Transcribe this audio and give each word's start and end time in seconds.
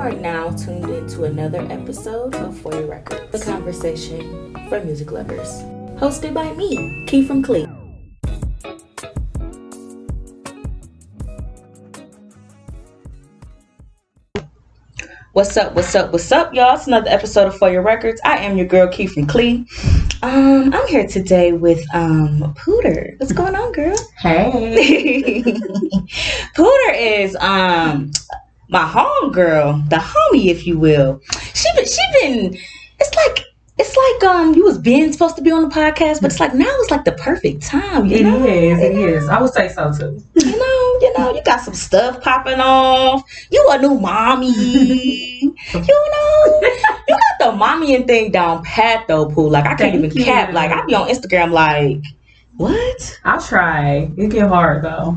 are 0.00 0.12
now 0.12 0.50
tuned 0.52 0.88
into 0.88 1.24
another 1.24 1.60
episode 1.70 2.34
of 2.36 2.58
For 2.58 2.72
Your 2.72 2.86
Records, 2.86 3.30
the 3.32 3.38
conversation 3.38 4.56
for 4.70 4.82
music 4.82 5.12
lovers. 5.12 5.60
Hosted 6.00 6.32
by 6.32 6.54
me, 6.54 7.04
Key 7.06 7.22
from 7.22 7.42
Clee. 7.42 7.66
What's 15.32 15.54
up, 15.58 15.74
what's 15.74 15.94
up, 15.94 16.12
what's 16.12 16.32
up, 16.32 16.54
y'all? 16.54 16.76
It's 16.76 16.86
another 16.86 17.10
episode 17.10 17.48
of 17.48 17.58
For 17.58 17.70
Your 17.70 17.82
Records. 17.82 18.22
I 18.24 18.38
am 18.38 18.56
your 18.56 18.66
girl, 18.66 18.88
Key 18.88 19.06
from 19.06 19.26
Clee. 19.26 19.66
Um, 20.22 20.72
I'm 20.72 20.86
here 20.86 21.06
today 21.06 21.52
with 21.52 21.84
um 21.92 22.54
Pooter. 22.54 23.20
What's 23.20 23.32
going 23.32 23.54
on, 23.54 23.70
girl? 23.72 23.98
Hey. 24.16 25.42
Pooter 26.56 26.94
is 26.94 27.36
um 27.36 28.12
my 28.70 28.86
home 28.86 29.32
girl, 29.32 29.82
the 29.88 29.96
homie, 29.96 30.46
if 30.46 30.66
you 30.66 30.78
will. 30.78 31.20
She 31.54 31.68
been 31.74 31.86
she 31.86 32.02
been 32.20 32.58
it's 33.00 33.14
like 33.14 33.44
it's 33.78 33.96
like 33.96 34.30
um 34.30 34.54
you 34.54 34.64
was 34.64 34.78
being 34.78 35.10
supposed 35.12 35.36
to 35.36 35.42
be 35.42 35.50
on 35.50 35.62
the 35.62 35.74
podcast, 35.74 36.20
but 36.20 36.30
it's 36.30 36.38
like 36.40 36.54
now 36.54 36.66
it's 36.68 36.90
like 36.90 37.04
the 37.04 37.12
perfect 37.12 37.62
time. 37.62 38.06
You 38.06 38.18
It 38.18 38.22
know? 38.24 38.44
is, 38.44 38.78
it 38.80 38.92
You 38.94 39.20
know? 39.20 39.28
I 39.32 39.40
would 39.40 39.52
say 39.52 39.68
so 39.68 39.92
too. 39.92 40.22
You 40.36 40.50
know, 40.58 40.98
you 41.00 41.12
know, 41.18 41.32
you 41.34 41.42
got 41.44 41.60
some 41.60 41.74
stuff 41.74 42.22
popping 42.22 42.60
off. 42.60 43.22
You 43.50 43.66
a 43.70 43.78
new 43.78 43.98
mommy. 43.98 44.50
you 45.40 45.52
know, 45.74 46.60
you 47.08 47.16
got 47.16 47.38
the 47.40 47.52
mommying 47.58 48.06
thing 48.06 48.30
down 48.30 48.62
pat 48.64 49.08
though, 49.08 49.26
Pooh. 49.26 49.48
Like 49.48 49.64
I 49.64 49.68
can't 49.74 49.80
Thank 49.80 49.94
even 49.94 50.24
cap. 50.24 50.52
Like 50.52 50.70
I 50.70 50.84
be 50.86 50.94
on 50.94 51.08
Instagram 51.08 51.50
like, 51.50 52.02
what? 52.60 53.20
I'll 53.24 53.40
try. 53.40 54.10
It 54.18 54.30
get 54.30 54.46
hard 54.46 54.84
though. 54.84 55.16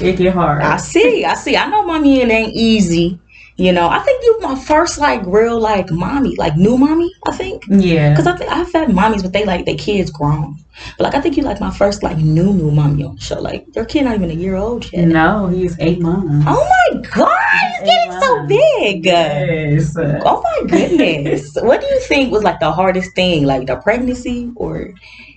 It 0.00 0.16
get 0.16 0.34
hard. 0.34 0.62
I 0.62 0.76
see, 0.76 1.24
I 1.24 1.34
see. 1.34 1.56
I 1.56 1.66
know 1.66 1.84
mommy 1.84 2.22
and 2.22 2.30
ain't 2.30 2.54
easy. 2.54 3.18
You 3.56 3.72
know, 3.72 3.88
I 3.88 3.98
think 4.00 4.22
you 4.22 4.38
my 4.40 4.54
first 4.54 4.98
like 4.98 5.22
real 5.26 5.58
like 5.58 5.90
mommy, 5.90 6.36
like 6.36 6.56
new 6.56 6.78
mommy. 6.78 7.10
I 7.26 7.32
think 7.32 7.64
yeah. 7.68 8.10
because 8.10 8.26
I 8.26 8.36
think 8.36 8.52
I've 8.52 8.72
had 8.72 8.88
mommies, 8.90 9.22
but 9.22 9.32
they 9.32 9.44
like 9.44 9.64
their 9.64 9.74
kids 9.74 10.10
grown. 10.12 10.58
But 10.96 11.04
like 11.04 11.14
I 11.14 11.20
think 11.20 11.36
you 11.36 11.42
like 11.42 11.58
my 11.58 11.72
first 11.72 12.04
like 12.04 12.18
new 12.18 12.52
new 12.52 12.70
mommy 12.70 13.02
on 13.02 13.16
the 13.16 13.20
show. 13.20 13.40
Like 13.40 13.66
your 13.74 13.86
kid 13.86 14.04
not 14.04 14.14
even 14.14 14.30
a 14.30 14.34
year 14.34 14.54
old 14.54 14.92
yet. 14.92 15.08
No, 15.08 15.48
he's 15.48 15.76
eight 15.80 16.00
months. 16.00 16.44
Oh 16.46 16.68
my 16.92 17.00
god, 17.00 17.38
he's 17.80 17.90
getting 17.90 18.20
so 18.20 18.46
big. 18.46 19.04
Yes. 19.06 19.96
Oh 19.98 20.40
my 20.40 20.68
goodness. 20.68 21.56
what 21.62 21.80
do 21.80 21.86
you 21.88 22.00
think 22.00 22.30
was 22.30 22.44
like 22.44 22.60
the 22.60 22.70
hardest 22.70 23.14
thing? 23.16 23.44
Like 23.44 23.66
the 23.66 23.76
pregnancy 23.76 24.52
or 24.54 24.92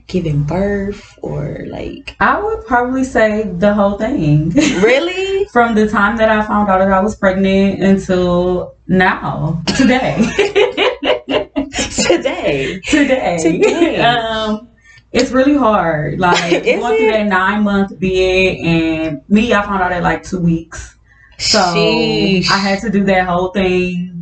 giving 0.10 0.44
birth 0.44 1.18
or 1.22 1.66
like 1.68 2.16
I 2.20 2.42
would 2.42 2.66
probably 2.66 3.04
say 3.04 3.44
the 3.44 3.74
whole 3.74 3.98
thing. 3.98 4.50
really? 4.50 5.46
From 5.54 5.76
the 5.76 5.88
time 5.88 6.18
that 6.18 6.30
I 6.30 6.46
found 6.46 6.70
out 6.70 6.80
that 6.80 6.92
I 6.92 7.00
was 7.00 7.16
pregnant 7.16 7.82
until 7.82 8.76
now, 8.88 9.64
today. 9.78 10.18
Today. 11.70 12.80
today. 12.86 13.38
Today. 13.40 13.98
um, 14.02 14.70
it's 15.12 15.32
really 15.32 15.56
hard. 15.56 16.20
Like 16.20 16.64
going 16.64 16.98
through 16.98 17.12
that 17.12 17.28
nine 17.28 17.64
month 17.64 17.98
bid, 18.00 18.58
and 18.60 19.22
me, 19.30 19.54
I 19.54 19.62
found 19.64 19.82
out 19.82 19.92
at 19.92 20.04
like 20.04 20.24
two 20.24 20.40
weeks. 20.40 20.96
So 21.38 21.60
Sheesh. 21.60 22.50
I 22.50 22.58
had 22.58 22.82
to 22.82 22.90
do 22.90 23.04
that 23.06 23.28
whole 23.28 23.50
thing, 23.50 24.19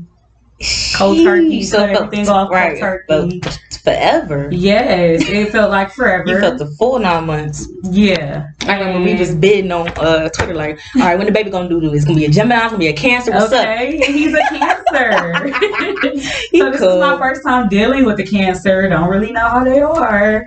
cold 0.95 1.17
turkey, 1.23 1.61
Sheesh. 1.61 1.71
cut 1.71 1.89
it 1.89 1.93
felt- 1.93 2.05
everything 2.05 2.29
off, 2.29 2.49
right. 2.51 2.79
turkey. 2.79 3.39
Felt 3.41 3.59
forever. 3.83 4.49
Yes, 4.51 5.23
it 5.29 5.49
felt 5.51 5.71
like 5.71 5.91
forever. 5.93 6.27
You 6.27 6.39
felt 6.41 6.57
the 6.57 6.65
full 6.77 6.99
nine 6.99 7.25
months. 7.25 7.67
yeah. 7.83 8.47
I 8.63 8.77
remember 8.77 9.09
we 9.09 9.15
was 9.17 9.33
bidding 9.33 9.71
on 9.71 9.87
uh, 9.97 10.27
Twitter 10.29 10.53
like, 10.53 10.77
all 10.97 11.03
right, 11.03 11.17
when 11.17 11.25
the 11.25 11.31
baby 11.31 11.49
gonna 11.49 11.69
do 11.69 11.79
this? 11.79 11.93
It's 11.93 12.05
gonna 12.05 12.17
be 12.17 12.25
a 12.25 12.29
Gemini, 12.29 12.63
it's 12.63 12.71
gonna 12.71 12.79
be 12.79 12.87
a 12.87 12.93
Cancer. 12.93 13.31
What's 13.31 13.53
up? 13.53 13.65
He's 13.87 14.33
a 14.33 14.41
cancer. 14.49 15.53
He 16.51 16.59
so 16.59 16.71
this 16.71 16.81
is 16.81 16.99
my 16.99 17.17
first 17.17 17.43
time 17.43 17.69
dealing 17.69 18.03
with 18.05 18.17
the 18.17 18.25
cancer. 18.25 18.87
Don't 18.89 19.09
really 19.09 19.31
know 19.31 19.47
how 19.47 19.63
they 19.63 19.79
are. 19.79 20.45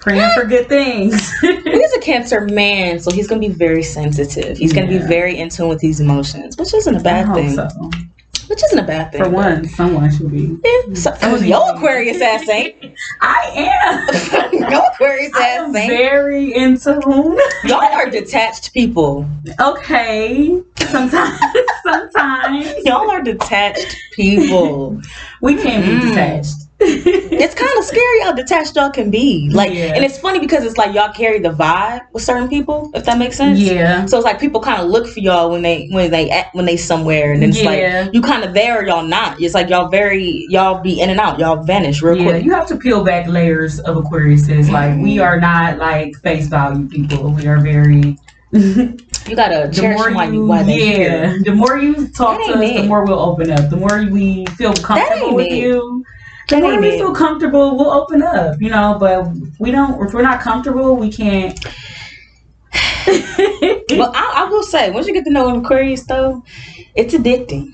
Praying 0.00 0.30
for 0.34 0.44
good 0.44 0.66
things. 0.68 1.30
He's 1.40 1.92
a 1.92 2.00
Cancer 2.00 2.46
man, 2.46 2.98
so 2.98 3.10
he's 3.12 3.26
gonna 3.28 3.40
be 3.40 3.48
very 3.48 3.82
sensitive. 3.82 4.56
He's 4.56 4.72
gonna 4.72 4.86
be 4.88 4.98
very 4.98 5.36
in 5.38 5.50
tune 5.50 5.68
with 5.68 5.78
these 5.80 6.00
emotions, 6.00 6.56
which 6.56 6.72
isn't 6.72 6.94
a 6.96 7.00
bad 7.00 7.32
thing. 7.34 7.54
so. 7.54 7.68
Which 8.50 8.64
isn't 8.64 8.78
a 8.80 8.82
bad 8.82 9.12
thing. 9.12 9.22
For 9.22 9.30
one, 9.30 9.68
someone 9.68 10.10
should 10.14 10.30
be. 10.32 10.58
Yeah, 10.64 10.94
so, 10.94 11.12
cause 11.12 11.44
your 11.44 11.62
Aquarius 11.76 12.20
ass 12.20 12.48
ain't. 12.48 12.74
I 13.20 13.52
am. 13.54 14.52
Your 14.70 14.82
Aquarius 14.92 15.32
ass 15.36 15.72
ain't. 15.74 15.88
very 15.88 16.52
in 16.52 16.76
tune. 16.78 17.38
Y'all 17.64 17.80
are 17.80 18.10
detached 18.10 18.72
people. 18.74 19.24
Okay. 19.60 20.60
Sometimes, 20.88 21.38
sometimes 21.84 22.74
Y'all 22.84 23.08
are 23.10 23.22
detached 23.22 23.96
people. 24.14 25.00
we 25.40 25.54
can 25.56 25.82
be 25.82 26.04
Mm. 26.04 26.08
detached. 26.08 26.54
It's 26.82 27.54
kind 27.54 27.70
of 27.78 27.84
scary 27.84 28.20
how 28.22 28.32
detached 28.32 28.76
y'all 28.76 28.90
can 28.90 29.10
be. 29.10 29.50
Like, 29.52 29.72
Yeah. 29.74 29.92
and 29.94 30.04
it's 30.04 30.18
funny 30.18 30.38
because 30.38 30.64
it's 30.64 30.76
like 30.78 30.94
y'all 30.94 31.12
carry 31.12 31.38
the 31.38 31.50
vibe 31.50 32.00
with 32.12 32.22
certain 32.22 32.48
people, 32.48 32.90
if 32.94 33.04
that 33.04 33.18
makes 33.18 33.36
sense. 33.36 33.58
yeah. 33.58 34.06
So 34.06 34.16
it's 34.16 34.24
like 34.24 34.40
people 34.40 34.60
kind 34.60 34.80
of 34.80 34.88
look 34.88 35.06
for 35.06 35.20
y'all 35.20 35.50
when 35.50 35.62
they 35.62 35.88
when 35.90 36.10
they 36.10 36.30
at, 36.30 36.46
when 36.54 36.64
they 36.64 36.76
somewhere, 36.76 37.32
and 37.32 37.44
it's 37.44 37.62
Yeah. 37.62 38.04
like 38.04 38.14
you 38.14 38.22
kind 38.22 38.44
of 38.44 38.54
there 38.54 38.80
or 38.80 38.86
y'all 38.86 39.02
not. 39.02 39.40
It's 39.40 39.54
like 39.54 39.68
y'all 39.68 39.88
very 39.88 40.46
y'all 40.48 40.80
be 40.80 41.00
in 41.00 41.10
and 41.10 41.20
out. 41.20 41.38
Y'all 41.38 41.62
vanish 41.62 42.02
real 42.02 42.16
Yeah, 42.16 42.24
quick. 42.24 42.44
you 42.44 42.52
have 42.52 42.66
to 42.68 42.76
peel 42.76 43.04
back 43.04 43.26
layers 43.28 43.78
of 43.80 43.96
Aquariuses. 43.96 44.70
Like 44.70 44.96
we 44.98 45.16
mm-hmm. 45.16 45.22
are 45.22 45.40
not 45.40 45.78
like 45.78 46.16
face 46.16 46.46
value 46.48 46.88
people. 46.88 47.30
We 47.32 47.46
are 47.46 47.60
very. 47.60 48.16
You 49.28 49.36
gotta 49.36 49.70
cherish 49.70 49.98
more 50.12 50.24
you 50.24 50.48
they 50.64 50.78
yeah, 50.78 51.28
here. 51.28 51.42
the 51.44 51.54
more 51.54 51.76
you 51.78 52.08
talk 52.08 52.38
to 52.46 52.54
us, 52.54 52.58
the 52.58 52.82
more 52.84 53.04
we'll 53.04 53.20
open 53.20 53.50
up. 53.50 53.70
The 53.70 53.76
more 53.76 54.04
we 54.10 54.44
feel 54.56 54.72
comfortable 54.72 55.36
with 55.36 55.46
it. 55.46 55.52
you, 55.52 56.04
the 56.50 56.56
That 56.56 56.62
more 56.62 56.80
we 56.80 56.98
feel 56.98 57.14
comfortable, 57.14 57.76
we'll 57.76 57.90
open 57.90 58.22
up. 58.22 58.60
You 58.60 58.70
know, 58.70 58.96
but 58.98 59.28
we 59.58 59.70
don't. 59.70 60.06
If 60.06 60.12
we're 60.12 60.22
not 60.22 60.40
comfortable, 60.40 60.96
we 60.96 61.10
can't. 61.10 61.58
But 63.10 64.12
I, 64.14 64.44
I 64.44 64.48
will 64.48 64.62
say, 64.62 64.90
once 64.90 65.06
you 65.08 65.12
get 65.12 65.24
to 65.24 65.30
know 65.30 65.48
an 65.48 65.64
Aquarius, 65.64 66.04
though, 66.04 66.44
it's 66.94 67.12
addicting. 67.12 67.70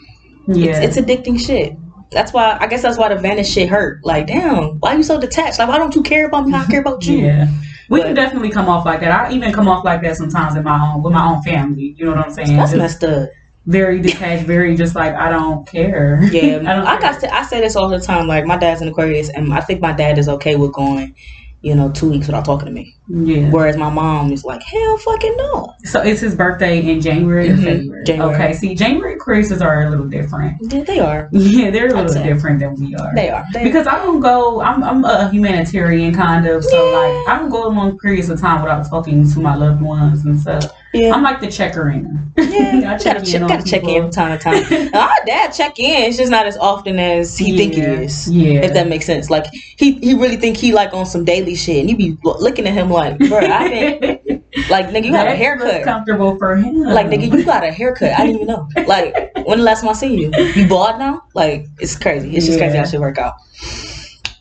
yeah, 0.49 0.81
It's, 0.81 0.97
it's 0.97 1.07
addicting 1.07 1.39
shit. 1.39 1.77
That's 2.11 2.33
why 2.33 2.57
I 2.59 2.67
guess 2.67 2.83
that's 2.83 2.97
why 2.97 3.09
the 3.13 3.21
vanish 3.21 3.51
shit 3.51 3.69
hurt. 3.69 4.05
Like, 4.05 4.29
damn, 4.29 4.79
why 4.81 4.95
are 4.95 4.97
you 4.97 5.03
so 5.03 5.21
detached? 5.21 5.59
Like, 5.59 5.69
why 5.69 5.77
don't 5.79 5.95
you 5.95 6.03
care 6.03 6.27
about 6.27 6.47
me? 6.47 6.53
how 6.53 6.63
I 6.63 6.67
care 6.67 6.81
about 6.81 7.05
you. 7.07 7.19
Yeah. 7.19 7.49
We 7.89 8.01
can 8.01 8.15
definitely 8.15 8.51
come 8.51 8.69
off 8.69 8.85
like 8.85 9.01
that. 9.01 9.13
I 9.13 9.33
even 9.33 9.53
come 9.53 9.69
off 9.69 9.85
like 9.85 10.03
that 10.03 10.17
sometimes 10.17 10.57
in 10.57 10.65
my 10.65 10.81
own 10.95 11.03
with 11.03 11.13
my 11.13 11.25
own 11.25 11.43
family. 11.43 11.95
You 11.99 12.07
know 12.07 12.13
what 12.13 12.27
I'm 12.27 12.33
saying? 12.33 12.57
That's 12.57 12.73
Just 12.73 13.03
messed 13.03 13.05
up. 13.05 13.29
Very 13.67 14.01
detached, 14.01 14.47
very 14.47 14.77
just 14.77 14.95
like 14.95 15.15
I 15.15 15.29
don't 15.29 15.67
care. 15.67 16.21
Yeah, 16.33 16.57
I 16.59 16.77
don't 16.77 16.87
I, 16.87 16.99
care. 16.99 17.13
got 17.21 17.25
I 17.33 17.43
say 17.45 17.61
this 17.61 17.77
all 17.77 17.89
the 17.89 18.01
time. 18.01 18.27
Like, 18.27 18.45
my 18.47 18.57
dad's 18.57 18.81
an 18.81 18.89
Aquarius, 18.89 19.29
and 19.31 19.53
I 19.53 19.61
think 19.61 19.81
my 19.81 19.93
dad 19.93 20.19
is 20.19 20.29
okay 20.29 20.57
with 20.57 20.73
going, 20.73 21.15
you 21.63 21.75
know, 21.75 21.91
two 21.91 22.11
weeks 22.11 22.27
without 22.27 22.45
talking 22.45 22.67
to 22.67 22.73
me. 22.73 22.95
Yeah. 23.09 23.51
Whereas 23.51 23.77
my 23.77 23.89
mom 23.91 24.33
is 24.33 24.45
like, 24.45 24.63
hell 24.63 24.99
fucking 24.99 25.37
no. 25.37 25.75
So 25.85 26.01
it's 26.03 26.21
his 26.21 26.35
birthday 26.35 26.81
in 26.81 27.01
January 27.01 27.49
Mhm, 27.49 27.63
February. 27.65 28.05
January. 28.05 28.35
Okay. 28.35 28.53
See, 28.55 28.75
January 28.75 29.17
Christmas 29.17 29.61
are 29.61 29.85
a 29.85 29.91
little 29.91 30.07
different. 30.07 30.57
Yeah, 30.61 30.83
they 30.85 30.99
are. 31.01 31.29
Yeah, 31.33 31.71
they're 31.71 31.95
a 31.95 32.03
little 32.03 32.23
different 32.23 32.59
than 32.61 32.75
we 32.75 32.95
are. 32.97 33.15
They 33.15 33.31
are. 33.31 33.45
They 33.53 33.63
because 33.65 33.87
I 33.87 33.97
don't 34.05 34.21
go. 34.21 34.61
I'm 34.61 34.83
I'm 34.85 35.05
a 35.05 35.29
humanitarian 35.31 36.15
kind 36.15 36.47
of. 36.47 36.65
So 36.65 36.77
Yeah. 36.91 36.99
like 36.99 37.29
I 37.29 37.39
don't 37.39 37.51
go 37.51 37.67
a 37.69 37.71
long 37.71 37.97
periods 37.99 38.29
of 38.29 38.41
time 38.41 38.63
without 38.63 38.89
talking 38.89 39.29
to 39.33 39.39
my 39.41 39.55
loved 39.55 39.81
ones 39.83 40.25
and 40.25 40.39
stuff. 40.41 40.65
Yeah. 40.97 41.15
I'm 41.15 41.23
like 41.23 41.41
the 41.41 41.51
checker 41.51 41.91
in. 41.91 42.33
yeah, 42.37 42.93
I 42.95 42.99
check 42.99 43.19
gotta, 43.19 43.37
in 43.37 43.47
gotta 43.47 43.63
check 43.63 43.83
in 43.83 43.89
people. 43.89 44.03
from 44.03 44.11
time 44.11 44.39
to 44.39 44.43
time. 44.43 44.89
Our 44.89 44.91
ah, 45.09 45.15
dad 45.27 45.51
check 45.53 45.79
in. 45.79 46.05
It's 46.05 46.17
just 46.17 46.31
not 46.31 46.47
as 46.47 46.57
often 46.57 46.99
as 46.99 47.37
he 47.39 47.57
think 47.57 47.75
it 47.75 47.85
is. 47.85 48.31
Yeah. 48.31 48.61
If 48.61 48.75
that 48.75 48.89
makes 48.89 49.07
sense. 49.07 49.31
Like 49.31 49.47
he 49.53 49.93
he 50.01 50.15
really 50.15 50.37
think 50.37 50.57
he 50.57 50.73
like 50.73 50.93
on 50.93 51.07
some 51.07 51.25
daily 51.25 51.55
shit, 51.55 51.79
and 51.79 51.91
you 51.91 51.97
be 51.97 52.19
looking 52.25 52.67
at 52.67 52.75
him 52.75 52.91
like, 52.91 53.19
bro, 53.19 53.39
I 53.39 53.69
been 54.01 54.45
like 54.71 54.87
nigga, 54.89 55.05
you 55.05 55.13
got 55.13 55.27
a 55.29 55.37
haircut. 55.37 55.85
comfortable 55.85 56.37
for 56.39 56.57
him. 56.57 56.81
Like 56.83 57.07
nigga, 57.07 57.31
you 57.31 57.45
got 57.45 57.65
a 57.65 57.71
haircut. 57.73 58.13
I 58.13 58.27
didn't 58.27 58.43
even 58.43 58.47
know. 58.49 58.69
Like 58.87 59.33
when 59.47 59.59
the 59.59 59.65
last 59.65 59.81
time 59.81 59.91
I 59.91 59.93
seen 59.95 60.19
you, 60.19 60.31
you 60.55 60.69
bald 60.69 60.99
now? 60.99 61.23
Like 61.35 61.67
it's 61.81 61.97
crazy. 61.97 62.37
It's 62.37 62.47
just 62.47 62.59
crazy 62.59 62.75
Yeah. 62.75 62.85
how 62.85 62.89
shit 62.91 63.01
work 63.01 63.19
out. 63.19 63.35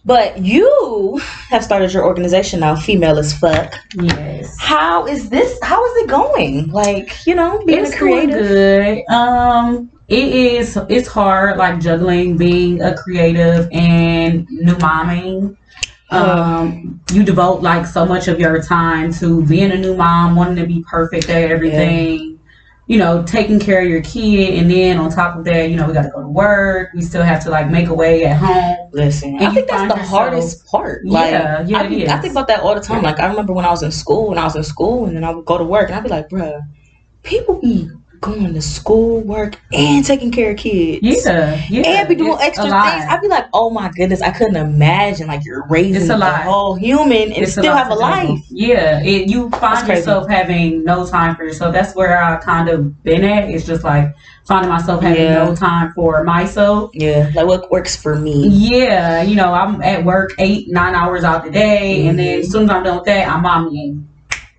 But 0.05 0.37
you 0.37 1.19
have 1.49 1.63
started 1.63 1.91
your 1.91 2.05
organization 2.05 2.59
now, 2.59 2.75
female 2.75 3.17
as 3.17 3.33
fuck. 3.37 3.73
Yes. 3.95 4.55
How 4.59 5.07
is 5.07 5.29
this? 5.29 5.57
How 5.63 5.83
is 5.83 6.03
it 6.03 6.09
going? 6.09 6.69
Like 6.69 7.25
you 7.25 7.33
know, 7.33 7.63
being 7.65 7.85
it's 7.85 7.93
a 7.93 7.97
creative. 7.97 8.29
going 8.29 9.03
good. 9.05 9.05
Um, 9.11 9.91
it 10.07 10.27
is. 10.27 10.77
It's 10.89 11.07
hard, 11.07 11.57
like 11.57 11.79
juggling 11.79 12.37
being 12.37 12.81
a 12.83 12.95
creative 12.95 13.67
and 13.71 14.47
new 14.49 14.75
momming. 14.75 15.57
Um, 16.11 17.01
you 17.11 17.23
devote 17.23 17.63
like 17.63 17.87
so 17.87 18.05
much 18.05 18.27
of 18.27 18.39
your 18.39 18.61
time 18.61 19.11
to 19.13 19.43
being 19.47 19.71
a 19.71 19.77
new 19.77 19.95
mom, 19.95 20.35
wanting 20.35 20.57
to 20.57 20.67
be 20.67 20.83
perfect 20.87 21.29
at 21.29 21.49
everything. 21.49 22.34
You 22.87 22.99
know, 22.99 23.23
taking 23.23 23.59
care 23.59 23.81
of 23.81 23.87
your 23.89 24.01
kid, 24.03 24.59
and 24.59 24.69
then 24.69 24.97
on 24.99 25.09
top 25.09 25.35
of 25.35 25.43
that, 25.45 25.71
you 25.71 25.75
know, 25.75 25.87
we 25.87 25.93
got 25.93 26.03
to 26.03 26.09
go 26.09 26.21
to 26.21 26.27
work. 26.27 26.89
We 26.93 27.01
still 27.01 27.23
have 27.23 27.43
to 27.45 27.49
like 27.49 27.67
make 27.71 27.87
a 27.87 27.93
way 27.95 28.25
at 28.25 28.37
home. 28.37 28.89
Listen, 28.93 29.37
And 29.37 29.47
I 29.47 29.53
think 29.55 29.67
that's 29.67 29.91
the 29.91 29.97
yourself- 29.99 30.07
hardest 30.07 30.67
part. 30.67 31.03
Like, 31.03 31.31
Yeah, 31.31 31.65
yeah, 31.65 31.77
I, 31.79 31.87
it. 31.87 32.09
I 32.09 32.19
think 32.21 32.31
about 32.33 32.47
that 32.47 32.59
all 32.59 32.75
the 32.75 32.81
time. 32.81 33.01
Like, 33.01 33.19
I 33.19 33.25
remember 33.25 33.53
when 33.53 33.65
I 33.65 33.71
was 33.71 33.81
in 33.81 33.91
school, 33.91 34.29
and 34.29 34.39
I 34.39 34.43
was 34.43 34.55
in 34.55 34.63
school, 34.63 35.05
and 35.07 35.15
then 35.15 35.23
I 35.23 35.31
would 35.31 35.45
go 35.45 35.57
to 35.57 35.63
work, 35.63 35.89
and 35.89 35.95
I'd 35.97 36.03
be 36.03 36.09
like, 36.09 36.29
bruh, 36.29 36.61
people 37.23 37.59
be 37.59 37.89
going 38.25 38.53
to 38.53 38.61
school, 38.61 39.21
work, 39.21 39.59
and 39.71 40.03
taking 40.03 40.31
care 40.31 40.51
of 40.51 40.57
kids. 40.57 40.99
Yeah, 41.03 41.61
yeah. 41.69 41.81
And 41.99 42.09
be 42.09 42.15
doing 42.15 42.37
extra 42.41 42.65
things. 42.65 43.05
I'd 43.09 43.21
be 43.21 43.27
like, 43.27 43.45
oh 43.53 43.69
my 43.69 43.89
goodness, 43.89 44.21
I 44.21 44.31
couldn't 44.31 44.55
imagine 44.55 45.27
like 45.27 45.45
you're 45.45 45.65
raising 45.67 46.09
a 46.09 46.17
a, 46.17 46.31
whole 46.37 46.75
human 46.75 47.31
and 47.31 47.37
It's 47.37 47.51
still 47.53 47.75
have 47.75 47.91
a 47.91 47.95
life. 47.95 48.39
Yeah, 48.49 49.01
it, 49.03 49.29
you 49.29 49.49
find 49.51 49.87
yourself 49.87 50.27
having 50.27 50.83
no 50.83 51.05
time 51.05 51.35
for 51.35 51.43
yourself. 51.43 51.73
That's 51.73 51.95
where 51.95 52.21
I 52.21 52.37
kind 52.37 52.67
of 52.69 53.03
been 53.03 53.23
at. 53.23 53.49
It's 53.49 53.65
just 53.65 53.83
like 53.83 54.13
finding 54.45 54.69
myself 54.69 55.01
having 55.01 55.21
Yeah. 55.23 55.45
no 55.45 55.55
time 55.55 55.93
for 55.93 56.23
myself. 56.23 56.91
Yeah, 56.93 57.31
like 57.35 57.45
what 57.45 57.69
works 57.71 57.95
for 57.95 58.15
me. 58.15 58.47
Yeah, 58.47 59.21
you 59.21 59.35
know, 59.35 59.53
I'm 59.53 59.81
at 59.81 60.03
work 60.03 60.33
eight, 60.39 60.67
nine 60.69 60.95
hours 60.95 61.23
out 61.23 61.43
the 61.45 61.51
day, 61.51 62.07
and 62.07 62.17
then 62.17 62.39
Mhm. 62.39 62.39
as 62.41 62.51
soon 62.51 62.63
as 62.63 62.69
I'm 62.71 62.83
done 62.83 62.95
with 62.97 63.05
that, 63.05 63.27
I'm 63.27 63.43
mommying. 63.43 64.03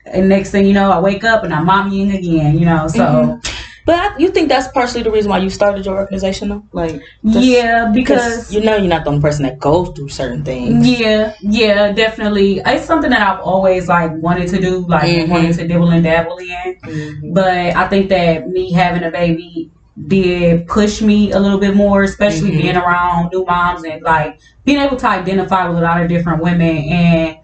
And 0.07 0.29
next 0.29 0.51
thing 0.51 0.67
you 0.67 0.73
know, 0.73 0.93
I 0.93 1.01
wake 1.01 1.25
up 1.25 1.43
and 1.43 1.53
I'm 1.53 1.67
mommying 1.67 2.17
again. 2.17 2.59
You 2.59 2.65
know, 2.67 2.87
so 2.87 2.99
Mhm. 3.01 3.56
But 3.87 3.94
I, 3.94 4.19
you 4.19 4.31
think 4.31 4.49
that's 4.49 4.67
partially 4.69 5.05
the 5.05 5.12
reason 5.12 5.31
why 5.31 5.38
you 5.38 5.49
started 5.49 5.87
your 5.87 5.97
organization, 5.97 6.49
though? 6.49 6.65
Like, 6.73 7.00
yeah, 7.23 7.91
because 7.94 8.49
because 8.49 8.53
you 8.53 8.61
know 8.61 8.77
you're 8.77 8.88
not 8.88 9.05
the 9.05 9.11
only 9.11 9.23
person 9.23 9.44
that 9.44 9.61
goes 9.61 9.97
through 9.97 10.09
certain 10.09 10.44
things. 10.44 10.87
Yeah, 10.87 11.33
yeah, 11.41 11.93
definitely. 11.93 12.61
It's 12.67 12.85
something 12.85 13.11
that 13.11 13.23
I've 13.23 13.41
always 13.41 13.87
like 13.88 14.12
wanted 14.17 14.49
to 14.49 14.61
do, 14.61 14.81
like 14.88 15.05
Mhm. 15.09 15.29
wanted 15.29 15.55
to 15.59 15.69
dibble 15.69 15.91
and 15.91 16.03
dabble 16.03 16.37
in. 16.38 16.77
Mhm. 16.85 17.33
But 17.33 17.77
I 17.77 17.87
think 17.87 18.09
that 18.09 18.49
me 18.49 18.73
having 18.73 19.05
a 19.05 19.11
baby 19.11 19.71
did 20.09 20.67
push 20.67 21.00
me 21.00 21.31
a 21.33 21.38
little 21.38 21.59
bit 21.59 21.75
more, 21.77 22.03
especially 22.03 22.50
Mhm. 22.50 22.61
being 22.62 22.77
around 22.77 23.31
new 23.33 23.44
moms 23.44 23.85
and 23.85 24.03
like 24.03 24.38
being 24.65 24.81
able 24.81 24.97
to 24.97 25.09
identify 25.09 25.69
with 25.69 25.79
a 25.79 25.81
lot 25.81 26.03
of 26.03 26.09
different 26.09 26.43
women. 26.43 26.77
And 26.91 27.37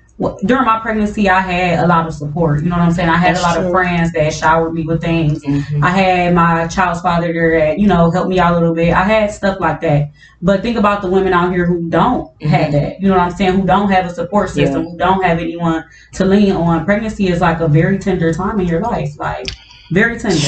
during 0.44 0.64
my 0.64 0.78
pregnancy, 0.80 1.28
I 1.28 1.40
had 1.40 1.78
a 1.84 1.86
lot 1.86 2.06
of 2.06 2.14
support. 2.14 2.62
You 2.62 2.68
know 2.70 2.76
what 2.76 2.84
I'm 2.84 2.92
saying? 2.92 3.08
I 3.08 3.16
had 3.16 3.34
That's 3.34 3.44
a 3.44 3.48
lot 3.48 3.56
true. 3.56 3.64
of 3.66 3.70
friends 3.72 4.12
that 4.12 4.32
showered 4.32 4.72
me 4.72 4.82
with 4.84 5.00
things. 5.00 5.42
Mhm. 5.42 5.82
I 5.82 5.90
had 5.90 6.34
my 6.34 6.66
child's 6.68 7.00
father 7.00 7.32
there 7.32 7.58
that, 7.58 7.78
you 7.78 7.86
know, 7.86 8.10
helped 8.10 8.28
me 8.28 8.38
out 8.38 8.52
a 8.52 8.58
little 8.58 8.74
bit. 8.74 8.92
I 8.94 9.02
had 9.04 9.30
stuff 9.30 9.58
like 9.60 9.80
that. 9.80 10.10
But 10.40 10.62
think 10.62 10.76
about 10.76 11.02
the 11.02 11.08
women 11.08 11.32
out 11.32 11.52
here 11.52 11.66
who 11.66 11.88
don't 11.88 12.30
have 12.42 12.68
Mhm. 12.68 12.72
that. 12.72 13.00
You 13.00 13.08
know 13.08 13.14
what 13.14 13.22
I'm 13.22 13.30
saying? 13.32 13.52
Who 13.60 13.66
don't 13.66 13.90
have 13.90 14.06
a 14.06 14.10
support 14.14 14.50
system, 14.50 14.84
who 14.84 14.96
don't 14.98 15.24
have 15.24 15.38
anyone 15.38 15.84
to 16.14 16.24
lean 16.24 16.52
on. 16.52 16.84
Pregnancy 16.84 17.28
is 17.28 17.40
like 17.40 17.60
a 17.60 17.68
very 17.68 17.98
tender 17.98 18.32
time 18.32 18.60
in 18.60 18.66
your 18.66 18.80
life. 18.80 19.10
Like 19.18 19.46
very 19.92 20.18
tender. 20.18 20.38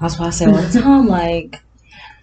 That's 0.00 0.18
why 0.18 0.26
I 0.26 0.30
say 0.30 0.46
all 0.46 0.52
the 0.54 0.80
time, 0.80 1.06
like, 1.06 1.60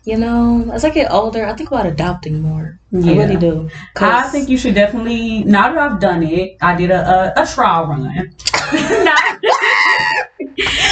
you 0.03 0.17
know, 0.17 0.69
as 0.73 0.83
I 0.83 0.89
get 0.89 1.11
older, 1.11 1.45
I 1.45 1.53
think 1.53 1.69
about 1.71 1.85
adopting 1.85 2.41
more. 2.41 2.79
I 2.93 2.97
Yeah. 2.97 3.21
really 3.21 3.37
do. 3.37 3.69
I 3.97 4.23
think 4.29 4.49
you 4.49 4.57
should 4.57 4.73
definitely. 4.75 5.43
Now 5.43 5.69
that 5.71 5.77
I've 5.77 5.99
done 5.99 6.23
it, 6.23 6.57
I 6.61 6.75
did 6.75 6.91
a 6.91 7.33
a, 7.37 7.43
a 7.43 7.45
trial 7.47 7.85
run. 7.87 8.03
now, 8.03 8.15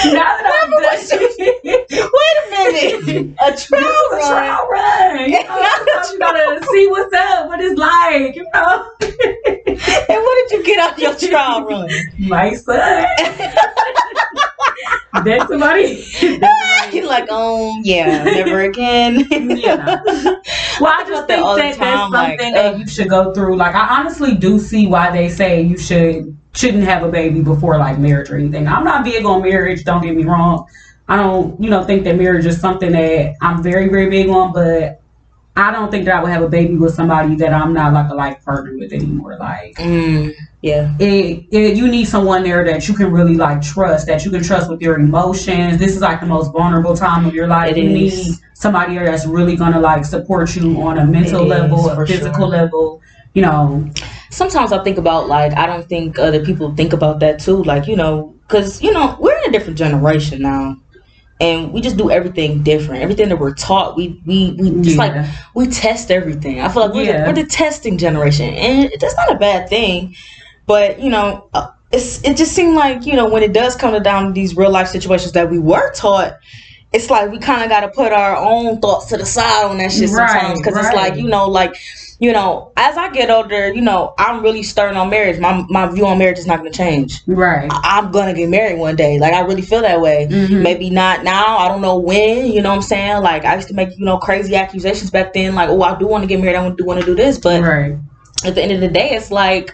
now 0.05 0.29
that 0.37 0.45
I've 0.45 0.69
done 0.71 0.99
it, 1.01 1.87
Wait 1.91 2.37
a 2.39 2.49
minute. 2.51 3.35
A 3.41 3.55
trial 3.57 4.09
run. 4.11 4.21
a 4.21 4.27
trial 4.27 4.67
run. 4.71 5.29
You, 5.29 5.43
know, 5.43 6.01
you 6.11 6.19
gotta 6.19 6.65
see 6.71 6.87
what's 6.87 7.13
up, 7.15 7.47
what 7.47 7.59
it's 7.61 7.77
like. 7.79 8.35
You 8.35 8.45
know, 8.53 8.91
And 9.01 10.19
what 10.23 10.49
did 10.49 10.51
you 10.51 10.63
get 10.63 10.79
out 10.79 10.93
of 10.93 10.99
your 10.99 11.15
trial 11.15 11.65
run? 11.65 11.89
my 12.19 12.53
son. 12.53 13.05
That's 15.25 15.47
somebody. 15.49 16.05
Like, 17.09 17.31
um, 17.31 17.81
yeah, 17.83 18.23
never 18.23 18.61
again. 18.69 19.27
Yeah. 19.29 20.01
Well, 20.79 20.93
I 20.97 21.03
just 21.05 21.25
about 21.25 21.27
that 21.27 21.55
think 21.55 21.77
that 21.77 21.77
time, 21.77 22.11
that's 22.11 22.13
like, 22.13 22.39
something 22.39 22.53
that 22.53 22.79
you 22.79 22.87
should 22.87 23.09
go 23.09 23.33
through. 23.33 23.57
Like, 23.57 23.75
I 23.75 23.99
honestly 23.99 24.33
do 24.35 24.57
see 24.57 24.87
why 24.87 25.11
they 25.11 25.27
say 25.27 25.61
you 25.61 25.77
should 25.77 26.37
shouldn't 26.53 26.85
have 26.85 27.03
a 27.03 27.09
baby 27.09 27.41
before 27.41 27.77
like 27.77 27.99
marriage 27.99 28.29
or 28.29 28.37
anything. 28.37 28.65
I'm 28.65 28.85
not 28.85 29.03
big 29.03 29.25
on 29.25 29.41
marriage. 29.41 29.83
Don't 29.83 30.01
get 30.01 30.15
me 30.15 30.23
wrong. 30.23 30.65
I 31.09 31.17
don't, 31.17 31.61
you 31.61 31.69
know, 31.69 31.83
think 31.83 32.05
that 32.05 32.15
marriage 32.15 32.45
is 32.45 32.61
something 32.61 32.91
that 32.93 33.35
I'm 33.41 33.61
very, 33.61 33.89
very 33.89 34.09
big 34.09 34.29
on, 34.29 34.53
but 34.53 35.01
I 35.59 35.71
don't 35.71 35.91
think 35.91 36.05
that 36.05 36.15
I 36.15 36.21
would 36.23 36.31
have 36.31 36.41
a 36.41 36.47
baby 36.49 36.75
with 36.77 36.93
somebody 36.93 37.35
that 37.35 37.53
I'm 37.53 37.73
not 37.73 37.93
like 37.93 38.09
a 38.09 38.15
life 38.15 38.43
partner 38.45 38.77
with 38.77 38.93
anymore. 38.93 39.37
Like, 39.37 39.75
Mm, 39.75 40.33
yeah. 40.61 40.95
it, 40.99 41.45
it, 41.51 41.75
you 41.77 41.87
need 41.87 42.05
someone 42.05 42.43
there 42.43 42.63
that 42.63 42.87
you 42.87 42.93
can 42.93 43.11
really 43.11 43.35
like 43.35 43.61
trust, 43.61 44.07
that 44.07 44.23
you 44.25 44.31
can 44.31 44.41
trust 44.43 44.69
with 44.69 44.81
your 44.81 44.95
emotions. 44.99 45.77
This 45.77 45.95
is 45.95 46.01
like 46.01 46.21
the 46.21 46.27
most 46.27 46.51
vulnerable 46.53 46.95
time 46.95 47.25
of 47.25 47.33
your 47.33 47.47
life. 47.47 47.75
It 47.75 47.83
you 47.83 47.89
is. 48.07 48.27
need 48.29 48.35
somebody 48.53 48.95
there 48.95 49.05
that's 49.05 49.25
really 49.25 49.55
gonna 49.55 49.79
like 49.79 50.05
support 50.05 50.55
you 50.55 50.81
on 50.81 50.97
a 50.99 51.05
mental 51.05 51.43
It 51.43 51.47
level, 51.49 51.89
a 51.89 52.05
physical 52.05 52.47
sure. 52.47 52.47
level. 52.47 53.01
You 53.33 53.41
know, 53.43 53.89
Sometimes 54.31 54.71
I 54.71 54.83
think 54.83 54.97
about 54.97 55.27
like 55.27 55.53
I 55.53 55.65
don't 55.65 55.87
think 55.89 56.19
other 56.19 56.43
people 56.45 56.73
think 56.75 56.93
about 56.93 57.19
that 57.19 57.39
too. 57.39 57.63
Like 57.63 57.87
you 57.87 57.95
know, 57.95 58.35
because 58.47 58.81
you 58.81 58.91
know 58.93 59.17
we're 59.19 59.37
in 59.39 59.49
a 59.49 59.51
different 59.51 59.77
generation 59.77 60.41
now, 60.41 60.77
and 61.39 61.71
we 61.71 61.79
just 61.81 61.95
do 61.97 62.11
everything 62.11 62.63
different. 62.63 63.01
Everything 63.01 63.29
that 63.29 63.37
we're 63.37 63.53
taught, 63.53 63.95
we 63.95 64.21
we 64.25 64.51
we 64.59 64.81
just 64.81 64.97
like 64.97 65.13
we 65.55 65.67
test 65.67 66.11
everything. 66.11 66.59
I 66.59 66.69
feel 66.69 66.83
like 66.83 66.93
we're, 66.93 67.03
Yeah. 67.03 67.21
the, 67.21 67.27
we're 67.29 67.43
the 67.43 67.49
testing 67.49 67.97
generation, 67.97 68.53
and 68.53 68.91
that's 68.99 69.15
not 69.15 69.31
a 69.31 69.35
bad 69.35 69.69
thing. 69.69 70.15
But 70.65 70.99
you 70.99 71.09
know, 71.09 71.49
uh, 71.53 71.71
it's 71.91 72.23
it 72.23 72.35
just 72.37 72.51
seemed 72.51 72.75
like 72.75 73.05
you 73.05 73.13
know 73.13 73.29
when 73.29 73.41
it 73.43 73.53
does 73.53 73.75
come 73.75 73.93
to 73.93 73.99
down 73.99 74.27
to 74.27 74.31
these 74.33 74.55
real 74.57 74.71
life 74.71 74.87
situations 74.89 75.31
that 75.31 75.49
we 75.49 75.59
were 75.59 75.91
taught, 75.93 76.37
it's 76.91 77.09
like 77.09 77.31
we 77.31 77.39
kind 77.39 77.63
of 77.63 77.69
got 77.69 77.81
to 77.81 77.89
put 77.89 78.11
our 78.11 78.35
own 78.35 78.79
thoughts 78.81 79.05
to 79.07 79.17
the 79.17 79.25
side 79.25 79.65
on 79.65 79.77
that 79.77 79.91
shit 79.91 80.09
Right, 80.09 80.29
sometimes 80.29 80.59
because 80.61 80.77
it's 80.77 80.95
like 80.95 81.15
you 81.15 81.27
know 81.27 81.47
like. 81.47 81.75
You 82.21 82.33
know, 82.33 82.73
as 82.75 82.97
I 82.97 83.09
get 83.11 83.29
older, 83.29 83.73
you 83.73 83.79
know, 83.79 84.13
I'm 84.17 84.41
really 84.43 84.61
starting 84.61 84.97
on 84.97 85.09
marriage. 85.09 85.39
My 85.39 85.65
my 85.69 85.87
view 85.87 86.05
on 86.05 86.17
marriage 86.17 86.37
is 86.37 86.45
not 86.45 86.59
going 86.59 86.69
to 86.71 86.77
change. 86.77 87.21
right. 87.27 87.69
I- 87.71 87.97
I'm 87.99 88.11
gonna 88.11 88.33
get 88.33 88.49
married 88.49 88.77
one 88.77 88.97
day. 88.97 89.19
Like 89.19 89.33
I 89.33 89.39
really 89.41 89.61
feel 89.61 89.81
that 89.81 90.01
way. 90.01 90.27
Mhm. 90.29 90.61
Maybe 90.61 90.89
not 90.89 91.23
now. 91.23 91.57
I 91.57 91.69
don't 91.69 91.81
know 91.81 91.97
when. 91.97 92.47
You 92.51 92.61
know 92.61 92.69
what 92.69 92.75
I'm 92.75 92.81
saying? 92.81 93.21
Like 93.23 93.45
I 93.45 93.55
used 93.55 93.69
to 93.69 93.73
make 93.73 93.97
you 93.97 94.03
know 94.03 94.17
crazy 94.17 94.55
accusations 94.55 95.09
back 95.09 95.33
then. 95.33 95.55
Like 95.55 95.69
oh 95.69 95.81
I 95.81 95.97
do 95.97 96.07
want 96.07 96.23
to 96.23 96.27
get 96.27 96.41
married. 96.41 96.57
I 96.57 96.69
do 96.69 96.83
want 96.83 96.99
to 96.99 97.05
do 97.05 97.15
this. 97.15 97.37
But 97.37 97.61
right. 97.63 97.95
at 98.43 98.53
the 98.55 98.61
end 98.63 98.73
of 98.73 98.81
the 98.81 98.89
day, 98.89 99.11
it's 99.11 99.31
like 99.31 99.71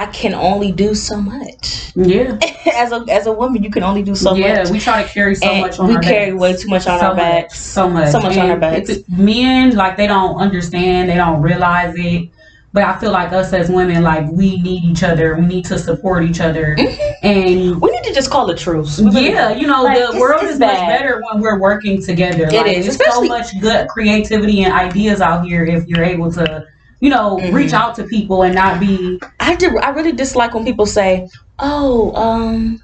I 0.00 0.06
can 0.06 0.32
only 0.32 0.72
do 0.72 0.94
so 0.94 1.20
much. 1.20 1.92
Yeah. 1.94 2.38
as 2.74 2.90
a 2.90 3.04
as 3.10 3.26
a 3.26 3.32
woman, 3.32 3.62
you 3.62 3.70
can 3.70 3.82
only 3.82 4.02
do 4.02 4.14
so 4.14 4.34
yeah. 4.34 4.56
much. 4.58 4.66
Yeah, 4.68 4.72
we 4.72 4.80
try 4.80 5.02
to 5.02 5.08
carry 5.10 5.34
so 5.34 5.46
And 5.46 5.60
much 5.60 5.78
on 5.78 5.88
we 5.88 5.96
our 5.96 6.00
carry 6.00 6.30
backs. 6.30 6.40
way 6.40 6.56
too 6.56 6.68
much 6.68 6.86
on 6.86 7.00
so 7.00 7.06
our 7.08 7.14
backs. 7.14 7.52
Much, 7.52 7.58
so 7.60 7.90
much. 7.90 8.10
So 8.12 8.20
much 8.20 8.36
on 8.38 8.50
our 8.50 8.56
backs. 8.56 8.88
it's- 8.88 9.04
Men 9.08 9.76
like 9.76 9.98
they 9.98 10.06
don't 10.06 10.36
understand. 10.40 11.10
They 11.10 11.16
don't 11.16 11.42
realize 11.42 11.94
it. 11.98 12.30
But 12.72 12.84
I 12.84 12.96
feel 12.98 13.10
like 13.10 13.32
us 13.32 13.52
as 13.52 13.68
women, 13.68 14.02
like 14.04 14.30
we 14.30 14.56
need 14.62 14.84
each 14.84 15.02
other. 15.02 15.34
We 15.34 15.44
need 15.44 15.64
to 15.66 15.78
support 15.78 16.22
each 16.24 16.40
other. 16.40 16.76
Mhm. 16.78 17.14
And 17.22 17.80
We 17.82 17.90
need 17.90 18.04
to 18.04 18.14
just 18.14 18.30
call 18.30 18.48
it 18.50 18.56
truce. 18.58 19.00
Really- 19.00 19.30
yeah, 19.32 19.50
you 19.50 19.66
know, 19.66 19.82
Like, 19.82 19.98
the 19.98 20.04
it's- 20.04 20.20
world 20.20 20.44
it's 20.44 20.52
is 20.54 20.60
much 20.60 20.78
better 20.88 21.20
when 21.30 21.42
we're 21.42 21.58
working 21.58 22.00
together. 22.02 22.44
It 22.46 22.52
like, 22.54 22.76
is, 22.78 22.86
especially- 22.88 23.28
so 23.28 23.34
much 23.36 23.60
good 23.60 23.88
creativity 23.88 24.62
and 24.62 24.72
ideas 24.72 25.20
out 25.20 25.44
here 25.44 25.62
if 25.64 25.86
you're 25.88 26.04
able 26.04 26.32
to, 26.32 26.64
you 27.00 27.10
know, 27.10 27.38
Mhm. 27.40 27.52
reach 27.52 27.72
out 27.72 27.94
to 27.96 28.04
people 28.04 28.42
and 28.42 28.54
not 28.54 28.78
be. 28.80 29.18
I 29.40 29.54
did. 29.56 29.76
I 29.76 29.90
really 29.90 30.12
dislike 30.12 30.54
when 30.54 30.64
people 30.64 30.86
say, 30.86 31.26
"Oh, 31.58 32.12
um, 32.14 32.80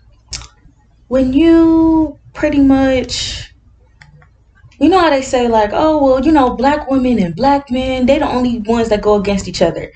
when 1.09 1.33
you 1.33 2.19
pretty 2.35 2.61
much." 2.61 3.53
You 4.79 4.91
know 4.91 4.99
how 5.01 5.09
they 5.09 5.23
say 5.23 5.49
like, 5.49 5.71
oh 5.73 6.03
well, 6.05 6.23
you 6.25 6.31
know, 6.31 6.51
black 6.55 6.91
women 6.91 7.19
and 7.19 7.35
black 7.35 7.71
men, 7.71 8.05
they 8.05 8.19
the 8.19 8.29
only 8.29 8.59
ones 8.67 8.91
that 8.91 9.01
go 9.01 9.15
against 9.15 9.49
each 9.49 9.63
other. 9.63 9.91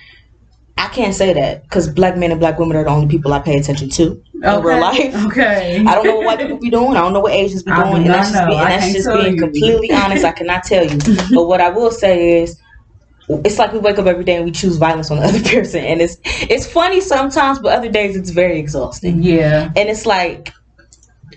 I 0.79 0.89
can't 0.89 1.15
say 1.15 1.35
that 1.35 1.65
because 1.65 1.87
black 1.89 2.17
men 2.17 2.31
and 2.31 2.41
black 2.41 2.59
women 2.59 2.79
are 2.79 2.85
the 2.85 2.89
only 2.89 3.07
people 3.07 3.35
I 3.35 3.41
pay 3.41 3.59
attention 3.59 3.91
to 3.91 4.23
in 4.43 4.63
real 4.63 4.81
life. 4.81 5.27
Okay. 5.27 5.85
I 5.87 5.95
don't 5.95 6.07
know 6.07 6.17
what 6.17 6.25
white 6.25 6.39
people 6.39 6.59
be 6.59 6.71
doing. 6.71 6.97
I 6.97 7.03
don't 7.03 7.13
know 7.13 7.21
what 7.21 7.33
Asians 7.35 7.63
be 7.63 7.71
do 7.71 7.77
doing, 7.77 7.97
and 8.07 8.15
that's 8.15 8.31
just, 8.31 8.43
I 8.43 8.51
and 8.51 8.71
that's 8.71 8.93
just 8.95 9.13
being 9.13 9.37
completely 9.37 9.93
honest. 9.93 10.25
I 10.25 10.33
cannot 10.33 10.65
tell 10.65 10.83
you. 10.83 10.99
But 11.35 11.45
what 11.45 11.61
I 11.61 11.69
will 11.69 11.91
say 11.91 12.43
is, 12.43 12.57
it's 13.45 13.59
like 13.59 13.73
we 13.73 13.79
wake 13.79 13.99
up 13.99 14.07
every 14.07 14.25
day 14.25 14.37
and 14.37 14.45
we 14.45 14.51
choose 14.51 14.77
violence 14.77 15.11
on 15.11 15.19
the 15.19 15.25
other 15.25 15.43
person, 15.55 15.85
and 15.85 16.01
it's 16.01 16.17
it's 16.25 16.67
funny 16.67 17.01
sometimes, 17.01 17.59
but 17.59 17.73
other 17.73 17.91
days 17.91 18.17
it's 18.17 18.31
very 18.31 18.59
exhausting. 18.59 19.23
Yeah. 19.23 19.73
And 19.77 19.89
it's 19.89 20.07
like 20.07 20.53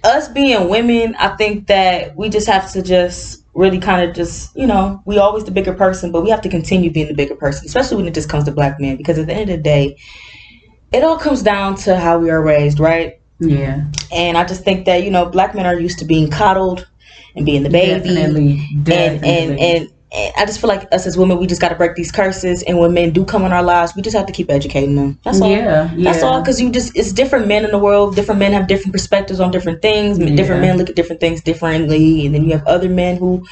us 0.04 0.28
being 0.28 0.70
women. 0.70 1.16
I 1.16 1.36
think 1.36 1.68
that 1.68 2.16
we 2.16 2.30
just 2.30 2.48
have 2.48 2.72
to 2.72 2.82
just 2.82 3.44
really 3.54 3.80
kind 3.80 4.10
of 4.10 4.16
just 4.16 4.56
you 4.56 4.66
know 4.66 5.02
we 5.06 5.18
always 5.18 5.44
the 5.44 5.52
bigger 5.52 5.74
person, 5.74 6.12
but 6.12 6.24
we 6.24 6.30
have 6.30 6.42
to 6.42 6.50
continue 6.50 6.92
being 6.92 7.08
the 7.08 7.14
bigger 7.14 7.36
person, 7.36 7.66
especially 7.66 7.98
when 7.98 8.08
it 8.08 8.14
just 8.14 8.30
comes 8.30 8.46
to 8.46 8.52
black 8.52 8.80
men, 8.80 8.98
because 8.98 9.20
at 9.20 9.28
the 9.28 9.34
end 9.34 9.50
of 9.50 9.58
the 9.58 9.64
day, 9.64 9.98
it 10.92 11.04
all 11.04 11.18
comes 11.18 11.44
down 11.44 11.76
to 11.76 11.98
how 11.98 12.18
we 12.18 12.30
are 12.30 12.42
raised, 12.42 12.80
right? 12.80 13.20
Yeah. 13.40 13.86
And 14.12 14.38
I 14.38 14.46
just 14.46 14.64
think 14.64 14.86
that 14.86 15.04
you 15.04 15.12
know 15.12 15.26
black 15.26 15.54
men 15.54 15.66
are 15.66 15.80
used 15.80 16.00
to 16.00 16.06
being 16.06 16.30
coddled 16.32 16.88
and 17.36 17.46
being 17.46 17.64
the 17.64 17.70
baby, 17.70 18.10
Definitely. 18.10 18.68
Definitely. 18.84 19.30
and 19.30 19.52
and. 19.52 19.60
And 19.60 19.93
I 20.16 20.46
just 20.46 20.62
feel 20.62 20.68
like 20.68 20.88
us 20.92 21.08
as 21.08 21.18
women, 21.18 21.40
we 21.40 21.48
just 21.48 21.60
got 21.60 21.70
to 21.70 21.76
break 21.76 21.96
these 21.96 22.12
curses. 22.12 22.62
And 22.64 22.78
when 22.78 22.94
men 22.94 23.12
do 23.12 23.26
come 23.26 23.44
in 23.46 23.52
our 23.52 23.64
lives, 23.64 23.94
we 23.96 24.02
just 24.04 24.16
have 24.16 24.28
to 24.28 24.32
keep 24.34 24.52
educating 24.52 24.96
them. 24.96 25.18
That's 25.24 25.42
all. 25.42 25.50
yeah. 25.50 25.92
Yeah. 25.96 26.12
That's 26.12 26.24
all. 26.24 26.40
Because 26.40 26.62
you 26.62 26.70
just, 26.72 26.96
it's 26.96 27.12
different 27.12 27.48
men 27.48 27.66
in 27.66 27.72
the 27.72 27.80
world. 27.80 28.16
Different 28.16 28.38
men 28.40 28.52
have 28.54 28.68
different 28.68 28.94
perspectives 28.94 29.40
on 29.40 29.50
different 29.50 29.82
things. 29.82 30.20
Yeah. 30.20 30.36
Different 30.36 30.62
men 30.62 30.78
look 30.78 30.90
at 30.90 30.96
different 30.96 31.20
things 31.20 31.42
differently. 31.42 32.26
And 32.28 32.36
then 32.36 32.44
you 32.46 32.52
have 32.52 32.66
other 32.68 32.90
men 32.90 33.18
who 33.18 33.44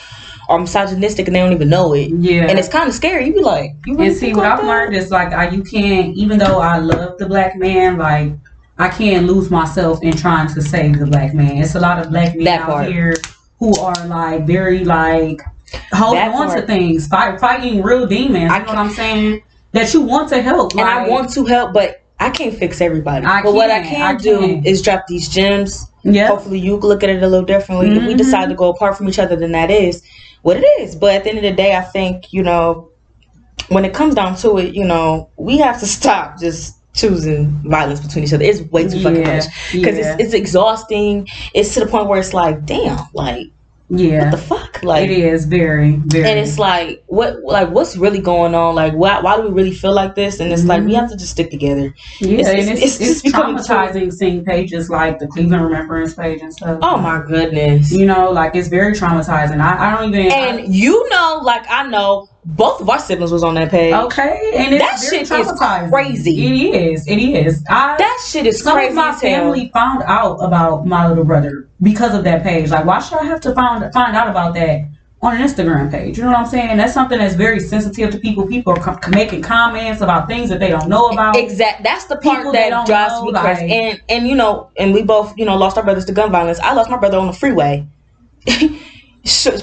are 0.49 0.59
misogynistic 0.59 1.27
and 1.27 1.35
they 1.35 1.39
don't 1.39 1.53
even 1.53 1.69
know 1.69 1.93
it. 1.93 2.09
Yeah. 2.11 2.45
And 2.47 2.59
it's 2.59 2.67
kind 2.67 2.87
of 2.87 2.93
scary. 2.93 3.25
You 3.25 3.33
be 3.33 3.41
like, 3.41 3.71
you 3.85 3.95
really 3.95 4.09
and 4.09 4.17
see 4.17 4.33
what 4.33 4.43
like 4.43 4.51
I've 4.51 4.59
that? 4.59 4.67
learned 4.67 4.95
is 4.95 5.09
like 5.09 5.33
I, 5.33 5.49
you 5.49 5.63
can't 5.63 6.15
even 6.15 6.37
though 6.37 6.59
I 6.59 6.77
love 6.77 7.17
the 7.17 7.25
black 7.27 7.55
man 7.55 7.97
like 7.97 8.33
I 8.77 8.89
can't 8.89 9.25
lose 9.25 9.49
myself 9.49 10.03
in 10.03 10.15
trying 10.15 10.47
to 10.53 10.61
save 10.61 10.99
the 10.99 11.05
black 11.05 11.33
man. 11.33 11.57
It's 11.57 11.75
a 11.75 11.79
lot 11.79 11.99
of 11.99 12.09
black 12.09 12.35
men 12.35 12.45
That 12.45 12.61
out 12.61 12.67
part. 12.69 12.87
here 12.91 13.13
who 13.59 13.73
are 13.79 14.07
like 14.07 14.45
very 14.45 14.83
like 14.83 15.41
holding 15.93 16.21
on 16.21 16.55
to 16.55 16.65
things, 16.65 17.07
fight, 17.07 17.39
fighting 17.39 17.81
real 17.81 18.07
demons. 18.07 18.51
I 18.51 18.59
you 18.59 18.65
know 18.65 18.69
what 18.69 18.77
I'm 18.77 18.91
saying? 18.91 19.43
That 19.73 19.93
you 19.93 20.01
want 20.01 20.29
to 20.29 20.41
help, 20.41 20.73
and 20.73 20.81
I 20.81 21.07
want 21.07 21.31
to 21.33 21.45
help, 21.45 21.73
but 21.73 22.01
I 22.19 22.29
can't 22.29 22.55
fix 22.55 22.81
everybody. 22.81 23.25
I 23.25 23.41
but 23.41 23.53
what 23.53 23.71
I 23.71 23.81
can 23.81 24.01
I 24.01 24.15
do 24.15 24.61
is 24.63 24.81
drop 24.81 25.07
these 25.07 25.27
gems. 25.27 25.87
Yeah, 26.03 26.27
Hopefully, 26.27 26.59
you 26.59 26.77
look 26.77 27.03
at 27.03 27.09
it 27.09 27.23
a 27.23 27.27
little 27.27 27.45
differently. 27.45 27.89
If 27.89 28.03
we 28.03 28.09
mm-hmm. 28.09 28.17
decide 28.17 28.49
to 28.49 28.55
go 28.55 28.69
apart 28.69 28.97
from 28.97 29.07
each 29.09 29.19
other, 29.19 29.35
then 29.35 29.51
that 29.53 29.71
is 29.71 30.03
what 30.41 30.57
it 30.57 30.65
is. 30.79 30.95
But 30.95 31.15
at 31.15 31.23
the 31.23 31.29
end 31.29 31.39
of 31.39 31.43
the 31.43 31.53
day, 31.53 31.75
I 31.75 31.81
think 31.81 32.31
you 32.33 32.43
know, 32.43 32.91
when 33.69 33.85
it 33.85 33.93
comes 33.93 34.15
down 34.15 34.35
to 34.37 34.57
it, 34.57 34.75
you 34.75 34.85
know, 34.85 35.29
we 35.37 35.57
have 35.57 35.79
to 35.79 35.85
stop 35.97 36.39
just 36.39 36.77
choosing 36.93 37.47
violence 37.63 38.01
between 38.01 38.25
each 38.25 38.33
other. 38.33 38.43
It's 38.43 38.61
way 38.71 38.87
too 38.87 39.01
fucking 39.01 39.23
much 39.23 39.45
because 39.71 39.97
yeah. 39.97 40.13
it's, 40.13 40.23
it's 40.25 40.33
exhausting. 40.33 41.27
It's 41.53 41.73
to 41.75 41.79
the 41.79 41.87
point 41.87 42.07
where 42.07 42.19
it's 42.19 42.33
like, 42.33 42.65
damn, 42.65 43.07
like 43.13 43.47
yeah. 43.93 44.31
what 44.31 44.31
the 44.31 44.37
fuck, 44.37 44.83
like. 44.83 45.09
it 45.09 45.11
is 45.11 45.45
very, 45.45 45.97
very. 46.05 46.29
and 46.29 46.39
it's 46.39 46.57
like 46.57 47.03
what 47.07 47.43
like 47.43 47.69
what's 47.69 47.97
really 47.97 48.19
going 48.21 48.55
on 48.55 48.73
like 48.73 48.93
why 48.93 49.19
why 49.19 49.35
do 49.35 49.43
we 49.43 49.49
really 49.49 49.73
feel 49.73 49.93
like 49.93 50.15
this 50.15 50.39
and 50.39 50.51
it's 50.51 50.63
like 50.63 50.83
we 50.83 50.93
Mhm. 50.93 50.99
have 51.01 51.09
to 51.09 51.17
just 51.17 51.31
stick 51.31 51.51
together 51.51 51.93
yeah, 52.19 52.39
it's- 52.39 52.47
and 52.47 52.59
it's- 52.77 52.81
it's, 52.83 53.01
it's 53.01 53.25
it's, 53.25 53.35
traumatizing 53.35 54.11
seeing 54.13 54.43
pages 54.45 54.89
like 54.89 55.19
the 55.19 55.27
Cleveland 55.27 55.63
Remembrance 55.63 56.13
page 56.13 56.41
and 56.41 56.53
stuff. 56.53 56.79
oh 56.81 56.97
my 56.97 57.21
goodness 57.27 57.91
You 57.91 58.05
know, 58.05 58.31
like 58.31 58.55
it's 58.55 58.69
very 58.69 58.93
traumatizing. 58.93 59.59
I, 59.61 59.71
I 59.93 59.99
don't 60.01 60.13
even. 60.15 60.31
and 60.31 60.73
you 60.73 61.07
know 61.09 61.41
like 61.43 61.65
i 61.69 61.83
know 61.87 62.29
both 62.43 62.81
of 62.81 62.89
our 62.89 62.97
siblings 62.99 63.31
was 63.31 63.43
on 63.43 63.53
that 63.53 63.69
page 63.69 63.93
okay, 63.93 64.53
and 64.55 64.73
it's 64.73 64.83
That 64.83 64.99
shit 64.99 65.31
is 65.31 65.51
crazy. 65.89 66.47
It 66.47 66.75
is. 66.75 67.07
It 67.07 67.17
is. 67.19 67.63
I 67.69 67.95
that 67.97 68.25
shit 68.27 68.47
is 68.47 68.63
some 68.63 68.73
crazy 68.73 68.89
of 68.89 68.95
my 68.95 69.13
family 69.13 69.69
found 69.73 70.03
out 70.07 70.37
about 70.37 70.85
my 70.87 71.07
little 71.07 71.23
brother 71.23 71.69
because 71.81 72.15
of 72.15 72.23
that 72.23 72.41
page. 72.43 72.69
Like, 72.71 72.85
why 72.85 72.99
should 72.99 73.19
I 73.19 73.25
have 73.25 73.41
to 73.41 73.53
find 73.53 73.93
find 73.93 74.15
out 74.15 74.27
about 74.27 74.55
that 74.55 74.81
on 75.21 75.35
an 75.39 75.47
Instagram 75.47 75.91
page? 75.91 76.17
You 76.17 76.23
know 76.23 76.31
what 76.31 76.39
I'm 76.39 76.47
saying? 76.47 76.77
That's 76.77 76.95
something 76.95 77.19
that's 77.19 77.35
very 77.35 77.59
sensitive 77.59 78.09
to 78.11 78.17
people. 78.17 78.47
People 78.47 78.73
are 78.73 78.79
com- 78.81 79.11
making 79.11 79.43
comments 79.43 80.01
about 80.01 80.27
things 80.27 80.49
that 80.49 80.59
they 80.59 80.69
don't 80.69 80.89
know 80.89 81.09
about. 81.09 81.35
Exactly. 81.35 81.83
That's 81.83 82.05
the 82.05 82.17
part 82.17 82.37
People 82.37 82.53
that 82.53 82.87
drives 82.87 83.13
know, 83.13 83.25
me 83.25 83.33
crazy. 83.33 83.61
like- 83.61 83.71
And 83.71 84.01
and 84.09 84.27
you 84.27 84.33
know, 84.35 84.71
and 84.77 84.95
we 84.95 85.03
both 85.03 85.37
you 85.37 85.45
know 85.45 85.55
lost 85.57 85.77
our 85.77 85.83
brothers 85.83 86.05
to 86.05 86.11
gun 86.11 86.31
violence. 86.31 86.59
I 86.59 86.73
lost 86.73 86.89
my 86.89 86.97
brother 86.97 87.19
on 87.19 87.27
the 87.27 87.33
freeway. 87.33 87.85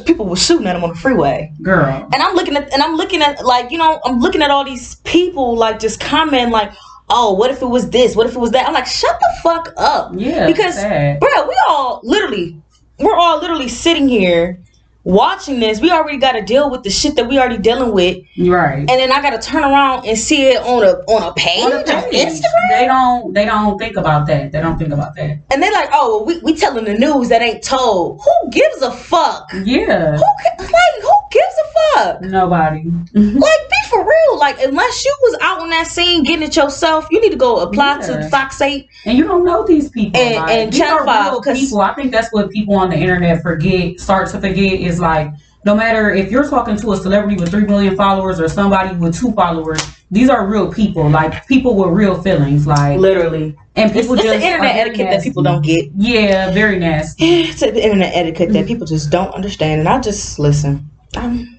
People 0.07 0.27
were 0.27 0.37
shooting 0.37 0.67
at 0.67 0.77
him 0.77 0.85
on 0.85 0.91
the 0.91 0.97
freeway. 0.97 1.53
Girl, 1.63 2.09
and 2.13 2.23
I'm 2.23 2.35
looking 2.37 2.57
at 2.57 2.73
and 2.73 2.83
I'm 2.83 2.95
looking 2.97 3.23
at 3.23 3.45
like 3.45 3.71
you 3.73 3.79
know 3.79 4.01
I'm 4.05 4.21
looking 4.21 4.41
at 4.43 4.51
all 4.51 4.65
these 4.65 4.95
people 4.97 5.57
like 5.57 5.79
just 5.81 5.99
comment 6.01 6.53
like 6.53 6.73
oh 7.11 7.33
what 7.35 7.51
if 7.51 7.61
it 7.63 7.67
was 7.67 7.91
this 7.91 8.15
what 8.15 8.27
if 8.27 8.37
it 8.37 8.39
was 8.39 8.53
that 8.53 8.67
I'm 8.67 8.73
like 8.75 8.87
shut 8.87 9.19
the 9.19 9.29
fuck 9.43 9.73
up 9.77 10.13
yeah, 10.15 10.47
Because- 10.47 10.75
sad. 10.77 11.19
bro 11.21 11.29
we 11.49 11.57
all 11.69 12.01
literally 12.05 12.61
we're 13.01 13.15
all 13.17 13.41
literally 13.41 13.69
sitting 13.69 14.09
here 14.09 14.61
watching 15.09 15.59
this 15.59 15.81
we 15.81 15.91
already 15.91 16.19
got 16.19 16.33
to 16.33 16.43
deal 16.43 16.69
with 16.71 16.83
the 16.83 16.91
shit 16.91 17.17
that 17.17 17.27
we 17.27 17.39
already 17.39 17.57
dealing 17.57 17.93
with 17.93 18.19
right. 18.41 18.81
and 18.81 18.89
then 18.91 19.11
I 19.11 19.23
got 19.23 19.31
to 19.31 19.39
turn 19.39 19.65
around 19.65 20.05
and 20.07 20.19
see 20.19 20.49
it 20.51 20.61
on 20.63 20.85
a 20.85 20.93
on 21.11 21.23
a 21.23 21.33
page 21.33 21.65
On 21.65 21.73
on, 21.73 21.79
the 21.79 22.09
page. 22.11 22.27
Instagram 22.29 22.69
They 22.69 22.85
don't. 22.87 23.33
They 23.33 23.45
don't 23.47 23.79
think 23.79 23.97
about 23.97 24.27
that. 24.27 24.53
They 24.53 24.61
don't 24.61 24.77
think 24.79 24.93
about 24.93 25.15
that. 25.17 25.39
and 25.51 25.63
they're 25.63 25.73
like 25.73 25.89
oh 25.95 26.25
we 26.27 26.39
we 26.41 26.55
telling 26.55 26.85
the 26.85 26.93
news 26.95 27.31
that 27.31 27.41
ain't 27.41 27.63
told 27.63 28.21
who 28.23 28.51
gives 28.51 28.83
a 28.83 28.91
fuck 28.93 29.51
Yeah. 29.65 30.17
who 30.19 30.23
like 30.61 30.97
who 31.03 31.13
gives 31.31 31.55
a 31.58 31.58
fuck 31.95 32.21
Nobody. 32.23 32.85
Like, 33.15 33.69
be 33.71 33.77
for 33.91 34.01
real. 34.07 34.39
Like, 34.39 34.59
unless 34.61 35.05
you 35.05 35.15
was 35.23 35.39
out 35.41 35.61
on 35.61 35.71
that 35.71 35.87
scene 35.87 36.23
getting 36.25 36.43
it 36.47 36.57
yourself, 36.57 37.07
you 37.11 37.21
need 37.21 37.31
to 37.31 37.37
go 37.37 37.61
apply 37.61 38.01
to 38.07 38.13
Yeah. 38.13 38.29
Fox 38.29 38.61
8. 38.61 38.87
And 39.07 39.17
you 39.19 39.25
don't 39.25 39.45
know 39.45 39.67
these 39.67 39.89
people. 39.91 40.21
And- 40.21 40.37
like, 40.37 40.51
and 40.51 40.73
these 40.73 40.81
Channel 40.81 41.01
are 41.01 41.43
5, 41.43 41.55
people. 41.55 41.81
I 41.81 41.95
think 41.95 42.13
that's 42.13 42.33
what 42.33 42.51
people 42.51 42.77
on 42.77 42.91
the 42.91 42.97
internet 42.97 43.43
forget, 43.43 43.99
start 44.01 44.29
to 44.31 44.41
forget 44.41 44.75
is 44.81 45.01
like, 45.01 45.33
no 45.65 45.75
matter 45.75 46.11
if 46.11 46.31
you're 46.31 46.49
talking 46.49 46.77
to 46.77 46.93
a 46.93 46.97
celebrity 46.97 47.37
with 47.37 47.51
three 47.51 47.65
million 47.67 47.97
followers 47.97 48.41
or 48.41 48.49
somebody 48.49 48.97
with 48.97 49.19
two 49.19 49.33
followers, 49.33 49.83
these 50.11 50.31
are 50.31 50.47
real 50.47 50.73
people. 50.73 51.09
Like 51.11 51.47
people 51.47 51.75
with 51.75 51.91
real 51.91 52.23
feelings. 52.23 52.67
Like 52.67 52.99
Literally. 52.99 53.57
and 53.77 53.93
people 53.93 54.15
it's 54.15 54.23
just 54.23 54.39
the 54.41 54.47
internet 54.47 54.77
etiquette 54.77 55.11
that 55.11 55.23
people 55.23 55.43
don't 55.43 55.63
get. 55.63 55.91
Yeah, 55.97 56.53
very 56.53 56.79
nasty. 56.79 57.25
It's 57.49 57.61
the 57.61 57.83
internet 57.85 58.15
etiquette 58.15 58.53
that 58.53 58.67
people 58.67 58.87
just 58.87 59.11
don't 59.11 59.35
understand. 59.35 59.81
And 59.81 59.89
I 59.89 60.01
just, 60.01 60.39
listen, 60.39 60.89
I'm, 61.17 61.58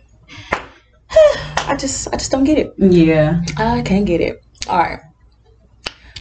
I 1.69 1.75
just, 1.79 2.07
I 2.13 2.17
just 2.17 2.31
don't 2.31 2.43
get 2.43 2.57
it. 2.57 2.73
Yeah. 2.77 3.41
I 3.57 3.81
can't 3.81 4.05
get 4.05 4.21
it. 4.21 4.43
All 4.67 4.79
right. 4.79 4.99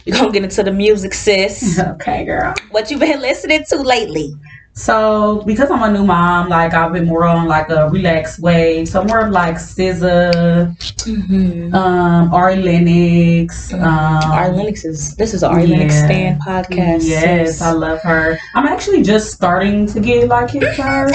We're 0.05 0.13
going 0.13 0.25
to 0.27 0.31
get 0.31 0.43
into 0.43 0.63
the 0.63 0.71
music, 0.71 1.13
sis. 1.13 1.79
okay, 1.95 2.25
girl. 2.25 2.53
what 2.71 2.89
you 2.89 2.97
been 2.97 3.19
listening 3.21 3.63
to 3.69 3.81
lately? 3.81 4.33
So 4.73 5.43
because 5.45 5.69
I'm 5.71 5.83
a 5.83 5.91
new 5.91 6.05
mom, 6.05 6.47
like 6.47 6.73
I've 6.73 6.93
been 6.93 7.05
more 7.05 7.25
on 7.25 7.47
like 7.47 7.69
a 7.69 7.89
relaxed 7.89 8.39
way. 8.39 8.85
So 8.85 9.03
more 9.03 9.19
of 9.19 9.31
like 9.31 9.55
SZA, 9.55 10.73
Mm-hmm. 10.99 11.73
um, 11.75 12.33
Ari 12.33 12.57
Lennox, 12.57 13.73
um, 13.73 13.81
Ari 13.83 14.55
Lennox 14.55 14.85
is, 14.85 15.15
this 15.15 15.33
is 15.33 15.43
Ari 15.43 15.67
Lennox 15.67 15.93
yeah. 15.95 16.05
Stand 16.05 16.41
podcast. 16.41 17.01
Yes, 17.03 17.49
sis. 17.57 17.61
I 17.61 17.71
love 17.71 18.01
her. 18.03 18.37
I'm 18.55 18.67
actually 18.67 19.01
just 19.03 19.31
starting 19.33 19.85
to 19.87 19.99
get 19.99 20.29
like 20.29 20.51
hit 20.51 20.63
her. 20.77 21.11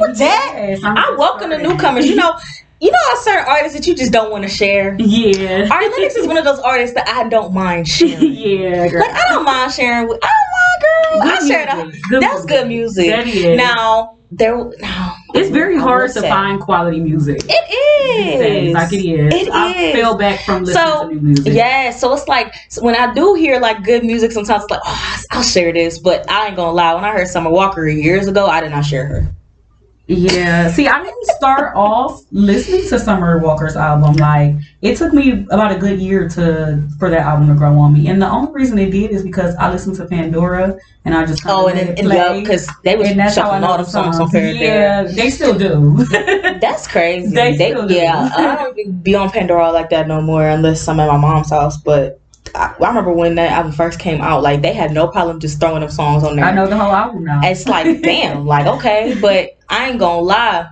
With 0.00 0.18
that. 0.18 0.52
Yes, 0.56 0.80
I 0.84 1.14
welcome 1.18 1.50
the 1.50 1.58
newcomers. 1.58 2.06
You 2.06 2.16
know, 2.16 2.38
you 2.80 2.90
know, 2.90 2.98
how 3.10 3.14
certain 3.20 3.44
artists 3.46 3.78
that 3.78 3.86
you 3.86 3.94
just 3.94 4.12
don't 4.12 4.30
want 4.30 4.42
to 4.44 4.48
share. 4.48 4.96
Yeah. 4.98 5.68
Ari 5.70 5.88
Lennox 5.90 6.16
is 6.16 6.26
one 6.26 6.36
of 6.38 6.44
those 6.44 6.58
artists 6.60 6.94
that 6.94 7.06
I 7.08 7.28
don't 7.28 7.52
mind 7.52 7.86
sharing. 7.86 8.32
yeah, 8.32 8.88
girl. 8.88 9.00
Like 9.02 9.14
I 9.14 9.24
don't 9.28 9.44
mind 9.44 9.72
sharing. 9.72 10.08
With, 10.08 10.18
oh 10.22 10.26
I 10.26 11.12
don't 11.12 11.18
mind, 11.20 11.40
girl. 11.42 11.46
I 11.46 11.48
share 11.48 11.66
that. 11.66 11.86
music. 11.86 12.02
Good 12.08 12.22
That's 12.22 12.44
good 12.46 12.68
music. 12.68 13.06
That 13.10 13.26
is. 13.26 13.56
Now 13.58 14.16
there, 14.30 14.70
now 14.78 15.14
it's 15.34 15.50
very 15.50 15.76
I 15.76 15.80
hard 15.80 16.12
to 16.12 16.20
say, 16.20 16.28
find 16.28 16.60
quality 16.60 17.00
music. 17.00 17.42
It 17.44 18.68
is 18.68 18.72
Like 18.74 18.92
it 18.92 19.04
is. 19.04 19.34
It 19.34 19.52
I 19.52 19.74
is. 19.74 19.96
fell 19.96 20.16
back 20.16 20.40
from 20.44 20.64
listening 20.64 20.84
So, 20.86 21.08
to 21.08 21.14
new 21.14 21.20
music. 21.20 21.52
Yeah, 21.52 21.90
so 21.90 22.14
it's 22.14 22.28
like 22.28 22.54
so 22.68 22.82
when 22.82 22.94
I 22.96 23.12
do 23.12 23.34
hear 23.34 23.58
like 23.60 23.82
good 23.82 24.04
music, 24.04 24.32
sometimes 24.32 24.62
it's 24.62 24.70
like, 24.70 24.80
oh, 24.86 25.22
I'll 25.32 25.42
share 25.42 25.72
this, 25.72 25.98
but 25.98 26.30
I 26.30 26.46
ain't 26.46 26.56
gonna 26.56 26.72
lie. 26.72 26.94
When 26.94 27.04
I 27.04 27.12
heard 27.12 27.28
Summer 27.28 27.50
Walker 27.50 27.86
years 27.88 28.28
ago, 28.28 28.46
I 28.46 28.60
did 28.60 28.70
not 28.70 28.84
share 28.84 29.06
her. 29.06 29.34
Yeah. 30.10 30.72
See, 30.72 30.88
I 30.88 31.02
didn't 31.02 31.24
start 31.36 31.76
off 31.76 32.22
listening 32.32 32.88
to 32.88 32.98
Summer 32.98 33.38
Walker's 33.38 33.76
album. 33.76 34.14
Like 34.14 34.56
it 34.82 34.96
took 34.96 35.12
me 35.12 35.46
about 35.50 35.70
a 35.70 35.78
good 35.78 36.00
year 36.00 36.28
to 36.30 36.82
for 36.98 37.10
that 37.10 37.20
album 37.20 37.46
to 37.48 37.54
grow 37.54 37.78
on 37.78 37.94
me. 37.94 38.08
And 38.08 38.20
the 38.20 38.28
only 38.28 38.52
reason 38.52 38.76
it 38.78 38.90
did 38.90 39.12
is 39.12 39.22
because 39.22 39.54
I 39.56 39.70
listened 39.70 39.96
to 39.96 40.06
Pandora 40.06 40.76
and 41.04 41.14
I 41.14 41.24
just 41.26 41.42
Oh, 41.46 41.68
and 41.68 41.78
let 41.78 41.88
it 41.90 41.98
and 42.00 42.08
yeah, 42.08 42.40
because 42.40 42.68
they 42.82 42.96
were 42.96 43.04
and 43.04 43.20
that's 43.20 43.36
how 43.36 43.52
I 43.52 43.60
know 43.60 43.68
all 43.68 43.78
the 43.78 43.84
songs 43.84 44.18
on 44.18 44.28
songs. 44.28 44.32
Pandora. 44.32 44.58
Yeah, 44.58 45.02
they 45.04 45.30
still 45.30 45.56
do. 45.56 46.04
That's 46.60 46.88
crazy. 46.88 47.34
They 47.34 47.54
still 47.54 47.86
do. 47.86 47.94
yeah, 47.94 48.30
I 48.36 48.56
don't 48.56 49.02
be 49.04 49.14
on 49.14 49.30
Pandora 49.30 49.70
like 49.70 49.90
that 49.90 50.08
no 50.08 50.20
more 50.20 50.46
unless 50.48 50.86
I'm 50.88 50.98
at 50.98 51.06
my 51.06 51.16
mom's 51.16 51.50
house. 51.50 51.78
But 51.78 52.20
I, 52.54 52.74
I 52.80 52.88
remember 52.88 53.12
when 53.12 53.36
that 53.36 53.52
album 53.52 53.72
first 53.72 54.00
came 54.00 54.20
out, 54.20 54.42
like 54.42 54.60
they 54.60 54.72
had 54.72 54.92
no 54.92 55.06
problem 55.06 55.38
just 55.40 55.60
throwing 55.60 55.80
them 55.80 55.90
songs 55.90 56.24
on 56.24 56.36
there. 56.36 56.44
I 56.44 56.52
know 56.52 56.66
the 56.66 56.76
whole 56.76 56.92
album 56.92 57.24
now. 57.24 57.40
It's 57.44 57.66
like, 57.68 58.02
damn, 58.02 58.44
like 58.46 58.66
okay, 58.66 59.16
but 59.20 59.56
I 59.70 59.88
ain't 59.90 59.98
gonna 59.98 60.20
lie. 60.22 60.68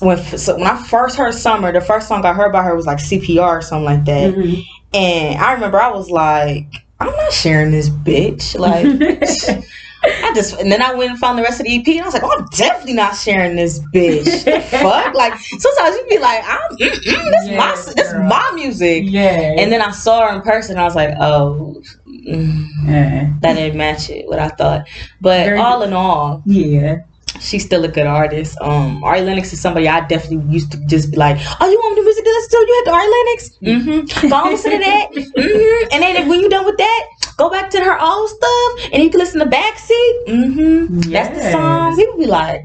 When 0.00 0.18
so 0.18 0.56
when 0.56 0.66
I 0.66 0.82
first 0.82 1.16
heard 1.16 1.32
Summer, 1.34 1.72
the 1.72 1.80
first 1.80 2.06
song 2.08 2.24
I 2.26 2.32
heard 2.34 2.52
by 2.52 2.62
her 2.62 2.76
was 2.76 2.86
like 2.86 2.98
CPR 2.98 3.40
or 3.58 3.62
something 3.62 3.84
like 3.84 4.04
that, 4.04 4.34
Mhm. 4.34 4.62
and 4.92 5.38
I 5.40 5.52
remember 5.54 5.80
I 5.80 5.88
was 5.90 6.10
like, 6.10 6.66
I'm 7.00 7.08
not 7.10 7.32
sharing 7.32 7.70
this 7.70 7.88
bitch. 7.88 8.58
Like, 8.58 8.84
I 10.04 10.32
just 10.34 10.58
and 10.60 10.70
then 10.70 10.82
I 10.82 10.94
went 10.94 11.10
and 11.12 11.18
found 11.18 11.38
the 11.38 11.42
rest 11.42 11.60
of 11.60 11.66
the 11.66 11.74
EP, 11.78 11.86
and 11.88 12.02
I 12.02 12.04
was 12.04 12.12
like, 12.14 12.22
oh, 12.22 12.36
I'm 12.38 12.46
definitely 12.54 12.92
not 12.92 13.16
sharing 13.16 13.56
this 13.56 13.80
bitch. 13.94 14.44
The 14.44 14.60
fuck, 14.78 15.14
like 15.14 15.38
sometimes 15.38 15.96
you 15.96 16.06
be 16.10 16.18
like, 16.18 16.42
I'm, 16.46 16.76
mm-mm, 16.76 17.02
this 17.02 17.48
my 17.48 17.70
Yes, 17.70 17.94
this 17.94 18.12
my 18.14 18.52
music. 18.54 19.04
yeah. 19.06 19.54
And 19.58 19.72
then 19.72 19.80
I 19.80 19.90
saw 19.92 20.28
her 20.28 20.34
in 20.36 20.42
person, 20.42 20.72
and 20.72 20.80
I 20.80 20.84
was 20.84 20.94
like, 20.94 21.14
oh. 21.20 21.82
mm, 22.06 22.66
yeah. 22.86 23.32
that 23.40 23.54
didn't 23.54 23.78
match 23.78 24.10
it 24.10 24.26
what 24.28 24.38
I 24.38 24.48
thought. 24.48 24.86
But 25.22 25.46
Very 25.46 25.58
all 25.58 25.82
in 25.82 25.94
all, 25.94 26.42
Yeah. 26.44 26.96
She's 27.38 27.64
still 27.64 27.84
a 27.84 27.88
good 27.88 28.06
artist. 28.06 28.56
Um, 28.60 29.02
Ari 29.04 29.22
Lennox 29.22 29.52
is 29.52 29.60
somebody 29.60 29.88
I 29.88 30.06
definitely 30.06 30.52
used 30.52 30.72
to 30.72 30.78
just 30.86 31.10
be 31.10 31.16
like, 31.16 31.38
"Oh, 31.60 31.68
you 31.68 31.78
want 31.78 31.94
new 31.96 32.04
music 32.04 32.24
to 32.24 32.30
listen 32.30 32.50
to? 32.50 32.56
You 32.56 32.74
hit 32.74 32.84
the 32.84 32.92
Ari 32.92 33.08
Lennox. 33.16 33.40
Mm-hmm. 33.62 34.28
Go 34.28 34.36
on, 34.36 34.50
listen 34.50 34.70
to 34.72 34.78
that. 34.78 35.10
Mm-hmm. 35.40 35.88
And 35.92 36.02
then 36.02 36.28
when 36.28 36.40
you're 36.40 36.50
done 36.50 36.64
with 36.64 36.76
that, 36.76 37.06
go 37.36 37.50
back 37.50 37.70
to 37.70 37.80
her 37.80 38.00
old 38.00 38.28
stuff, 38.28 38.90
and 38.92 39.02
you 39.02 39.10
can 39.10 39.20
listen 39.20 39.40
to 39.40 39.46
Backseat. 39.46 40.26
Mm-hmm. 40.26 41.00
That's 41.10 41.36
the 41.36 41.52
song. 41.52 41.88
Yes. 41.90 41.96
People 41.96 42.18
be 42.18 42.26
like, 42.26 42.64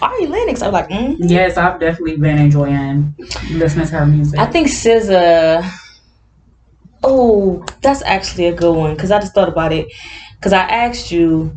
Ari 0.00 0.26
Lennox. 0.26 0.62
I'm 0.62 0.72
like, 0.72 0.88
mm. 0.88 1.16
Yes, 1.18 1.56
I've 1.56 1.80
definitely 1.80 2.16
been 2.16 2.38
enjoying 2.38 3.14
listening 3.50 3.86
to 3.86 3.98
her 3.98 4.06
music. 4.06 4.38
I 4.38 4.46
think 4.46 4.68
SZA. 4.68 5.68
Oh, 7.02 7.64
that's 7.82 8.02
actually 8.02 8.46
a 8.46 8.54
good 8.54 8.74
one 8.74 8.94
because 8.94 9.10
I 9.10 9.20
just 9.20 9.34
thought 9.34 9.48
about 9.48 9.72
it. 9.72 9.88
Because 10.36 10.52
I 10.52 10.62
asked 10.62 11.10
you 11.10 11.54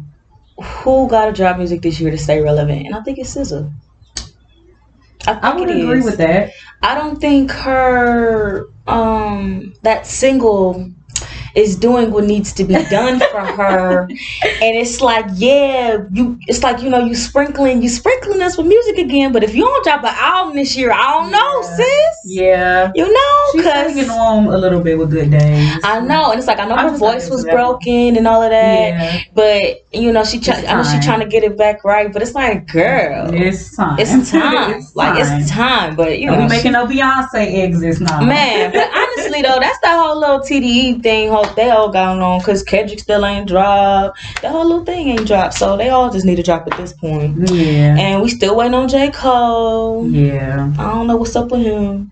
who 0.62 1.08
got 1.08 1.26
to 1.26 1.32
drop 1.32 1.58
music 1.58 1.82
this 1.82 2.00
year 2.00 2.12
to 2.12 2.18
stay 2.18 2.42
relevant, 2.42 2.86
and 2.86 2.96
I 2.96 3.02
think 3.02 3.18
it's 3.20 3.36
SZA. 3.36 3.72
I, 5.28 5.34
think 5.34 5.44
I 5.44 5.60
would 5.60 5.70
agree 5.70 6.00
is. 6.00 6.06
with 6.06 6.18
that. 6.18 6.52
I 6.82 6.96
don't 6.96 7.20
think 7.20 7.52
her 7.52 8.68
um 8.88 9.74
that 9.84 10.08
single 10.08 10.92
is 11.56 11.76
doing 11.76 12.12
what 12.12 12.24
needs 12.26 12.54
to 12.54 12.64
be 12.64 12.74
done 12.90 13.20
for 13.32 13.46
her. 13.46 14.02
and 14.10 14.76
it's 14.76 15.02
like, 15.02 15.26
yeah, 15.36 15.98
you 16.12 16.38
it's 16.48 16.64
like, 16.64 16.82
you 16.82 16.90
know, 16.90 17.00
you 17.06 17.16
sprinkling 17.16 17.82
you 17.82 17.90
sprinkling 17.90 18.42
us 18.42 18.58
with 18.58 18.68
music 18.68 18.98
again, 18.98 19.32
but 19.32 19.44
if 19.44 19.56
you 19.56 19.64
don't 19.66 19.84
drop 19.84 20.04
an 20.04 20.14
album 20.16 20.56
this 20.56 20.76
year, 20.76 20.92
I 20.92 21.08
don't 21.14 21.32
know, 21.32 21.62
sis. 21.62 22.16
Yeah. 22.26 22.92
You 22.96 23.12
know, 23.12 23.36
She's 23.52 23.64
cause 23.64 23.74
hanging 23.74 24.10
on 24.10 24.48
a 24.48 24.58
little 24.58 24.82
bit 24.82 24.98
with 24.98 25.12
good 25.12 25.32
days. 25.32 25.72
I 25.84 26.00
know, 26.00 26.32
and 26.32 26.40
it's 26.40 26.48
like 26.48 26.60
I 26.60 26.66
know 26.66 26.76
I'm 26.76 26.92
her 26.92 26.98
voice 26.98 27.30
was 27.30 27.44
broken 27.46 28.18
and 28.18 28.28
all 28.28 28.42
of 28.42 28.50
that, 28.52 28.90
Yeah. 28.90 29.20
but 29.34 29.84
you 29.94 30.12
know 30.12 30.24
she 30.24 30.40
try, 30.40 30.56
I 30.66 30.76
know 30.76 30.84
she 30.84 31.00
trying 31.00 31.20
to 31.22 31.26
get 31.28 31.44
it 31.44 31.58
back 31.58 31.84
right, 31.84 32.12
but 32.12 32.22
it's 32.22 32.34
like, 32.36 32.68
girl, 32.68 33.34
It's 33.34 33.76
time. 33.76 33.98
it's 34.00 34.32
time, 34.32 34.82
like 34.96 35.18
time. 35.20 35.42
it's 35.42 35.50
time. 35.50 35.96
But 35.96 36.20
you 36.20 36.28
know, 36.28 36.38
we 36.40 36.48
making 36.48 36.74
no 36.74 36.86
Beyonce 36.86 37.64
exits 37.64 38.00
now. 38.00 38.22
Man, 38.22 38.72
but 38.72 38.90
honestly 39.40 39.60
though, 39.60 39.60
that's 39.60 39.80
that 39.80 39.98
whole 39.98 40.20
little 40.20 40.40
TDE 40.40 41.04
thing. 41.04 41.30
Whole 41.30 41.46
they 41.56 41.70
all 41.70 41.90
going 41.90 42.22
on 42.22 42.40
because 42.40 42.64
Kendrick 42.64 43.00
still 43.00 43.26
ain't 43.26 43.48
dropped. 43.48 44.20
That 44.42 44.52
whole 44.52 44.66
little 44.66 44.86
thing 44.86 45.10
ain't 45.10 45.28
dropped, 45.28 45.56
so 45.56 45.78
they 45.78 45.90
all 45.90 46.12
just 46.12 46.26
need 46.26 46.36
to 46.36 46.44
drop 46.44 46.68
at 46.68 46.78
this 46.78 46.94
point. 46.94 47.50
Yeah. 47.50 47.98
And 47.98 48.22
we 48.22 48.30
still 48.30 48.56
waiting 48.56 48.74
on 48.74 48.88
J 48.88 49.12
Cole. 49.12 50.08
Yeah. 50.10 50.74
I 50.78 50.84
don't 50.94 51.08
know 51.08 51.18
what's 51.18 51.36
up 51.36 51.52
with 51.52 51.62
him, 51.62 52.12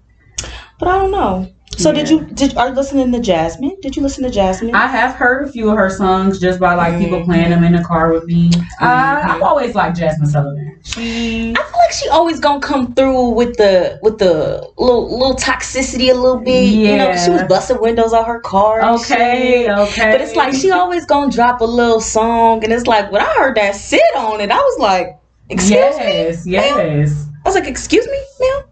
but 0.80 0.88
I 0.88 0.98
don't 0.98 1.12
know. 1.12 1.54
So 1.78 1.92
did 1.92 2.10
you 2.10 2.26
did 2.34 2.58
are 2.58 2.70
you 2.70 2.74
listening 2.74 3.12
to 3.12 3.20
Jazmine? 3.20 3.80
Did 3.82 3.96
you 3.96 4.02
listen 4.02 4.24
to 4.24 4.30
Jazmine? 4.32 4.74
I 4.74 4.88
have 4.88 5.14
heard 5.14 5.48
a 5.48 5.52
few 5.52 5.70
of 5.70 5.78
her 5.78 5.90
songs 5.92 6.40
just 6.40 6.60
by 6.60 6.74
like 6.74 6.98
people 6.98 7.20
Mhm. 7.20 7.26
playing 7.26 7.50
them 7.52 7.64
in 7.64 7.74
the 7.74 7.84
car 7.84 8.12
with 8.12 8.26
me. 8.26 8.50
Uh, 8.82 8.86
Mhm. 8.86 9.30
I've 9.30 9.42
always 9.44 9.76
liked 9.76 9.96
Jazmine 9.98 10.26
Sullivan. 10.28 10.80
She 10.84 11.54
I 11.56 11.62
feel 11.62 11.80
like 11.80 11.92
she 11.92 12.10
always 12.10 12.40
gonna 12.40 12.60
come 12.62 12.94
through 12.96 13.30
with 13.30 13.58
the 13.58 14.00
with 14.02 14.18
the 14.18 14.68
little 14.80 15.08
little 15.20 15.36
toxicity 15.36 16.10
a 16.10 16.16
little 16.16 16.40
bit. 16.40 16.64
You 16.66 16.98
know, 16.98 17.08
'cause 17.12 17.24
she 17.26 17.30
was 17.32 17.44
busting 17.44 17.80
windows 17.80 18.12
on 18.12 18.26
her 18.26 18.40
car. 18.40 18.82
okay, 18.96 19.66
shit. 19.68 19.70
okay. 19.70 20.12
But 20.14 20.22
it's 20.22 20.36
like 20.36 20.54
she 20.56 20.72
always 20.72 21.06
gonna 21.06 21.32
drop 21.32 21.62
a 21.62 21.66
little 21.66 22.02
song, 22.02 22.64
and 22.64 22.74
it's 22.74 22.88
like 22.88 23.12
when 23.12 23.22
I 23.22 23.32
heard 23.38 23.56
that 23.56 23.76
sit 23.76 24.02
on 24.16 24.42
it, 24.42 24.50
I 24.50 24.56
was 24.58 24.80
like, 24.80 25.16
"Excuse 25.52 25.98
me." 26.00 26.06
yes, 26.06 26.44
yes. 26.48 27.26
I 27.46 27.50
was 27.50 27.56
like, 27.56 27.68
"Excuse 27.68 28.06
me, 28.08 28.20
ma'am." 28.40 28.64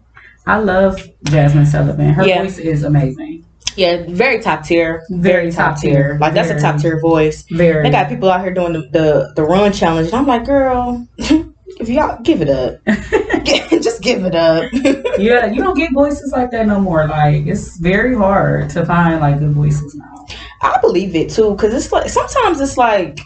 I 0.46 0.58
love 0.58 0.96
Jazmine 1.24 1.66
Sullivan. 1.66 2.10
Her 2.10 2.24
Yeah. 2.26 2.42
voice 2.42 2.58
is 2.58 2.84
amazing. 2.84 3.44
Yeah, 3.76 4.04
very 4.08 4.40
top 4.40 4.64
tier. 4.64 5.02
Very 5.10 5.52
top 5.52 5.78
tier. 5.78 6.16
Like 6.20 6.32
that's 6.32 6.50
a 6.50 6.58
top 6.58 6.80
tier 6.80 6.98
voice. 7.00 7.44
Very. 7.50 7.82
They 7.82 7.90
got 7.90 8.08
people 8.08 8.30
out 8.30 8.40
here 8.42 8.54
doing 8.54 8.72
the 8.72 8.88
the, 8.90 9.32
the 9.36 9.42
run 9.42 9.72
challenge, 9.72 10.06
and 10.08 10.16
I'm 10.16 10.26
like, 10.26 10.46
girl, 10.46 11.06
if 11.18 11.88
y'all 11.88 12.22
give 12.22 12.40
it 12.40 12.48
up, 12.48 12.80
just 13.82 14.00
give 14.02 14.24
it 14.24 14.34
up. 14.34 14.70
yeah, 15.18 15.46
you 15.46 15.62
don't 15.62 15.76
get 15.76 15.92
voices 15.92 16.32
like 16.32 16.50
that 16.52 16.66
no 16.66 16.80
more. 16.80 17.06
Like 17.06 17.46
it's 17.46 17.76
very 17.76 18.14
hard 18.16 18.70
to 18.70 18.86
find 18.86 19.20
like 19.20 19.40
good 19.40 19.52
voices 19.52 19.94
now. 19.94 20.24
I 20.62 20.78
believe 20.80 21.14
it 21.14 21.28
too, 21.30 21.50
because 21.50 21.74
it's 21.74 21.92
like 21.92 22.08
sometimes 22.08 22.60
it's 22.60 22.78
like 22.78 23.20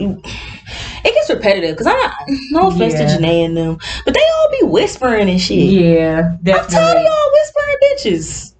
it 0.00 1.14
gets 1.14 1.30
repetitive. 1.30 1.70
Because 1.76 1.86
I'm 1.86 1.98
not, 1.98 2.14
no 2.50 2.68
offense 2.68 2.94
Yeah. 2.94 3.06
to 3.16 3.22
Jhené 3.22 3.44
and 3.46 3.56
them, 3.56 3.78
but 4.04 4.14
they 4.14 4.20
all 4.20 4.48
be 4.60 4.66
whispering 4.66 5.28
and 5.28 5.40
shit. 5.40 5.58
Yeah, 5.58 6.32
I'm 6.32 6.66
tired 6.66 6.96
of 6.96 7.02
y'all 7.02 7.32
whispering 7.32 7.76
bitches. 7.84 8.54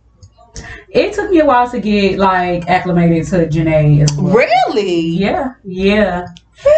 It 0.90 1.12
took 1.14 1.30
me 1.30 1.38
a 1.38 1.44
while 1.46 1.70
to 1.70 1.78
get 1.80 2.18
like 2.18 2.68
acclimated 2.68 3.26
to 3.28 3.46
Jhené 3.46 4.02
as 4.02 4.12
well. 4.16 4.34
Really? 4.34 5.00
Yeah, 5.00 5.52
yeah. 5.64 6.26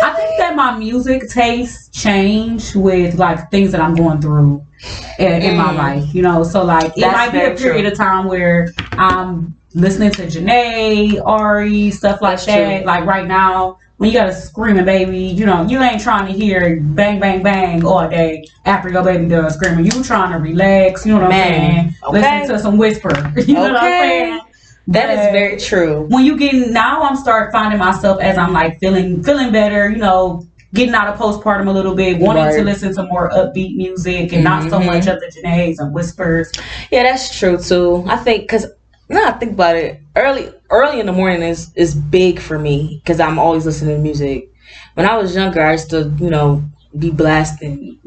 I 0.02 0.12
think 0.14 0.38
that 0.38 0.54
my 0.54 0.78
music 0.78 1.28
tastes 1.28 1.88
change 1.88 2.76
with 2.76 3.14
like 3.16 3.50
things 3.50 3.73
that 3.73 3.81
I'm 3.81 3.97
going 3.97 4.21
through 4.21 4.64
in, 5.19 5.42
in 5.42 5.57
my 5.57 5.73
Mm. 5.73 5.76
life, 5.76 6.14
you 6.14 6.23
know. 6.23 6.45
So 6.45 6.62
like 6.64 6.92
it 6.97 7.00
That's 7.00 7.16
might 7.16 7.33
be 7.33 7.38
a 7.45 7.57
period 7.57 7.83
true. 7.83 7.90
of 7.90 7.97
time 7.99 8.26
where 8.26 8.73
I'm 8.92 9.57
listening 9.75 10.11
to 10.12 10.26
Jhené, 10.26 11.21
Ari, 11.26 11.90
stuff 11.90 12.21
like 12.23 12.33
That's 12.37 12.47
that. 12.47 12.76
true. 12.78 12.87
Like 12.87 13.07
right 13.07 13.26
now, 13.26 13.78
when 14.02 14.11
you 14.11 14.18
got 14.18 14.28
a 14.28 14.32
screaming 14.35 14.85
baby, 14.85 15.16
you 15.16 15.47
know, 15.47 15.64
you 15.68 15.80
ain't 15.80 16.00
trying 16.02 16.26
to 16.26 16.32
hear 16.37 16.80
bang 16.80 17.21
bang 17.21 17.40
bang 17.40 17.85
all 17.87 18.09
day 18.09 18.44
after 18.64 18.88
your 18.90 19.04
baby 19.04 19.28
done 19.28 19.49
screaming. 19.49 19.84
You 19.84 20.02
trying 20.02 20.32
to 20.32 20.38
relax, 20.38 21.06
you 21.06 21.15
know 21.15 21.21
what 21.21 21.28
Man, 21.28 21.54
I'm 21.54 21.60
saying? 21.60 21.95
okay. 22.08 22.41
Listen 22.43 22.56
to 22.56 22.58
some 22.60 22.78
whisper. 22.78 23.32
You 23.47 23.54
know 23.54 23.60
what 23.62 23.76
I'm 23.76 23.88
saying? 23.88 24.41
That 24.88 25.08
is 25.10 25.19
But- 25.26 25.32
very 25.32 25.56
true. 25.56 26.06
when 26.10 26.25
you 26.25 26.36
get 26.36 26.71
now 26.73 27.02
i'm 27.04 27.15
start 27.17 27.52
finding 27.52 27.78
myself 27.78 28.21
as 28.21 28.36
i'm 28.36 28.52
like 28.52 28.80
feeling 28.80 29.23
feeling 29.23 29.52
better 29.52 29.88
you 29.88 29.99
know 29.99 30.45
getting 30.75 30.93
out 30.93 31.06
of 31.06 31.17
postpartum 31.21 31.69
a 31.69 31.71
little 31.71 31.95
bit 31.95 32.19
wanting 32.19 32.52
to 32.56 32.65
listen 32.65 32.93
to 32.97 33.04
more 33.04 33.30
upbeat 33.30 33.76
music 33.76 34.32
and 34.32 34.43
not 34.43 34.69
so 34.69 34.80
Mhm. 34.80 34.86
much 34.86 35.06
of 35.06 35.21
the 35.21 35.26
Jhené's 35.26 35.78
and 35.78 35.95
whispers 35.95 36.50
Yeah, 36.91 37.04
that's 37.04 37.38
true 37.38 37.56
too. 37.58 38.04
I 38.08 38.17
think 38.17 38.43
because 38.43 38.67
now 39.08 39.28
I 39.28 39.32
think 39.32 39.52
about 39.52 39.76
it, 39.76 40.00
early 40.17 40.50
early 40.71 41.00
in 41.00 41.06
the 41.06 41.12
morning 41.12 41.43
is 41.43 41.73
is 41.75 41.95
big 41.95 42.41
for 42.41 42.58
me 42.58 43.00
because 43.02 43.21
I'm 43.21 43.38
always 43.38 43.67
listening 43.67 43.97
to 43.97 44.02
music. 44.02 44.50
When 44.95 45.06
I 45.06 45.17
was 45.17 45.34
younger, 45.34 45.62
I 45.62 45.73
used 45.73 45.91
to 45.91 46.12
you 46.19 46.30
know 46.30 46.62
be 46.99 47.10
blasting 47.10 47.99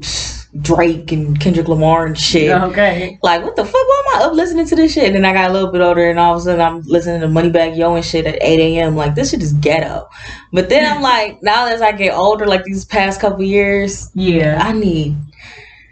Drake 0.62 1.12
and 1.12 1.40
Kendrick 1.40 1.68
Lamar 1.68 2.06
and 2.06 2.18
shit. 2.18 2.52
okay 2.52 3.18
Like 3.22 3.44
what 3.44 3.56
the 3.56 3.66
fuck? 3.66 3.74
Why 3.74 4.04
am 4.08 4.22
I 4.22 4.26
up 4.26 4.34
listening 4.34 4.66
to 4.68 4.76
this 4.76 4.94
shit? 4.94 5.06
And 5.06 5.16
then 5.16 5.26
I 5.26 5.34
got 5.34 5.50
a 5.50 5.54
little 5.54 5.72
bit 5.72 5.82
older, 5.82 6.10
and 6.10 6.20
all 6.20 6.36
of 6.36 6.42
a 6.42 6.44
sudden 6.44 6.62
I'm 6.62 6.82
listening 6.84 7.22
to 7.22 7.28
Moneybagg 7.28 7.76
Yo 7.76 7.96
and 7.96 8.06
shit 8.06 8.26
at 8.26 8.42
8 8.42 8.60
a.m. 8.60 8.96
Like 8.96 9.16
this 9.16 9.32
shit 9.32 9.42
is 9.42 9.54
ghetto. 9.54 10.08
But 10.54 10.70
then 10.70 10.86
I'm 10.86 11.02
like, 11.14 11.42
now 11.44 11.68
as 11.68 11.82
I 11.82 11.92
get 11.92 12.14
older, 12.14 12.46
like 12.46 12.64
these 12.64 12.86
past 12.86 13.20
couple 13.20 13.44
years, 13.44 14.12
yeah 14.14 14.60
I 14.62 14.72
need 14.72 15.18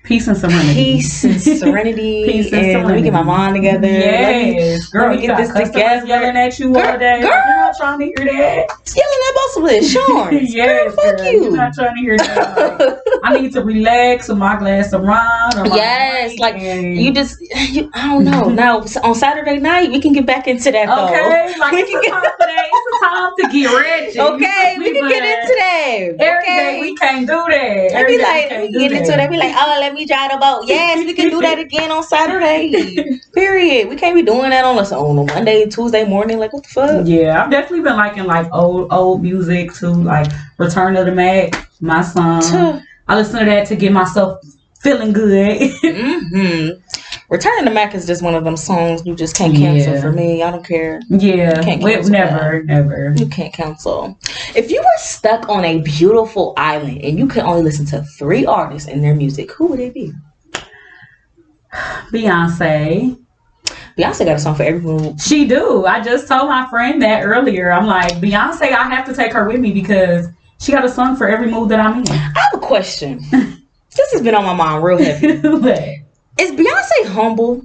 peace 0.04 0.28
and 0.28 0.38
serenity 0.38 0.74
peace 0.74 1.24
and 1.24 1.42
serenity. 1.60 2.26
Peace 2.26 2.52
and 2.52 2.66
and 2.66 2.86
let 2.88 2.96
me 2.96 3.02
get 3.02 3.14
my 3.14 3.24
serenity. 3.24 3.26
mind 3.26 3.56
together. 3.56 3.88
Let 3.88 4.44
me- 4.44 4.56
yes 4.56 4.88
girl 4.90 5.10
let 5.12 5.20
me 5.20 5.28
get 5.28 5.38
this 5.38 5.50
together. 5.70 6.06
yelling 6.06 6.36
at 6.38 6.60
you 6.60 6.68
all 6.76 6.98
day 6.98 7.22
girl. 7.22 7.32
you're 7.32 7.56
not 7.56 7.76
trying 7.78 8.00
to 8.00 8.06
hear 8.06 8.16
that 8.26 8.68
yelling 8.96 9.24
at 9.28 9.36
both 9.36 9.58
of 9.58 9.64
us, 9.64 9.72
insurance. 9.96 10.54
yes 10.54 10.94
Girl, 10.96 11.06
fuck 11.06 11.18
girl, 11.18 11.32
you. 11.32 11.44
you're 11.44 11.56
not 11.56 11.74
trying 11.74 11.96
to 11.96 12.02
hear 12.02 12.18
that 12.18 12.78
Like, 12.78 13.00
I 13.24 13.40
need 13.40 13.54
to 13.54 13.64
relax 13.64 14.28
with 14.28 14.38
my 14.38 14.58
glass 14.60 14.92
of 14.94 15.02
wine 15.04 15.58
or 15.58 15.66
my 15.66 15.76
Yes, 15.76 16.38
like, 16.40 16.56
and- 16.56 16.98
you 16.98 17.14
just, 17.14 17.40
you, 17.72 17.90
I 17.94 18.08
don't 18.08 18.26
know. 18.26 18.50
Now 18.64 18.80
on 19.04 19.16
Saturday 19.16 19.58
night, 19.60 19.90
we 19.90 20.00
can 20.02 20.12
get 20.14 20.26
back 20.26 20.48
into 20.48 20.70
that 20.72 20.86
though. 20.88 21.06
Okay, 21.08 21.58
like 21.60 21.72
We 21.72 21.80
it's 21.80 21.90
can 21.92 22.00
a 22.00 22.02
get- 22.04 22.12
time 22.12 22.24
that. 22.40 22.66
It's 22.76 22.98
a 22.98 23.06
time 23.06 23.32
to 23.38 23.44
get 23.52 23.72
ready. 23.72 24.20
Okay, 24.20 24.76
we 24.78 24.92
can 24.94 25.08
get 25.10 25.24
into 25.24 25.56
that. 25.60 26.16
Every 26.20 26.44
okay. 26.44 26.58
day 26.58 26.82
we 26.82 26.96
can't 26.98 27.26
do 27.26 27.34
that. 27.34 27.50
They 27.50 27.88
Every 27.94 28.18
be 28.18 28.24
day 28.24 28.24
like, 28.24 28.72
we 28.72 28.78
we 28.78 28.90
get 28.90 28.92
into 28.92 29.08
that. 29.12 29.18
They 29.18 29.28
be 29.28 29.38
like, 29.38 29.54
oh, 29.58 29.78
let 29.80 29.93
me 29.94 30.06
drive 30.06 30.32
the 30.32 30.38
boat. 30.38 30.64
Yes, 30.68 31.06
we 31.06 31.14
can 31.14 31.30
do 31.30 31.42
that 31.42 31.60
again 31.60 31.92
on 31.92 32.04
Saturday. 32.04 33.20
Period. 33.34 33.90
We 33.90 33.96
can't 33.96 34.16
be 34.16 34.22
doing 34.22 34.50
that 34.52 34.66
on 34.66 34.78
a, 34.78 34.82
on 34.82 35.20
a 35.20 35.34
Monday, 35.34 35.66
Tuesday 35.68 36.06
morning. 36.06 36.40
Like, 36.40 36.54
what 36.54 36.64
the 36.64 36.70
fuck? 36.70 37.08
Yeah, 37.08 37.44
I've 37.44 37.52
definitely 37.52 37.82
been 37.82 37.98
liking 37.98 38.26
like 38.26 38.48
old 38.54 38.92
old 38.92 39.22
music 39.22 39.74
too, 39.74 39.94
like 39.94 40.32
Return 40.58 40.96
of 40.96 41.06
the 41.06 41.12
Mac, 41.12 41.68
my 41.82 42.02
song. 42.02 42.82
I 43.08 43.16
listen 43.16 43.40
to 43.40 43.46
that 43.46 43.68
to 43.68 43.76
get 43.76 43.92
myself 43.92 44.40
feeling 44.82 45.14
good. 45.14 45.72
hmm 45.82 46.70
Returning 47.34 47.66
to 47.66 47.72
Mac 47.72 47.96
is 47.96 48.06
just 48.06 48.22
one 48.22 48.36
of 48.36 48.44
them 48.44 48.56
songs 48.56 49.04
you 49.08 49.16
just 49.16 49.36
can't 49.36 49.56
cancel 49.56 49.96
Yeah. 49.96 50.02
for 50.02 50.12
me. 50.12 50.44
I 50.44 50.52
don't 50.52 50.64
care. 50.64 51.02
yeah, 51.10 51.64
Can't 51.64 51.82
we- 51.82 51.94
cancel 51.94 52.12
never, 52.12 52.62
never. 52.64 53.12
You 53.18 53.26
can't 53.26 53.52
cancel. 53.52 54.16
If 54.56 54.70
you 54.70 54.80
were 54.80 54.98
stuck 54.98 55.50
on 55.50 55.66
a 55.66 55.80
beautiful 55.82 56.54
island 56.58 57.02
and 57.02 57.18
you 57.18 57.26
could 57.26 57.42
only 57.42 57.64
listen 57.64 57.88
to 57.88 58.04
three 58.20 58.46
artists 58.46 58.88
and 58.88 59.04
their 59.04 59.16
music, 59.16 59.52
who 59.52 59.66
would 59.66 59.80
it 59.80 59.96
be? 59.96 60.14
Beyonce, 62.12 63.18
Beyonce 63.98 64.26
got 64.26 64.36
a 64.36 64.40
song 64.40 64.54
for 64.54 64.62
every 64.62 64.82
mood. 64.82 65.20
she 65.20 65.48
do. 65.48 65.88
I 65.88 66.02
just 66.02 66.28
told 66.28 66.48
my 66.50 66.70
friend 66.70 67.02
that 67.02 67.24
earlier. 67.24 67.72
I'm 67.72 67.88
like 67.88 68.14
Beyonce. 68.18 68.62
I 68.74 68.88
have 68.94 69.08
to 69.08 69.14
take 69.16 69.34
her 69.34 69.48
with 69.48 69.60
me 69.60 69.72
because 69.74 70.28
she 70.62 70.72
got 70.72 70.86
a 70.86 70.90
song 70.90 71.16
for 71.16 71.28
every 71.28 71.50
mood 71.50 71.70
that 71.70 71.80
I'm 71.80 72.02
in. 72.02 72.08
I 72.10 72.14
have 72.16 72.54
a 72.54 72.60
question. 72.60 73.26
this 73.32 74.12
has 74.12 74.22
been 74.22 74.36
on 74.36 74.46
my 74.46 74.54
mind 74.54 74.84
real 74.84 75.00
heavy. 75.00 76.02
Is 76.40 76.52
Beyonce 76.52 77.06
humble? 77.08 77.62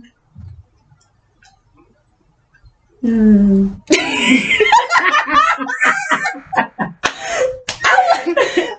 hmm. 3.01 3.75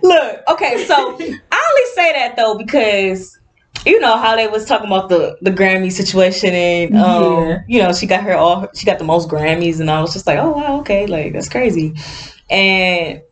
Look, 0.03 0.43
okay, 0.49 0.85
so 0.85 0.95
I 0.95 1.69
only 1.69 1.85
say 1.95 2.13
that 2.13 2.33
though 2.37 2.57
because 2.57 3.37
you 3.85 3.99
know 3.99 4.17
how 4.17 4.35
they 4.35 4.47
was 4.47 4.65
talking 4.65 4.87
about 4.87 5.09
the 5.09 5.37
the 5.41 5.51
Grammy 5.51 5.91
situation 5.91 6.53
and 6.53 6.95
um, 6.97 7.47
Yeah. 7.47 7.59
you 7.67 7.81
know 7.81 7.93
she 7.93 8.05
got 8.05 8.23
her 8.23 8.35
all 8.35 8.67
she 8.75 8.85
got 8.85 8.99
the 8.99 9.05
most 9.05 9.29
Grammys 9.29 9.79
and 9.79 9.89
I 9.89 10.01
was 10.01 10.13
just 10.13 10.27
like 10.27 10.37
oh 10.37 10.51
wow 10.51 10.79
okay 10.81 11.07
like 11.07 11.33
that's 11.33 11.49
crazy 11.49 11.93
and 12.49 13.17
I 13.17 13.21
was 13.21 13.21
just 13.21 13.28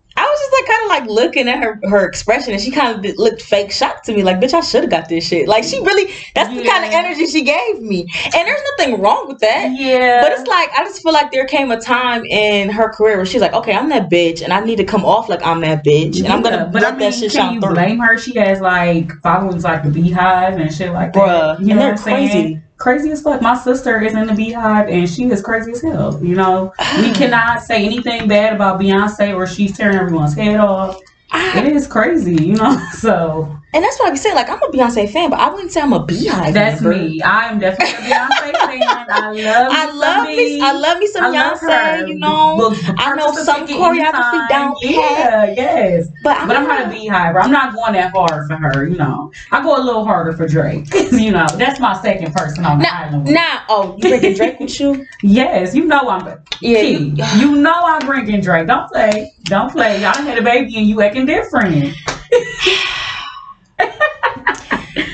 like 0.57 0.67
kind 0.67 0.83
of 0.83 0.89
like 0.89 1.05
looking 1.09 1.47
at 1.47 1.63
her 1.63 1.79
her 1.83 2.05
expression 2.07 2.53
and 2.53 2.61
she 2.61 2.71
kind 2.71 3.05
of 3.05 3.15
looked 3.17 3.41
fake 3.41 3.71
shocked 3.71 4.05
to 4.05 4.13
me 4.13 4.23
like 4.23 4.39
bitch 4.39 4.53
I 4.53 4.61
should 4.61 4.81
have 4.83 4.89
got 4.91 5.07
this 5.09 5.27
shit 5.27 5.47
like 5.47 5.63
she 5.63 5.79
really 5.79 6.11
that's 6.35 6.49
the 6.49 6.63
kind 6.67 6.85
of 6.85 6.91
energy 6.91 7.27
she 7.27 7.43
gave 7.43 7.81
me 7.81 8.01
and 8.25 8.33
there's 8.47 8.61
nothing 8.77 8.99
wrong 9.01 9.27
with 9.27 9.39
that 9.39 9.71
yeah, 9.77 10.21
But 10.21 10.31
it's 10.31 10.47
like 10.47 10.69
I 10.77 10.83
just 10.83 11.03
feel 11.03 11.13
like 11.13 11.31
there 11.31 11.45
came 11.45 11.71
a 11.71 11.79
time 11.79 12.23
in 12.25 12.69
her 12.69 12.89
career 12.89 13.17
where 13.17 13.25
she's 13.25 13.41
like, 13.41 13.53
okay, 13.53 13.73
I'm 13.73 13.89
that 13.89 14.09
bitch, 14.09 14.41
and 14.43 14.51
I 14.53 14.59
need 14.61 14.77
to 14.77 14.83
come 14.83 15.05
off 15.05 15.29
like 15.29 15.45
I'm 15.45 15.61
that 15.61 15.83
bitch, 15.85 16.17
and 16.19 16.27
I'm 16.27 16.41
gonna 16.41 16.69
but 16.71 16.81
let 16.81 16.93
I 16.93 16.97
mean, 16.97 16.99
that 17.11 17.13
shit 17.13 17.31
can 17.31 17.55
you 17.55 17.61
through, 17.61 17.73
blame 17.75 17.99
her? 17.99 18.17
She 18.17 18.37
has 18.39 18.59
like 18.61 19.11
followings 19.21 19.63
like 19.63 19.83
the 19.83 19.89
Beehive 19.89 20.57
and 20.57 20.73
shit 20.73 20.91
like 20.93 21.13
that. 21.13 21.19
bruh. 21.19 21.59
You 21.59 21.71
and 21.71 21.79
know 21.79 21.85
they're 21.85 21.93
what 21.93 22.07
I'm 22.07 22.27
saying? 22.27 22.63
Crazy. 22.77 23.11
as 23.11 23.21
fuck. 23.21 23.41
My 23.41 23.57
sister 23.57 24.01
is 24.01 24.13
in 24.13 24.27
the 24.27 24.33
Beehive 24.33 24.87
and 24.87 25.09
she 25.09 25.25
is 25.25 25.41
crazy 25.41 25.71
as 25.71 25.81
hell. 25.81 26.19
You 26.23 26.35
know, 26.35 26.73
we 26.99 27.11
cannot 27.13 27.61
say 27.63 27.85
anything 27.85 28.27
bad 28.27 28.53
about 28.53 28.79
Beyonce 28.79 29.35
or 29.35 29.47
she's 29.47 29.75
tearing 29.75 29.97
everyone's 29.97 30.33
head 30.35 30.59
off. 30.59 30.99
It 31.33 31.67
is 31.67 31.87
crazy, 31.87 32.35
you 32.35 32.55
know. 32.55 32.81
So 32.93 33.57
And 33.73 33.83
that's 33.83 33.99
what 33.99 34.07
I 34.07 34.11
be 34.11 34.17
saying. 34.17 34.33
Like, 34.35 34.49
I'm 34.49 34.63
a 34.63 34.67
Beyonce 34.71 35.11
fan, 35.11 35.29
but 35.29 35.39
I 35.39 35.49
wouldn't 35.49 35.71
say 35.73 35.81
I'm 35.81 35.91
a 35.91 36.03
Beehive. 36.03 36.53
that's 36.53 36.81
member. 36.81 36.97
me. 36.97 37.21
I 37.21 37.49
am 37.49 37.59
definitely 37.59 37.95
a 37.95 37.97
Beyonce 38.09 38.51
fan. 38.79 39.05
I 39.09 39.31
love. 39.31 39.71
I 39.71 39.91
love 39.91 40.27
me. 40.29 40.61
I 40.61 40.71
love 40.71 40.97
me 40.99 41.07
some 41.07 41.25
I 41.25 41.27
love 41.29 41.59
her. 41.59 41.67
Beyonce. 41.67 42.07
You 42.07 42.15
know, 42.15 42.73
I 42.97 43.13
know 43.15 43.33
some 43.33 43.67
choreography 43.67 44.49
down 44.49 44.73
pat. 44.81 44.81
Yeah, 44.81 45.53
yes. 45.55 46.07
but 46.23 46.37
I'm 46.37 46.47
But 46.47 46.57
I'm 46.57 46.67
not 46.67 46.87
a 46.87 46.89
beehive. 46.89 47.35
I'm 47.35 47.51
not 47.51 47.73
going 47.75 47.93
that 47.93 48.13
hard 48.13 48.47
for 48.47 48.55
her, 48.55 48.87
you 48.87 48.95
know. 48.95 49.31
I 49.51 49.61
go 49.61 49.77
a 49.77 49.83
little 49.83 50.05
harder 50.05 50.31
for 50.31 50.47
Drake. 50.47 50.85
you 51.11 51.31
know, 51.31 51.45
that's 51.57 51.79
my 51.79 52.01
second 52.01 52.33
person 52.33 52.65
on 52.65 52.79
the 52.79 52.91
island. 52.91 53.25
nah. 53.25 53.59
Oh, 53.69 53.95
you 54.01 54.09
bringing 54.09 54.33
Drake 54.33 54.59
with 54.61 54.79
you? 54.79 55.05
Yes, 55.23 55.75
you 55.75 55.83
know 55.85 56.07
I'm 56.09 56.25
Yeah. 56.61 56.81
Key, 56.81 56.97
you- 57.15 57.25
you 57.39 57.55
know 57.57 57.81
I'm 57.85 58.05
bringing 58.07 58.39
Drake. 58.39 58.67
Don't 58.67 58.87
play. 58.89 59.33
Don't 59.43 59.71
play. 59.71 60.01
Y'all 60.01 60.13
had 60.13 60.37
a 60.37 60.41
baby 60.41 60.77
and 60.77 60.87
you 60.87 61.01
acting 61.01 61.25
different. 61.25 61.93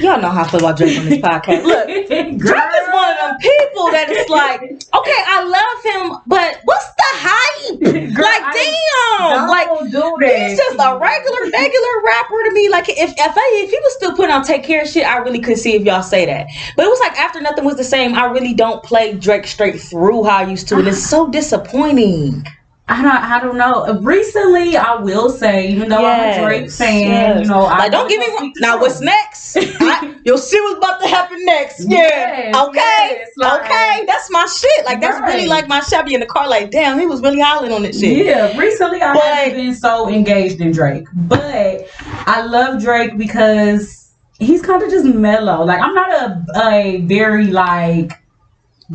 Y'all 0.02 0.22
know 0.22 0.30
how 0.30 0.44
I 0.44 0.48
feel 0.48 0.60
about 0.60 0.78
Drake 0.78 0.98
on 0.98 1.06
this 1.06 1.20
podcast. 1.24 1.64
Look, 1.64 1.88
Drake 1.88 2.72
is 2.74 2.88
one 2.94 3.12
of 3.12 3.18
them 3.20 3.38
people 3.40 3.92
that 3.92 4.08
is 4.10 4.30
like, 4.30 4.62
okay, 4.62 5.22
I 5.28 5.44
love 5.44 5.78
him, 5.84 6.22
but 6.28 6.62
what's 6.64 6.86
the 6.86 7.10
hype? 7.14 7.80
Girl, 8.14 8.24
like, 8.24 8.54
damn, 8.54 9.48
like 9.48 9.68
do 9.92 10.16
he's 10.20 10.58
just 10.58 10.80
a 10.80 10.98
regular, 10.98 11.42
regular 11.52 11.94
rapper 12.06 12.44
to 12.46 12.52
me. 12.54 12.70
Like, 12.70 12.90
if 12.90 13.12
if, 13.12 13.34
I, 13.38 13.62
if 13.64 13.70
he 13.70 13.78
was 13.78 13.94
still 13.96 14.16
putting 14.16 14.34
on 14.34 14.44
"Take 14.44 14.64
Care" 14.64 14.86
shit, 14.86 15.06
I 15.06 15.18
really 15.18 15.40
could 15.40 15.58
see 15.58 15.76
if 15.76 15.84
y'all 15.84 16.04
say 16.04 16.26
that. 16.26 16.48
But 16.76 16.86
it 16.86 16.90
was 16.90 17.00
like 17.00 17.20
after 17.20 17.42
nothing 17.42 17.66
was 17.66 17.78
the 17.78 17.84
same. 17.84 18.16
I 18.16 18.26
really 18.26 18.54
don't 18.54 18.84
play 18.84 19.14
Drake 19.14 19.48
straight 19.48 19.80
through 19.80 20.24
how 20.24 20.38
I 20.38 20.50
used 20.50 20.68
to, 20.70 20.78
and 20.78 20.88
it's 20.88 21.04
ah. 21.06 21.10
so 21.10 21.30
disappointing. 21.30 22.46
I 22.86 23.02
don't. 23.02 23.12
I 23.16 23.40
don't 23.40 23.58
know. 23.58 24.00
Recently, 24.02 24.76
I 24.76 24.96
will 24.96 25.30
say, 25.30 25.70
even 25.70 25.88
though 25.88 26.06
I'm 26.06 26.38
a 26.38 26.46
Drake 26.46 26.70
fan, 26.70 27.10
yes. 27.10 27.42
you 27.42 27.48
know, 27.50 27.66
I 27.66 27.88
don't 27.88 28.08
really 28.08 28.18
get 28.18 28.28
me 28.28 28.34
wrong. 28.34 28.40
speak 28.40 28.54
the 28.56 28.60
Now, 28.62 28.80
what's 28.82 29.00
next? 29.00 29.56
I, 29.58 30.16
you'll 30.26 30.38
see 30.38 30.60
what's 30.60 30.78
about 30.80 31.00
to 31.00 31.08
happen 31.08 31.46
next. 31.46 31.86
Yeah. 31.90 31.98
Yes, 32.00 32.56
okay. 32.68 32.76
yes, 33.10 33.30
like- 33.38 33.62
okay. 33.62 34.04
That's 34.06 34.30
my 34.32 34.46
shit. 34.46 34.86
Like, 34.86 35.00
that's 35.00 35.18
really 35.22 35.48
like 35.48 35.70
my 35.70 35.80
shit. 35.80 35.94
I 36.00 36.02
be 36.02 36.14
in 36.14 36.20
the 36.20 36.26
car, 36.26 36.50
like, 36.50 36.72
damn, 36.72 37.00
he 37.00 37.06
was 37.06 37.22
really 37.22 37.40
hollering 37.40 37.72
on 37.72 37.84
this 37.84 38.02
shit. 38.02 38.26
Yeah, 38.26 38.58
recently 38.58 39.02
I 39.02 39.14
But- 39.14 39.24
haven't 39.24 39.56
been 39.56 39.76
so 39.76 40.10
engaged 40.10 40.60
in 40.60 40.72
Drake, 40.74 41.08
but 41.14 41.88
I 42.28 42.42
love 42.42 42.82
Drake 42.82 43.18
because 43.18 44.12
he's 44.40 44.62
kind 44.62 44.84
of 44.84 44.90
just 44.90 45.06
mellow. 45.06 45.64
Like 45.64 45.80
I'm 45.82 45.94
not 45.94 46.12
a 46.12 46.46
a 46.66 47.02
very 47.02 47.48
like 47.48 48.12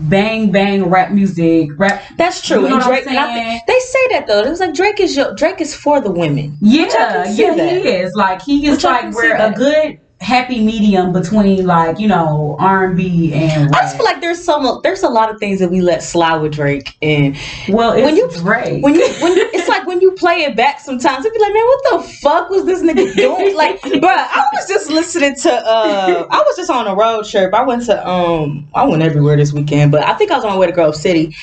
bang 0.09 0.51
bang 0.53 0.85
rap 0.89 1.11
music 1.11 1.71
rap. 1.77 2.03
That's 2.17 2.41
true. 2.41 2.63
You 2.63 2.69
know 2.69 2.77
and 2.77 2.77
what 2.77 2.85
I'm 2.85 2.91
Drake, 2.91 3.07
and 3.09 3.19
I 3.19 3.27
saying? 3.35 3.51
think- 3.51 3.67
they 3.67 3.79
say 3.81 4.09
that 4.13 4.27
though. 4.27 4.41
It 4.43 4.49
was 4.51 4.61
like 4.61 4.75
Drake 4.75 5.01
is 5.01 5.17
your 5.17 5.35
Drake 5.35 5.61
is 5.61 5.75
for 5.75 6.01
the 6.01 6.11
women. 6.11 6.57
Yeah, 6.61 6.85
yeah, 7.31 7.55
that. 7.55 7.83
he 7.83 7.89
is. 7.89 8.15
Like 8.15 8.43
he 8.43 8.67
is 8.67 8.77
Which 8.77 8.85
like 8.85 9.13
we're 9.13 9.35
a 9.37 9.53
good 9.53 9.99
happy 10.21 10.61
medium 10.61 11.13
between 11.13 11.65
like 11.65 11.99
you 12.01 12.09
know 12.09 12.57
R 12.59 12.87
and 12.87 12.97
B 12.97 13.33
and 13.33 13.73
I 13.75 13.83
just 13.83 13.97
feel 13.97 14.05
like 14.05 14.21
there's 14.21 14.43
some 14.43 14.81
there's 14.83 15.05
a 15.05 15.09
lot 15.09 15.31
of 15.31 15.39
things 15.39 15.61
that 15.61 15.71
we 15.71 15.81
let 15.81 16.03
slide 16.03 16.39
with 16.39 16.53
Drake, 16.55 16.97
and 17.03 17.37
Well, 17.69 17.93
it's 17.93 18.05
when 18.05 18.17
you- 18.17 18.29
Drake. 18.33 18.83
when 18.83 18.95
you 18.95 19.07
when 19.21 19.37
you, 19.37 19.49
it's 19.53 19.69
like 19.75 19.87
when 19.87 20.01
you 20.01 20.11
play 20.13 20.43
it 20.43 20.57
back 20.57 20.81
sometimes 20.81 21.25
it 21.25 21.33
be 21.33 21.39
like 21.39 21.53
man 21.53 21.65
what 21.65 21.83
the 22.03 22.09
fuck 22.21 22.51
was 22.51 22.65
this 22.67 22.83
nigga 22.83 23.15
doing? 23.15 23.55
Like 23.57 23.81
bruh 23.81 24.03
I 24.09 24.45
was 24.55 24.67
just 24.67 24.91
listening 24.91 25.37
to 25.37 25.53
uh 25.53 26.27
I 26.31 26.39
was 26.39 26.57
just 26.57 26.71
on 26.71 26.87
a 26.89 26.95
road 26.97 27.25
trip. 27.25 27.55
I 27.55 27.63
went 27.63 27.85
to 27.87 28.09
um 28.09 28.69
I 28.75 28.85
went 28.85 29.03
everywhere 29.03 29.37
this 29.37 29.53
weekend 29.53 29.93
but 29.93 30.03
I 30.03 30.15
think 30.15 30.31
I 30.33 30.37
was 30.37 30.45
on 30.45 30.51
my 30.51 30.59
way 30.59 30.67
to 30.67 30.73
Grove 30.73 30.97
City. 30.97 31.35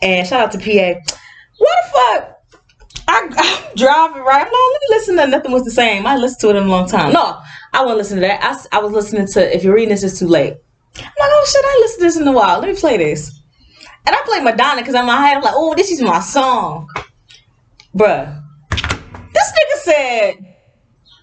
And 0.00 0.26
shout 0.26 0.40
out 0.40 0.52
to 0.52 0.58
PA 0.58 0.98
what 1.58 1.76
the 1.84 1.90
fuck? 1.92 2.38
I, 3.08 3.28
I'm 3.36 3.76
driving 3.76 4.22
right? 4.22 4.44
No 4.50 4.70
let 4.72 4.80
me 4.80 4.86
listen 4.90 5.16
to 5.16 5.26
nothing 5.26 5.52
was 5.52 5.64
the 5.64 5.70
same. 5.70 6.06
I 6.06 6.16
listened 6.16 6.40
to 6.40 6.50
it 6.50 6.56
in 6.56 6.62
a 6.64 6.68
long 6.68 6.88
time. 6.88 7.12
No 7.12 7.40
I 7.72 7.84
won't 7.84 7.98
listen 7.98 8.16
to 8.16 8.20
that. 8.22 8.66
I 8.72 8.78
was 8.78 8.92
listening 8.92 9.26
to 9.28 9.56
if 9.56 9.64
you're 9.64 9.74
reading 9.74 9.90
this 9.90 10.02
it's 10.02 10.18
too 10.18 10.28
late. 10.28 10.54
I'm 10.96 11.04
like 11.04 11.14
oh 11.18 11.46
shit 11.50 11.64
I 11.64 11.78
listened 11.80 12.00
to 12.00 12.04
this 12.04 12.16
in 12.18 12.28
a 12.28 12.32
while. 12.32 12.60
Let 12.60 12.68
me 12.68 12.76
play 12.78 12.96
this. 12.98 13.40
And 14.04 14.14
I 14.14 14.20
played 14.24 14.44
Madonna 14.44 14.82
because 14.82 14.94
in 14.94 15.06
my 15.06 15.16
head 15.16 15.36
I'm 15.36 15.42
like 15.42 15.54
oh 15.56 15.74
this 15.74 15.90
is 15.90 16.02
my 16.02 16.20
song. 16.20 16.88
Bruh, 17.94 18.42
this 18.70 19.52
nigga 19.52 19.76
said, 19.82 20.56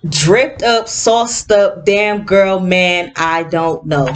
dripped 0.07 0.61
up, 0.61 0.87
sauced 0.87 1.51
up, 1.51 1.83
damn 1.83 2.23
girl, 2.25 2.59
man, 2.59 3.11
I 3.15 3.43
don't 3.43 3.87
know. 3.87 4.07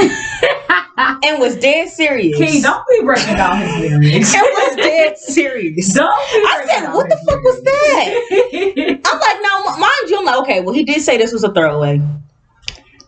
and 1.24 1.38
was 1.38 1.56
dead 1.56 1.88
serious. 1.88 2.36
King, 2.36 2.62
don't 2.62 2.84
be 2.88 3.02
breaking 3.02 3.36
down 3.36 3.58
his 3.58 3.76
lyrics. 3.78 4.34
and 4.36 4.42
was 4.42 4.76
dead 4.76 5.18
serious. 5.18 5.94
Don't 5.94 6.08
be 6.08 6.46
I 6.46 6.64
said, 6.66 6.92
what 6.92 7.08
the 7.08 7.16
fuck 7.26 7.42
was 7.42 7.62
that? 7.62 9.00
I'm 9.04 9.20
like, 9.20 9.38
no, 9.42 9.76
mind 9.78 10.10
you, 10.10 10.18
I'm 10.18 10.24
like, 10.24 10.40
okay, 10.42 10.60
well, 10.60 10.74
he 10.74 10.84
did 10.84 11.02
say 11.02 11.16
this 11.16 11.32
was 11.32 11.44
a 11.44 11.52
throwaway. 11.52 12.00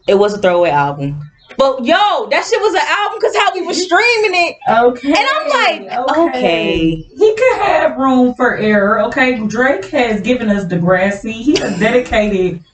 It 0.08 0.14
was 0.14 0.34
a 0.34 0.38
throwaway 0.38 0.70
album. 0.70 1.22
But 1.58 1.84
yo, 1.84 2.28
that 2.30 2.44
shit 2.44 2.60
was 2.60 2.74
an 2.74 2.80
album 2.82 3.18
because 3.18 3.36
how 3.36 3.54
we 3.54 3.62
were 3.62 3.74
streaming 3.74 4.32
it. 4.34 4.56
Okay. 4.68 5.08
And 5.08 5.18
I'm 5.18 5.86
like, 5.86 6.34
okay. 6.34 6.94
He 6.94 7.36
could 7.36 7.58
have 7.58 7.96
room 7.96 8.34
for 8.34 8.56
error. 8.56 9.00
Okay. 9.02 9.46
Drake 9.46 9.84
has 9.86 10.20
given 10.22 10.48
us 10.48 10.64
Degrassi. 10.64 11.32
He 11.32 11.56
has 11.58 11.78
dedicated 11.78 12.64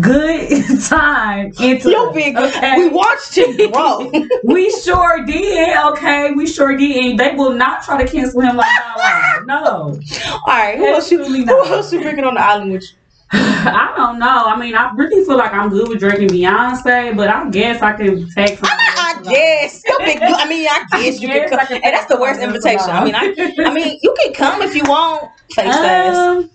good 0.00 0.48
time 0.88 1.52
into 1.60 1.90
Yo, 1.90 2.08
us, 2.08 2.14
big, 2.14 2.36
Okay. 2.36 2.76
we 2.78 2.88
watched 2.88 3.36
him 3.36 3.56
grow. 3.72 4.10
We 4.44 4.70
sure 4.70 5.24
did. 5.24 5.76
Okay. 5.76 6.32
We 6.32 6.46
sure 6.46 6.76
did. 6.76 7.18
They 7.18 7.34
will 7.34 7.52
not 7.52 7.82
try 7.84 8.02
to 8.04 8.10
cancel 8.10 8.40
him 8.40 8.56
like 8.56 8.66
that. 8.66 9.42
No. 9.46 9.98
All 10.32 10.42
right, 10.46 10.76
who 10.78 10.86
else 10.86 11.10
you, 11.10 11.24
who 11.24 11.64
else 11.66 11.92
you 11.92 12.00
bringing 12.00 12.24
on 12.24 12.34
the 12.34 12.40
island 12.40 12.72
with 12.72 12.82
you? 12.82 12.88
I 13.32 13.92
don't 13.96 14.18
know. 14.20 14.44
I 14.46 14.56
mean, 14.56 14.76
I 14.76 14.92
really 14.94 15.24
feel 15.24 15.36
like 15.36 15.52
I'm 15.52 15.68
good 15.68 15.88
with 15.88 15.98
Drake 15.98 16.20
and 16.20 16.30
Beyonce, 16.30 17.16
but 17.16 17.28
I 17.28 17.50
guess 17.50 17.82
I 17.82 17.92
can 17.94 18.28
take. 18.30 18.58
I 18.62 19.20
guess. 19.24 19.82
Yo, 19.88 19.96
big, 19.98 20.18
I 20.22 20.46
mean, 20.48 20.68
I 20.70 20.84
guess 20.92 21.20
you 21.20 21.26
can 21.28 21.36
Yes, 21.38 21.52
I 21.52 21.56
come. 21.56 21.66
can 21.66 21.82
Hey, 21.82 21.90
that's 21.90 22.06
the 22.06 22.18
worst 22.20 22.40
invitation. 22.40 22.88
I 22.90 23.04
mean, 23.04 23.14
I, 23.16 23.34
I 23.66 23.72
mean, 23.74 23.98
you 24.02 24.14
can 24.22 24.32
come 24.32 24.62
if 24.62 24.76
you 24.76 24.84
want. 24.84 25.28
Face. 25.54 25.74
Um, 25.74 26.50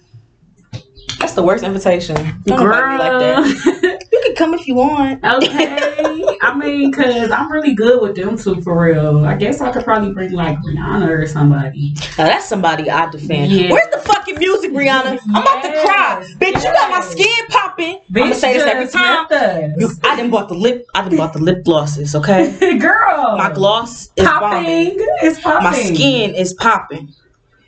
That's 1.22 1.34
the 1.34 1.44
worst 1.44 1.64
invitation. 1.64 2.16
Don't 2.46 2.60
nobody 2.64 2.98
be 2.98 2.98
like 2.98 3.20
that. 3.20 3.98
You 4.12 4.20
can 4.26 4.36
come 4.36 4.54
if 4.54 4.68
you 4.68 4.76
want. 4.76 5.24
okay. 5.24 6.38
I 6.42 6.54
mean, 6.58 6.92
cause 6.92 7.32
I'm 7.32 7.50
really 7.50 7.74
good 7.74 8.02
with 8.02 8.16
them 8.16 8.38
two 8.38 8.62
for 8.62 8.84
real. 8.84 9.24
I 9.26 9.38
guess 9.38 9.62
I 9.62 9.72
could 9.72 9.86
probably 9.86 10.12
bring 10.14 10.34
like 10.34 10.58
Rihanna 10.60 11.08
or 11.08 11.26
somebody. 11.28 11.94
Now 12.18 12.26
that's 12.26 12.46
somebody 12.48 12.90
I 12.90 13.10
defend. 13.10 13.52
Yeah. 13.54 13.72
Where's 13.72 13.90
the 13.92 14.00
fucking 14.00 14.38
music, 14.38 14.72
Rihanna? 14.74 15.18
I'm 15.34 15.42
about 15.42 15.62
to 15.64 15.70
cry. 15.82 16.18
Yes, 16.20 16.34
Bitch, 16.36 16.56
you 16.64 16.74
got 16.74 16.92
my 16.92 17.02
skin 17.02 17.48
popping. 17.50 17.96
I'm 18.10 18.14
Bitch, 18.14 18.20
gonna 18.24 18.36
say 18.36 18.54
this 18.54 18.64
every 18.64 18.84
just 18.86 18.96
time. 18.96 19.28
left 19.30 19.80
You, 19.80 19.88
us. 19.88 20.00
I 20.04 20.16
done 20.18 20.30
bought 20.30 20.50
the 20.50 20.56
lip. 20.56 20.86
I 20.94 21.04
didn't 21.04 21.18
bought 21.18 21.34
the 21.34 21.40
lip 21.40 21.64
glosses. 21.64 22.14
Okay, 22.14 22.78
Girl, 22.80 23.38
my 23.38 23.52
gloss 23.54 24.10
is 24.18 24.26
popping. 24.26 24.50
bombing. 24.50 24.96
It's 25.22 25.40
popping. 25.40 25.64
My 25.64 25.74
skin 25.74 26.36
is 26.36 26.54
popping. 26.56 27.14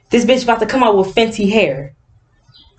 This 0.09 0.25
bitch 0.25 0.43
about 0.43 0.59
to 0.59 0.65
come 0.65 0.83
out 0.83 0.97
with 0.97 1.15
Fenty 1.15 1.49
hair. 1.49 1.95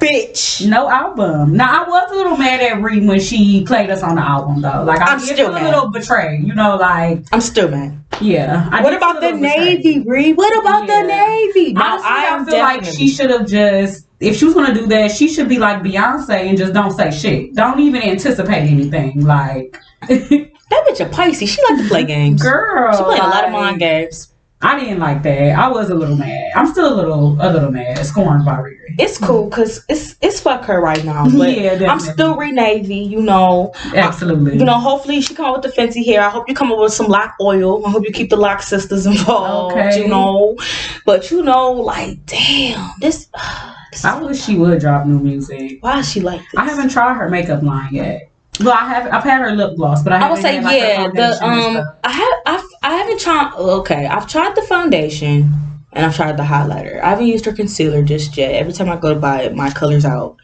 Bitch. 0.00 0.66
No 0.68 0.88
album. 0.90 1.56
Now 1.56 1.84
I 1.84 1.88
was 1.88 2.10
a 2.10 2.14
little 2.14 2.36
mad 2.36 2.60
at 2.60 2.82
Ree 2.82 3.06
when 3.06 3.20
she 3.20 3.64
played 3.64 3.90
us 3.90 4.02
on 4.02 4.16
the 4.16 4.22
album 4.22 4.60
though. 4.60 4.82
Like 4.84 5.00
I 5.00 5.12
I'm 5.12 5.18
did 5.18 5.28
still 5.34 5.50
a 5.50 5.58
little 5.62 5.88
betrayed. 5.90 6.44
You 6.46 6.54
know, 6.54 6.76
like 6.76 7.24
I'm 7.32 7.40
still 7.40 7.68
mad. 7.70 7.98
yeah. 8.20 8.68
I 8.72 8.82
what 8.82 8.92
about 8.94 9.14
the 9.20 9.26
little 9.32 9.40
betrayed. 9.40 9.84
Navy, 9.84 9.98
Bree? 10.00 10.32
What 10.32 10.58
about 10.58 10.88
Yeah. 10.88 11.02
the 11.02 11.06
Navy? 11.08 11.74
Honestly, 11.76 12.08
I 12.08 12.26
I, 12.30 12.34
am 12.36 12.44
feel 12.44 12.58
like 12.58 12.84
she 12.84 13.08
should 13.08 13.30
have 13.30 13.46
just, 13.46 14.06
if 14.20 14.36
she 14.36 14.44
was 14.44 14.54
gonna 14.54 14.74
do 14.74 14.86
that, 14.88 15.10
she 15.12 15.28
should 15.28 15.48
be 15.48 15.58
like 15.58 15.82
Beyonce 15.82 16.48
and 16.48 16.58
just 16.58 16.72
don't 16.74 16.90
say 16.92 17.10
shit. 17.10 17.54
Don't 17.54 17.78
even 17.80 18.02
anticipate 18.02 18.68
anything. 18.68 19.20
Like, 19.24 19.78
That 20.08 20.86
bitch 20.88 21.00
a 21.04 21.08
Pisces. 21.08 21.48
She 21.50 21.62
like 21.70 21.82
to 21.82 21.88
play 21.88 22.04
games. 22.04 22.42
girl, 22.50 22.96
she 22.96 23.02
playing 23.04 23.22
a 23.22 23.26
lot 23.26 23.44
of 23.44 23.52
like, 23.52 23.62
mind 23.62 23.78
games. 23.78 24.28
I 24.64 24.80
didn't 24.80 24.98
like 24.98 25.22
that. 25.24 25.58
I 25.58 25.68
was 25.68 25.90
a 25.90 25.94
little 25.94 26.16
mad. 26.16 26.52
I'm 26.54 26.66
still 26.66 26.94
a 26.94 26.96
little, 26.96 27.36
a 27.38 27.52
little 27.52 27.70
mad, 27.70 28.04
scorned 28.06 28.46
by 28.46 28.56
Riri. 28.56 28.94
It's 28.98 29.18
cool 29.18 29.50
because 29.50 29.84
it's 29.90 30.16
it's 30.22 30.40
fuck 30.40 30.64
her 30.64 30.80
right 30.80 31.04
now. 31.04 31.28
But 31.38 31.56
Yeah, 31.56 31.92
I'm 31.92 32.00
still 32.00 32.36
re 32.36 32.50
Navy. 32.50 32.96
You 32.96 33.20
know. 33.20 33.72
Absolutely. 33.94 34.56
You 34.56 34.64
know. 34.64 34.78
Hopefully 34.78 35.20
she 35.20 35.34
come 35.34 35.52
with 35.52 35.62
the 35.62 35.68
Fenty 35.68 36.04
hair. 36.04 36.22
I 36.22 36.30
hope 36.30 36.48
you 36.48 36.54
come 36.54 36.72
up 36.72 36.78
with 36.78 36.94
some 36.94 37.08
lock 37.08 37.34
oil. 37.42 37.86
I 37.86 37.90
hope 37.90 38.04
you 38.04 38.12
keep 38.12 38.30
the 38.30 38.36
lock 38.36 38.62
sisters 38.62 39.04
involved. 39.06 39.76
Okay. 39.76 40.02
You 40.02 40.08
know. 40.08 40.56
But 41.04 41.30
you 41.30 41.42
know, 41.42 41.72
like, 41.72 42.24
damn, 42.24 42.90
this. 43.00 43.28
this 43.92 44.04
I 44.04 44.18
wish 44.22 44.42
she 44.42 44.56
would 44.56 44.80
drop 44.80 45.06
new 45.06 45.18
music. 45.18 45.78
why 45.80 45.98
is 45.98 46.10
she 46.10 46.20
like 46.20 46.40
this? 46.40 46.56
I 46.56 46.64
haven't 46.64 46.90
tried 46.90 47.14
her 47.14 47.28
makeup 47.28 47.62
line 47.62 47.92
yet. 47.92 48.30
Well, 48.60 48.72
I 48.72 48.86
have. 48.86 49.12
I've 49.12 49.24
had 49.24 49.40
her 49.40 49.50
lip 49.52 49.76
gloss, 49.76 50.02
but 50.04 50.12
I 50.12 50.16
I 50.16 50.18
haven't 50.20 50.36
would 50.36 50.42
say 50.42 50.60
like, 50.60 50.78
yeah. 50.80 51.08
The 51.08 51.44
um. 51.44 51.84
I 52.04 52.10
have 52.12 52.32
I've 52.46 52.64
I 52.82 52.94
haven't 52.96 53.20
tried. 53.20 53.52
Okay, 53.56 54.06
I've 54.06 54.28
tried 54.28 54.54
the 54.54 54.62
foundation 54.62 55.52
and 55.92 56.06
I've 56.06 56.14
tried 56.14 56.36
the 56.36 56.44
highlighter. 56.44 57.00
I 57.02 57.10
haven't 57.10 57.26
used 57.26 57.44
her 57.46 57.52
concealer 57.52 58.02
just 58.02 58.36
yet. 58.36 58.52
Every 58.54 58.72
time 58.72 58.88
I 58.88 58.96
go 58.96 59.12
to 59.12 59.18
buy 59.18 59.42
it, 59.42 59.54
my 59.56 59.70
color's 59.70 60.04
out. 60.04 60.36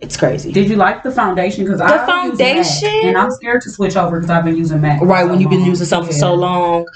It's 0.00 0.16
crazy. 0.16 0.50
Did 0.50 0.70
you 0.70 0.76
like 0.76 1.02
the 1.02 1.10
foundation? 1.10 1.64
Because 1.64 1.78
The 1.80 1.84
I 1.84 2.06
foundation? 2.06 2.88
and 3.04 3.18
I'm 3.18 3.30
scared 3.30 3.60
to 3.62 3.70
switch 3.70 3.96
over 3.96 4.16
because 4.18 4.30
I've 4.30 4.44
been 4.44 4.56
using 4.56 4.80
Mac. 4.80 5.02
Right, 5.02 5.24
so 5.24 5.28
when 5.28 5.40
you've 5.42 5.50
been 5.50 5.64
using 5.66 5.84
something 5.86 6.08
for 6.08 6.14
Yeah. 6.14 6.20
so 6.20 6.34
long. 6.34 6.86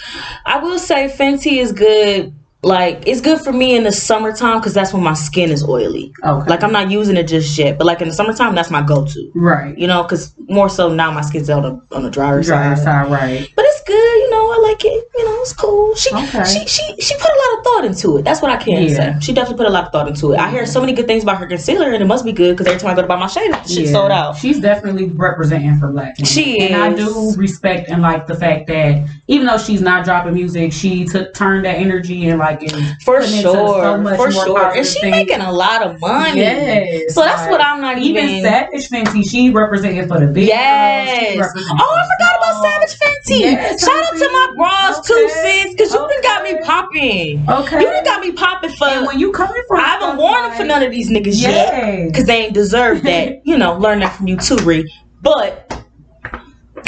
I 0.46 0.58
will 0.58 0.78
say 0.78 1.08
Fenty 1.14 1.58
is 1.58 1.70
good. 1.70 2.34
Like 2.64 3.02
it's 3.06 3.20
good 3.20 3.40
for 3.40 3.52
me 3.52 3.76
in 3.76 3.84
the 3.84 3.92
summertime 3.92 4.58
because 4.58 4.74
that's 4.74 4.92
when 4.92 5.02
my 5.02 5.14
skin 5.14 5.50
is 5.50 5.62
oily. 5.62 6.12
Okay. 6.24 6.48
Like 6.48 6.62
I'm 6.62 6.72
not 6.72 6.90
using 6.90 7.16
it 7.16 7.28
just 7.28 7.56
yet, 7.58 7.78
but 7.78 7.86
like 7.86 8.00
in 8.00 8.08
the 8.08 8.14
summertime, 8.14 8.54
that's 8.54 8.70
my 8.70 8.82
go-to. 8.82 9.30
right. 9.34 9.76
You 9.76 9.86
know, 9.86 10.02
because 10.02 10.34
more 10.48 10.68
so 10.68 10.92
now 10.92 11.10
my 11.10 11.20
skin's 11.20 11.50
on 11.50 11.62
the 11.62 11.96
on 11.96 12.02
the 12.02 12.10
drier 12.10 12.42
side. 12.42 12.56
Drier 12.56 12.76
side. 12.76 12.84
side, 12.84 13.10
right. 13.10 13.52
But 13.54 13.64
it's 13.66 13.82
good, 13.84 13.94
you 13.94 14.30
know. 14.30 14.52
I 14.52 14.58
like 14.74 14.84
it. 14.84 15.08
You 15.14 15.24
know, 15.24 15.40
it's 15.40 15.52
cool. 15.52 15.94
She 15.94 16.10
Okay. 16.14 16.44
she 16.44 16.66
she 16.66 16.96
she 17.00 17.14
put 17.14 17.28
a 17.30 17.38
lot 17.38 17.58
of 17.58 17.64
thought 17.64 17.84
into 17.84 18.16
it. 18.18 18.24
That's 18.24 18.42
what 18.42 18.50
I 18.50 18.56
can 18.56 18.82
Yeah. 18.82 18.94
say. 18.96 19.14
She 19.20 19.32
definitely 19.32 19.58
put 19.58 19.66
a 19.66 19.70
lot 19.70 19.84
of 19.86 19.92
thought 19.92 20.08
into 20.08 20.32
it. 20.32 20.38
I 20.38 20.50
hear 20.50 20.66
so 20.66 20.80
many 20.80 20.92
good 20.92 21.06
things 21.06 21.22
about 21.22 21.38
her 21.38 21.46
concealer, 21.46 21.92
and 21.92 22.02
it 22.02 22.06
must 22.06 22.24
be 22.24 22.32
good 22.32 22.52
because 22.56 22.66
every 22.66 22.80
time 22.80 22.90
I 22.90 22.94
go 22.94 23.02
to 23.02 23.08
buy 23.08 23.16
my 23.16 23.26
shade, 23.26 23.52
she 23.66 23.84
Yeah. 23.84 23.92
sold 23.92 24.10
out. 24.10 24.36
She's 24.36 24.60
definitely 24.60 25.10
representing 25.14 25.78
for 25.78 25.88
black 25.88 26.16
women. 26.18 26.26
She 26.26 26.60
And 26.60 26.74
I 26.82 26.92
do 26.92 27.32
respect 27.36 27.88
and 27.90 28.02
like 28.02 28.26
the 28.26 28.34
fact 28.34 28.66
that 28.68 29.02
even 29.28 29.46
though 29.46 29.58
she's 29.58 29.80
not 29.80 30.04
dropping 30.04 30.34
music, 30.34 30.72
she 30.72 31.04
took 31.04 31.32
turned 31.34 31.64
that 31.64 31.76
energy 31.76 32.28
and 32.28 32.38
like 32.38 32.62
is 32.62 32.72
For 33.04 33.22
sure, 33.22 33.42
so 33.42 34.16
for 34.16 34.30
sure, 34.32 34.46
and 34.46 34.56
positive 34.56 34.86
she 34.86 35.10
making 35.10 35.40
a 35.40 35.52
lot 35.52 35.82
of 35.82 36.00
money. 36.00 36.40
Yes. 36.40 37.14
So 37.14 37.20
that's 37.22 37.42
like, 37.42 37.50
what 37.52 37.60
I'm 37.60 37.80
not 37.80 37.98
even. 37.98 38.24
even 38.28 38.42
Savage 38.42 38.88
Fenty, 38.88 39.28
she 39.28 39.50
representing 39.50 40.06
for 40.08 40.20
the 40.20 40.26
big 40.26 40.48
Yes. 40.48 41.08
girls. 41.08 41.32
She 41.32 41.38
representing 41.38 41.78
Oh, 41.80 41.94
I 41.96 42.04
forgot 42.16 42.36
about. 42.38 42.62
Savage 42.64 42.98
Fenty. 42.98 43.40
Yes, 43.40 43.80
Shout 43.84 43.90
out 44.04 44.12
to 44.18 44.28
my 44.32 44.52
Bras 44.64 45.06
too, 45.06 45.14
Okay. 45.14 45.62
sis, 45.62 45.72
because 45.74 45.92
you 45.92 45.98
done 45.98 46.22
got 46.22 46.42
me 46.44 46.58
popping. 46.64 47.46
Okay. 47.48 47.80
You 47.80 47.86
done 47.90 48.04
got 48.04 48.20
me 48.22 48.32
popping 48.32 48.70
for. 48.70 48.86
and 48.88 49.06
when 49.06 49.18
you 49.18 49.32
coming 49.32 49.62
from 49.68 49.80
I 49.80 49.84
haven't 49.84 50.16
worn 50.16 50.42
them 50.42 50.52
for 50.56 50.64
none 50.64 50.82
of 50.82 50.90
these 50.90 51.10
niggas 51.10 51.40
yet. 51.40 52.06
Because 52.08 52.24
they 52.24 52.44
ain't 52.46 52.54
deserve 52.54 53.02
that. 53.02 53.40
you 53.44 53.58
know, 53.58 53.76
learn 53.78 54.00
that 54.00 54.16
from 54.16 54.26
you 54.28 54.36
too, 54.36 54.56
Ree. 54.58 54.90
But 55.22 55.84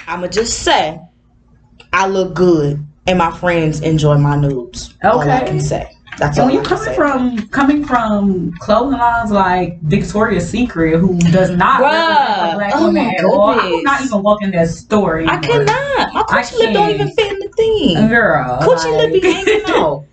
I'ma 0.07 0.29
just 0.29 0.61
say, 0.63 0.99
I 1.93 2.07
look 2.07 2.35
good, 2.35 2.85
and 3.07 3.19
my 3.19 3.37
friends 3.39 3.81
enjoy 3.81 4.17
my 4.19 4.37
nudes. 4.37 4.95
All 5.05 5.21
I 5.21 5.41
Okay. 5.43 5.47
can 5.47 5.61
say. 5.61 5.96
That's 6.19 6.39
And 6.39 6.47
when 6.47 6.55
you 6.55 6.61
can 6.63 6.69
coming 6.71 6.85
say. 6.85 6.95
from 6.97 7.49
coming 7.49 7.85
from 7.85 8.53
clothing 8.59 8.99
lines 8.99 9.31
like 9.31 9.81
Victoria's 9.83 10.49
Secret, 10.49 10.99
who 10.99 11.19
does 11.31 11.51
not 11.51 11.81
Bruh. 11.83 11.93
represent 11.93 12.51
the 12.51 12.57
black 12.57 12.73
Oh 12.75 12.87
woman 12.87 13.05
my 13.05 13.15
at 13.19 13.25
all, 13.25 13.51
I 13.51 13.55
goodness. 13.57 13.73
would 13.75 13.85
not 13.85 14.01
even 14.03 14.23
walk 14.23 14.43
in 14.43 14.51
that 14.53 14.69
store. 14.69 15.21
I 15.21 15.37
cannot. 15.39 16.15
My 16.15 16.25
I 16.29 16.43
coochie 16.43 16.59
lip 16.59 16.73
don't 16.73 16.91
even 16.91 17.09
fit 17.09 17.33
in 17.33 17.39
the 17.39 17.49
thing. 17.57 18.09
Girl, 18.09 18.59
Coochie 18.63 18.97
lip 18.97 19.13
be 19.13 19.21
hanging 19.21 19.63
out. 19.69 20.05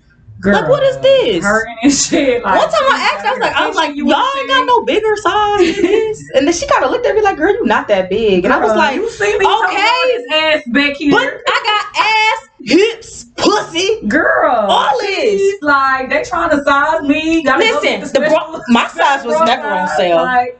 Girl, 0.41 0.59
Like, 0.59 0.67
what 0.69 0.83
is 0.83 0.97
this? 0.99 1.41
Hurting 1.41 1.77
and 1.83 1.93
shit. 1.93 2.43
Like, 2.43 2.59
One 2.59 2.67
time 2.67 2.81
I 2.91 3.11
asked, 3.15 3.25
I 3.25 3.31
was 3.31 3.39
like, 3.39 3.55
I 3.55 3.65
was 3.67 3.75
like, 3.77 3.95
you 3.95 4.09
y'all 4.09 4.25
ain't 4.39 4.49
got 4.49 4.65
no 4.65 4.83
bigger 4.83 5.15
size 5.15 5.75
than 5.75 5.85
this. 5.85 6.21
And 6.35 6.45
then 6.45 6.53
she 6.53 6.67
kind 6.67 6.83
of 6.83 6.91
looked 6.91 7.05
at 7.05 7.15
me 7.15 7.21
like, 7.21 7.37
girl, 7.37 7.53
you 7.53 7.63
not 7.65 7.87
that 7.87 8.09
big. 8.09 8.43
And 8.43 8.53
I 8.53 8.59
was 8.59 8.75
like, 8.75 8.95
you 8.97 9.09
see 9.09 9.37
me 9.37 9.45
okay. 9.45 9.65
okay, 9.65 10.25
ass 10.57 10.63
back 10.67 10.97
here, 10.97 11.11
but 11.11 11.23
I 11.47 11.57
got 11.63 12.03
ass, 12.03 12.42
hips, 12.63 13.25
pussy, 13.37 14.01
girl. 14.07 14.51
all 14.69 14.99
this. 14.99 15.57
Like 15.61 16.09
they 16.09 16.23
trying 16.23 16.49
to 16.51 16.63
size 16.63 17.01
me. 17.03 17.43
Gotta 17.43 17.59
Listen, 17.63 18.01
the 18.21 18.27
bra- 18.29 18.61
my 18.69 18.87
size 18.87 19.25
was 19.25 19.39
never 19.45 19.67
on 19.67 19.87
sale. 19.89 20.17
Like, 20.17 20.59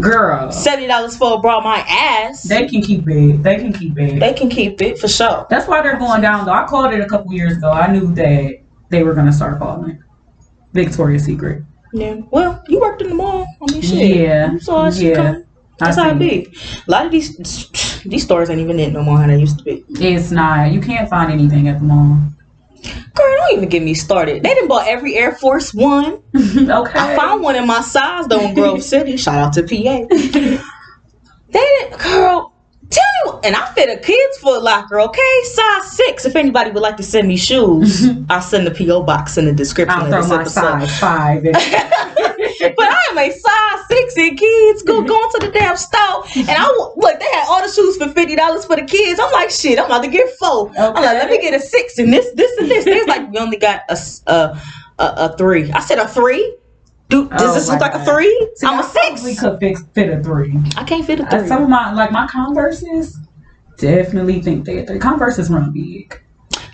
girl, 0.00 0.52
Seventy 0.52 0.86
dollars 0.86 1.16
for 1.16 1.34
a 1.36 1.38
bra, 1.38 1.60
my 1.60 1.78
ass. 1.88 2.42
they 2.42 2.66
can 2.68 2.82
keep 2.82 3.08
it. 3.08 3.42
They 3.42 3.56
can 3.56 3.72
keep 3.72 3.98
it. 3.98 4.20
They 4.20 4.32
can 4.34 4.48
keep 4.48 4.80
it 4.82 4.98
for 4.98 5.08
sure. 5.08 5.46
That's 5.50 5.66
why 5.66 5.82
they're 5.82 5.98
going 5.98 6.20
down. 6.22 6.46
Though 6.46 6.52
I 6.52 6.66
called 6.66 6.92
it 6.94 7.00
a 7.00 7.06
couple 7.06 7.32
years 7.32 7.56
ago. 7.56 7.70
I 7.70 7.90
knew 7.90 8.14
that 8.14 8.58
they 8.90 9.02
were 9.02 9.14
gonna 9.14 9.32
start 9.32 9.58
calling 9.58 10.02
Victoria's 10.72 11.24
Secret. 11.24 11.62
Yeah. 11.92 12.16
Well, 12.30 12.62
you 12.68 12.78
worked 12.80 13.00
in 13.02 13.08
the 13.08 13.14
mall. 13.14 13.46
I 13.62 13.72
mean, 13.72 13.80
shit. 13.80 14.16
Yeah, 14.18 14.52
You 14.52 14.60
saw 14.60 14.86
it. 14.86 14.94
yeah. 14.96 15.10
Yeah. 15.10 15.38
That's 15.78 15.96
how 15.96 16.10
it 16.10 16.18
be. 16.18 16.48
A 16.86 16.90
lot 16.90 17.06
of 17.06 17.12
these 17.12 17.36
these 18.04 18.24
stores 18.24 18.50
ain't 18.50 18.60
even 18.60 18.78
it 18.80 18.92
no 18.92 19.02
more 19.02 19.18
how 19.18 19.26
they 19.26 19.38
used 19.38 19.58
to 19.58 19.64
be. 19.64 19.84
It's 19.90 20.30
not. 20.30 20.72
You 20.72 20.80
can't 20.80 21.08
find 21.08 21.30
anything 21.32 21.68
at 21.68 21.78
the 21.78 21.84
mall. 21.84 22.18
Girl, 23.14 23.36
don't 23.38 23.56
even 23.56 23.68
get 23.68 23.82
me 23.82 23.94
started. 23.94 24.42
They 24.42 24.54
didn't 24.54 24.68
bought 24.68 24.86
every 24.86 25.16
Air 25.16 25.32
Force 25.32 25.74
One. 25.74 26.22
okay. 26.34 26.98
I 26.98 27.16
found 27.16 27.42
one 27.42 27.56
in 27.56 27.66
my 27.66 27.80
size 27.80 28.26
though 28.28 28.40
in 28.40 28.54
Grove 28.54 28.82
City. 28.94 29.16
Shout 29.16 29.36
out 29.36 29.52
to 29.54 29.62
PA. 29.62 30.06
They 30.08 31.60
didn't, 31.60 31.98
girl. 32.00 32.52
Tell 32.88 33.34
me, 33.34 33.40
and 33.44 33.56
I 33.56 33.66
fit 33.72 33.88
a 33.88 34.00
kid's 34.00 34.38
Foot 34.38 34.62
Locker, 34.62 35.00
okay? 35.00 35.40
Size 35.44 35.92
six. 35.92 36.24
If 36.24 36.36
anybody 36.36 36.70
would 36.70 36.82
like 36.82 36.96
to 36.98 37.02
send 37.02 37.26
me 37.26 37.36
shoes, 37.36 38.06
I'll 38.30 38.40
send 38.40 38.66
the 38.66 38.70
PO 38.70 39.02
box 39.02 39.36
in 39.38 39.46
the 39.46 39.52
description. 39.52 39.98
I'll 39.98 40.08
throw 40.08 40.36
my 40.36 40.44
size 40.44 40.98
five. 41.00 41.44
but 42.76 42.88
I 42.88 42.98
am 43.10 43.18
a 43.18 43.30
size 43.30 43.86
six 43.88 44.16
in 44.16 44.36
kids. 44.36 44.82
Go 44.82 45.02
going 45.02 45.30
to 45.32 45.46
the 45.46 45.52
damn 45.52 45.76
store, 45.76 46.24
and 46.36 46.50
I 46.50 46.66
look. 46.96 47.20
They 47.20 47.26
had 47.26 47.46
all 47.48 47.62
the 47.66 47.72
shoes 47.72 47.96
for 47.96 48.08
fifty 48.08 48.36
dollars 48.36 48.64
for 48.64 48.76
the 48.76 48.84
kids. 48.84 49.20
I'm 49.20 49.32
like, 49.32 49.50
shit. 49.50 49.78
I'm 49.78 49.86
about 49.86 50.04
to 50.04 50.10
get 50.10 50.28
four. 50.38 50.70
I'm 50.78 50.94
like, 50.94 51.04
let 51.04 51.30
me 51.30 51.38
get 51.40 51.54
a 51.54 51.60
six 51.60 51.98
and 51.98 52.12
this, 52.12 52.26
this, 52.34 52.56
and 52.58 52.70
this. 52.70 52.84
They 52.84 52.98
was 52.98 53.06
like, 53.06 53.30
we 53.30 53.38
only 53.38 53.56
got 53.58 53.82
a, 53.88 53.98
a, 54.26 54.62
a, 54.98 55.04
a 55.30 55.36
three. 55.36 55.70
I 55.72 55.80
said 55.80 55.98
a 55.98 56.08
three. 56.08 56.56
Do 57.08 57.28
does 57.28 57.40
Oh 57.42 57.54
this 57.54 57.68
look 57.68 57.80
like 57.80 57.94
a 57.94 58.04
three? 58.04 58.50
See, 58.56 58.66
I'm 58.66 58.80
a 58.80 58.82
I 58.82 58.86
six. 58.86 59.22
We 59.22 59.36
could 59.36 59.60
fix, 59.60 59.82
fit 59.94 60.08
a 60.10 60.22
three. 60.22 60.56
I 60.76 60.82
can't 60.84 61.06
fit 61.06 61.20
a 61.20 61.24
Uh, 61.26 61.38
three. 61.38 61.48
some 61.48 61.62
of 61.62 61.68
my 61.68 61.92
like 61.92 62.10
my 62.10 62.26
Converses 62.26 63.18
definitely 63.78 64.40
think 64.42 64.64
they 64.64 64.84
three. 64.84 64.98
Converses 64.98 65.48
run 65.50 65.72
big. 65.72 66.20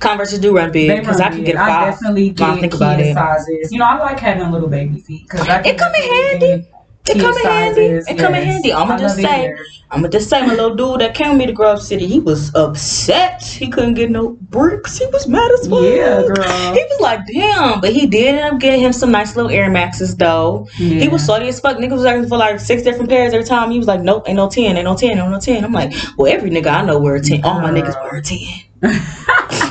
Converses 0.03 0.41
do 0.41 0.55
run 0.57 0.73
big 0.73 0.99
because 1.01 1.21
I 1.21 1.29
can 1.31 1.45
get 1.45 1.55
a 1.55 1.61
I 1.63 1.67
five. 1.69 1.93
definitely 1.95 2.33
when 2.33 2.43
I 2.51 2.55
get 2.55 2.61
think 2.61 2.75
about 2.75 3.01
it. 3.01 3.15
sizes. 3.15 3.71
You 3.73 3.79
know, 3.79 3.85
I 3.87 3.99
like 3.99 4.19
having 4.19 4.51
little 4.51 4.69
baby 4.69 4.99
feet 5.01 5.29
because 5.31 5.47
It 5.65 5.79
come 5.79 5.95
in 5.95 6.03
handy. 6.03 6.69
It 7.07 7.19
come 7.21 7.37
in 7.37 7.45
handy. 7.45 7.81
It 8.11 8.19
come 8.19 8.35
in 8.35 8.43
handy. 8.43 8.73
I'ma 8.73 8.97
just 8.99 9.17
say- 9.17 9.55
I'm 9.93 9.99
gonna 10.01 10.09
just 10.09 10.31
say, 10.31 10.41
my 10.41 10.55
little 10.55 10.75
dude 10.75 11.03
that 11.03 11.15
came 11.15 11.31
with 11.33 11.39
me 11.39 11.47
to 11.47 11.53
Grove 11.53 11.83
City, 11.83 12.07
he 12.07 12.19
was 12.19 12.51
upset. 12.55 13.43
He 13.45 13.69
couldn't 13.69 13.93
get 13.93 14.09
no 14.11 14.39
bricks. 14.41 14.97
He 14.99 15.05
was 15.07 15.29
mad 15.29 15.51
as 15.53 15.69
fuck. 15.69 15.83
Yeah, 15.83 16.23
girl. 16.23 16.73
He 16.73 16.83
was 16.83 17.01
like, 17.01 17.27
damn. 17.27 17.79
But 17.83 17.93
he 17.93 18.07
did 18.07 18.37
end 18.37 18.55
up 18.55 18.59
getting 18.61 18.81
him 18.81 18.95
some 18.95 19.11
nice 19.11 19.37
little 19.37 19.51
Air 19.51 19.69
Maxes, 19.71 20.17
though. 20.17 20.67
He 20.77 21.09
was 21.09 21.23
salty 21.23 21.49
as 21.49 21.61
fuck. 21.61 21.77
Nigga 21.77 21.91
was 21.93 22.07
asking 22.07 22.31
for 22.31 22.39
like 22.39 22.59
six 22.59 22.83
different 22.83 23.11
pairs 23.11 23.35
every 23.35 23.45
time. 23.45 23.71
He 23.71 23.77
was 23.77 23.87
like, 23.87 24.01
nope, 24.01 24.25
ain't 24.29 24.37
no 24.37 24.49
10, 24.49 24.77
ain't 24.79 24.85
no 24.87 24.97
10, 24.97 25.11
ain't 25.19 25.31
no 25.31 25.39
10. 25.39 25.63
I'm 25.63 25.73
like, 25.73 25.93
well, 26.17 26.33
every 26.33 26.49
nigga 26.49 26.69
I 26.69 26.83
know 26.87 26.99
wear 26.99 27.17
a 27.17 27.21
10. 27.21 27.45
All 27.45 27.61
my 27.61 27.71
niggas 27.71 27.95
wear 28.03 28.17
a 28.17 28.23
10. 28.23 28.39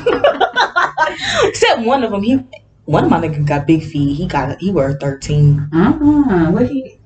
Except 1.44 1.82
one 1.82 2.04
of 2.04 2.12
them, 2.12 2.24
he. 2.24 2.40
One 2.86 3.04
of 3.06 3.10
my 3.12 3.20
niggas 3.22 3.46
got 3.48 3.68
big 3.68 3.84
feet. 3.84 4.16
He 4.16 4.28
got 4.28 4.60
he 4.60 4.72
wear 4.72 4.94
13. 4.98 5.70
Uh-uh. 5.74 6.52
What 6.52 6.68
he? 6.68 6.98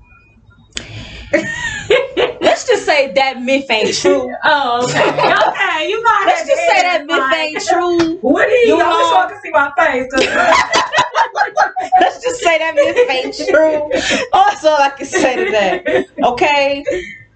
Let's 2.42 2.66
just 2.68 2.86
say 2.86 3.12
that 3.14 3.42
myth 3.42 3.70
ain't 3.70 3.94
true. 3.96 4.34
Oh, 4.46 4.86
okay. 4.86 5.00
okay, 5.10 5.90
you 5.90 6.04
got 6.04 6.26
Let's 6.28 6.48
just 6.48 6.62
say 6.62 6.82
that 6.84 7.06
myth 7.06 7.34
ain't 7.34 7.62
true. 7.68 8.18
What 8.22 8.48
is? 8.50 8.68
You 8.68 8.78
wish 8.78 8.86
know- 8.86 9.18
I 9.18 9.28
could 9.30 9.42
see 9.44 9.52
my 9.52 9.72
face. 9.78 10.08
Let's 12.00 12.24
just 12.24 12.40
say 12.42 12.58
that 12.58 12.76
myth 12.76 13.10
ain't 13.10 13.36
true. 13.36 13.90
That's 14.32 14.64
all 14.66 14.82
I 14.82 14.90
can 14.98 15.06
say 15.06 15.36
to 15.46 15.52
that. 15.52 16.06
Okay. 16.24 16.86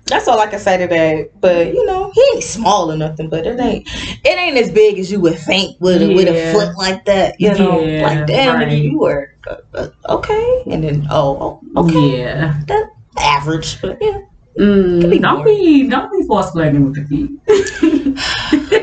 That's 0.09 0.27
all 0.27 0.39
I 0.39 0.47
can 0.47 0.59
say 0.59 0.77
to 0.77 0.87
that. 0.87 1.39
But 1.39 1.67
you 1.73 1.85
know, 1.85 2.11
he 2.13 2.21
ain't 2.33 2.43
small 2.43 2.91
or 2.91 2.97
nothing, 2.97 3.29
but 3.29 3.45
it 3.45 3.59
ain't 3.59 3.87
it 4.25 4.37
ain't 4.39 4.57
as 4.57 4.71
big 4.71 4.97
as 4.99 5.11
you 5.11 5.19
would 5.21 5.37
think 5.39 5.79
with 5.79 6.01
a 6.01 6.13
with 6.13 6.27
a 6.27 6.51
foot 6.51 6.75
like 6.77 7.05
that. 7.05 7.35
You 7.39 7.53
know, 7.57 7.81
Yeah, 7.81 8.03
like 8.07 8.27
damn, 8.27 8.55
right. 8.55 8.71
you 8.71 8.99
were 8.99 9.35
uh, 9.47 9.57
uh, 9.75 9.89
okay, 10.09 10.63
and 10.67 10.83
then 10.83 11.07
oh, 11.11 11.61
oh 11.75 11.85
okay, 11.85 12.19
Yeah. 12.21 12.59
that 12.67 12.89
average, 13.19 13.81
but 13.81 13.97
yeah. 14.01 14.19
Mm, 14.59 15.09
be 15.09 15.19
don't 15.19 15.35
more. 15.37 15.45
be 15.45 15.87
don't 15.87 16.11
be 16.11 16.27
force 16.27 16.51
flagging 16.51 16.83
with 16.83 16.95
the 16.95 17.05
feet. 17.07 18.73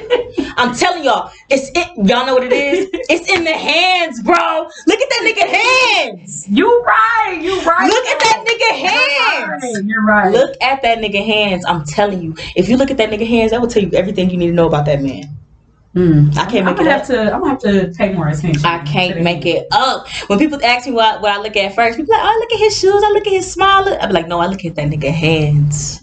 I'm 0.56 0.74
telling 0.74 1.04
y'all, 1.04 1.30
it's 1.50 1.70
it. 1.74 1.88
Y'all 1.96 2.26
know 2.26 2.34
what 2.34 2.44
it 2.44 2.52
is? 2.52 2.88
It's 3.08 3.30
in 3.30 3.44
the 3.44 3.52
hands, 3.52 4.22
bro. 4.22 4.34
Look 4.86 5.00
at 5.00 5.08
that 5.08 5.22
nigga 5.22 5.46
hands. 5.48 6.48
You 6.48 6.82
right. 6.82 7.38
You 7.40 7.60
right. 7.62 7.88
Look 7.88 8.06
at 8.06 8.18
that 8.18 8.44
nigga 8.46 8.88
hands. 8.88 9.86
You're 9.86 10.04
right. 10.04 10.32
Look 10.32 10.56
at 10.60 10.82
that 10.82 10.98
nigga 10.98 11.24
hands. 11.24 11.64
I'm 11.66 11.84
telling 11.84 12.20
you, 12.20 12.34
if 12.56 12.68
you 12.68 12.76
look 12.76 12.90
at 12.90 12.96
that 12.96 13.10
nigga 13.10 13.26
hands, 13.26 13.52
that 13.52 13.60
will 13.60 13.68
tell 13.68 13.82
you 13.82 13.90
everything 13.92 14.28
you 14.30 14.36
need 14.36 14.48
to 14.48 14.52
know 14.52 14.66
about 14.66 14.86
that 14.86 15.02
man. 15.02 15.36
Mm. 15.94 16.36
I 16.36 16.44
can't 16.44 16.58
I'm 16.58 16.64
make 16.66 16.76
gonna 16.76 16.90
it 16.90 17.00
up. 17.00 17.06
to. 17.06 17.32
I'm 17.32 17.40
gonna 17.40 17.50
have 17.50 17.60
to 17.60 17.92
pay 17.96 18.12
more 18.12 18.28
attention. 18.28 18.64
I 18.66 18.84
can't 18.84 19.22
make 19.22 19.46
it 19.46 19.66
up. 19.72 20.08
When 20.26 20.38
people 20.38 20.62
ask 20.62 20.86
me 20.86 20.92
what, 20.92 21.22
what 21.22 21.32
I 21.32 21.40
look 21.40 21.56
at 21.56 21.74
first, 21.74 21.96
people 21.96 22.12
like, 22.12 22.22
oh, 22.22 22.28
I 22.28 22.36
look 22.38 22.52
at 22.52 22.58
his 22.58 22.78
shoes, 22.78 23.02
I 23.02 23.10
look 23.12 23.26
at 23.26 23.32
his 23.32 23.50
smile. 23.50 23.96
I 24.00 24.06
be 24.06 24.12
like, 24.12 24.28
no, 24.28 24.40
I 24.40 24.46
look 24.46 24.64
at 24.64 24.74
that 24.74 24.88
nigga 24.88 25.10
hands. 25.10 26.02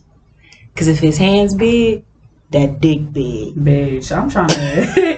Cause 0.76 0.88
if 0.88 1.00
his 1.00 1.20
hands 1.20 1.54
big, 1.54 2.04
that 2.54 2.80
dick 2.80 3.12
big. 3.12 3.56
Bitch, 3.56 4.16
I'm 4.16 4.30
trying 4.30 4.48
to. 4.50 5.18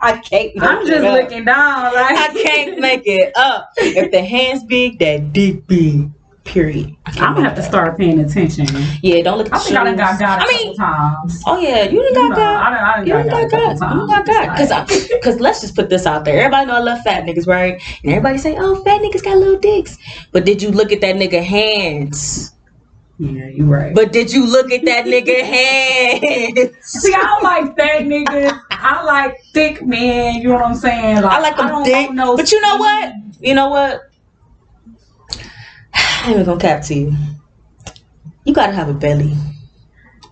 I 0.00 0.18
can't. 0.18 0.54
Make 0.54 0.62
I'm 0.62 0.86
just 0.86 1.02
looking 1.02 1.44
down. 1.46 1.94
Like 1.94 2.16
I 2.16 2.28
can't 2.42 2.78
make 2.78 3.02
it 3.06 3.32
up. 3.36 3.70
If 3.78 4.10
the 4.12 4.22
hands 4.22 4.64
big, 4.64 4.98
that 4.98 5.32
dick 5.32 5.66
big. 5.66 6.10
Period. 6.44 6.94
I'm 7.06 7.34
gonna 7.34 7.48
have 7.48 7.54
to 7.56 7.62
up. 7.62 7.68
start 7.68 7.96
paying 7.96 8.20
attention. 8.20 8.66
Yeah, 9.02 9.22
don't 9.22 9.38
look 9.38 9.46
at 9.46 9.54
I 9.54 9.58
the 9.58 9.64
think 9.64 9.78
I 9.78 9.84
done 9.84 9.96
got 9.96 10.18
got 10.20 10.40
a 10.40 10.44
I 10.44 10.46
mean, 10.52 10.76
times. 10.76 11.42
oh 11.46 11.58
yeah, 11.58 11.84
you 11.84 12.02
done 12.02 12.14
You 12.14 12.14
got 12.14 12.28
know, 12.28 12.36
got. 12.36 12.62
I 12.66 12.70
done, 12.70 12.84
I 12.84 12.96
done 12.96 13.06
You 13.06 13.12
got, 13.14 13.50
got 13.50 13.50
got, 13.50 13.78
got. 13.80 13.94
You 13.94 14.08
got 14.08 14.26
got. 14.26 14.44
times. 14.46 14.58
Cause 14.58 14.70
I, 14.70 15.18
cause 15.20 15.40
let's 15.40 15.62
just 15.62 15.74
put 15.74 15.88
this 15.88 16.04
out 16.04 16.26
there. 16.26 16.38
Everybody 16.38 16.66
know 16.66 16.74
I 16.76 16.80
love 16.80 17.00
fat 17.00 17.24
niggas, 17.24 17.46
right? 17.46 17.82
And 18.02 18.12
everybody 18.12 18.36
say, 18.36 18.56
oh, 18.58 18.84
fat 18.84 19.00
niggas 19.00 19.24
got 19.24 19.38
little 19.38 19.58
dicks. 19.58 19.96
But 20.32 20.44
did 20.44 20.60
you 20.60 20.70
look 20.70 20.92
at 20.92 21.00
that 21.00 21.16
nigga 21.16 21.42
hands? 21.42 22.53
Yeah, 23.18 23.46
you're 23.48 23.66
right. 23.66 23.94
But 23.94 24.12
did 24.12 24.32
you 24.32 24.44
look 24.46 24.72
at 24.72 24.84
that 24.86 25.04
nigga 25.06 25.40
head? 25.44 26.74
See, 26.82 27.14
I 27.14 27.20
don't 27.22 27.42
like 27.44 27.76
fat 27.76 28.02
niggas. 28.02 28.60
I 28.70 29.02
like 29.04 29.40
thick 29.52 29.84
men. 29.84 30.42
You 30.42 30.48
know 30.48 30.54
what 30.54 30.64
I'm 30.66 30.74
saying? 30.74 31.18
I 31.18 31.40
like 31.40 31.56
them 31.56 31.68
don't 31.68 31.84
thick. 31.84 32.10
no 32.10 32.36
but 32.36 32.50
you 32.50 32.60
know 32.60 32.76
what? 32.76 33.12
You 33.40 33.54
know 33.54 33.68
what? 33.68 34.02
I 35.94 36.22
ain't 36.24 36.30
even 36.32 36.44
gonna 36.44 36.60
cap 36.60 36.82
to 36.84 36.94
you. 36.94 37.12
You 38.44 38.52
gotta 38.52 38.72
have 38.72 38.88
a 38.88 38.94
belly. 38.94 39.34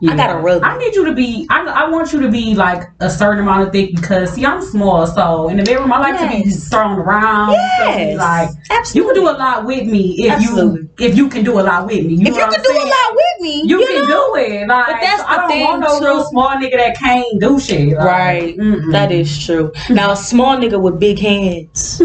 I 0.08 0.16
gotta 0.16 0.38
rub. 0.40 0.62
I 0.64 0.76
need 0.78 0.94
you 0.96 1.04
to 1.04 1.14
be. 1.14 1.46
I, 1.48 1.62
I 1.64 1.88
want 1.88 2.12
you 2.12 2.20
to 2.22 2.28
be 2.30 2.56
like 2.56 2.82
a 2.98 3.08
certain 3.08 3.38
amount 3.40 3.68
of 3.68 3.72
thick 3.72 3.94
because 3.94 4.32
see, 4.34 4.44
I'm 4.44 4.60
small, 4.60 5.06
so 5.06 5.48
in 5.48 5.56
the 5.58 5.62
bedroom 5.62 5.92
I 5.92 5.98
like 5.98 6.18
to 6.20 6.28
be 6.28 6.48
Yes. 6.50 6.68
thrown 6.68 6.98
around. 6.98 7.54
so 7.78 7.84
Yes, 7.84 8.18
like 8.18 8.50
you 8.94 9.04
can 9.04 9.14
do 9.14 9.28
a 9.28 9.30
lot 9.38 9.64
with 9.64 9.86
me 9.86 10.16
if 10.26 10.32
Absolutely. 10.32 10.80
you 10.80 10.81
if 10.98 11.16
you 11.16 11.28
can 11.28 11.42
do 11.44 11.58
a 11.58 11.62
lot 11.62 11.86
with 11.86 12.04
me. 12.04 12.14
You 12.14 12.26
if 12.28 12.28
you 12.28 12.34
can 12.34 12.54
I'm 12.54 12.62
do 12.62 12.70
a 12.70 12.84
lot 12.84 13.14
with 13.14 13.40
me, 13.40 13.62
You, 13.64 13.80
you, 13.80 13.86
can 13.86 14.08
know? 14.08 14.34
do 14.36 14.40
it. 14.42 14.68
Like, 14.68 14.86
But 14.86 15.00
that's 15.00 15.22
I 15.22 15.34
the 15.34 15.40
don't 15.40 15.48
thing, 15.50 15.64
want 15.64 15.80
no 15.80 15.98
too. 15.98 16.04
real 16.04 16.24
small 16.24 16.48
nigga 16.50 16.72
that 16.76 16.96
can't 16.98 17.40
do 17.40 17.58
shit. 17.58 17.88
Like, 17.96 18.06
Right. 18.06 18.56
mm-mm. 18.58 18.92
That 18.92 19.10
is 19.10 19.44
true. 19.44 19.72
Now 19.90 20.12
a 20.12 20.16
small 20.16 20.56
nigga 20.56 20.80
with 20.80 21.00
big 21.00 21.18
hands. 21.18 21.98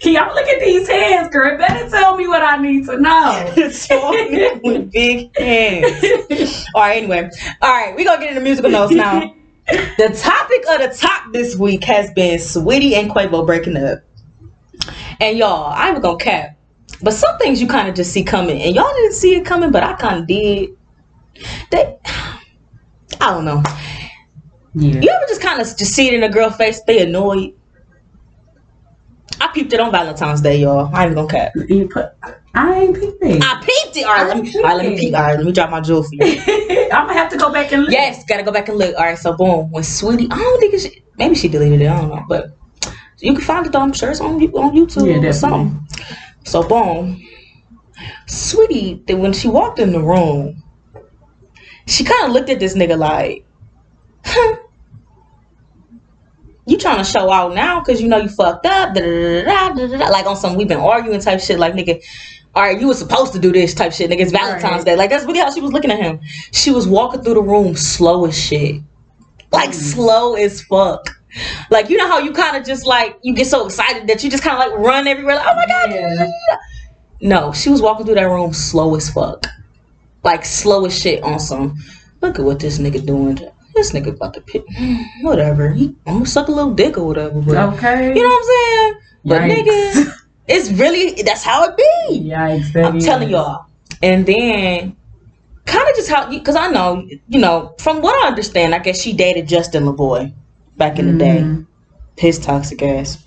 Can 0.00 0.12
y'all 0.14 0.34
look 0.34 0.46
at 0.46 0.60
these 0.60 0.88
hands, 0.88 1.28
girl? 1.32 1.58
Better 1.58 1.88
tell 1.90 2.16
me 2.16 2.26
what 2.28 2.42
I 2.42 2.56
need 2.60 2.86
to 2.86 2.98
know. 2.98 3.52
small 3.70 4.12
nigga 4.14 4.62
with 4.62 4.90
big 4.92 5.36
hands. 5.36 6.64
All 6.74 6.82
right. 6.82 6.98
Anyway. 6.98 7.28
All 7.60 7.70
right. 7.72 7.94
We 7.96 8.04
gonna 8.04 8.20
get 8.20 8.30
into 8.30 8.40
musical 8.42 8.70
notes 8.70 8.92
now. 8.94 9.34
The 9.66 10.16
topic 10.18 10.64
of 10.70 10.78
the 10.90 10.96
top 10.98 11.32
this 11.32 11.56
week 11.56 11.84
has 11.84 12.10
been 12.12 12.38
Saweetie 12.38 12.92
and 12.94 13.10
Quavo 13.10 13.44
breaking 13.44 13.76
up. 13.76 13.98
And 15.20 15.36
y'all, 15.36 15.72
I 15.74 15.90
ain't 15.90 16.00
gonna 16.02 16.16
cap. 16.18 16.56
But 17.02 17.12
some 17.12 17.38
things 17.38 17.60
you 17.60 17.68
kind 17.68 17.88
of 17.88 17.94
just 17.94 18.12
see 18.12 18.22
coming. 18.24 18.60
And 18.62 18.74
y'all 18.74 18.92
didn't 18.92 19.14
see 19.14 19.34
it 19.36 19.44
coming, 19.44 19.70
but 19.70 19.82
I 19.82 19.94
kind 19.94 20.20
of 20.20 20.26
did. 20.26 20.70
They, 21.70 21.96
I 23.20 23.30
don't 23.30 23.44
know. 23.44 23.62
Yeah. 24.74 25.00
You 25.00 25.10
ever 25.10 25.24
just 25.28 25.40
kind 25.40 25.60
of 25.60 25.66
just 25.76 25.92
see 25.92 26.08
it 26.08 26.14
in 26.14 26.22
a 26.22 26.28
girl 26.28 26.50
face? 26.50 26.80
They 26.86 27.02
annoyed. 27.02 27.52
I 29.40 29.48
peeped 29.48 29.72
it 29.72 29.80
on 29.80 29.92
Valentine's 29.92 30.40
Day, 30.40 30.58
y'all. 30.58 30.90
I 30.92 31.06
ain't 31.06 31.14
gonna 31.14 31.28
cap. 31.28 31.52
You 31.68 31.88
put, 31.88 32.06
I 32.54 32.80
ain't 32.80 32.94
peeping. 32.94 33.40
I 33.42 33.62
peeped 33.64 33.96
it. 33.96 34.04
All 34.04 34.14
right, 34.14 34.26
let 34.26 34.42
me. 34.42 34.52
All 34.56 34.62
right, 34.62 34.76
let 34.76 34.86
me 34.86 34.98
peep. 34.98 35.14
All 35.14 35.22
right, 35.22 35.36
let 35.36 35.46
me 35.46 35.52
drop 35.52 35.70
my 35.70 35.80
jewel 35.80 36.02
for 36.02 36.10
you. 36.12 36.24
I'm 36.92 37.06
gonna 37.06 37.14
have 37.14 37.30
to 37.30 37.38
go 37.38 37.52
back 37.52 37.72
and 37.72 37.82
look. 37.82 37.92
Yes, 37.92 38.24
gotta 38.24 38.42
go 38.42 38.50
back 38.50 38.68
and 38.68 38.78
look. 38.78 38.96
All 38.96 39.04
right, 39.04 39.18
so 39.18 39.36
boom, 39.36 39.70
when 39.70 39.84
Saweetie, 39.84 40.28
I 40.30 40.36
don't 40.36 40.60
think 40.60 40.74
it's 40.74 40.88
maybe 41.18 41.34
she 41.34 41.48
deleted 41.48 41.82
it. 41.82 41.88
I 41.88 42.00
don't 42.00 42.08
know, 42.08 42.24
but 42.28 42.56
you 43.20 43.32
can 43.34 43.42
find 43.42 43.66
it 43.66 43.72
though. 43.72 43.80
I'm 43.80 43.92
sure 43.92 44.10
it's 44.10 44.20
on 44.20 44.42
on 44.42 44.74
YouTube 44.74 45.22
Yeah, 45.22 45.28
or 45.28 45.32
something. 45.32 45.86
So 46.44 46.62
boom, 46.66 47.22
Saweetie, 48.26 49.06
then 49.06 49.20
when 49.20 49.32
she 49.32 49.48
walked 49.48 49.78
in 49.78 49.92
the 49.92 50.00
room, 50.00 50.62
she 51.86 52.04
kind 52.04 52.24
of 52.26 52.32
looked 52.32 52.50
at 52.50 52.58
this 52.60 52.74
nigga 52.74 52.98
like, 52.98 53.44
huh. 54.24 54.56
You 56.66 56.76
trying 56.76 56.98
to 56.98 57.04
show 57.04 57.30
out 57.32 57.54
now 57.54 57.80
because 57.80 58.00
you 58.02 58.08
know 58.08 58.18
you 58.18 58.28
fucked 58.28 58.66
up, 58.66 58.92
da, 58.94 59.42
da, 59.44 59.72
da, 59.74 60.08
like 60.10 60.26
on 60.26 60.36
some 60.36 60.54
we've 60.54 60.68
been 60.68 60.78
arguing 60.78 61.18
type 61.20 61.40
shit, 61.40 61.58
like 61.58 61.72
nigga. 61.72 62.02
All 62.54 62.62
right, 62.62 62.78
you 62.78 62.88
were 62.88 62.94
supposed 62.94 63.32
to 63.32 63.38
do 63.38 63.52
this 63.52 63.72
type 63.72 63.92
shit, 63.92 64.10
nigga. 64.10 64.20
It's 64.20 64.32
Valentine's 64.32 64.78
Right. 64.78 64.84
Day. 64.84 64.96
Like 64.96 65.08
that's 65.10 65.24
really 65.24 65.38
how 65.38 65.50
she 65.50 65.62
was 65.62 65.72
looking 65.72 65.90
at 65.90 65.98
him. 65.98 66.20
She 66.52 66.70
was 66.70 66.86
walking 66.86 67.22
through 67.22 67.34
the 67.34 67.42
room 67.42 67.74
slow 67.74 68.26
as 68.26 68.38
shit, 68.38 68.82
like 69.50 69.70
Mm. 69.70 69.74
slow 69.74 70.34
as 70.34 70.60
fuck. 70.62 71.08
Like 71.70 71.90
you 71.90 71.96
know 71.96 72.08
how 72.08 72.18
you 72.18 72.32
kind 72.32 72.56
of 72.56 72.64
just 72.64 72.86
like 72.86 73.18
you 73.22 73.34
get 73.34 73.46
so 73.46 73.66
excited 73.66 74.06
that 74.08 74.24
you 74.24 74.30
just 74.30 74.42
kind 74.42 74.60
of 74.60 74.70
like 74.70 74.78
run 74.78 75.06
everywhere. 75.06 75.36
Like, 75.36 75.46
oh 75.46 75.54
my 75.54 75.66
god! 75.66 75.90
Yeah. 75.90 76.56
No, 77.20 77.52
she 77.52 77.68
was 77.68 77.82
walking 77.82 78.06
through 78.06 78.14
that 78.14 78.24
room 78.24 78.52
slow 78.52 78.94
as 78.94 79.10
fuck, 79.10 79.46
like 80.22 80.44
slow 80.44 80.86
as 80.86 80.98
shit 80.98 81.22
on 81.22 81.38
some. 81.38 81.76
Look 82.20 82.38
at 82.38 82.44
what 82.44 82.60
this 82.60 82.78
nigga 82.78 83.04
doing. 83.04 83.38
This 83.74 83.92
nigga 83.92 84.08
about 84.08 84.34
to 84.34 84.40
pick 84.40 84.66
mm, 84.68 85.04
whatever. 85.22 85.70
He, 85.70 85.94
I'm 86.06 86.14
gonna 86.14 86.26
suck 86.26 86.48
a 86.48 86.52
little 86.52 86.74
dick 86.74 86.96
or 86.98 87.06
whatever. 87.06 87.40
But 87.40 87.56
Okay. 87.74 88.14
you 88.14 88.22
know 88.22 88.28
what 88.28 88.38
I'm 88.38 88.44
saying? 88.44 88.94
But 89.24 89.42
nigga, 89.42 90.12
it's 90.48 90.70
really 90.70 91.22
that's 91.22 91.44
how 91.44 91.64
it 91.64 91.76
be. 91.76 92.30
Yikes. 92.30 92.74
I'm 92.84 92.96
is. 92.96 93.04
telling 93.04 93.28
y'all. 93.28 93.66
And 94.02 94.24
then, 94.24 94.96
kind 95.66 95.88
of 95.88 95.96
just 95.96 96.08
how, 96.08 96.30
because 96.30 96.54
I 96.56 96.68
know, 96.68 97.06
you 97.28 97.40
know, 97.40 97.74
from 97.80 98.00
what 98.00 98.14
I 98.24 98.28
understand, 98.28 98.74
I 98.74 98.78
guess 98.78 99.00
she 99.00 99.12
dated 99.12 99.48
Justin 99.48 99.84
Laboy 99.84 100.32
back 100.78 100.98
in 100.98 101.06
the 101.12 101.18
day. 101.24 101.40
Mhm. 101.40 101.66
His 102.16 102.38
toxic 102.38 102.82
ass. 102.82 103.18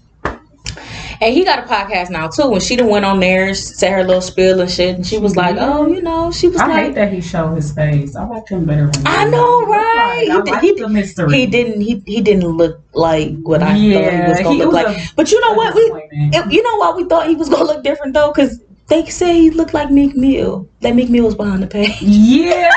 And 1.23 1.33
he 1.35 1.43
got 1.45 1.59
a 1.59 1.61
podcast 1.63 2.09
now 2.09 2.27
too. 2.29 2.49
When 2.49 2.59
she 2.61 2.75
done 2.75 2.87
went 2.87 3.05
on 3.05 3.19
there, 3.19 3.53
said 3.53 3.91
her 3.91 4.03
little 4.03 4.21
spiel 4.21 4.59
and 4.59 4.69
shit, 4.69 4.95
and 4.95 5.05
she 5.05 5.19
was 5.19 5.35
like, 5.35 5.55
"Oh, 5.59 5.87
you 5.87 6.01
know," 6.01 6.31
she 6.31 6.47
was 6.47 6.59
I 6.59 6.73
hate 6.85 6.95
that 6.95 7.13
he 7.13 7.21
showed 7.21 7.53
his 7.55 7.71
face. 7.73 8.15
I 8.15 8.25
like 8.25 8.49
him 8.49 8.65
better. 8.65 8.87
When 8.87 9.03
I 9.05 9.25
know, 9.25 9.61
right? 9.67 10.27
I 10.31 10.41
He 10.43 10.51
like 10.51 10.61
he 10.61 10.73
the 10.73 10.89
mystery. 10.89 11.31
"He 11.35 11.45
didn't, 11.45 11.81
he 11.81 12.01
he 12.07 12.21
didn't 12.21 12.47
look 12.47 12.81
like 12.95 13.33
what 13.43 13.61
I 13.61 13.67
thought 13.67 13.75
he 13.77 13.93
Yeah, 13.93 14.29
was 14.29 14.39
gonna 14.39 14.49
he 14.55 14.57
look 14.63 14.73
was 14.73 14.83
like." 14.83 14.97
a- 14.97 15.01
but 15.15 15.31
you 15.31 15.39
know 15.41 15.53
what? 15.53 15.75
We, 15.75 15.81
it, 16.11 16.51
you 16.51 16.63
know 16.63 16.77
why 16.77 16.93
we 16.97 17.03
thought 17.03 17.27
he 17.27 17.35
was 17.35 17.49
gonna 17.49 17.65
look 17.65 17.83
different 17.83 18.15
though, 18.15 18.31
because 18.33 18.59
they 18.91 19.05
say 19.05 19.33
he 19.39 19.49
looked 19.51 19.73
like 19.73 19.89
Meek 19.89 20.15
Mill. 20.17 20.69
That 20.81 20.95
Meek 20.95 21.09
Mill 21.09 21.23
was 21.25 21.35
behind 21.35 21.63
the 21.63 21.67
page. 21.67 21.97
Yeah. 22.01 22.69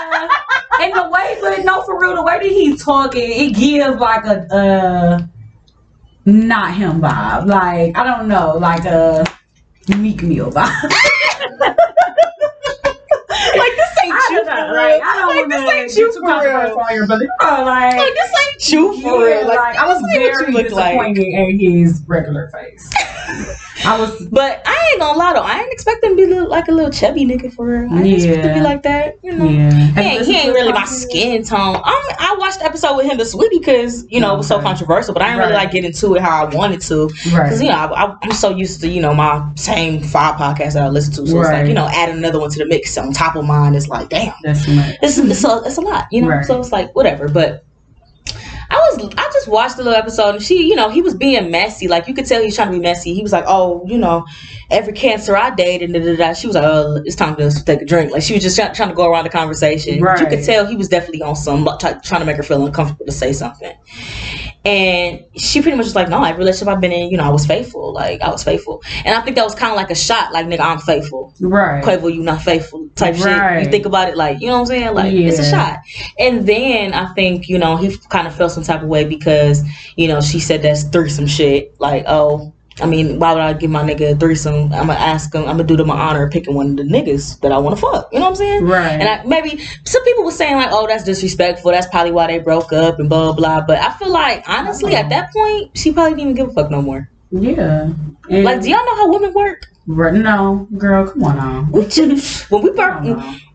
and 0.80 0.92
the 0.94 1.08
way, 1.10 1.38
but 1.40 1.64
no, 1.64 1.82
for 1.82 2.00
real, 2.00 2.14
the 2.14 2.22
way 2.22 2.38
that 2.38 2.48
he's 2.48 2.82
talking, 2.84 3.22
it 3.24 3.54
gives 3.56 3.96
like 4.00 4.24
a 4.24 4.46
uh 4.54 5.18
not 6.24 6.74
him 6.74 7.00
vibe. 7.00 7.46
Like, 7.46 7.96
I 7.98 8.04
don't 8.04 8.28
know, 8.28 8.56
like 8.56 8.84
a 8.84 9.24
Meek 9.98 10.22
Mill 10.22 10.50
vibe. 10.52 10.82
like 13.56 13.74
this 13.76 13.92
ain't 14.04 14.14
I 14.14 14.28
you 14.30 14.44
for 14.44 14.50
real. 14.52 14.74
like, 14.74 15.02
I 15.02 15.16
don't 15.18 15.36
like 15.36 15.48
this 15.48 15.72
ain't 15.74 15.94
you 15.96 16.12
for 16.12 16.20
real. 16.20 16.94
your 16.96 17.06
brother. 17.06 17.24
You 17.24 17.30
like, 17.40 17.96
Like 17.96 18.14
this 18.14 18.30
ain't 18.46 18.72
you 18.72 19.02
for 19.02 19.28
yeah, 19.28 19.38
real. 19.38 19.46
like, 19.48 19.56
Like, 19.58 19.76
I 19.76 19.86
was 19.86 20.00
very 20.14 20.46
you 20.52 20.52
look 20.62 20.72
like. 20.72 20.92
disappointed 20.92 21.34
at 21.34 21.60
his 21.60 22.02
regular 22.06 22.48
face. 22.50 22.90
I 23.84 23.98
was 24.00 24.26
But 24.28 24.62
I 24.66 24.88
ain't 24.92 25.00
gonna 25.00 25.18
lie 25.18 25.32
though, 25.34 25.40
I 25.42 25.58
ain't 25.60 25.72
expecting 25.72 26.10
to 26.10 26.16
be 26.16 26.26
little, 26.26 26.48
like 26.48 26.68
a 26.68 26.72
little 26.72 26.90
chubby 26.90 27.24
nigga 27.26 27.52
for 27.52 27.66
real. 27.66 27.92
I 27.92 28.02
ain't 28.02 28.14
expect 28.16 28.36
him 28.36 28.48
to 28.48 28.54
be 28.54 28.60
like 28.60 28.82
that, 28.84 29.18
you 29.22 29.32
know. 29.32 29.48
yeah. 29.48 29.70
He 29.72 30.00
ain't, 30.00 30.26
he 30.26 30.36
ain't 30.36 30.54
really 30.54 30.72
my 30.72 30.84
skin 30.84 31.42
tone. 31.44 31.76
I'm, 31.84 32.04
I 32.18 32.36
watched 32.38 32.60
the 32.60 32.66
episode 32.66 32.96
with 32.96 33.06
him, 33.06 33.18
the 33.18 33.24
Saweetie, 33.24 33.58
because 33.58 34.06
you 34.10 34.20
know 34.20 34.32
it 34.34 34.36
was 34.38 34.46
so 34.46 34.60
controversial. 34.60 35.12
But 35.12 35.22
I 35.22 35.28
didn't 35.28 35.40
really 35.40 35.52
like 35.54 35.72
get 35.72 35.84
into 35.84 36.14
it 36.14 36.22
how 36.22 36.46
I 36.46 36.54
wanted 36.54 36.80
to, 36.82 37.06
Right. 37.32 37.44
because 37.44 37.60
you 37.62 37.68
know 37.68 37.74
I, 37.76 38.04
I, 38.04 38.16
I'm 38.22 38.32
so 38.32 38.50
used 38.50 38.80
to 38.82 38.88
you 38.88 39.00
know 39.00 39.12
my 39.14 39.50
same 39.56 40.02
five 40.02 40.36
podcasts 40.36 40.74
that 40.74 40.82
I 40.82 40.88
listen 40.88 41.12
to. 41.14 41.30
So 41.30 41.40
it's 41.40 41.50
like 41.50 41.66
you 41.66 41.74
know 41.74 41.88
add 41.90 42.10
another 42.10 42.38
one 42.38 42.50
to 42.50 42.58
the 42.60 42.66
mix 42.66 42.96
on 42.96 43.12
top 43.12 43.34
of 43.36 43.44
mine. 43.44 43.74
It's 43.74 43.88
like 43.88 44.08
damn, 44.08 44.34
That's 44.42 44.64
too 44.64 44.74
much. 44.76 44.96
it's 45.02 45.18
it's 45.18 45.44
a, 45.44 45.62
it's 45.64 45.76
a 45.78 45.80
lot, 45.80 46.06
you 46.12 46.22
know. 46.22 46.28
Right. 46.28 46.44
So 46.46 46.60
it's 46.60 46.70
like 46.72 46.94
whatever. 46.94 47.28
But 47.28 47.64
I 48.70 48.76
was 48.76 49.12
I 49.16 49.30
just 49.32 49.48
watched 49.48 49.76
the 49.76 49.84
little 49.84 49.98
episode 49.98 50.34
and 50.36 50.42
she, 50.42 50.68
you 50.68 50.74
know, 50.74 50.88
he 50.88 51.02
was 51.02 51.14
being 51.14 51.50
messy. 51.50 51.88
Like 51.88 52.08
you 52.08 52.14
could 52.14 52.26
tell 52.26 52.42
he's 52.42 52.56
trying 52.56 52.68
to 52.68 52.72
be 52.72 52.80
messy. 52.80 53.14
He 53.14 53.22
was 53.22 53.32
like, 53.32 53.44
oh, 53.46 53.84
you 53.86 53.98
know, 53.98 54.26
every 54.70 54.92
cancer 54.92 55.36
I 55.36 55.50
dated, 55.50 55.90
and 55.90 56.04
da, 56.04 56.16
da, 56.16 56.16
da. 56.16 56.32
she 56.34 56.46
was 56.46 56.56
like, 56.56 56.64
oh, 56.64 57.02
it's 57.04 57.16
time 57.16 57.36
to 57.36 57.50
take 57.64 57.82
a 57.82 57.84
drink. 57.84 58.12
Like 58.12 58.22
she 58.22 58.34
was 58.34 58.42
just 58.42 58.56
try- 58.56 58.72
trying 58.72 58.88
to 58.90 58.94
go 58.94 59.10
around 59.10 59.24
the 59.24 59.30
conversation. 59.30 60.00
But 60.00 60.20
you 60.20 60.26
could 60.26 60.44
tell 60.44 60.66
he 60.66 60.76
was 60.76 60.88
definitely 60.88 61.22
on 61.22 61.36
some 61.36 61.68
try- 61.80 61.98
trying 62.00 62.20
to 62.20 62.26
make 62.26 62.36
her 62.36 62.42
feel 62.42 62.64
uncomfortable 62.64 63.06
to 63.06 63.12
say 63.12 63.32
something. 63.32 63.72
And 64.64 65.24
she 65.36 65.60
pretty 65.60 65.76
much 65.76 65.84
was 65.84 65.94
like, 65.94 66.08
no, 66.08 66.24
every 66.24 66.38
relationship 66.38 66.68
I've 66.68 66.80
been 66.80 66.92
in, 66.92 67.10
you 67.10 67.18
know, 67.18 67.24
I 67.24 67.28
was 67.28 67.44
faithful. 67.44 67.92
Like 67.92 68.22
I 68.22 68.30
was 68.30 68.42
faithful. 68.42 68.82
And 69.04 69.14
I 69.14 69.20
think 69.20 69.36
that 69.36 69.44
was 69.44 69.54
kind 69.54 69.70
of 69.70 69.76
like 69.76 69.90
a 69.90 69.94
shot. 69.94 70.32
Like 70.32 70.46
nigga, 70.46 70.60
I'm 70.60 70.78
faithful. 70.78 71.34
Right. 71.38 71.84
Quavo, 71.84 72.12
you 72.12 72.22
not 72.22 72.40
faithful 72.40 72.88
type 72.94 73.14
shit. 73.14 73.26
Right. 73.26 73.64
You 73.64 73.70
think 73.70 73.84
about 73.84 74.08
it 74.08 74.16
like, 74.16 74.40
you 74.40 74.46
know 74.46 74.54
what 74.54 74.60
I'm 74.60 74.66
saying? 74.66 74.94
Like 74.94 75.12
it's 75.12 75.38
a 75.38 75.50
shot. 75.50 75.80
And 76.18 76.48
then 76.48 76.94
I 76.94 77.12
think, 77.12 77.48
you 77.48 77.58
know, 77.58 77.76
he 77.76 77.94
kind 78.08 78.26
of 78.26 78.34
felt 78.34 78.52
some 78.52 78.64
type 78.64 78.82
of 78.82 78.88
way 78.88 79.04
because, 79.04 79.62
you 79.96 80.08
know, 80.08 80.22
she 80.22 80.40
said 80.40 80.62
that's 80.62 80.84
threesome 80.84 81.26
shit. 81.26 81.78
Like, 81.78 82.04
oh, 82.06 82.54
I 82.80 82.86
mean, 82.86 83.20
why 83.20 83.32
would 83.32 83.42
I 83.42 83.52
give 83.52 83.70
my 83.70 83.82
nigga 83.82 84.14
a 84.14 84.16
threesome? 84.16 84.72
I'm 84.72 84.88
gonna 84.88 84.94
ask 84.94 85.32
him, 85.34 85.42
I'm 85.42 85.56
gonna 85.56 85.64
do 85.64 85.76
them 85.76 85.90
an 85.90 85.96
honor 85.96 86.24
of 86.24 86.32
picking 86.32 86.54
one 86.54 86.70
of 86.70 86.76
the 86.76 86.82
niggas 86.82 87.40
that 87.40 87.52
I 87.52 87.58
wanna 87.58 87.76
fuck. 87.76 88.08
You 88.12 88.18
know 88.18 88.24
what 88.26 88.30
I'm 88.30 88.36
saying? 88.36 88.64
Right. 88.64 88.92
And 89.00 89.08
I, 89.08 89.22
maybe 89.24 89.62
some 89.84 90.02
people 90.04 90.24
were 90.24 90.32
saying 90.32 90.56
like, 90.56 90.70
oh, 90.72 90.86
that's 90.86 91.04
disrespectful. 91.04 91.70
That's 91.70 91.86
probably 91.86 92.10
why 92.12 92.26
they 92.26 92.38
broke 92.40 92.72
up 92.72 92.98
and 92.98 93.08
blah 93.08 93.32
blah. 93.32 93.60
But 93.64 93.78
I 93.78 93.92
feel 93.92 94.10
like 94.10 94.42
honestly, 94.48 94.94
at 94.96 95.08
that 95.10 95.32
point, 95.32 95.76
she 95.78 95.92
probably 95.92 96.12
didn't 96.12 96.20
even 96.30 96.34
give 96.34 96.48
a 96.48 96.52
fuck 96.52 96.70
no 96.70 96.82
more. 96.82 97.08
yeah. 97.30 97.90
And- 98.30 98.44
Like, 98.44 98.62
do 98.62 98.70
y'all 98.70 98.84
know 98.84 98.96
how 98.96 99.12
women 99.12 99.32
work? 99.34 99.66
Right, 99.86 100.14
no, 100.14 100.66
girl, 100.78 101.06
come 101.10 101.24
on 101.24 101.36
now. 101.36 101.68
We 101.70 101.82
when 102.48 102.62
we 102.62 102.70
break, 102.70 103.02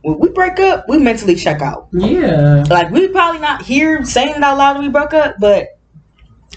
when 0.04 0.20
we 0.20 0.30
break 0.30 0.60
up, 0.60 0.86
we 0.88 1.00
mentally 1.00 1.34
check 1.36 1.62
out. 1.62 1.88
Yeah. 1.92 2.64
Like 2.70 2.92
we 2.92 3.08
probably 3.08 3.42
not 3.42 3.64
here 3.64 4.06
saying 4.06 4.36
it 4.36 4.44
out 4.44 4.58
loud 4.60 4.74
that 4.76 4.80
we 4.82 4.90
broke 4.90 5.14
up, 5.16 5.38
but 5.40 5.79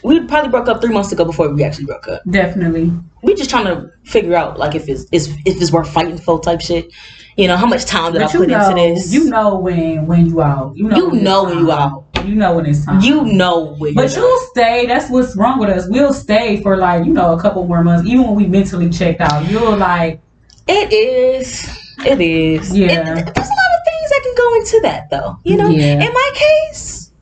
we 0.04 0.20
probably 0.26 0.50
broke 0.50 0.68
up 0.68 0.80
three 0.80 0.92
months 0.92 1.12
ago 1.12 1.24
before 1.24 1.48
we 1.48 1.62
actually 1.64 1.84
broke 1.86 2.08
up. 2.08 2.22
Definitely. 2.28 2.92
We 3.22 3.34
just 3.34 3.50
trying 3.50 3.66
to 3.66 3.90
figure 4.04 4.34
out 4.34 4.58
like 4.58 4.74
if 4.74 4.88
it's, 4.88 5.06
it's 5.12 5.28
if 5.46 5.60
it's 5.60 5.70
worth 5.72 5.90
fighting 5.92 6.18
for 6.18 6.40
type 6.40 6.60
shit. 6.60 6.92
You 7.36 7.48
know 7.48 7.56
how 7.56 7.66
much 7.66 7.86
time 7.86 8.12
did 8.12 8.20
But 8.20 8.34
I 8.34 8.36
put 8.36 8.48
know, 8.48 8.70
into 8.70 8.94
this? 9.00 9.12
you 9.14 9.24
know 9.30 9.56
when 9.58 10.06
when 10.06 10.26
you 10.26 10.42
out. 10.42 10.76
You 10.76 10.88
know, 10.88 10.96
You 10.96 11.10
when 11.10 11.24
know 11.24 11.44
when 11.44 11.58
you 11.60 11.72
out. 11.72 12.04
You 12.24 12.34
know 12.34 12.54
when 12.56 12.66
it's 12.66 12.84
time. 12.84 13.00
You 13.00 13.24
know 13.24 13.74
when. 13.78 13.94
But 13.94 14.14
you'll 14.14 14.38
stay. 14.50 14.84
That's 14.86 15.08
what's 15.10 15.34
wrong 15.36 15.58
with 15.58 15.70
us. 15.70 15.86
We'll 15.88 16.12
stay 16.12 16.60
for 16.62 16.76
like 16.76 17.06
you 17.06 17.12
know 17.12 17.32
a 17.32 17.40
couple 17.40 17.66
more 17.66 17.82
months, 17.82 18.06
even 18.08 18.24
when 18.26 18.34
we 18.34 18.46
mentally 18.46 18.90
checked 18.90 19.20
out. 19.22 19.48
You'll 19.50 19.76
like 19.76 20.20
It 20.68 20.92
is. 20.92 21.66
It 22.04 22.20
is. 22.20 22.76
Yeah. 22.76 22.86
It- 23.00 23.34
there's 23.34 23.48
a 23.48 23.56
lot 23.62 23.72
of 23.76 23.80
things 23.86 24.10
that 24.10 24.20
can 24.24 24.34
go 24.36 24.54
into 24.56 24.80
that, 24.82 25.10
though. 25.10 25.38
You 25.44 25.56
know. 25.56 25.68
Yeah. 25.68 26.04
In 26.04 26.12
my 26.12 26.30
case, 26.34 27.12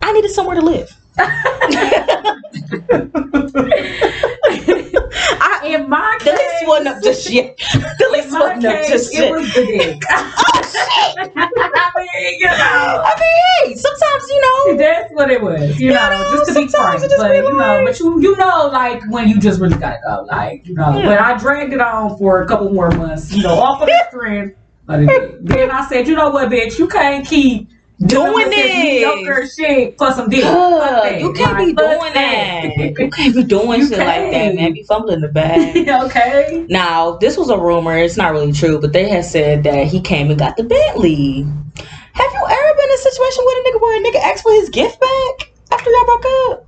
I 0.00 0.12
needed 0.12 0.30
somewhere 0.32 0.56
to 0.56 0.62
live. 0.62 0.90
I, 4.34 5.60
In 5.66 5.88
my 5.88 6.16
the 6.20 6.30
case, 6.30 6.38
list 6.38 6.66
wasn't 6.66 6.88
up 6.88 7.02
just 7.02 7.30
yet. 7.32 7.56
The 7.58 8.22
in 8.24 8.30
my 8.32 8.40
wasn't 8.40 8.64
up 8.66 8.76
case, 8.76 8.88
just 8.88 9.14
it 9.14 9.18
yet. 9.18 9.32
was 9.32 9.54
the 9.54 9.64
dick. 9.66 10.02
I 11.36 11.90
mean, 11.96 12.40
you 12.40 12.46
know. 12.46 13.02
I 13.04 13.14
mean, 13.20 13.68
hey, 13.68 13.74
sometimes 13.74 14.24
you 14.28 14.40
know. 14.40 14.76
That's 14.78 15.12
what 15.12 15.30
it 15.30 15.40
was, 15.42 15.78
you 15.78 15.88
You 15.88 15.94
know, 15.94 16.10
know, 16.10 16.30
just 16.36 16.48
to 16.48 16.54
be 16.60 16.66
frank. 16.68 17.00
But 17.16 17.30
be 17.30 17.36
you 17.36 17.42
know, 17.42 17.56
like- 17.56 17.86
but 17.86 18.00
you 18.00 18.20
you 18.20 18.36
know, 18.36 18.68
like 18.72 19.02
when 19.10 19.28
you 19.28 19.38
just 19.40 19.60
really 19.60 19.78
gotta 19.78 19.98
go, 20.06 20.22
like 20.30 20.66
you 20.66 20.74
know. 20.74 20.96
Yeah. 20.98 21.06
But 21.06 21.20
I 21.20 21.36
dragged 21.38 21.72
it 21.72 21.80
on 21.80 22.16
for 22.18 22.42
a 22.42 22.46
couple 22.46 22.72
more 22.72 22.90
months, 22.92 23.32
you 23.32 23.42
know, 23.42 23.54
off 23.54 23.82
of 23.82 23.86
the 23.88 23.92
the 24.86 25.06
dick. 25.06 25.36
Then 25.42 25.70
I 25.70 25.86
said, 25.88 26.08
you 26.08 26.14
know 26.16 26.30
what, 26.30 26.48
bitch, 26.50 26.78
you 26.78 26.88
can't 26.88 27.26
keep 27.26 27.68
Doing 28.06 28.50
this 28.50 28.56
this. 28.56 28.76
mediocre 28.76 29.46
shit 29.46 29.98
for 29.98 30.12
some 30.12 30.28
dick. 30.28 30.42
You 30.42 31.32
can't 31.34 31.58
be 31.58 31.72
doing 31.72 32.12
that. 32.14 32.76
You 32.76 33.10
can't 33.10 33.34
be 33.34 33.44
doing 33.44 33.80
You 33.80 33.88
shit 33.88 33.98
like 33.98 34.30
that, 34.32 34.54
man. 34.54 34.72
Be 34.72 34.82
fumbling 34.84 35.20
the 35.20 35.28
bag. 35.28 35.88
okay. 36.04 36.66
Now, 36.68 37.16
this 37.18 37.36
was 37.36 37.48
a 37.48 37.58
rumor. 37.58 37.96
It's 37.96 38.16
not 38.16 38.32
really 38.32 38.52
true, 38.52 38.80
but 38.80 38.92
they 38.92 39.08
had 39.08 39.24
said 39.24 39.62
that 39.64 39.86
he 39.86 40.00
came 40.00 40.30
and 40.30 40.38
got 40.38 40.56
the 40.56 40.64
Bentley. 40.64 41.42
Have 42.14 42.32
you 42.32 42.46
ever 42.50 42.74
been 42.76 42.88
in 42.88 42.94
a 42.94 42.98
situation 42.98 43.44
with 43.44 43.66
a 43.66 43.68
nigga 43.68 43.80
where 43.80 44.00
a 44.00 44.04
nigga 44.04 44.20
asked 44.22 44.42
for 44.42 44.52
his 44.52 44.68
gift 44.68 45.00
back 45.00 45.52
after 45.70 45.90
y'all 45.90 46.04
broke 46.04 46.24
up? 46.50 46.66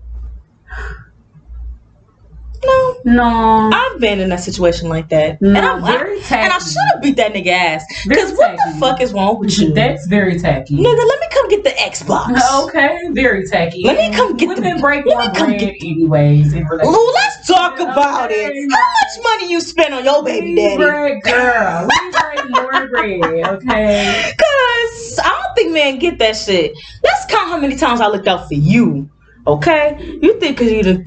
No. 2.67 2.97
No. 3.05 3.71
I've 3.73 4.01
been 4.01 4.21
in 4.21 4.33
a 4.33 4.39
situation 4.39 4.89
like 4.89 5.09
that. 5.11 5.41
No, 5.43 5.49
and, 5.51 5.59
I'm, 5.59 5.83
very 5.85 6.21
I, 6.31 6.37
and 6.39 6.53
I 6.53 6.59
should 6.59 6.77
have 6.93 7.03
beat 7.03 7.17
that 7.17 7.33
nigga 7.35 7.49
ass. 7.49 7.85
Because 8.09 8.33
what 8.37 8.57
the 8.57 8.77
fuck 8.81 9.01
is 9.01 9.13
wrong 9.13 9.39
with 9.39 9.59
you? 9.59 9.73
That's 9.75 10.07
very 10.07 10.39
tacky. 10.39 10.77
Nigga, 10.77 11.07
let 11.07 11.21
me 11.21 11.27
come 11.31 11.49
get 11.49 11.65
the 11.65 11.71
Xbox. 11.71 12.39
Okay, 12.67 12.99
very 13.11 13.47
tacky. 13.47 13.83
Let 13.85 13.97
me 13.97 14.17
come 14.17 14.37
get 14.37 14.49
the- 14.57 14.63
Women 14.63 14.81
break 14.81 15.05
let 15.07 15.19
me 15.33 15.39
come 15.39 15.49
bread 15.49 15.61
get- 15.61 15.77
anyways. 15.83 16.55
Lou, 16.55 17.13
let's 17.13 17.47
talk 17.47 17.79
Yeah, 17.79 17.93
about 17.93 18.31
okay, 18.31 18.47
it. 18.47 18.71
How 18.73 18.79
much 18.79 19.25
money 19.41 19.51
you 19.51 19.61
spend 19.61 19.93
on 19.95 20.05
your 20.05 20.23
baby 20.25 20.55
daddy? 20.55 20.77
break, 20.77 21.23
girl. 21.25 21.89
We 21.89 22.11
break 22.11 22.51
more 22.51 22.89
bread, 22.89 23.47
okay? 23.47 24.33
Cause 24.39 25.19
I 25.23 25.29
don't 25.43 25.55
think 25.55 25.73
men 25.73 25.99
get 25.99 26.19
that 26.19 26.37
shit. 26.37 26.73
Let's 27.03 27.27
count 27.27 27.49
how 27.51 27.59
many 27.59 27.77
times 27.77 28.01
I 28.01 28.07
looked 28.09 28.29
out 28.29 28.49
for 28.49 28.55
you. 28.55 29.11
Okay? 29.47 30.19
You 30.23 30.41
think 30.41 30.57
cause 30.57 30.71
you 30.73 30.83
done 30.83 31.05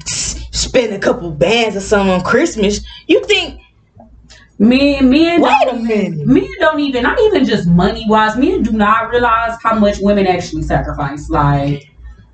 spend 0.50 0.92
a 0.92 0.98
couple 0.98 1.30
bands 1.30 1.76
or 1.76 1.80
something 1.80 2.12
on 2.12 2.22
Christmas, 2.22 2.80
you 3.06 3.24
think 3.24 3.60
Men, 4.58 5.08
men 5.08 5.40
Wait 5.40 5.54
don't, 5.62 5.78
a 5.78 5.82
minute. 5.82 6.26
Men 6.26 6.48
don't 6.58 6.80
even, 6.80 7.04
not 7.04 7.18
even 7.20 7.44
just 7.44 7.68
money 7.68 8.04
wise. 8.08 8.36
Men 8.36 8.64
do 8.64 8.72
not 8.72 9.10
realize 9.10 9.56
how 9.62 9.78
much 9.78 9.98
women 10.00 10.26
actually 10.26 10.62
sacrifice, 10.62 11.30
like 11.30 11.92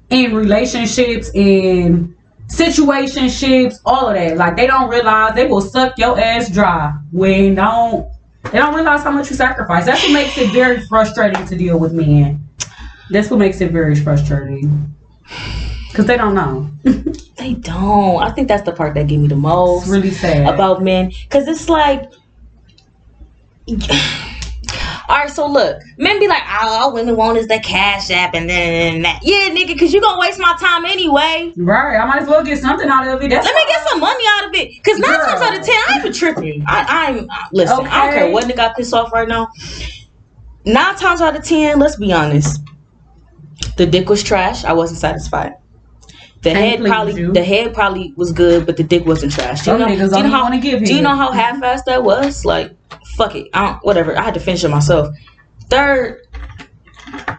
in 0.09 0.35
relationships, 0.35 1.31
in 1.35 2.17
situationships, 2.47 3.79
all 3.85 4.09
of 4.09 4.15
that. 4.15 4.39
Like 4.39 4.57
they 4.57 4.67
don't 4.67 4.89
realize 4.89 5.35
they 5.35 5.47
will 5.47 5.61
suck 5.61 5.99
your 5.99 6.19
ass 6.19 6.51
dry 6.51 6.95
when 7.13 7.57
don't. 7.57 8.11
They 8.45 8.59
don't 8.59 8.75
realize 8.75 9.03
how 9.03 9.11
much 9.11 9.31
you 9.31 9.37
sacrifice. 9.37 9.87
That's 9.87 10.03
what 10.03 10.13
makes 10.13 10.37
it 10.39 10.51
very 10.53 10.87
frustrating 10.87 11.47
to 11.47 11.57
deal 11.57 11.79
with 11.79 11.93
men. 11.93 12.47
That's 13.11 13.31
what 13.31 13.39
makes 13.39 13.61
it 13.61 13.71
very 13.71 13.97
frustrating. 13.97 14.95
Cause 15.95 16.07
they 16.07 16.17
don't 16.17 16.35
know. 16.35 16.71
they 17.39 17.55
don't. 17.55 18.23
I 18.23 18.31
think 18.33 18.49
that's 18.49 18.65
the 18.65 18.73
part 18.73 18.95
that 18.95 19.07
gave 19.07 19.21
me 19.21 19.29
the 19.29 19.37
most 19.37 19.83
It's 19.85 19.91
really 19.93 20.11
sad. 20.11 20.53
about 20.53 20.83
men. 20.83 21.13
Cause 21.31 21.47
it's 21.49 21.69
like 21.69 22.11
all 25.09 25.17
right, 25.17 25.31
so 25.31 25.47
look, 25.47 25.81
men 25.99 26.19
be 26.19 26.29
like, 26.29 26.43
oh, 26.47 26.69
all 26.69 26.93
women 26.95 27.17
want 27.17 27.39
is 27.39 27.47
the 27.47 27.59
cash 27.61 28.11
app 28.11 28.35
and 28.35 28.49
then 28.51 29.03
that. 29.03 29.21
Yeah, 29.23 29.51
nigga, 29.55 29.79
cause 29.79 29.93
you 29.93 30.01
gonna 30.01 30.19
waste 30.21 30.39
my 30.41 30.55
time 30.59 30.85
anyway. 30.85 31.53
right. 31.57 31.97
I 31.97 32.05
might 32.07 32.23
as 32.23 32.29
well 32.29 32.45
get 32.45 32.59
something 32.59 32.89
out 32.89 33.07
of 33.07 33.23
it. 33.23 33.31
That's 33.31 33.45
Let 33.47 33.55
me 33.55 33.63
get 33.69 33.89
some 33.89 34.01
money 34.01 34.25
out 34.37 34.47
of 34.49 34.55
it. 34.55 34.83
Cause 34.85 34.99
nine 34.99 35.11
Girl. 35.11 35.27
times 35.27 35.43
out 35.43 35.59
of 35.59 35.65
ten, 35.65 35.75
I 35.75 35.93
ain't 35.95 36.01
even 36.07 36.13
tripping. 36.13 36.65
I, 36.67 37.07
I'm 37.09 37.29
listen. 37.53 37.87
I 37.87 37.99
don't 38.01 38.09
Okay. 38.09 38.19
care 38.19 38.31
what 38.33 38.45
nigga 38.45 38.57
got 38.57 38.77
pissed 38.77 38.93
off 38.95 39.13
right 39.13 39.29
now. 39.29 39.49
Nine 40.67 40.97
times 40.97 41.21
out 41.21 41.37
of 41.37 41.45
ten, 41.45 41.79
let's 41.79 41.97
be 41.97 42.13
honest, 42.13 42.61
the 43.77 43.87
dick 43.87 44.09
was 44.09 44.23
trash. 44.23 44.65
I 44.65 44.73
wasn't 44.73 44.99
satisfied. 45.01 45.53
The 46.45 46.55
head 46.55 46.81
probably, 46.85 47.15
you. 47.21 47.33
the 47.33 47.43
head 47.43 47.75
probably 47.75 48.13
was 48.17 48.31
good, 48.33 48.67
but 48.67 48.77
the 48.77 48.83
dick 48.85 49.07
wasn't 49.07 49.33
trash. 49.33 49.65
Do 49.65 49.73
you 49.73 49.79
know? 49.79 49.87
do 49.89 49.93
you 49.95 50.23
know 50.25 50.31
how? 50.31 50.43
want 50.43 50.55
to 50.55 50.61
give 50.61 50.85
Do 50.85 50.95
you 50.95 51.03
know 51.03 51.17
how 51.17 51.33
half-assed 51.33 51.85
that 51.87 52.05
was? 52.05 52.45
Like, 52.45 52.73
fuck 53.17 53.35
it. 53.35 53.49
I 53.55 53.65
don't. 53.73 53.85
Whatever. 53.85 54.17
I 54.17 54.23
had 54.23 54.35
to 54.35 54.41
finish 54.41 54.63
it 54.63 54.69
myself. 54.69 55.09
Third, 55.71 56.21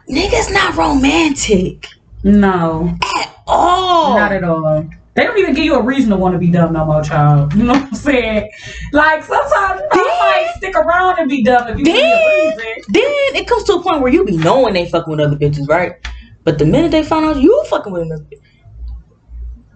niggas 0.09 0.51
not 0.51 0.75
romantic 0.75 1.87
No, 2.23 2.97
at 3.17 3.35
all. 3.47 4.15
not 4.17 4.31
at 4.31 4.43
all. 4.43 4.87
They 5.15 5.23
don't 5.23 5.37
even 5.37 5.53
give 5.55 5.63
you 5.63 5.75
a 5.75 5.81
reason 5.83 6.09
to 6.09 6.17
want 6.17 6.33
to 6.33 6.39
be 6.39 6.49
dumb 6.51 6.73
no 6.73 6.83
more, 6.83 7.01
child. 7.01 7.53
You 7.53 7.63
know 7.63 7.73
what 7.73 7.83
I'm 7.83 7.93
saying? 7.93 8.49
Like 8.91 9.23
sometimes 9.23 9.81
you 9.93 10.03
might 10.05 10.51
stick 10.57 10.75
around 10.75 11.19
and 11.19 11.29
be 11.29 11.41
dumb 11.43 11.67
if 11.69 11.77
you 11.79 11.85
give 11.85 11.93
me 11.95 12.01
a 12.01 12.03
Then, 12.03 12.57
reason. 12.57 12.83
then 12.89 13.35
it 13.41 13.47
comes 13.47 13.63
to 13.65 13.73
a 13.75 13.81
point 13.81 14.01
where 14.01 14.11
you 14.11 14.25
be 14.25 14.35
knowing 14.35 14.73
they 14.73 14.89
fucking 14.89 15.09
with 15.11 15.21
other 15.21 15.37
bitches, 15.37 15.69
right? 15.69 15.93
But 16.43 16.57
the 16.59 16.65
minute 16.65 16.91
they 16.91 17.03
find 17.03 17.25
out 17.25 17.37
you 17.37 17.63
fucking 17.69 17.93
with 17.93 18.01
another 18.01 18.23
bitch, 18.25 18.41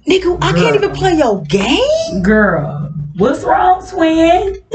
nigga, 0.10 0.38
I 0.42 0.54
can't 0.54 0.76
even 0.76 0.92
play 0.92 1.14
your 1.14 1.44
game. 1.44 2.22
Girl, 2.22 2.92
what's 3.18 3.44
wrong, 3.44 3.86
twin? 3.88 4.58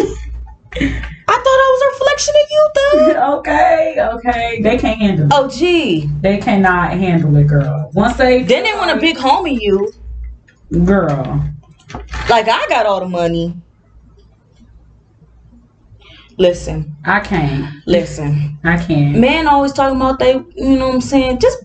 I 1.26 1.36
thought 1.36 1.46
I 1.46 1.68
was 1.72 1.82
a 1.82 1.88
reflection 1.94 2.34
of 2.36 2.46
you, 2.50 2.68
though. 2.74 3.36
okay, 3.38 3.96
okay. 3.98 4.62
They 4.62 4.76
can't 4.78 5.00
handle 5.00 5.26
it. 5.26 5.32
Oh, 5.34 5.48
gee. 5.48 6.08
They 6.20 6.38
cannot 6.38 6.92
handle 6.92 7.34
it, 7.36 7.46
girl. 7.46 7.90
Once 7.94 8.16
they 8.16 8.42
Then 8.42 8.62
they 8.62 8.72
want 8.74 8.96
a 8.96 9.00
big 9.00 9.16
homie 9.16 9.58
you. 9.60 9.90
girl. 10.84 11.44
Like 12.28 12.48
I 12.48 12.66
got 12.68 12.86
all 12.86 13.00
the 13.00 13.08
money. 13.08 13.54
Listen, 16.36 16.96
I 17.04 17.20
can't. 17.20 17.72
listen. 17.86 18.58
I 18.64 18.76
can't. 18.76 19.18
Man 19.18 19.46
always 19.46 19.72
talking 19.72 19.96
about 19.96 20.18
they, 20.18 20.32
you 20.32 20.76
know 20.76 20.88
what 20.88 20.94
I'm 20.96 21.00
saying? 21.00 21.38
Just 21.38 21.64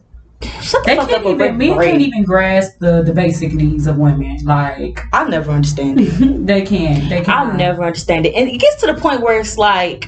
shut 0.62 0.84
the 0.84 0.92
They 0.92 0.96
fuck 0.96 1.10
can't 1.10 1.26
up 1.26 1.32
even. 1.32 1.58
Men 1.58 1.80
can't 1.80 2.02
even 2.02 2.24
grasp 2.24 2.80
the 2.80 3.04
the 3.04 3.14
basic 3.14 3.54
needs 3.54 3.88
of 3.88 3.98
women. 3.98 4.38
Like 4.44 5.02
I'll 5.14 5.30
never 5.30 5.52
understand 5.52 6.00
it. 6.00 6.46
they 6.46 6.62
can't. 6.62 7.10
They 7.10 7.22
can't. 7.22 7.30
I'll 7.30 7.54
never 7.56 7.84
understand 7.84 8.26
it. 8.26 8.34
And 8.36 8.50
it 8.50 8.60
gets 8.60 8.80
to 8.82 8.88
the 8.88 8.96
point 8.96 9.22
where 9.22 9.40
it's 9.40 9.58
like, 9.58 10.06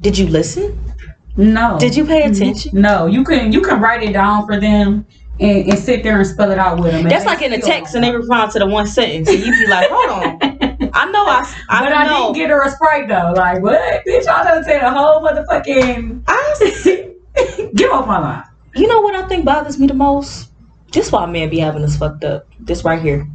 did 0.00 0.16
you 0.16 0.26
listen? 0.26 0.78
No. 1.36 1.78
Did 1.78 1.94
you 1.94 2.04
pay 2.04 2.22
mm-hmm. 2.22 2.32
attention? 2.32 2.80
No, 2.80 3.06
you 3.06 3.24
can 3.24 3.52
you 3.52 3.60
can 3.60 3.80
write 3.80 4.02
it 4.02 4.12
down 4.12 4.46
for 4.46 4.58
them 4.58 5.06
and, 5.40 5.68
and 5.68 5.78
sit 5.78 6.02
there 6.02 6.18
and 6.18 6.26
spell 6.26 6.50
it 6.50 6.58
out 6.58 6.80
with 6.80 6.92
them. 6.92 7.04
That's 7.04 7.26
like 7.26 7.42
in 7.42 7.52
a 7.52 7.60
text 7.60 7.94
and 7.94 8.02
they 8.02 8.10
respond 8.10 8.52
to 8.52 8.58
the 8.58 8.66
one 8.66 8.86
sentence. 8.86 9.28
And 9.28 9.38
you 9.38 9.52
be 9.52 9.66
like, 9.68 9.88
hold 9.90 10.10
on. 10.10 10.38
I 10.92 11.10
know 11.10 11.24
I, 11.26 11.54
I 11.68 11.84
but 11.84 11.92
I 11.92 12.06
know. 12.06 12.32
didn't 12.32 12.34
get 12.34 12.50
her 12.50 12.62
a 12.62 12.70
sprite 12.70 13.08
though. 13.08 13.32
Like 13.36 13.62
what? 13.62 14.04
Bitch, 14.06 14.26
I 14.26 14.44
done 14.44 14.64
said 14.64 14.82
a 14.82 14.90
whole 14.90 15.22
motherfucking 15.22 16.24
I, 16.26 17.70
give 17.74 17.92
off 17.92 18.06
my 18.06 18.18
line. 18.18 18.44
You 18.74 18.86
know 18.86 19.00
what 19.00 19.14
I 19.14 19.26
think 19.28 19.44
bothers 19.44 19.78
me 19.78 19.86
the 19.86 19.94
most? 19.94 20.50
This 20.92 21.12
why 21.12 21.26
men 21.26 21.50
be 21.50 21.58
having 21.58 21.84
us 21.84 21.96
fucked 21.96 22.24
up. 22.24 22.46
This 22.60 22.84
right 22.84 23.00
here. 23.00 23.28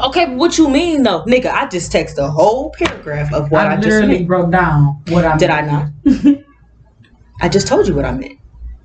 Okay, 0.00 0.26
but 0.26 0.36
what 0.36 0.56
you 0.58 0.68
mean 0.68 1.02
though? 1.02 1.24
Nigga, 1.24 1.46
I 1.52 1.66
just 1.68 1.92
text 1.92 2.18
a 2.18 2.28
whole 2.28 2.70
paragraph 2.70 3.32
of 3.32 3.50
what 3.50 3.66
I, 3.66 3.72
I, 3.72 3.76
just 3.76 3.86
literally 3.88 4.14
meant. 4.16 4.26
broke 4.28 4.50
down 4.50 5.02
what 5.08 5.24
I 5.24 5.36
Did 5.36 5.50
I 5.50 5.60
not? 5.62 5.88
I 7.40 7.48
just 7.48 7.66
told 7.66 7.86
you 7.88 7.94
what 7.94 8.04
I 8.04 8.12
meant. 8.12 8.38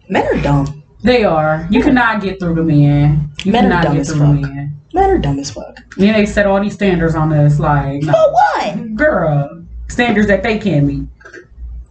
Men 0.10 0.26
are 0.28 0.42
dumb. 0.42 0.84
They 1.04 1.24
are. 1.24 1.68
You 1.70 1.82
cannot 1.84 2.22
get 2.22 2.40
through 2.40 2.56
the 2.56 2.64
men. 2.64 3.32
You 3.44 3.52
Men 3.52 3.66
are 3.66 3.70
cannot 3.70 3.84
dumb 3.84 3.94
get 3.94 4.02
as 4.02 4.10
through 4.10 4.20
fuck. 4.20 4.42
men. 4.42 4.82
Men 4.94 5.10
are 5.12 5.18
dumb 5.20 5.40
as 5.40 5.52
fuck. 5.52 5.78
Then 5.96 6.14
they 6.14 6.26
set 6.26 6.48
all 6.48 6.60
these 6.60 6.74
standards 6.74 7.14
on 7.16 7.32
us, 7.32 7.60
like 7.60 8.02
no, 8.02 8.12
For 8.14 8.32
what? 8.34 8.96
girl, 8.96 9.66
standards 9.90 10.28
that 10.28 10.42
they 10.44 10.58
can't 10.58 10.86
meet. 10.88 11.06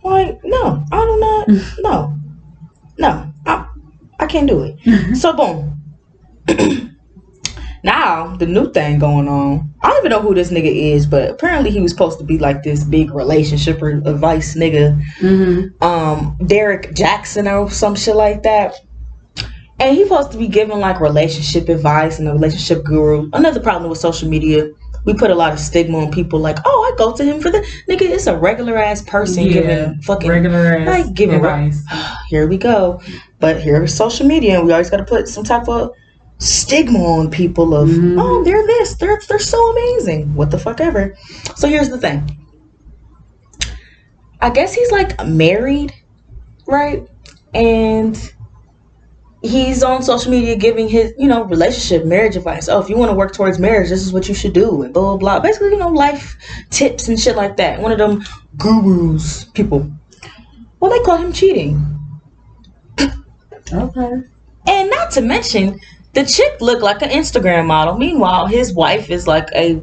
Like, 0.03 0.41
no, 0.45 0.85
I 0.93 1.47
do 1.47 1.55
not. 1.57 1.65
No, 1.81 2.16
no, 2.99 3.33
I, 3.47 3.67
I 4.19 4.27
can't 4.27 4.49
do 4.49 4.63
it. 4.63 5.17
So 5.17 5.33
boom. 5.33 5.73
now 7.85 8.37
the 8.37 8.47
new 8.47 8.73
thing 8.73 8.99
going 8.99 9.29
on. 9.29 9.73
I 9.83 9.91
don't 9.91 9.99
even 9.99 10.11
know 10.11 10.21
who 10.21 10.35
this 10.35 10.51
nigga 10.51 10.75
is, 10.75 11.07
but 11.07 11.31
apparently 11.31 11.71
he 11.71 11.81
was 11.81 11.93
supposed 11.93 12.19
to 12.19 12.25
be 12.25 12.39
like 12.39 12.63
this 12.63 12.85
big 12.85 13.13
relationship 13.13 13.81
or 13.83 13.91
advice 13.91 14.57
nigga. 14.57 15.01
Mm-hmm. 15.19 15.83
Um, 15.83 16.37
Derrick 16.47 16.93
Jaxn 16.93 17.51
or 17.51 17.71
some 17.71 17.95
shit 17.95 18.17
like 18.17 18.43
that. 18.43 18.75
And 19.79 19.95
he's 19.95 20.09
supposed 20.09 20.33
to 20.33 20.39
be 20.39 20.49
giving 20.49 20.81
like 20.81 21.01
relationship 21.01 21.69
advice 21.69 22.19
and 22.19 22.27
a 22.29 22.33
relationship 22.33 22.83
guru. 22.85 23.29
Another 23.35 23.61
problem 23.61 23.91
with 23.91 23.99
social 23.99 24.29
media, 24.29 24.71
we 25.07 25.15
put 25.15 25.31
a 25.31 25.35
lot 25.35 25.53
of 25.53 25.59
stigma 25.59 25.99
on 25.99 26.11
people 26.13 26.39
like, 26.41 26.59
oh, 26.65 26.93
I 26.93 26.97
go 26.99 27.17
to 27.17 27.25
him 27.25 27.41
for 27.41 27.51
the 27.51 27.59
nigga. 27.89 28.03
It's 28.03 28.27
a 28.27 28.37
regular 28.37 28.77
ass 28.77 29.01
person 29.03 29.49
giving 29.49 30.01
fucking 30.03 30.29
regular 30.29 30.77
ass 30.79 30.87
like, 31.07 31.15
give 31.15 31.31
it 31.31 31.37
advice. 31.37 31.83
here 32.29 32.47
we 32.47 32.59
go. 32.59 33.01
But 33.39 33.63
here's 33.63 33.95
social 33.95 34.27
media, 34.27 34.59
and 34.59 34.67
we 34.67 34.73
always 34.73 34.91
got 34.91 34.97
to 34.99 35.05
put 35.05 35.29
some 35.29 35.45
type 35.45 35.69
of 35.69 35.93
stigma 36.39 36.99
on 36.99 37.31
people 37.31 37.75
of, 37.75 37.89
Mhm. 37.89 38.17
oh, 38.21 38.45
they're 38.45 38.67
this, 38.67 38.97
they're 38.97 39.21
they're 39.29 39.39
so 39.39 39.59
amazing, 39.73 40.35
what 40.35 40.51
the 40.51 40.59
fuck 40.59 40.81
ever. 40.81 41.15
So 41.55 41.69
here's 41.69 41.89
the 41.89 41.99
thing. 41.99 42.37
I 44.41 44.51
guess 44.51 44.75
he's 44.75 44.91
like 44.91 45.25
married, 45.27 45.93
right? 46.67 47.07
And 47.55 48.33
he's 49.43 49.83
on 49.83 50.03
social 50.03 50.31
media 50.31 50.57
giving 50.57 50.89
his, 50.89 51.13
you 51.19 51.29
know, 51.29 51.45
relationship, 51.45 52.05
marriage 52.07 52.37
advice. 52.37 52.69
Oh, 52.69 52.81
if 52.81 52.89
you 52.89 52.97
want 52.97 53.11
to 53.11 53.17
work 53.17 53.33
towards 53.33 53.59
marriage, 53.59 53.89
this 53.89 54.03
is 54.03 54.13
what 54.13 54.29
you 54.29 54.35
should 54.35 54.53
do, 54.53 54.83
and 54.83 54.93
blah 54.93 55.03
blah 55.03 55.17
blah. 55.17 55.41
Basically, 55.41 55.71
you 55.71 55.79
know, 55.79 55.89
life 55.89 56.37
tips 56.71 57.09
and 57.09 57.19
shit 57.19 57.37
like 57.37 57.57
that. 57.57 57.81
One 57.81 57.93
of 57.93 57.99
them 57.99 58.25
gurus 58.57 59.45
people. 59.45 59.91
Well, 60.81 60.91
they 60.91 61.01
call 61.05 61.19
him 61.19 61.33
cheating. 61.33 61.85
Okay. 63.73 64.23
And 64.69 64.91
not 64.91 65.11
to 65.13 65.21
mention, 65.21 65.81
the 66.13 66.25
chick 66.25 66.61
looked 66.61 66.83
like 66.83 67.03
an 67.03 67.11
Instagram 67.11 67.67
model. 67.67 67.97
Meanwhile, 67.97 68.47
his 68.47 68.73
wife 68.73 69.11
is 69.11 69.27
like 69.27 69.49
a 69.55 69.83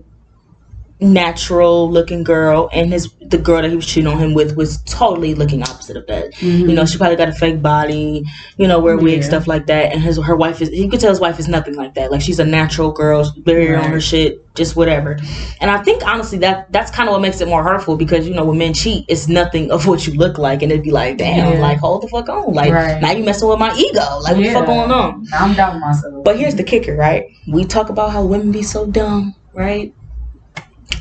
natural 1.04 1.90
looking 1.92 2.24
girl 2.24 2.70
and 2.74 2.92
his 2.92 3.10
the 3.28 3.38
girl 3.38 3.62
that 3.62 3.70
he 3.70 3.76
was 3.76 3.86
cheating 3.86 4.08
on 4.12 4.18
him 4.18 4.34
with 4.34 4.56
was 4.56 4.82
totally 4.84 5.34
looking 5.34 5.62
opposite 5.64 5.98
of 5.98 6.06
that. 6.08 6.34
Mhm. 6.36 6.70
You 6.70 6.74
know, 6.74 6.86
she 6.86 6.98
probably 6.98 7.16
got 7.16 7.30
a 7.30 7.34
fake 7.34 7.62
body, 7.62 8.24
you 8.58 8.68
know, 8.68 8.80
wear 8.80 8.98
wig, 8.98 9.20
Yeah. 9.20 9.24
stuff 9.28 9.48
like 9.48 9.66
that. 9.68 9.92
And 9.94 10.02
his 10.02 10.18
her 10.22 10.36
wife 10.36 10.62
is 10.62 10.70
he 10.70 10.88
could 10.88 11.00
tell 11.00 11.10
his 11.10 11.20
wife 11.20 11.40
is 11.40 11.48
nothing 11.48 11.76
like 11.76 11.94
that. 11.96 12.12
Like 12.12 12.22
she's 12.22 12.40
a 12.40 12.46
natural 12.46 12.92
girl, 12.92 13.32
very 13.46 13.74
on 13.76 13.84
her 13.92 14.00
shit, 14.02 14.40
just 14.56 14.76
whatever. 14.76 15.18
And 15.62 15.72
I 15.72 15.80
think 15.84 16.06
honestly 16.06 16.38
that 16.40 16.72
that's 16.72 16.92
kind 16.92 17.10
of 17.10 17.14
what 17.14 17.22
makes 17.22 17.42
it 17.42 17.48
more 17.48 17.64
hurtful 17.64 17.96
because 17.98 18.28
you 18.28 18.34
know 18.36 18.46
when 18.46 18.58
men 18.58 18.74
cheat, 18.74 19.06
it's 19.08 19.28
nothing 19.28 19.72
of 19.72 19.88
what 19.88 20.06
you 20.06 20.14
look 20.14 20.38
like, 20.38 20.62
and 20.62 20.72
it'd 20.72 20.84
be 20.84 20.92
like, 20.92 21.18
damn, 21.18 21.54
Yeah. 21.54 21.60
like 21.60 21.80
hold 21.80 22.04
the 22.04 22.08
fuck 22.10 22.30
on, 22.30 22.54
like 22.54 22.72
Right. 22.72 23.02
now 23.02 23.12
you 23.12 23.24
messing 23.24 23.48
with 23.50 23.60
my 23.60 23.74
ego, 23.76 24.02
like 24.24 24.36
what 24.36 24.44
the 24.44 24.52
fuck 24.52 24.66
going 24.68 24.92
on? 24.92 25.26
Now 25.32 25.46
I'm 25.46 25.50
with 25.50 25.82
myself. 25.82 26.24
But 26.24 26.38
here's 26.38 26.56
the 26.56 26.64
kicker, 26.64 26.96
right? 26.96 27.26
We 27.48 27.66
talk 27.66 27.90
about 27.90 28.12
how 28.12 28.24
women 28.24 28.52
be 28.52 28.62
so 28.64 28.86
dumb, 28.86 29.34
right? 29.54 29.92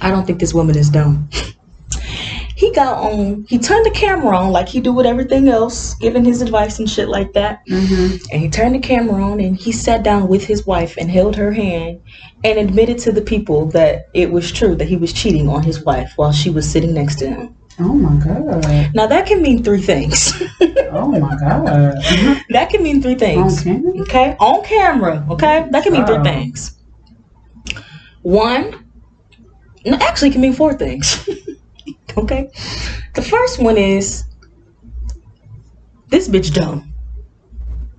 I 0.03 0.11
don't 0.11 0.27
think 0.27 0.41
this 0.41 0.53
woman 0.53 0.77
is 0.77 0.91
dumb. 0.91 1.29
He 2.55 2.73
got 2.73 2.99
on, 2.99 3.45
he 3.49 3.59
turned 3.59 3.85
the 3.85 3.91
camera 3.91 4.37
on 4.37 4.53
like 4.53 4.69
he 4.69 4.81
do 4.81 4.93
with 4.93 5.05
everything 5.07 5.49
else, 5.49 5.95
giving 5.95 6.25
his 6.25 6.43
advice 6.43 6.79
and 6.79 6.89
shit 6.89 7.09
like 7.09 7.33
that. 7.33 7.63
hmm 7.69 8.17
And 8.31 8.41
he 8.41 8.49
turned 8.49 8.75
the 8.77 8.79
camera 8.79 9.23
on 9.25 9.41
and 9.41 9.57
he 9.57 9.73
sat 9.73 10.05
down 10.05 10.29
with 10.29 10.45
his 10.45 10.65
wife 10.65 10.97
and 10.97 11.11
held 11.11 11.35
her 11.37 11.51
hand 11.53 12.01
and 12.45 12.59
admitted 12.59 12.99
to 12.99 13.11
the 13.13 13.23
people 13.23 13.67
that 13.71 14.07
it 14.15 14.31
was 14.31 14.53
true 14.53 14.77
that 14.77 14.87
he 14.87 14.97
was 14.97 15.13
cheating 15.13 15.49
on 15.49 15.63
his 15.65 15.83
wife 15.85 16.13
while 16.17 16.31
she 16.33 16.51
was 16.51 16.71
sitting 16.71 16.95
next 16.95 17.17
to 17.21 17.27
him. 17.29 17.57
Oh 17.81 17.95
my 17.95 18.15
god. 18.25 18.95
Now 18.95 19.07
that 19.09 19.27
can 19.27 19.43
mean 19.43 19.63
three 19.65 19.83
things. 19.83 20.33
Oh 20.95 21.09
my 21.09 21.35
god. 21.37 21.97
that 22.51 22.69
can 22.71 22.83
mean 22.83 23.01
three 23.01 23.15
things. 23.15 23.61
Okay. 23.67 23.81
Okay, 24.03 24.37
on 24.39 24.63
camera. 24.63 25.27
Okay, 25.31 25.67
that 25.71 25.83
can 25.83 25.95
mean 25.95 26.05
three 26.05 26.23
things. 26.23 26.79
One, 28.21 28.82
actually, 29.87 30.31
can 30.31 30.41
mean 30.41 30.53
four 30.53 30.75
things. 30.75 31.29
okay, 32.17 32.51
the 33.15 33.23
first 33.23 33.59
one 33.61 33.77
is 33.77 34.25
this 36.09 36.29
bitch 36.29 36.53
dumb. 36.53 36.93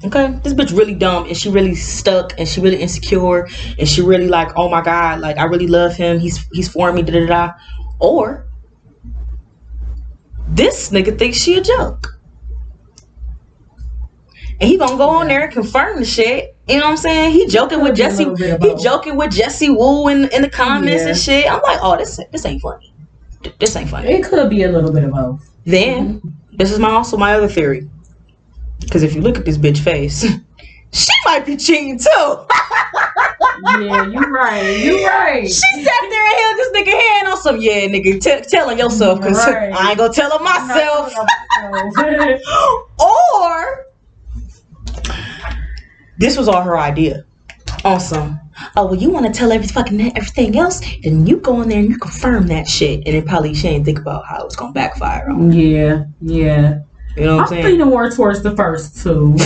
Okay, 0.05 0.37
this 0.43 0.53
bitch 0.53 0.77
really 0.77 0.95
dumb, 0.95 1.27
and 1.27 1.37
she 1.37 1.49
really 1.49 1.75
stuck, 1.75 2.33
and 2.37 2.47
she 2.47 2.59
really 2.59 2.81
insecure, 2.81 3.47
and 3.79 3.87
she 3.87 4.01
really 4.01 4.27
like, 4.27 4.49
oh 4.57 4.69
my 4.69 4.81
god, 4.81 5.19
like 5.19 5.37
I 5.37 5.43
really 5.45 5.67
love 5.67 5.95
him. 5.95 6.19
He's 6.19 6.45
he's 6.51 6.67
for 6.67 6.91
me. 6.91 7.01
Da 7.01 7.13
da 7.13 7.25
da. 7.25 7.51
Or 7.99 8.47
this 10.47 10.89
nigga 10.89 11.17
thinks 11.17 11.37
she 11.37 11.55
a 11.57 11.61
joke. 11.61 12.12
And 14.59 14.69
he 14.69 14.77
gonna 14.77 14.97
go 14.97 15.09
on 15.09 15.27
there 15.27 15.43
and 15.43 15.51
confirm 15.53 15.99
the 15.99 16.05
shit. 16.05 16.55
You 16.67 16.77
know 16.77 16.85
what 16.85 16.91
I'm 16.91 16.97
saying? 16.97 17.31
He 17.33 17.47
joking 17.47 17.81
with 17.81 17.91
Could 17.91 17.95
be 17.97 18.01
a 18.03 18.05
Jesse. 18.09 18.25
little 18.25 18.37
bit 18.37 18.61
of 18.61 18.61
He 18.79 18.83
joking 18.83 19.17
with 19.17 19.31
Jesse 19.31 19.69
Woo 19.69 20.07
in, 20.07 20.29
in 20.31 20.41
the 20.41 20.49
comments 20.49 21.03
Yeah. 21.03 21.09
and 21.09 21.17
shit. 21.17 21.51
I'm 21.51 21.61
like, 21.61 21.79
oh, 21.81 21.97
this 21.97 22.19
this 22.31 22.45
ain't 22.45 22.61
funny. 22.61 22.93
This 23.59 23.75
ain't 23.75 23.89
funny. 23.89 24.09
It 24.09 24.23
could 24.23 24.49
be 24.49 24.63
a 24.63 24.71
little 24.71 24.91
bit 24.91 25.03
of 25.03 25.11
both. 25.11 25.41
Then 25.65 26.21
this 26.53 26.71
is 26.71 26.79
my 26.79 26.89
also 26.91 27.17
my 27.17 27.33
other 27.33 27.47
theory. 27.49 27.89
Because 28.79 29.03
if 29.03 29.13
you 29.15 29.21
look 29.21 29.37
at 29.37 29.45
this 29.45 29.57
bitch 29.57 29.79
face, 29.79 30.21
she 30.91 31.11
might 31.25 31.45
be 31.45 31.57
cheating 31.57 31.97
too. 31.99 32.07
yeah, 33.81 34.05
you 34.05 34.19
right. 34.19 34.77
You 34.83 35.05
right. 35.05 35.43
She 35.45 35.83
sat 35.83 36.01
there 36.09 36.25
and 36.25 36.37
held 36.37 36.57
this 36.57 36.71
nigga 36.73 37.01
hand 37.01 37.27
on 37.27 37.37
some 37.37 37.57
yeah, 37.59 37.87
nigga. 37.87 38.21
T- 38.21 38.49
tell 38.49 38.69
him 38.69 38.77
yourself, 38.77 39.19
cause 39.21 39.37
Right. 39.47 39.73
I 39.75 39.89
ain't 39.89 39.97
gonna 39.97 40.13
tell 40.13 40.37
him 40.37 40.43
myself. 40.43 41.13
myself. 41.71 42.41
or 42.99 43.85
this 46.17 46.37
was 46.37 46.47
all 46.47 46.61
her 46.61 46.77
idea. 46.77 47.25
Awesome. 47.85 48.39
Oh 48.75 48.85
well, 48.85 48.95
you 48.95 49.09
want 49.09 49.25
to 49.25 49.31
tell 49.31 49.51
every 49.51 49.67
fucking 49.67 50.15
everything 50.15 50.57
else, 50.57 50.79
then 51.03 51.25
you 51.25 51.37
go 51.37 51.61
in 51.61 51.69
there 51.69 51.79
and 51.79 51.89
you 51.89 51.97
confirm 51.97 52.47
that 52.47 52.67
shit, 52.67 53.01
and 53.05 53.15
then 53.15 53.25
probably 53.25 53.53
she 53.53 53.67
ain't 53.67 53.83
think 53.85 53.99
about 53.99 54.25
how 54.27 54.45
it's 54.45 54.55
gonna 54.55 54.71
backfire 54.73 55.29
on. 55.29 55.51
her. 55.51 55.57
yeah, 55.57 56.05
yeah. 56.21 56.79
You 57.17 57.25
know 57.25 57.37
what 57.37 57.41
I'm 57.41 57.41
I'm 57.41 57.47
saying? 57.47 57.65
leaning 57.65 57.87
more 57.87 58.09
towards 58.09 58.41
the 58.43 58.55
first 58.55 59.01
two. 59.03 59.35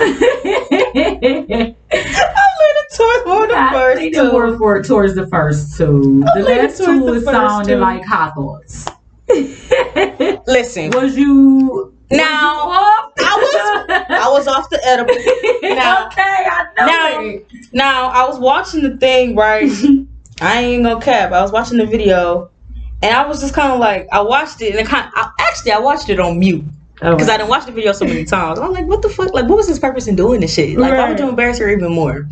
I'm 0.00 1.74
leaning 1.92 2.88
towards 2.96 3.26
more 3.26 3.46
the 3.46 3.54
I'm 3.54 3.72
first 3.72 3.98
leaning 4.00 4.12
two. 4.14 4.32
more 4.32 4.56
for, 4.58 4.82
towards 4.82 5.14
the 5.14 5.26
first 5.28 5.76
two. 5.76 6.20
The 6.34 6.40
I'm 6.40 6.44
last 6.44 6.78
two 6.78 7.04
the 7.06 7.12
is 7.14 7.24
sounding 7.24 7.76
two. 7.76 7.80
like 7.80 8.04
hot 8.04 8.34
thoughts. 8.34 8.86
Listen, 10.46 10.90
was 10.90 11.16
you 11.16 11.92
Now, 12.10 12.66
was 13.38 13.54
off? 13.54 13.86
I 13.88 14.06
I 14.10 14.28
was 14.30 14.46
off 14.46 14.70
the 14.70 14.84
edible. 14.84 15.14
now- 15.74 16.06
okay, 16.06 16.22
I 16.22 16.66
know 16.78 16.86
now- 16.86 17.20
it. 17.20 17.46
Now 17.72 18.08
I 18.08 18.26
was 18.26 18.38
watching 18.38 18.82
the 18.82 18.96
thing, 18.96 19.36
right? 19.36 19.70
I 20.40 20.62
ain't 20.62 20.84
gonna 20.84 21.00
cap. 21.00 21.32
I 21.32 21.42
was 21.42 21.52
watching 21.52 21.78
the 21.78 21.86
video, 21.86 22.50
and 23.02 23.14
I 23.14 23.26
was 23.26 23.40
just 23.40 23.54
kind 23.54 23.72
of 23.72 23.80
like, 23.80 24.08
I 24.12 24.20
watched 24.20 24.62
it, 24.62 24.70
and 24.70 24.80
it 24.80 24.86
kind. 24.86 25.10
I, 25.14 25.30
actually, 25.40 25.72
I 25.72 25.78
watched 25.78 26.08
it 26.08 26.20
on 26.20 26.38
mute 26.38 26.64
oh. 27.02 27.12
because 27.12 27.28
I 27.28 27.36
didn't 27.36 27.48
watch 27.50 27.66
the 27.66 27.72
video 27.72 27.92
so 27.92 28.04
many 28.04 28.24
times. 28.24 28.58
I'm 28.58 28.72
like, 28.72 28.86
what 28.86 29.02
the 29.02 29.08
fuck? 29.08 29.34
Like, 29.34 29.48
what 29.48 29.56
was 29.56 29.68
his 29.68 29.80
purpose 29.80 30.06
in 30.06 30.14
doing 30.14 30.40
this 30.40 30.54
shit? 30.54 30.78
Like, 30.78 30.94
why 30.94 31.08
would 31.08 31.18
you 31.18 31.28
embarrass 31.28 31.58
her 31.58 31.68
even 31.68 31.92
more? 31.92 32.28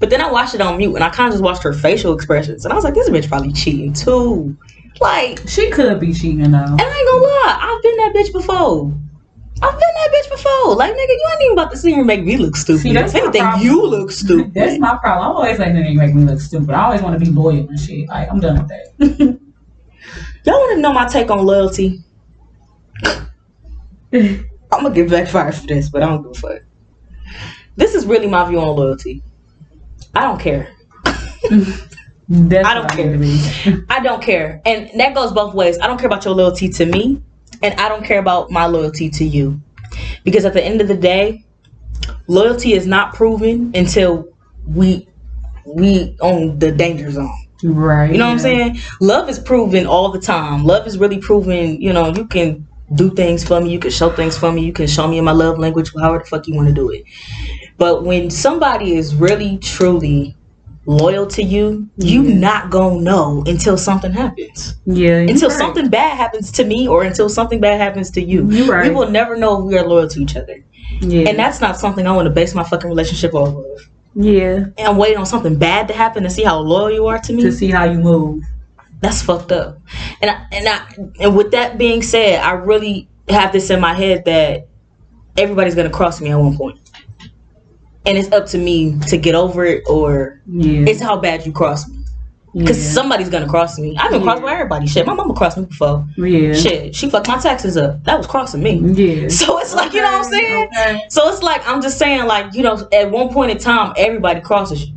But 0.00 0.10
then 0.10 0.22
I 0.22 0.30
watched 0.30 0.54
it 0.54 0.60
on 0.62 0.78
mute, 0.78 0.94
and 0.94 1.04
I 1.04 1.10
kind 1.10 1.28
of 1.28 1.34
just 1.34 1.44
watched 1.44 1.62
her 1.62 1.74
facial 1.74 2.14
expressions, 2.14 2.64
and 2.64 2.72
I 2.72 2.76
was 2.76 2.84
like, 2.84 2.94
this 2.94 3.10
bitch 3.10 3.28
probably 3.28 3.52
cheating 3.52 3.92
too. 3.92 4.56
Like, 5.00 5.46
she 5.48 5.70
could 5.70 6.00
be 6.00 6.12
cheating 6.12 6.50
though. 6.50 6.58
and 6.58 6.80
I 6.80 6.98
ain't 6.98 7.08
gonna 7.08 7.24
lie, 7.24 7.58
I've 7.60 7.82
been 7.82 7.96
that 7.98 8.12
bitch 8.14 8.32
before. 8.32 8.92
I've 9.62 9.72
been 9.72 9.80
that 9.80 10.10
bitch 10.14 10.30
before. 10.30 10.74
Like, 10.76 10.92
nigga, 10.92 11.08
you 11.08 11.28
ain't 11.32 11.42
even 11.42 11.58
about 11.58 11.70
to 11.72 11.76
see 11.76 11.94
me 11.94 12.02
make 12.02 12.24
me 12.24 12.36
look 12.36 12.56
stupid. 12.56 12.80
See, 12.80 12.92
that's 12.92 13.14
if 13.14 13.22
anything, 13.22 13.42
problem. 13.42 13.66
you 13.66 13.86
look 13.86 14.10
stupid. 14.22 14.54
That's 14.54 14.78
my 14.78 14.96
problem. 14.96 15.30
I'm 15.30 15.36
always 15.36 15.58
like, 15.58 15.68
nigga, 15.68 15.92
you 15.92 15.98
make 15.98 16.14
me 16.14 16.24
look 16.24 16.40
stupid. 16.40 16.70
I 16.70 16.84
always 16.84 17.02
want 17.02 17.18
to 17.18 17.24
be 17.24 17.30
loyal 17.30 17.68
and 17.68 17.78
shit. 17.78 18.08
Like, 18.08 18.30
I'm 18.30 18.40
done 18.40 18.58
with 18.58 18.68
that. 18.68 19.38
Y'all 20.44 20.54
want 20.54 20.76
to 20.76 20.80
know 20.80 20.92
my 20.92 21.06
take 21.06 21.30
on 21.30 21.44
loyalty? 21.44 22.02
I'm 24.12 24.44
gonna 24.70 24.94
get 24.94 25.10
backfired 25.10 25.54
for 25.54 25.66
this, 25.66 25.88
but 25.90 26.02
I 26.02 26.06
don't 26.06 26.22
give 26.22 26.30
a 26.32 26.34
fuck. 26.34 26.62
This 27.76 27.94
is 27.94 28.06
really 28.06 28.26
my 28.26 28.48
view 28.48 28.60
on 28.60 28.76
loyalty. 28.76 29.22
I 30.14 30.22
don't 30.22 30.40
care. 30.40 30.74
I 31.50 32.74
don't 32.74 32.90
care. 32.90 33.84
I 33.88 34.00
don't 34.00 34.22
care, 34.22 34.60
and 34.64 34.90
that 34.98 35.14
goes 35.14 35.32
both 35.32 35.54
ways. 35.54 35.78
I 35.80 35.86
don't 35.86 35.98
care 35.98 36.06
about 36.06 36.24
your 36.24 36.34
loyalty 36.34 36.68
to 36.68 36.86
me, 36.86 37.22
and 37.62 37.78
I 37.80 37.88
don't 37.88 38.04
care 38.04 38.18
about 38.18 38.50
my 38.50 38.66
loyalty 38.66 39.10
to 39.10 39.24
you, 39.24 39.60
because 40.24 40.44
at 40.44 40.52
the 40.52 40.64
end 40.64 40.80
of 40.80 40.88
the 40.88 40.96
day, 40.96 41.44
loyalty 42.26 42.72
is 42.72 42.86
not 42.86 43.14
proven 43.14 43.72
until 43.74 44.28
we 44.66 45.08
we 45.66 46.16
own 46.20 46.58
the 46.58 46.72
danger 46.72 47.10
zone. 47.10 47.36
Right. 47.62 48.10
You 48.10 48.18
know 48.18 48.26
what 48.26 48.32
I'm 48.32 48.38
saying? 48.38 48.78
Love 49.00 49.28
is 49.28 49.38
proven 49.38 49.86
all 49.86 50.10
the 50.10 50.20
time. 50.20 50.64
Love 50.64 50.86
is 50.86 50.96
really 50.96 51.18
proven, 51.18 51.80
you 51.80 51.92
know, 51.92 52.08
you 52.08 52.26
can 52.26 52.66
do 52.94 53.10
things 53.10 53.44
for 53.44 53.60
me, 53.60 53.70
you 53.70 53.78
can 53.78 53.90
show 53.90 54.10
things 54.10 54.36
for 54.36 54.50
me, 54.50 54.64
you 54.64 54.72
can 54.72 54.86
show 54.86 55.06
me 55.06 55.18
in 55.18 55.24
my 55.24 55.32
love 55.32 55.58
language, 55.58 55.92
however 55.94 56.18
the 56.18 56.24
fuck 56.24 56.48
you 56.48 56.54
want 56.54 56.68
to 56.68 56.74
do 56.74 56.90
it. 56.90 57.04
But 57.76 58.04
when 58.04 58.30
somebody 58.30 58.94
is 58.94 59.14
really 59.14 59.58
truly 59.58 60.34
loyal 60.86 61.26
to 61.26 61.42
you, 61.42 61.88
you 61.96 62.22
Yeah. 62.22 62.34
not 62.36 62.70
gonna 62.70 63.00
know 63.00 63.42
until 63.46 63.76
something 63.76 64.12
happens. 64.12 64.76
Yeah. 64.86 65.18
Until 65.18 65.48
right. 65.50 65.58
something 65.58 65.88
bad 65.88 66.16
happens 66.16 66.50
to 66.52 66.64
me 66.64 66.88
or 66.88 67.02
until 67.04 67.28
something 67.28 67.60
bad 67.60 67.80
happens 67.80 68.10
to 68.12 68.22
you. 68.22 68.46
You 68.50 68.70
right. 68.70 68.88
We 68.88 68.94
will 68.94 69.10
never 69.10 69.36
know 69.36 69.58
if 69.58 69.64
we 69.66 69.78
are 69.78 69.86
loyal 69.86 70.08
to 70.08 70.20
each 70.20 70.36
other. 70.36 70.64
Yeah. 71.00 71.28
And 71.28 71.38
that's 71.38 71.60
not 71.60 71.78
something 71.78 72.06
I 72.06 72.12
want 72.12 72.26
to 72.26 72.30
base 72.30 72.54
my 72.54 72.64
fucking 72.64 72.88
relationship 72.88 73.34
off 73.34 73.54
of. 73.54 73.64
yeah. 74.14 74.64
And 74.76 74.88
I'm 74.88 74.96
waiting 74.96 75.18
on 75.18 75.26
something 75.26 75.56
bad 75.56 75.86
to 75.88 75.94
happen 75.94 76.22
to 76.24 76.30
see 76.30 76.42
how 76.44 76.58
loyal 76.58 76.90
you 76.90 77.06
are 77.06 77.18
to 77.18 77.32
me. 77.32 77.42
To 77.42 77.52
see 77.52 77.70
how 77.70 77.84
you 77.84 77.98
move. 77.98 78.42
That's 79.00 79.22
fucked 79.22 79.52
up. 79.52 79.78
And 80.20 80.30
I, 80.30 80.46
and 80.52 80.68
I 80.68 80.82
and 81.20 81.36
with 81.36 81.52
that 81.52 81.78
being 81.78 82.02
said, 82.02 82.40
I 82.42 82.52
really 82.52 83.08
have 83.28 83.52
this 83.52 83.70
in 83.70 83.80
my 83.80 83.94
head 83.94 84.24
that 84.26 84.66
everybody's 85.36 85.74
gonna 85.74 85.88
cross 85.90 86.20
me 86.20 86.30
at 86.30 86.36
one 86.38 86.56
point, 86.56 86.78
and 88.06 88.16
it's 88.18 88.30
up 88.32 88.46
to 88.46 88.58
me 88.58 88.98
to 89.08 89.16
get 89.16 89.34
over 89.34 89.64
it, 89.64 89.82
or 89.88 90.40
Yeah. 90.46 90.86
it's 90.88 91.00
how 91.00 91.16
bad 91.18 91.44
you 91.46 91.52
cross 91.52 91.88
me. 91.88 91.96
Because 92.52 92.84
yeah. 92.84 92.90
somebody's 92.92 93.28
gonna 93.28 93.46
cross 93.48 93.78
me. 93.78 93.96
I've 93.96 94.10
been 94.10 94.22
crossed 94.22 94.42
by 94.42 94.52
everybody. 94.52 94.88
Shit, 94.88 95.06
my 95.06 95.14
mama 95.14 95.34
crossed 95.34 95.56
me 95.56 95.66
before. 95.66 96.04
yeah. 96.18 96.52
Shit, 96.52 96.96
she 96.96 97.08
fucked 97.08 97.28
my 97.28 97.38
taxes 97.38 97.76
up. 97.76 98.02
That 98.04 98.18
was 98.18 98.26
crossing 98.26 98.62
me. 98.62 98.80
Yeah. 98.80 99.28
So 99.40 99.58
it's 99.60 99.72
like 99.72 99.92
you 99.92 100.00
know 100.00 100.10
what 100.10 100.26
I'm 100.26 100.32
saying. 100.32 100.68
Okay. 100.76 101.04
So 101.10 101.28
it's 101.28 101.42
like 101.44 101.66
I'm 101.68 101.80
just 101.80 101.96
saying, 101.98 102.26
like 102.26 102.52
you 102.54 102.62
know, 102.64 102.88
at 102.92 103.10
one 103.10 103.32
point 103.32 103.52
in 103.52 103.58
time, 103.58 103.92
everybody 103.96 104.40
crosses 104.40 104.84
you, 104.88 104.94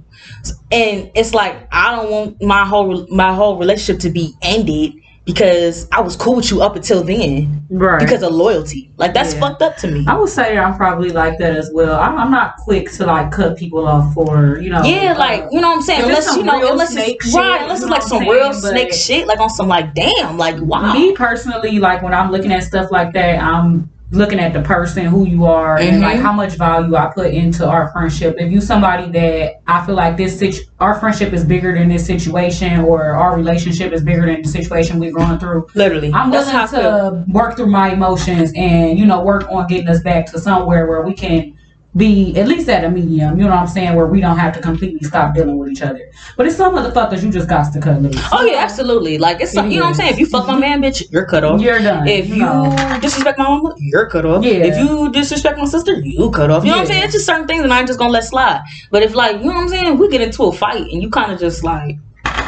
and 0.72 1.12
it's 1.14 1.36
like 1.36 1.68
I 1.72 1.96
don't 1.96 2.10
want 2.10 2.42
my 2.42 2.66
whole 2.66 3.06
my 3.12 3.34
whole 3.36 3.58
relationship 3.58 4.02
to 4.02 4.10
be 4.10 4.34
ended 4.42 4.94
because 5.26 5.88
I 5.92 6.02
was 6.02 6.16
cool 6.16 6.36
with 6.36 6.52
you 6.52 6.62
up 6.62 6.76
until 6.76 7.02
then 7.04 7.66
Right. 7.70 8.00
because 8.00 8.24
of 8.24 8.34
loyalty. 8.34 8.92
Like 8.98 9.14
that's 9.14 9.34
Yeah. 9.34 9.40
fucked 9.40 9.62
up 9.62 9.78
to 9.78 9.88
me. 9.88 10.04
I 10.08 10.16
would 10.18 10.30
say 10.30 10.58
I'm 10.58 10.76
probably 10.76 11.12
like 11.12 11.38
that 11.40 11.56
as 11.56 11.72
well. 11.74 12.00
I'm, 12.00 12.18
I'm 12.18 12.30
not 12.32 12.58
quick 12.58 12.92
to 12.94 13.06
like 13.06 13.32
cut 13.32 13.58
people 13.58 13.88
off 13.88 14.14
for 14.14 14.60
you 14.60 14.70
know. 14.70 14.84
Yeah, 14.84 15.14
uh, 15.14 15.20
like 15.20 15.46
you 15.52 15.62
know 15.62 15.70
what 15.70 15.78
I'm 15.78 15.82
saying. 15.84 16.04
Unless 16.04 16.36
you 16.36 16.44
know, 16.44 16.72
unless 16.72 16.96
it's 16.96 17.26
shit, 17.26 17.34
right, 17.36 17.62
unless 17.62 17.82
it's 17.82 17.90
like 17.90 18.02
some 18.02 18.24
I'm 18.24 18.28
real 18.30 18.54
snake 18.54 18.94
shit, 18.94 19.26
like 19.28 19.40
on 19.40 19.50
some 19.50 19.68
like 19.70 19.94
damn, 19.94 20.38
like 20.38 20.60
wow. 20.60 20.94
Me 20.94 21.14
personally, 21.14 21.80
like 21.80 22.02
when 22.04 22.14
I'm 22.14 22.30
looking 22.32 22.52
at 22.52 22.64
stuff 22.64 22.92
like 22.92 23.14
that, 23.14 23.42
I'm 23.42 23.90
looking 24.14 24.40
at 24.40 24.54
the 24.54 24.62
person, 24.62 25.06
who 25.06 25.26
you 25.26 25.46
are, 25.46 25.78
and 25.80 26.00
like 26.02 26.18
Mhm. 26.20 26.22
how 26.22 26.32
much 26.32 26.54
value 26.56 26.96
I 26.96 27.08
put 27.08 27.32
into 27.32 27.68
our 27.68 27.90
friendship. 27.92 28.36
If 28.38 28.52
you 28.52 28.62
somebody 28.62 29.10
that 29.12 29.54
I 29.68 29.84
feel 29.86 29.96
like 29.96 30.18
this 30.18 30.38
situ- 30.38 30.64
our 30.80 30.94
friendship 30.96 31.34
is 31.34 31.44
bigger 31.44 31.74
than 31.74 31.90
this 31.90 32.06
situation, 32.06 32.82
or 32.82 33.04
our 33.14 33.36
relationship 33.36 33.92
is 33.92 34.04
bigger 34.04 34.26
than 34.28 34.44
the 34.44 34.48
situation 34.50 35.00
we're 35.00 35.12
going 35.14 35.40
through, 35.40 35.66
Literally, 35.74 36.12
I'm 36.14 36.30
willing 36.30 36.48
how 36.48 36.64
I 36.64 36.68
feel. 36.68 36.82
to 36.82 37.24
work 37.30 37.58
through 37.58 37.72
my 37.72 37.90
emotions 37.90 38.52
and 38.56 38.98
you 39.00 39.06
know 39.06 39.22
work 39.22 39.48
on 39.52 39.66
getting 39.68 39.88
us 39.88 40.02
back 40.02 40.28
to 40.28 40.40
somewhere 40.40 40.86
where 40.88 41.02
we 41.02 41.14
can 41.14 41.54
be 41.96 42.36
at 42.38 42.48
least 42.48 42.68
at 42.70 42.84
a 42.84 42.90
medium. 42.90 43.38
You 43.38 43.46
know 43.46 43.52
what 43.52 43.60
I'm 43.60 43.68
saying? 43.68 43.96
Where 43.96 44.08
we 44.08 44.20
don't 44.20 44.38
have 44.38 44.54
to 44.56 44.62
completely 44.62 45.02
stop 45.08 45.36
dealing 45.36 45.58
with 45.58 45.70
each 45.70 45.82
other. 45.82 46.10
But 46.36 46.48
it's 46.48 46.56
some 46.56 46.74
motherfuckers 46.74 47.24
you 47.24 47.32
just 47.32 47.48
got 47.48 47.72
to 47.72 47.80
cut 47.80 48.02
loose. 48.02 48.20
Oh 48.32 48.44
yeah, 48.44 48.58
absolutely. 48.58 49.18
Like 49.18 49.42
it's 49.42 49.52
some, 49.52 49.70
you 49.70 49.80
know 49.80 49.86
what 49.86 49.90
I'm 49.90 49.96
saying. 49.96 50.14
If 50.14 50.20
you 50.20 50.26
fuck 50.26 50.48
my 50.48 50.58
man, 50.58 50.82
bitch, 50.82 51.12
you're 51.12 51.26
cut 51.26 51.44
off. 51.44 51.62
You're 51.62 51.80
done. 51.80 52.08
If 52.08 52.30
you 52.30 52.38
know. 52.38 52.76
disrespect 53.00 53.38
my 53.38 53.46
mama, 53.46 53.76
you're 53.78 54.10
cut 54.10 54.26
off. 54.26 54.44
Yeah. 54.44 54.54
If 54.54 54.78
you 54.78 55.12
disrespect 55.12 55.58
my 55.58 55.66
sister, 55.66 56.00
you 56.00 56.32
cut 56.32 56.50
off. 56.50 56.64
You 56.64 56.72
know 56.72 56.78
what 56.78 56.82
I'm 56.82 56.88
saying? 56.88 57.04
It's 57.04 57.14
just 57.14 57.26
certain 57.26 57.48
things, 57.48 57.64
and 57.64 57.72
I 57.72 57.80
ain't 57.80 57.88
just 57.88 58.00
gonna 58.00 58.12
let 58.12 58.24
slide. 58.24 58.62
But 58.90 59.04
if 59.04 59.14
like, 59.14 59.38
you 59.38 59.46
know 59.46 59.54
what 59.54 59.64
I'm 59.64 59.70
saying, 59.70 59.98
we 59.98 60.10
get 60.10 60.22
into 60.22 60.44
a 60.44 60.52
fight, 60.52 60.82
and 60.92 61.02
you 61.02 61.10
kind 61.10 61.32
of 61.32 61.40
just 61.40 61.64
like, 61.64 61.98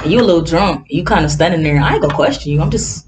you 0.06 0.20
a 0.20 0.24
little 0.24 0.42
drunk, 0.42 0.88
you 0.90 1.04
kind 1.04 1.24
of 1.24 1.32
standing 1.32 1.62
there. 1.62 1.80
I 1.80 1.94
ain't 1.94 2.02
gonna 2.02 2.16
question 2.16 2.52
you. 2.52 2.62
I'm 2.62 2.72
just, 2.72 3.08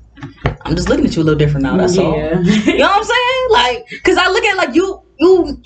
I'm 0.61 0.75
just 0.75 0.89
looking 0.89 1.05
at 1.05 1.15
you 1.15 1.21
a 1.21 1.23
little 1.23 1.37
different 1.37 1.63
now. 1.63 1.77
That's 1.77 1.97
all. 1.97 2.15
You 2.15 2.77
know 2.77 2.87
what 2.87 2.97
I'm 2.97 3.03
saying? 3.03 3.47
Like, 3.49 4.03
cause 4.03 4.17
I 4.17 4.29
look 4.29 4.43
at 4.43 4.57
like 4.57 4.75
you, 4.75 5.01
you. 5.19 5.61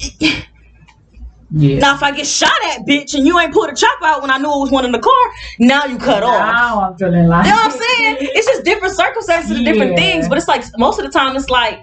Yeah. 1.52 1.80
Now 1.80 1.96
if 1.96 2.04
I 2.04 2.12
get 2.12 2.26
shot 2.26 2.54
at, 2.68 2.86
bitch, 2.86 3.14
and 3.14 3.28
you 3.28 3.38
ain't 3.40 3.54
pulled 3.54 3.70
a 3.70 3.76
chop 3.76 4.00
out 4.04 4.22
when 4.22 4.32
I 4.32 4.38
knew 4.38 4.46
it 4.46 4.60
was 4.60 4.72
one 4.72 4.86
in 4.86 4.92
the 4.92 5.00
car, 5.00 5.32
now 5.60 5.86
you 5.86 5.98
cut 5.98 6.24
off. 6.24 6.40
Now 6.40 6.82
I'm 6.82 6.98
feeling 6.98 7.28
like 7.28 7.46
You 7.46 7.52
know 7.52 7.58
what 7.58 7.74
I'm 7.74 7.80
saying? 7.80 8.18
It's 8.34 8.48
just 8.48 8.64
different 8.64 8.96
circumstances 8.96 9.52
and 9.52 9.66
different 9.66 9.98
things. 9.98 10.30
But 10.30 10.38
it's 10.38 10.48
like 10.48 10.64
most 10.78 11.00
of 11.00 11.06
the 11.06 11.12
time, 11.12 11.36
it's 11.36 11.50
like 11.50 11.82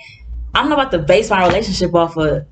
I'm 0.55 0.69
not 0.69 0.79
about 0.81 0.93
to 0.93 0.99
base 0.99 1.31
my 1.31 1.47
relationship 1.47 1.95
off 1.95 2.17
of 2.17 2.47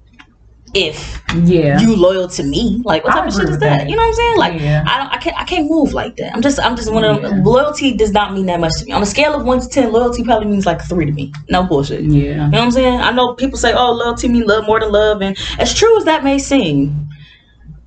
if 0.75 1.23
Yeah. 1.45 1.81
you 1.81 1.97
loyal 1.97 2.29
to 2.29 2.43
me. 2.43 2.81
Like 2.85 3.05
what 3.05 3.15
I 3.15 3.21
type 3.21 3.29
of 3.29 3.35
shit 3.35 3.45
is 3.49 3.59
that? 3.59 3.79
that. 3.79 3.89
You 3.89 3.97
know 3.97 4.03
what 4.03 4.09
I'm 4.09 4.15
saying? 4.15 4.37
Like 4.39 4.61
Yeah. 4.61 4.85
I 4.87 4.99
don't, 4.99 5.09
I 5.13 5.17
can't, 5.19 5.37
I 5.41 5.45
can't 5.45 5.71
move 5.71 5.93
like 5.95 6.17
that. 6.17 6.35
I'm 6.35 6.43
just, 6.43 6.61
I'm 6.61 6.77
just 6.77 6.93
one 6.93 7.05
of 7.05 7.23
them. 7.23 7.43
Loyalty 7.45 7.97
does 7.97 8.13
not 8.13 8.35
mean 8.35 8.47
that 8.47 8.61
much 8.61 8.73
to 8.81 8.85
me. 8.85 8.93
On 8.93 9.03
a 9.03 9.07
scale 9.07 9.35
of 9.35 9.45
one 9.47 9.61
to 9.61 9.69
ten, 9.69 9.93
loyalty 9.93 10.23
probably 10.25 10.49
means 10.49 10.67
like 10.67 10.83
three 10.83 11.07
to 11.07 11.13
me. 11.13 11.33
No 11.51 11.63
bullshit. 11.65 12.03
yeah 12.03 12.21
You 12.21 12.35
know 12.37 12.45
what 12.51 12.55
I'm 12.61 12.71
saying? 12.73 13.01
I 13.01 13.11
know 13.13 13.35
people 13.35 13.59
say, 13.59 13.73
"Oh, 13.73 13.93
loyalty 13.93 14.29
mean 14.29 14.47
love 14.47 14.67
more 14.67 14.81
than 14.81 14.91
love," 14.93 15.23
and 15.23 15.37
as 15.59 15.73
true 15.75 15.97
as 15.99 16.05
that 16.05 16.25
may 16.25 16.39
seem, 16.39 17.09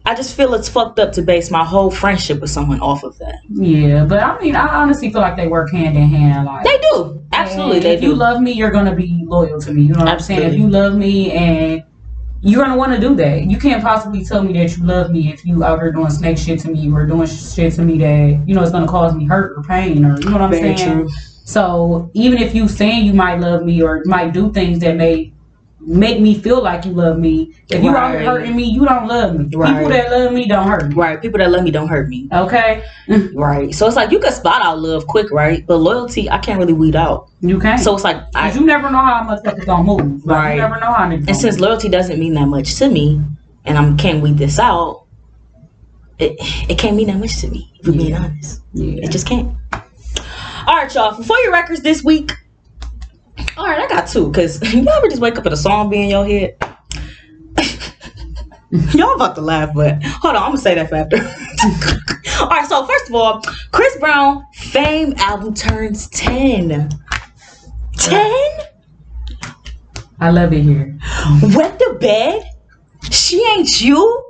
I 0.05 0.15
just 0.15 0.35
feel 0.35 0.53
it's 0.55 0.69
fucked 0.69 0.97
up 0.97 1.11
to 1.13 1.21
base 1.21 1.51
my 1.51 1.63
whole 1.63 1.91
friendship 1.91 2.39
with 2.41 2.49
someone 2.49 2.79
off 2.79 3.03
of 3.03 3.17
that. 3.19 3.35
Yeah. 3.49 4.05
But 4.05 4.23
I 4.23 4.39
mean, 4.39 4.55
I 4.55 4.67
honestly 4.67 5.11
feel 5.11 5.21
like 5.21 5.35
they 5.35 5.47
work 5.47 5.71
hand 5.71 5.95
in 5.97 6.07
hand. 6.09 6.45
Like 6.45 6.63
They 6.63 6.77
do, 6.91 7.21
absolutely, 7.33 7.79
they 7.81 7.93
if 7.95 8.01
do. 8.01 8.07
you 8.07 8.15
love 8.15 8.41
me, 8.41 8.51
you're 8.53 8.71
gonna 8.71 8.95
be 8.95 9.21
loyal 9.27 9.59
to 9.61 9.71
me. 9.73 9.83
You 9.83 9.93
know 9.93 9.99
what 9.99 10.07
I'm 10.07 10.19
saying? 10.19 10.41
If 10.41 10.57
you 10.57 10.67
love 10.67 10.95
me 10.95 11.31
and 11.33 11.83
you're 12.41 12.63
gonna 12.63 12.77
want 12.77 12.93
to 12.93 12.99
do 12.99 13.15
that. 13.15 13.43
You 13.43 13.57
can't 13.57 13.83
possibly 13.83 14.23
tell 14.23 14.41
me 14.41 14.53
that 14.53 14.77
you 14.77 14.83
love 14.83 15.11
me 15.11 15.31
if 15.31 15.45
you 15.45 15.63
out 15.63 15.79
here 15.79 15.91
doing 15.91 16.09
snake 16.09 16.37
shit 16.37 16.59
to 16.61 16.71
me 16.71 16.91
or 16.91 17.05
doing 17.05 17.27
shit 17.27 17.73
to 17.73 17.81
me 17.81 17.97
that 17.97 18.47
you 18.47 18.55
know 18.55 18.61
it's 18.61 18.71
gonna 18.71 18.87
cause 18.87 19.13
me 19.13 19.25
hurt 19.25 19.57
or 19.57 19.63
pain 19.63 20.05
or 20.05 20.17
you 20.19 20.25
know 20.25 20.33
what 20.33 20.41
I'm 20.41 20.51
Very 20.51 20.77
saying. 20.77 20.91
true. 20.91 21.09
So 21.43 22.09
even 22.13 22.41
if 22.41 22.53
you 22.53 22.67
saying 22.67 23.05
you 23.05 23.13
might 23.13 23.39
love 23.39 23.63
me 23.63 23.81
or 23.81 24.03
might 24.05 24.33
do 24.33 24.53
things 24.53 24.79
that 24.79 24.95
may 24.95 25.33
make 25.81 26.19
me 26.19 26.33
feel 26.35 26.61
like 26.61 26.85
you 26.85 26.91
love 26.91 27.17
me, 27.17 27.53
if 27.69 27.81
you 27.83 27.91
Right. 27.91 28.25
hurting 28.25 28.55
me, 28.55 28.63
you 28.63 28.85
don't 28.85 29.07
love 29.07 29.35
me. 29.39 29.49
Right. 29.55 29.73
People 29.77 29.89
that 29.89 30.11
love 30.11 30.33
me 30.33 30.45
don't 30.47 30.67
hurt 30.67 30.89
me. 30.89 30.95
Right, 30.95 31.21
people 31.21 31.39
that 31.39 31.49
love 31.51 31.63
me 31.63 31.71
don't 31.71 31.87
hurt 31.87 32.09
me. 32.09 32.27
Okay, 32.33 32.83
Right, 33.33 33.73
so 33.73 33.87
it's 33.87 33.95
like 33.95 34.11
you 34.11 34.19
can 34.19 34.31
spot 34.33 34.61
out 34.61 34.79
love 34.79 35.07
quick, 35.07 35.31
right? 35.31 35.65
But 35.65 35.77
loyalty, 35.77 36.29
I 36.29 36.37
can't 36.39 36.59
really 36.59 36.73
weed 36.73 36.95
out. 36.95 37.29
you 37.41 37.59
can't. 37.59 37.79
So 37.81 37.95
it's 37.95 38.03
like, 38.03 38.17
I, 38.35 38.51
you 38.51 38.65
never 38.65 38.89
know 38.89 38.99
how 38.99 39.21
a 39.23 39.25
motherfuckers 39.37 39.65
gonna 39.65 39.83
move. 39.83 40.25
Like, 40.25 40.37
Right. 40.37 40.55
You 40.55 40.61
never 40.61 40.79
know 40.79 40.91
how 40.91 41.09
and 41.09 41.25
since 41.35 41.55
move. 41.55 41.61
loyalty 41.61 41.89
doesn't 41.89 42.19
mean 42.19 42.33
that 42.33 42.47
much 42.47 42.75
to 42.75 42.89
me, 42.89 43.21
and 43.65 43.77
I 43.77 43.93
can't 43.95 44.21
weed 44.21 44.37
this 44.37 44.59
out, 44.59 45.05
it 46.19 46.35
it 46.69 46.77
can't 46.77 46.95
mean 46.97 47.07
that 47.07 47.17
much 47.17 47.37
to 47.41 47.47
me. 47.47 47.71
If 47.79 47.87
we're 47.87 47.93
being 47.93 48.15
honest, 48.15 48.61
yeah. 48.73 49.05
it 49.05 49.11
just 49.11 49.25
can't. 49.25 49.55
All 50.67 50.75
right, 50.75 50.93
y'all. 50.93 51.13
For 51.23 51.37
your 51.39 51.51
records 51.53 51.81
this 51.81 52.03
week. 52.03 52.31
All 53.57 53.65
right, 53.65 53.79
I 53.79 53.87
got 53.87 54.07
two. 54.07 54.31
Cause 54.31 54.61
you 54.73 54.87
ever 54.87 55.07
just 55.07 55.21
wake 55.21 55.37
up 55.37 55.45
and 55.45 55.53
a 55.53 55.57
song 55.57 55.89
be 55.89 56.01
in 56.03 56.09
your 56.09 56.25
head? 56.25 56.57
Y'all 58.93 59.15
about 59.15 59.35
to 59.35 59.41
laugh, 59.41 59.73
but 59.73 60.03
hold 60.03 60.35
on, 60.35 60.43
I'm 60.43 60.49
gonna 60.49 60.57
say 60.57 60.75
that 60.75 60.89
for 60.89 60.95
after. 60.95 61.17
all 62.43 62.49
right, 62.49 62.67
so 62.67 62.85
first 62.85 63.09
of 63.09 63.15
all, 63.15 63.41
Chris 63.71 63.97
Brown 63.97 64.45
Fame 64.53 65.13
album 65.17 65.53
turns 65.55 66.07
10. 66.09 66.89
10? 67.97 68.51
I 70.21 70.29
love 70.29 70.53
it 70.53 70.61
here. 70.61 70.97
Wet 71.55 71.79
the 71.79 71.97
bed? 71.99 72.43
She 73.11 73.43
ain't 73.55 73.81
you? 73.81 74.23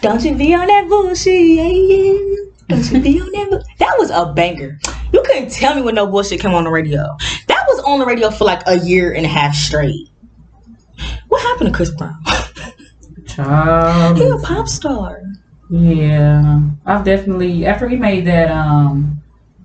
Don't 0.00 0.24
you 0.24 0.34
be 0.34 0.54
on 0.54 0.66
that 0.66 0.88
bullshit, 0.88 1.46
yeah, 1.46 1.68
yeah. 1.68 2.36
Don't 2.68 2.90
you 2.90 3.00
be 3.00 3.20
on 3.20 3.30
that 3.32 3.50
bu- 3.50 3.62
That 3.78 3.94
was 3.98 4.10
a 4.10 4.32
banger. 4.32 4.78
You 5.12 5.22
couldn't 5.24 5.50
tell 5.50 5.74
me 5.74 5.82
when 5.82 5.94
no 5.94 6.06
bullshit 6.06 6.40
came 6.40 6.54
on 6.54 6.64
the 6.64 6.70
radio. 6.70 7.16
On 7.86 8.00
the 8.00 8.04
radio 8.04 8.30
for 8.30 8.44
like 8.44 8.62
a 8.66 8.78
year 8.78 9.12
and 9.14 9.24
a 9.24 9.28
half 9.28 9.54
straight. 9.54 10.08
What 11.28 11.40
happened 11.42 11.68
to 11.70 11.76
Chris 11.76 11.90
Brown? 11.94 12.20
Child. 13.26 14.18
he 14.18 14.24
a 14.24 14.38
pop 14.38 14.66
star. 14.68 15.22
Yeah. 15.70 16.62
I've 16.84 17.04
definitely 17.04 17.64
after 17.64 17.88
he 17.88 17.96
made 17.96 18.26
that 18.26 18.50
um 18.50 19.22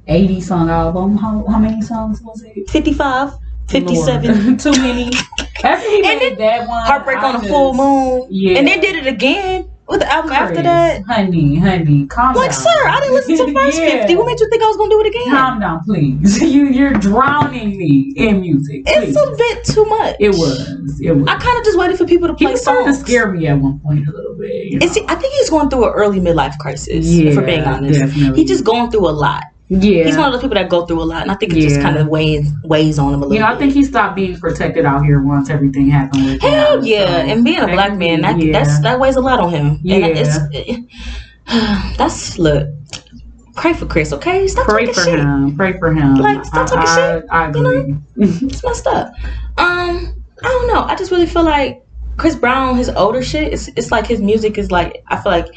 80 0.07 0.41
song 0.41 0.69
album, 0.69 1.17
how, 1.17 1.45
how 1.47 1.57
many 1.57 1.81
songs 1.81 2.21
was 2.21 2.43
it? 2.43 2.69
55, 2.69 3.33
57. 3.69 4.57
Too 4.57 4.71
many. 4.71 5.11
After 5.63 5.89
he 5.89 6.03
And 6.03 6.19
made 6.19 6.37
that 6.37 6.67
one. 6.67 6.85
Heartbreak 6.85 7.19
I 7.19 7.33
on 7.33 7.45
a 7.45 7.47
full 7.47 7.73
moon. 7.73 8.27
Yeah. 8.29 8.57
And 8.57 8.67
then 8.67 8.81
did 8.81 8.95
it 8.95 9.07
again 9.07 9.70
with 9.87 9.99
the 9.99 10.11
album 10.11 10.31
after 10.31 10.61
that. 10.61 11.03
Honey, 11.03 11.57
honey, 11.57 12.05
calm 12.07 12.33
Like, 12.35 12.35
down. 12.35 12.35
Like, 12.35 12.53
sir, 12.53 12.87
I 12.87 12.99
didn't 13.01 13.13
listen 13.15 13.37
to 13.37 13.45
the 13.51 13.53
first 13.53 13.77
Yeah. 13.79 13.89
50. 14.01 14.15
What 14.15 14.25
made 14.27 14.39
you 14.39 14.49
think 14.49 14.63
I 14.63 14.67
was 14.67 14.77
going 14.77 14.89
to 14.89 14.95
do 14.95 15.01
it 15.01 15.07
again? 15.07 15.29
Calm 15.31 15.59
down, 15.59 15.83
please. 15.83 16.41
You 16.51 16.65
you're 16.67 16.93
drowning 16.93 17.77
me 17.77 18.13
in 18.15 18.41
music. 18.41 18.83
It's 18.85 19.17
a 19.17 19.35
bit 19.37 19.63
too 19.65 19.85
much. 19.85 20.15
It 20.19 20.29
was. 20.29 20.99
It 21.01 21.11
was. 21.11 21.27
I 21.27 21.37
kind 21.37 21.57
of 21.57 21.63
just 21.63 21.77
waited 21.77 21.97
for 21.97 22.05
people 22.05 22.27
to 22.27 22.33
he 22.35 22.45
play 22.45 22.51
was 22.53 22.61
starting 22.61 22.85
to 22.87 22.93
scare 22.93 23.31
me 23.31 23.47
at 23.47 23.57
one 23.57 23.79
point 23.79 24.07
a 24.07 24.11
little 24.11 24.35
bit. 24.35 24.65
You 24.71 24.79
know? 24.79 24.87
He, 24.89 25.01
I 25.07 25.15
think 25.15 25.33
he's 25.33 25.49
going 25.49 25.69
through 25.69 25.85
an 25.87 25.93
early 25.93 26.19
midlife 26.19 26.57
crisis. 26.57 27.05
if 27.07 27.35
we're 27.35 27.45
being 27.45 27.59
Yeah, 27.61 27.73
honest, 27.75 27.99
definitely. 27.99 28.39
he's 28.41 28.49
just 28.49 28.63
going 28.63 28.91
through 28.91 29.07
a 29.07 29.11
lot. 29.11 29.43
Yeah. 29.79 30.03
He's 30.03 30.17
one 30.17 30.27
of 30.27 30.33
those 30.33 30.41
people 30.41 30.55
that 30.55 30.69
go 30.69 30.85
through 30.85 31.01
a 31.01 31.05
lot, 31.05 31.21
and 31.21 31.31
I 31.31 31.35
think 31.35 31.53
it 31.53 31.61
just 31.61 31.79
kind 31.79 31.95
of 31.97 32.07
weighs 32.07 32.51
weighs 32.63 32.99
on 32.99 33.13
him 33.13 33.21
a 33.21 33.25
little. 33.25 33.33
You 33.33 33.39
know, 33.39 33.45
I 33.45 33.51
bit. 33.51 33.59
think 33.59 33.73
he 33.73 33.85
stopped 33.85 34.17
being 34.17 34.37
protected 34.37 34.83
out 34.85 35.05
here 35.05 35.21
once 35.21 35.49
everything 35.49 35.87
happened 35.89 36.25
with 36.25 36.41
him. 36.41 36.49
Hell 36.51 36.85
yeah, 36.85 37.05
So, 37.05 37.11
and 37.13 37.45
being 37.45 37.59
a 37.61 37.67
black 37.67 37.97
man, 37.97 38.19
that 38.21 38.37
yeah. 38.37 38.51
that's 38.51 38.81
that 38.81 38.99
weighs 38.99 39.15
a 39.15 39.21
lot 39.21 39.39
on 39.39 39.49
him. 39.49 39.67
And 39.67 39.79
Yeah. 39.83 40.07
it's 40.07 40.37
that's 41.97 42.37
look. 42.37 42.67
Pray 43.55 43.73
for 43.73 43.85
Chris, 43.85 44.11
okay? 44.13 44.47
Stop 44.47 44.65
Pray 44.67 44.85
talking 44.87 44.93
for 44.93 45.03
shit. 45.09 45.19
him. 45.19 45.55
Pray 45.55 45.77
for 45.77 45.93
him. 45.93 46.15
Like, 46.15 46.43
stop 46.45 46.67
talking 46.67 46.87
I, 46.87 46.95
shit, 46.95 47.25
I, 47.29 47.45
I 47.45 47.47
you 47.51 47.61
know? 47.61 48.01
It's 48.47 48.63
messed 48.63 48.87
up. 48.87 49.07
Um, 49.57 50.15
I 50.43 50.47
don't 50.47 50.67
know. 50.67 50.83
I 50.83 50.95
just 50.95 51.11
really 51.11 51.25
feel 51.25 51.43
like 51.43 51.85
Chris 52.17 52.35
Brown, 52.35 52.77
his 52.77 52.89
older 52.89 53.21
shit, 53.21 53.51
it's 53.53 53.67
it's 53.75 53.91
like 53.91 54.05
his 54.07 54.21
music 54.21 54.57
is 54.57 54.69
like 54.71 55.03
I 55.07 55.17
feel 55.21 55.31
like 55.31 55.47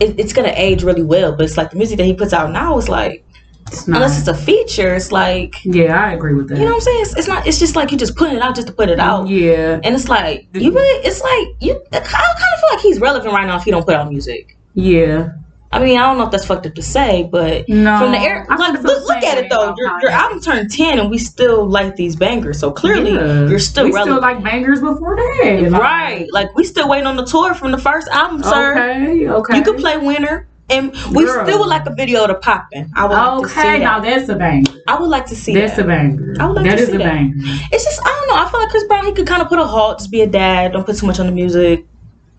it, 0.00 0.18
it's 0.18 0.32
gonna 0.32 0.52
age 0.56 0.82
really 0.82 1.02
well, 1.02 1.32
but 1.36 1.44
it's 1.44 1.56
like 1.56 1.70
the 1.70 1.76
music 1.76 1.96
that 1.98 2.04
he 2.04 2.14
puts 2.14 2.32
out 2.32 2.50
now 2.50 2.76
is 2.78 2.88
like 2.88 3.24
It's 3.68 3.88
not. 3.88 3.96
unless 3.96 4.18
it's 4.18 4.28
a 4.28 4.34
feature, 4.34 4.94
it's 4.94 5.10
like 5.10 5.64
yeah, 5.64 6.04
I 6.04 6.12
agree 6.12 6.34
with 6.34 6.48
that. 6.48 6.58
you 6.58 6.64
know 6.64 6.70
what 6.72 6.76
I'm 6.76 6.80
saying? 6.82 7.02
It's, 7.02 7.16
it's 7.16 7.28
not. 7.28 7.46
It's 7.46 7.58
just 7.58 7.76
like 7.76 7.90
you 7.90 7.98
just 7.98 8.14
putting 8.16 8.36
it 8.36 8.42
out 8.42 8.54
just 8.54 8.66
to 8.68 8.72
put 8.72 8.88
it 8.88 9.00
out, 9.00 9.28
Yeah. 9.28 9.80
and 9.82 9.94
it's 9.94 10.08
like 10.08 10.48
you 10.54 10.70
really. 10.72 11.06
It's 11.06 11.20
like 11.22 11.48
you. 11.60 11.72
I 11.92 12.00
kind 12.00 12.04
of 12.04 12.60
feel 12.60 12.68
like 12.70 12.80
he's 12.80 13.00
relevant 13.00 13.32
right 13.32 13.46
now 13.46 13.56
if 13.56 13.64
he 13.64 13.70
don't 13.70 13.84
put 13.84 13.94
out 13.94 14.08
music. 14.10 14.56
Yeah. 14.74 15.32
I 15.72 15.80
mean, 15.82 15.98
I 15.98 16.02
don't 16.06 16.18
know 16.18 16.24
if 16.26 16.30
that's 16.30 16.46
fucked 16.46 16.66
up 16.66 16.74
to 16.76 16.82
say, 16.82 17.24
but 17.32 17.68
No. 17.68 17.98
from 17.98 18.12
the 18.12 18.18
air, 18.18 18.46
like 18.48 18.80
look, 18.80 19.08
look 19.08 19.22
at 19.24 19.38
it 19.38 19.50
though. 19.50 19.74
Your, 19.76 20.00
your 20.02 20.10
album 20.12 20.40
turned 20.40 20.70
ten, 20.70 21.00
and 21.00 21.10
we 21.10 21.18
still 21.18 21.66
like 21.66 21.96
these 21.96 22.14
bangers. 22.14 22.60
So 22.60 22.70
clearly, 22.70 23.14
Yeah. 23.14 23.48
you're 23.48 23.58
still 23.58 23.86
we 23.86 23.92
relevant. 23.92 24.18
still 24.18 24.20
like 24.34 24.44
bangers 24.44 24.80
before 24.80 25.16
that. 25.16 25.68
Like, 25.68 25.80
Right. 25.80 26.28
Like 26.32 26.54
we 26.54 26.62
still 26.62 26.88
waiting 26.88 27.08
on 27.08 27.16
the 27.16 27.24
tour 27.24 27.54
from 27.54 27.72
the 27.72 27.78
first 27.78 28.06
album, 28.08 28.40
sir. 28.44 28.72
Okay. 28.72 29.28
Okay. 29.28 29.56
You 29.56 29.62
could 29.64 29.78
play 29.78 29.96
Winner. 29.96 30.46
And 30.70 30.92
we 31.12 31.24
Girl. 31.26 31.44
still 31.46 31.58
would 31.60 31.68
like 31.68 31.84
a 31.86 31.94
video 31.94 32.26
the 32.26 32.34
popping. 32.36 32.90
I 32.96 33.04
would 33.04 33.12
like 33.12 33.42
to 33.42 33.48
see 33.48 33.60
Okay, 33.60 33.78
now 33.80 34.00
that's 34.00 34.28
a 34.30 34.34
bang. 34.34 34.64
I 34.88 34.98
would 34.98 35.10
like 35.10 35.26
to 35.26 35.36
see 35.36 35.52
That's 35.54 35.76
that. 35.76 35.84
a 35.84 35.88
bang. 35.88 36.36
I 36.40 36.46
would 36.46 36.56
like 36.56 36.64
That 36.64 36.76
to 36.76 36.82
is 36.82 36.88
see 36.88 36.94
a 36.94 36.98
that. 36.98 37.04
banger. 37.04 37.32
It's 37.70 37.84
just 37.84 38.00
I 38.02 38.08
don't 38.08 38.28
know. 38.28 38.42
I 38.42 38.50
feel 38.50 38.60
like 38.60 38.70
Chris 38.70 38.84
Brown 38.84 39.04
he 39.04 39.12
could 39.12 39.26
kind 39.26 39.42
of 39.42 39.48
put 39.48 39.58
a 39.58 39.64
halt, 39.64 39.98
just 39.98 40.10
be 40.10 40.22
a 40.22 40.26
dad, 40.26 40.72
don't 40.72 40.86
put 40.86 40.96
too 40.96 41.06
much 41.06 41.20
on 41.20 41.26
the 41.26 41.32
music. 41.32 41.84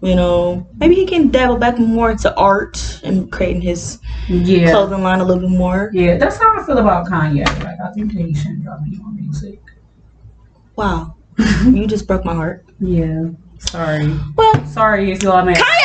You 0.02 0.16
know, 0.16 0.68
maybe 0.78 0.96
he 0.96 1.06
can 1.06 1.30
dabble 1.30 1.58
back 1.58 1.78
more 1.80 2.12
into 2.12 2.36
art 2.36 3.00
and 3.04 3.32
creating 3.32 3.62
his 3.62 4.00
Yeah. 4.28 4.72
clothing 4.72 5.04
line 5.04 5.20
a 5.20 5.24
little 5.24 5.42
bit 5.48 5.56
more. 5.58 5.90
Yeah, 5.94 6.18
that's 6.18 6.38
how 6.38 6.60
I 6.60 6.64
feel 6.66 6.80
about 6.80 7.06
Kanye. 7.08 7.46
Like, 7.64 7.78
I 7.84 7.92
think 7.94 8.12
that 8.14 8.22
he 8.26 8.34
shouldn't 8.34 8.64
drop 8.64 8.80
any 8.86 8.98
more 8.98 9.12
music. 9.14 9.60
Wow, 10.76 11.16
you 11.66 11.88
just 11.88 12.08
broke 12.08 12.26
my 12.26 12.34
heart. 12.34 12.66
Yeah. 12.80 13.26
Sorry. 13.60 14.14
Well, 14.36 14.66
Sorry 14.68 15.12
if 15.12 15.24
y'all 15.24 15.44
mad. 15.46 15.56
Kanye 15.58 15.85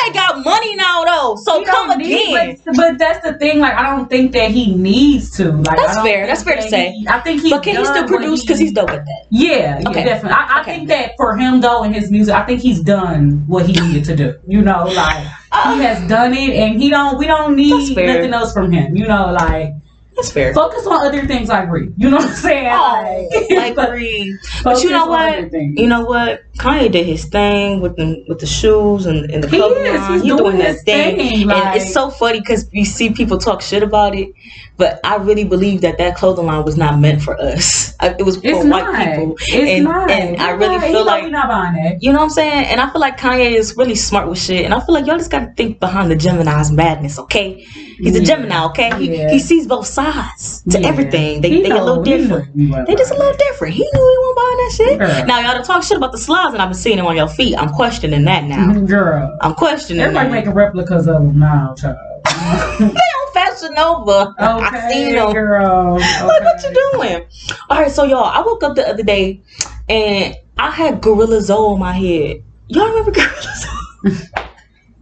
money 0.61 0.75
now 0.75 1.03
though, 1.03 1.35
so 1.43 1.59
He 1.59 1.65
come 1.65 1.89
don't 1.89 1.97
need- 1.99 2.29
again. 2.29 2.57
but, 2.65 2.75
but 2.75 2.97
that's 2.97 3.25
the 3.25 3.33
thing. 3.37 3.59
Like, 3.59 3.73
I 3.73 3.95
don't 3.95 4.09
think 4.09 4.31
that 4.33 4.51
he 4.51 4.73
needs 4.75 5.31
to. 5.37 5.51
Like, 5.51 5.77
That's 5.77 5.91
I 5.91 5.93
don't 5.95 6.05
fair, 6.05 6.27
that's 6.27 6.43
fair 6.43 6.55
to 6.57 6.61
say. 6.69 6.91
he- 6.91 7.07
I 7.07 7.19
think 7.19 7.41
he. 7.41 7.49
But 7.49 7.63
can 7.63 7.75
he 7.77 7.85
still 7.85 8.07
produce 8.07 8.41
because 8.41 8.59
he's 8.59 8.71
dope 8.71 8.89
at 8.89 9.05
that? 9.05 9.25
Yeah, 9.29 9.79
yeah, 9.79 9.89
Okay. 9.89 10.03
definitely. 10.03 10.37
I, 10.37 10.57
I 10.57 10.61
Okay. 10.61 10.75
think 10.75 10.89
that 10.89 11.11
for 11.17 11.35
him 11.35 11.61
though, 11.61 11.83
in 11.83 11.93
his 11.93 12.11
music, 12.11 12.33
I 12.35 12.43
think 12.45 12.61
he's 12.61 12.79
done 12.81 13.43
what 13.47 13.65
he 13.65 13.73
needed 13.79 14.03
to 14.05 14.15
do. 14.15 14.35
You 14.47 14.61
know, 14.61 14.85
like 14.85 15.25
Uh, 15.51 15.75
he 15.75 15.81
has 15.83 16.07
done 16.07 16.33
it, 16.33 16.51
and 16.55 16.81
he 16.81 16.89
don't. 16.89 17.17
We 17.17 17.27
don't 17.27 17.55
need 17.55 17.95
nothing 17.95 18.33
else 18.33 18.53
from 18.53 18.71
him. 18.71 18.95
You 18.95 19.05
know, 19.07 19.31
like 19.31 19.73
That's 20.15 20.31
fair. 20.31 20.53
focus 20.53 20.85
on 20.85 21.05
other 21.07 21.25
things 21.25 21.47
like 21.49 21.69
Reed. 21.69 21.93
You 21.97 22.09
know 22.09 22.17
what 22.17 22.29
I'm 22.29 22.35
saying? 22.35 22.67
Oh, 22.71 23.55
like 23.55 23.75
But 23.75 23.91
Reed. 23.91 24.35
But 24.63 24.83
you 24.83 24.89
know 24.89 25.07
what? 25.07 25.51
You 25.53 25.87
know 25.87 26.01
what? 26.05 26.43
Kanye 26.57 26.91
did 26.91 27.05
his 27.05 27.25
thing 27.25 27.79
with 27.81 27.95
the 27.95 28.23
with 28.27 28.39
the 28.39 28.45
shoes 28.45 29.05
and, 29.05 29.31
and 29.31 29.43
the 29.43 29.47
He 29.49 29.57
clothing 29.57 29.85
is. 29.85 29.99
line. 30.01 30.13
He's 30.13 30.21
He 30.23 30.27
doing 30.29 30.57
that 30.57 30.73
his 30.73 30.83
thing, 30.83 31.19
and 31.19 31.45
like- 31.45 31.81
it's 31.81 31.93
so 31.93 32.09
funny 32.09 32.39
because 32.39 32.67
you 32.71 32.85
see 32.85 33.11
people 33.11 33.37
talk 33.37 33.61
shit 33.61 33.83
about 33.83 34.13
it, 34.13 34.29
but 34.77 34.99
I 35.05 35.15
really 35.15 35.45
believe 35.45 35.81
that 35.81 35.97
that 35.97 36.15
clothing 36.17 36.45
line 36.45 36.65
was 36.65 36.75
not 36.77 36.99
meant 36.99 37.21
for 37.21 37.39
us. 37.39 37.95
It 38.03 38.23
was 38.25 38.35
for 38.37 38.41
It's 38.47 38.57
white 38.65 38.83
not. 38.83 39.05
people. 39.15 39.35
It's 39.39 39.53
and, 39.53 39.83
not. 39.85 40.11
and 40.11 40.41
I 40.41 40.49
You're 40.49 40.57
really 40.57 40.75
right. 40.77 40.91
Feel 40.91 41.05
know 41.05 41.11
like 41.11 41.31
not 41.31 41.47
buying 41.47 41.73
that. 41.83 42.03
you 42.03 42.11
know 42.11 42.17
what 42.19 42.25
I'm 42.25 42.29
saying? 42.31 42.65
And 42.65 42.81
I 42.81 42.91
feel 42.91 42.99
like 43.01 43.17
Kanye 43.17 43.51
is 43.55 43.77
really 43.77 43.95
smart 43.95 44.27
with 44.27 44.39
shit. 44.39 44.65
And 44.65 44.73
I 44.73 44.79
feel 44.85 44.93
like 44.93 45.05
y'all 45.07 45.17
just 45.17 45.31
gotta 45.31 45.53
think 45.55 45.79
behind 45.79 46.11
the 46.11 46.15
Gemini's 46.15 46.71
madness, 46.71 47.17
okay? 47.19 47.65
He's 48.03 48.15
a 48.15 48.21
Gemini, 48.21 48.65
okay? 48.65 48.89
He, 48.97 49.15
Yeah. 49.17 49.31
he 49.31 49.39
sees 49.39 49.67
both 49.67 49.85
sides 49.87 50.63
to 50.69 50.79
Yeah. 50.79 50.87
everything. 50.87 51.41
They, 51.41 51.49
He 51.49 51.61
they 51.61 51.69
a 51.69 51.83
little 51.83 52.03
different. 52.03 52.55
knew 52.55 52.65
we 52.65 52.69
wasn't 52.71 52.87
They 52.87 52.95
just 52.95 53.11
a 53.11 53.15
little 53.17 53.37
different. 53.37 53.73
He 53.75 53.83
knew 53.83 53.89
he 54.13 54.17
wasn't 54.19 54.35
buying 54.37 54.57
that 54.57 54.71
shit. 54.75 54.99
Girl. 54.99 55.25
Now 55.27 55.39
y'all 55.39 55.53
done 55.53 55.63
talk 55.63 55.83
shit 55.83 55.97
about 55.97 56.11
the 56.11 56.17
slides 56.17 56.53
and 56.53 56.61
I've 56.61 56.69
been 56.69 56.77
seeing 56.77 56.97
them 56.97 57.05
on 57.05 57.15
your 57.15 57.27
feet. 57.27 57.55
I'm 57.57 57.69
questioning 57.69 58.23
that 58.25 58.43
now. 58.45 58.73
Girl. 58.85 59.37
I'm 59.41 59.53
questioning 59.53 60.01
Everybody 60.01 60.29
that. 60.29 60.33
making 60.35 60.53
replicas 60.53 61.07
of 61.07 61.21
them 61.21 61.39
now, 61.39 61.75
child. 61.77 61.97
They 62.79 62.85
on 62.85 63.33
Fashion 63.33 63.73
Nova. 63.75 64.33
I 64.39 64.57
okay, 64.67 64.89
seen 64.93 65.15
them. 65.15 65.31
girl. 65.33 65.99
Like, 65.99 66.23
what 66.23 66.41
okay. 66.55 66.69
you 66.69 66.91
doing? 66.93 67.23
All 67.69 67.77
right, 67.81 67.91
so 67.91 68.03
y'all, 68.03 68.25
I 68.25 68.41
woke 68.41 68.63
up 68.63 68.75
the 68.75 68.87
other 68.87 69.03
day 69.03 69.41
and 69.89 70.35
I 70.57 70.69
had 70.71 71.01
Gorilla 71.01 71.41
Zoe 71.41 71.57
on 71.73 71.79
my 71.79 71.93
head. 71.93 72.43
Y'all 72.67 72.87
remember 72.87 73.11
Gorilla 73.19 73.53
Zoe? 73.55 74.27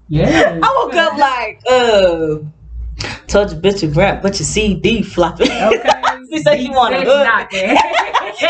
Yeah. 0.07 0.59
I 0.61 0.83
woke 0.85 0.95
up 0.95 1.17
like, 1.17 1.61
uh, 1.69 2.37
told 3.29 3.51
your 3.51 3.61
bitch 3.61 3.83
you 3.83 3.89
rap, 3.89 4.21
but 4.21 4.39
your 4.39 4.45
CD 4.45 5.01
flopping. 5.01 5.51
Okay. 5.51 5.89
she 6.29 6.39
said 6.43 6.59
she 6.59 6.69
want 6.69 6.93
a 6.93 7.01
hood. 7.01 7.27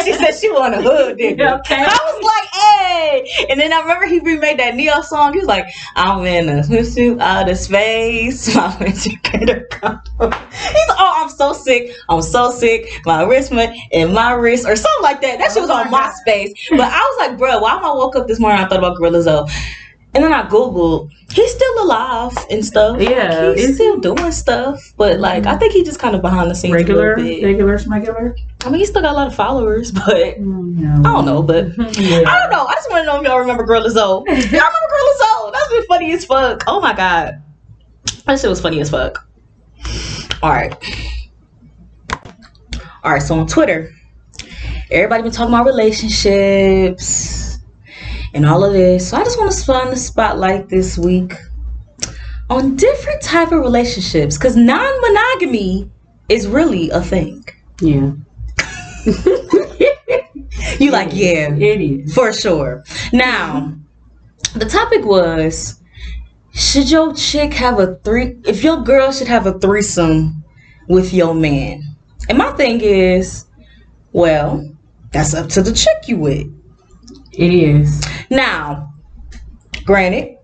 she 0.03 0.13
said 0.13 0.32
she 0.32 0.51
want 0.51 0.73
a 0.73 0.82
hood, 0.82 1.17
nigga. 1.17 1.59
Okay. 1.59 1.75
I 1.77 1.86
was 1.88 2.23
like, 2.23 2.49
hey. 2.53 3.45
And 3.49 3.59
then 3.59 3.71
I 3.71 3.80
remember 3.82 4.05
he 4.05 4.19
remade 4.19 4.59
that 4.59 4.75
Neo 4.75 5.01
song. 5.01 5.34
He 5.34 5.39
was 5.39 5.47
like, 5.47 5.65
I'm 5.95 6.25
in 6.25 6.49
a 6.49 6.61
swimsuit 6.61 7.19
out 7.19 7.49
of 7.49 7.57
space. 7.57 8.53
My 8.55 8.93
gator 9.23 9.67
combo. 9.71 10.01
He's 10.19 10.89
oh, 10.89 11.13
I'm 11.17 11.30
so 11.30 11.53
sick. 11.53 11.91
I'm 12.09 12.21
so 12.21 12.51
sick. 12.51 13.01
My 13.05 13.23
wrist 13.23 13.51
went 13.51 13.77
in 13.91 14.13
my 14.13 14.34
wrist 14.34 14.65
or 14.65 14.75
something 14.75 15.03
like 15.03 15.21
that. 15.21 15.39
That 15.39 15.51
shit 15.51 15.61
was 15.61 15.69
Oh 15.69 15.75
on. 15.75 15.88
MySpace. 15.88 16.51
But 16.71 16.82
I 16.82 16.99
was 16.99 17.27
like, 17.27 17.38
bro, 17.38 17.59
why 17.59 17.75
am 17.75 17.86
I 17.86 17.93
woke 17.93 18.15
up 18.15 18.27
this 18.27 18.39
morning? 18.39 18.59
I 18.59 18.67
thought 18.67 18.80
about 18.80 18.97
Gorilla 18.97 19.21
Zoe. 19.21 19.47
And 20.16 20.24
then 20.24 20.34
I 20.34 20.41
Googled, 20.49 21.12
he's 21.32 21.53
still 21.53 21.84
alive 21.84 22.32
and 22.49 22.66
stuff. 22.66 22.99
Yeah, 22.99 23.49
Like, 23.49 23.57
he's 23.57 23.76
still 23.76 23.99
doing 23.99 24.32
stuff. 24.32 24.82
But 24.97 25.20
like, 25.20 25.45
I 25.45 25.55
think 25.55 25.72
he 25.74 25.84
just 25.84 25.99
kind 25.99 26.16
of 26.16 26.22
behind 26.24 26.49
the 26.49 26.55
scenes 26.55 26.74
regular, 26.74 27.14
a 27.14 27.18
little 27.18 27.32
bit. 27.41 27.43
regular, 27.45 27.78
regular. 27.88 28.36
I 28.66 28.70
mean, 28.72 28.80
he 28.80 28.86
still 28.88 29.03
got 29.03 29.12
a 29.12 29.16
lot 29.16 29.28
of 29.28 29.36
followers, 29.36 29.91
but 30.05 30.38
Mm, 30.39 31.05
I 31.05 31.14
don't 31.14 31.26
know, 31.26 31.43
but 31.43 31.68
yeah. 31.97 32.24
I 32.28 32.39
don't 32.41 32.49
know. 32.51 32.66
I 32.66 32.74
just 32.74 32.89
want 32.89 33.01
to 33.03 33.05
know 33.05 33.18
if 33.20 33.24
y'all 33.28 33.38
remember 33.39 33.64
Gorilla 33.64 33.91
Zoe. 33.91 34.24
y'all 34.26 34.36
remember 34.36 34.49
Gorilla 34.89 35.16
Zoe? 35.20 35.51
That's 35.53 35.70
been 35.70 35.86
funny 35.88 36.12
as 36.14 36.26
fuck. 36.26 36.64
Oh 36.66 36.82
my 36.82 36.93
god, 36.93 37.41
that 38.26 38.39
shit 38.39 38.49
was 38.49 38.60
funny 38.62 38.82
as 38.82 38.89
fuck. 38.89 39.28
All 40.41 40.49
right, 40.51 40.74
all 43.03 43.12
right. 43.12 43.22
So 43.22 43.38
on 43.39 43.45
Twitter, 43.47 43.91
everybody 44.89 45.22
been 45.24 45.32
talking 45.32 45.53
about 45.53 45.66
relationships 45.68 47.38
and 48.34 48.45
all 48.45 48.63
of 48.63 48.73
this. 48.73 49.09
So 49.09 49.17
I 49.17 49.23
just 49.23 49.39
want 49.39 49.51
to 49.51 49.65
find 49.65 49.91
the 49.91 49.95
spotlight 49.95 50.69
this 50.69 50.97
week 50.97 51.34
on 52.49 52.75
different 52.75 53.21
type 53.21 53.51
of 53.51 53.59
relationships 53.59 54.38
because 54.38 54.55
non-monogamy 54.55 55.89
is 56.30 56.47
really 56.47 56.89
a 56.89 57.01
thing. 57.01 57.45
Yeah. 57.82 58.11
You 60.80 60.91
like 60.91 61.09
yeah. 61.13 61.53
It 61.53 61.82
is. 61.82 62.13
For 62.13 62.32
sure. 62.32 62.84
Now, 63.11 63.73
the 64.55 64.65
topic 64.65 65.03
was 65.03 65.82
should 66.53 66.89
your 66.89 67.13
chick 67.13 67.53
have 67.53 67.80
a 67.80 67.95
three 67.97 68.38
if 68.45 68.63
your 68.63 68.82
girl 68.82 69.11
should 69.11 69.27
have 69.27 69.45
a 69.45 69.59
threesome 69.59 70.43
with 70.88 71.13
your 71.13 71.34
man? 71.34 71.84
And 72.27 72.38
my 72.38 72.51
thing 72.53 72.82
is, 72.82 73.45
well, 74.13 74.67
that's 75.11 75.34
up 75.34 75.49
to 75.49 75.61
the 75.61 75.73
chick 75.73 76.07
you 76.07 76.17
with. 76.17 76.47
It 77.34 77.53
is. 77.53 78.05
Now, 78.30 78.93
granted, 79.86 80.38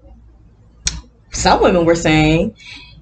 some 1.31 1.61
women 1.61 1.85
were 1.85 1.95
saying 1.95 2.55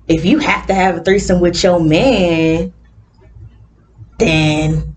if 0.07 0.25
you 0.25 0.39
have 0.39 0.67
to 0.67 0.73
have 0.73 0.97
a 0.97 1.03
threesome 1.03 1.39
with 1.39 1.61
your 1.63 1.79
man, 1.79 2.73
then 4.19 4.95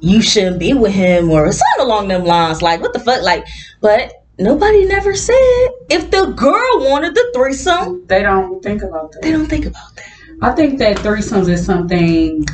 you 0.00 0.22
shouldn't 0.22 0.58
be 0.58 0.72
with 0.74 0.92
him 0.92 1.30
or 1.30 1.50
something 1.52 1.80
along 1.86 2.08
them 2.08 2.24
lines. 2.24 2.62
Like, 2.62 2.80
what 2.80 2.92
the 2.92 3.00
fuck? 3.00 3.22
Like, 3.22 3.46
but 3.80 4.12
nobody 4.38 4.84
never 4.86 5.14
said 5.14 5.68
if 5.90 6.10
the 6.10 6.26
girl 6.36 6.90
wanted 6.90 7.14
the 7.14 7.30
threesome, 7.34 8.06
They 8.06 8.22
don't 8.22 8.62
think 8.62 8.82
about 8.82 9.12
that. 9.12 9.22
they 9.22 9.32
don't 9.32 9.46
think 9.46 9.66
about 9.66 9.94
that. 9.96 10.06
I 10.40 10.52
think 10.52 10.78
that 10.78 10.98
threesomes 10.98 11.48
is 11.48 11.64
something, 11.66 12.44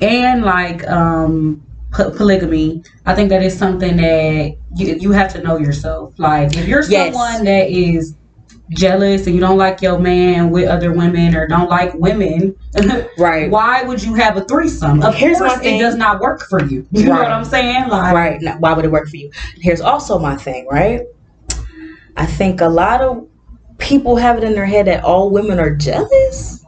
and 0.00 0.42
like 0.44 0.86
um 0.88 1.62
po- 1.92 2.10
polygamy. 2.10 2.82
I 3.06 3.14
think 3.14 3.28
that 3.30 3.42
is 3.42 3.56
something 3.56 3.96
that 3.96 4.56
you 4.76 4.96
you 5.00 5.12
have 5.12 5.32
to 5.34 5.42
know 5.42 5.58
yourself. 5.58 6.14
Like 6.18 6.56
if 6.56 6.66
you're 6.66 6.82
Yes. 6.84 7.12
someone 7.14 7.44
that 7.44 7.68
is 7.70 8.14
jealous 8.70 9.26
and 9.26 9.34
you 9.34 9.40
don't 9.40 9.58
like 9.58 9.82
your 9.82 9.98
man 9.98 10.50
with 10.50 10.68
other 10.68 10.92
women 10.92 11.34
or 11.34 11.46
don't 11.48 11.68
like 11.68 11.92
women, 11.94 12.54
Right. 13.18 13.50
why 13.50 13.82
would 13.82 14.00
you 14.02 14.14
have 14.14 14.36
a 14.36 14.44
threesome? 14.44 15.02
Of 15.02 15.14
Here's 15.14 15.40
my 15.40 15.48
course, 15.48 15.60
it 15.64 15.78
does 15.80 15.96
not 15.96 16.20
work 16.20 16.42
for 16.48 16.64
you. 16.64 16.86
You 16.92 17.06
know 17.06 17.16
what 17.16 17.26
I'm 17.30 17.44
saying? 17.44 17.88
Like, 17.88 18.14
Right. 18.14 18.40
Now, 18.40 18.58
why 18.60 18.72
would 18.74 18.84
it 18.84 18.92
work 18.92 19.08
for 19.08 19.16
you? 19.16 19.30
Here's 19.56 19.80
also 19.80 20.18
my 20.20 20.36
thing, 20.36 20.66
right? 20.70 21.00
I 22.16 22.26
think 22.26 22.60
a 22.60 22.68
lot 22.68 23.00
of 23.00 23.26
people 23.78 24.14
have 24.16 24.36
it 24.38 24.44
in 24.44 24.52
their 24.52 24.66
head 24.66 24.86
that 24.86 25.02
all 25.02 25.30
women 25.30 25.58
are 25.58 25.74
jealous. 25.74 26.59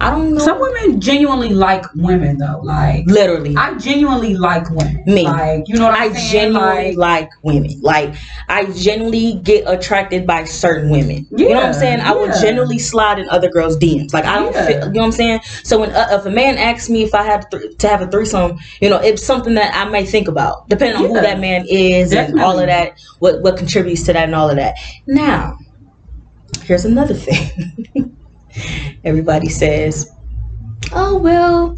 I 0.00 0.10
don't 0.10 0.32
know. 0.32 0.40
Some 0.40 0.58
women 0.58 0.98
genuinely 1.00 1.50
like 1.50 1.84
women 1.94 2.38
though. 2.38 2.60
Like 2.62 3.04
Literally. 3.06 3.54
I 3.56 3.76
genuinely 3.76 4.34
like 4.34 4.68
women. 4.70 5.02
Me. 5.06 5.24
Like 5.24 5.64
you 5.68 5.76
know 5.76 5.84
what 5.88 5.98
I 5.98 6.06
I'm 6.06 6.14
saying? 6.14 6.30
genuinely 6.52 6.96
Like, 6.96 7.24
like 7.24 7.30
women. 7.42 7.78
Like 7.82 8.14
I 8.48 8.64
genuinely 8.72 9.40
get 9.42 9.64
attracted 9.66 10.26
by 10.26 10.44
certain 10.44 10.88
women. 10.90 11.26
you 11.30 11.48
know 11.50 11.56
what 11.56 11.64
I'm 11.66 11.72
Yeah, 11.74 11.78
saying? 11.78 12.00
I 12.00 12.12
would 12.14 12.30
yeah. 12.30 12.40
genuinely 12.40 12.78
slide 12.78 13.18
in 13.18 13.28
other 13.28 13.50
girls' 13.50 13.76
DMs. 13.78 14.14
Like 14.14 14.24
I 14.24 14.38
don't, 14.38 14.54
Yeah. 14.54 14.66
feel, 14.66 14.86
you 14.86 14.92
know 14.94 15.00
what 15.00 15.06
I'm 15.06 15.12
saying? 15.12 15.40
So 15.64 15.80
when 15.80 15.90
uh, 15.90 16.08
if 16.12 16.24
a 16.24 16.30
man 16.30 16.56
asks 16.56 16.88
me 16.88 17.02
if 17.02 17.14
I 17.14 17.22
have 17.22 17.48
th- 17.50 17.76
to 17.78 17.88
have 17.88 18.00
a 18.00 18.06
threesome, 18.06 18.58
you 18.80 18.88
know, 18.88 18.98
it's 18.98 19.22
something 19.22 19.54
that 19.54 19.74
I 19.74 19.88
may 19.90 20.06
think 20.06 20.28
about, 20.28 20.66
depending 20.68 20.96
on 20.96 21.04
who 21.08 21.20
that 21.20 21.40
man 21.40 21.66
is 21.68 22.12
and 22.12 22.40
all 22.40 22.58
of 22.58 22.66
that, 22.66 22.98
what 23.18 23.42
what 23.42 23.58
contributes 23.58 24.02
to 24.04 24.14
that 24.14 24.24
and 24.24 24.34
all 24.34 24.48
of 24.48 24.56
that. 24.56 24.76
Now, 25.06 25.58
here's 26.64 26.86
another 26.86 27.14
thing. 27.14 28.16
Everybody 29.04 29.48
says, 29.48 30.10
"Oh 30.92 31.18
well, 31.18 31.76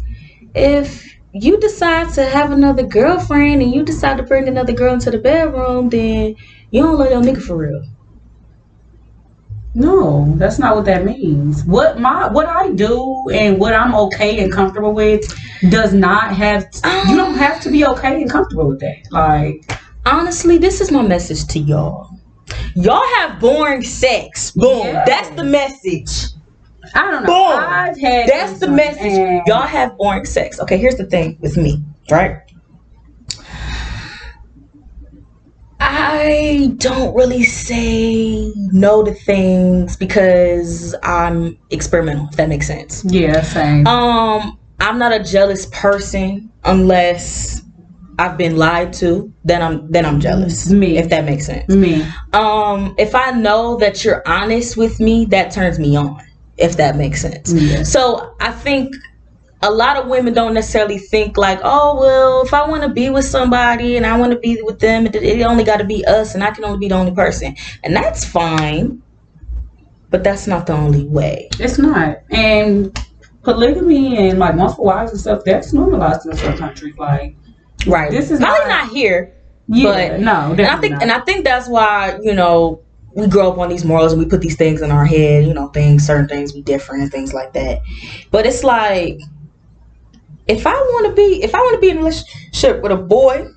if." 0.55 1.11
You 1.35 1.59
decide 1.59 2.13
to 2.13 2.25
have 2.25 2.51
another 2.51 2.83
girlfriend 2.83 3.63
and 3.63 3.73
you 3.73 3.81
decide 3.83 4.17
to 4.17 4.23
bring 4.23 4.47
another 4.47 4.71
girl 4.71 4.93
into 4.93 5.09
the 5.09 5.17
bedroom, 5.17 5.89
then 5.89 6.35
you 6.69 6.83
don't 6.83 6.99
love 6.99 7.09
your 7.09 7.21
nigga 7.23 7.41
for 7.41 7.57
real. 7.57 7.83
No, 9.75 10.31
that's 10.37 10.59
not 10.59 10.75
what 10.75 10.85
that 10.85 11.03
means. 11.03 11.63
What 11.65 11.99
my 11.99 12.27
what 12.27 12.45
I 12.45 12.71
do 12.73 13.29
and 13.33 13.59
what 13.59 13.73
I'm 13.73 13.95
okay 13.95 14.43
and 14.43 14.53
comfortable 14.53 14.93
with 14.93 15.25
does 15.69 15.93
not 15.93 16.35
have 16.35 16.67
you 17.09 17.15
don't 17.15 17.33
have 17.33 17.59
to 17.61 17.71
be 17.71 17.83
okay 17.83 18.21
and 18.21 18.29
comfortable 18.29 18.67
with 18.67 18.79
that. 18.81 18.97
Like 19.09 19.65
honestly, 20.05 20.59
this 20.59 20.81
is 20.81 20.91
my 20.91 21.01
message 21.01 21.47
to 21.47 21.59
y'all. 21.59 22.19
Y'all 22.75 23.07
have 23.15 23.39
boring 23.39 23.83
sex. 23.83 24.51
Boom. 24.51 24.85
Yeah. 24.85 25.03
That's 25.07 25.29
the 25.29 25.43
message. 25.43 26.32
I 26.95 27.09
don't 27.11 27.23
know. 27.23 27.27
Boom. 27.27 27.59
I've 27.59 27.99
had 27.99 28.27
That's 28.29 28.59
the 28.59 28.67
message. 28.67 29.01
and- 29.13 29.41
Y'all 29.47 29.61
have 29.61 29.97
boring 29.97 30.25
sex. 30.25 30.59
Okay, 30.59 30.77
here's 30.77 30.95
the 30.95 31.05
thing 31.05 31.37
with 31.41 31.57
me, 31.57 31.83
right? 32.11 32.37
I 35.79 36.13
I 36.23 36.67
don't 36.77 37.13
really 37.15 37.43
say 37.43 38.51
no 38.71 39.03
to 39.03 39.13
things 39.13 39.97
because 39.97 40.95
I'm 41.03 41.57
experimental, 41.71 42.27
if 42.31 42.37
that 42.37 42.47
makes 42.49 42.67
sense. 42.67 43.03
Yeah, 43.05 43.41
same. 43.41 43.85
Um, 43.87 44.57
I'm 44.79 44.97
not 44.97 45.11
a 45.11 45.21
jealous 45.23 45.65
person 45.67 46.49
unless 46.63 47.61
I've 48.19 48.37
been 48.37 48.57
lied 48.57 48.93
to. 48.93 49.33
Then 49.43 49.61
I'm 49.61 49.91
then 49.91 50.05
I'm 50.05 50.19
jealous. 50.19 50.69
Me. 50.69 50.97
if 50.97 51.09
that 51.09 51.25
makes 51.25 51.45
sense. 51.47 51.67
Me. 51.73 52.05
Um, 52.31 52.95
if 52.97 53.13
I 53.15 53.31
know 53.31 53.75
that 53.77 54.05
you're 54.05 54.21
honest 54.27 54.77
with 54.77 54.99
me, 54.99 55.25
that 55.25 55.51
turns 55.51 55.79
me 55.79 55.95
on. 55.97 56.21
If 56.57 56.77
that 56.77 56.95
makes 56.95 57.21
sense. 57.21 57.51
Mm, 57.53 57.69
yeah. 57.71 57.83
So 57.83 58.35
I 58.39 58.51
think 58.51 58.95
a 59.63 59.71
lot 59.71 59.97
of 59.97 60.07
women 60.07 60.33
don't 60.33 60.53
necessarily 60.53 60.97
think 60.99 61.37
like, 61.37 61.59
oh 61.63 61.99
well, 61.99 62.43
if 62.45 62.53
I 62.53 62.67
want 62.67 62.83
to 62.83 62.89
be 62.89 63.09
with 63.09 63.25
somebody 63.25 63.97
and 63.97 64.05
I 64.05 64.17
want 64.17 64.31
to 64.33 64.39
be 64.39 64.61
with 64.61 64.79
them, 64.79 65.05
it, 65.07 65.15
it 65.15 65.41
only 65.43 65.63
got 65.63 65.77
to 65.77 65.83
be 65.85 66.05
us, 66.05 66.35
and 66.35 66.43
I 66.43 66.51
can 66.51 66.63
only 66.65 66.79
be 66.79 66.89
the 66.89 66.95
only 66.95 67.13
person, 67.13 67.55
and 67.83 67.95
that's 67.95 68.23
fine. 68.25 69.01
But 70.09 70.23
that's 70.23 70.45
not 70.45 70.67
the 70.67 70.73
only 70.73 71.05
way. 71.05 71.49
It's 71.59 71.79
not. 71.79 72.19
And 72.29 72.95
polygamy 73.41 74.29
and 74.29 74.37
like 74.37 74.55
multiple 74.55 74.85
wives 74.85 75.11
and 75.11 75.19
stuff, 75.19 75.41
that's 75.43 75.73
normalized 75.73 76.25
in 76.27 76.37
some 76.37 76.55
countries. 76.57 76.95
Like, 76.97 77.35
Right. 77.87 78.11
This 78.11 78.29
is 78.31 78.39
probably 78.39 78.69
not- 78.69 78.85
not, 78.85 78.89
here. 78.93 79.33
yeah, 79.67 80.09
But- 80.11 80.19
no, 80.19 80.51
And 80.51 80.61
I 80.61 80.77
think 80.77 81.01
and 81.01 81.11
I 81.11 81.19
think 81.21 81.43
that's 81.45 81.67
why, 81.67 82.17
you 82.21 82.33
know, 82.33 82.81
we 83.15 83.27
grow 83.27 83.51
up 83.51 83.57
on 83.59 83.69
these 83.69 83.85
morals 83.85 84.11
and 84.13 84.21
we 84.21 84.27
put 84.27 84.41
these 84.41 84.55
things 84.55 84.81
in 84.81 84.91
our 84.91 85.05
head, 85.05 85.45
you 85.45 85.53
know, 85.53 85.67
things 85.67 86.05
certain 86.05 86.27
things 86.27 86.51
be 86.51 86.61
different 86.61 87.03
and 87.03 87.11
things 87.11 87.33
like 87.33 87.53
that. 87.53 87.81
But 88.31 88.45
it's 88.45 88.63
like 88.63 89.19
if 90.47 90.65
I 90.67 90.73
want 90.73 91.07
to 91.07 91.13
be 91.15 91.43
if 91.43 91.53
I 91.55 91.59
want 91.59 91.75
to 91.75 91.81
be 91.81 91.89
in 91.89 91.97
a 91.97 91.99
relationship 91.99 92.81
with 92.81 92.91
a 92.91 92.97
boy 92.97 93.47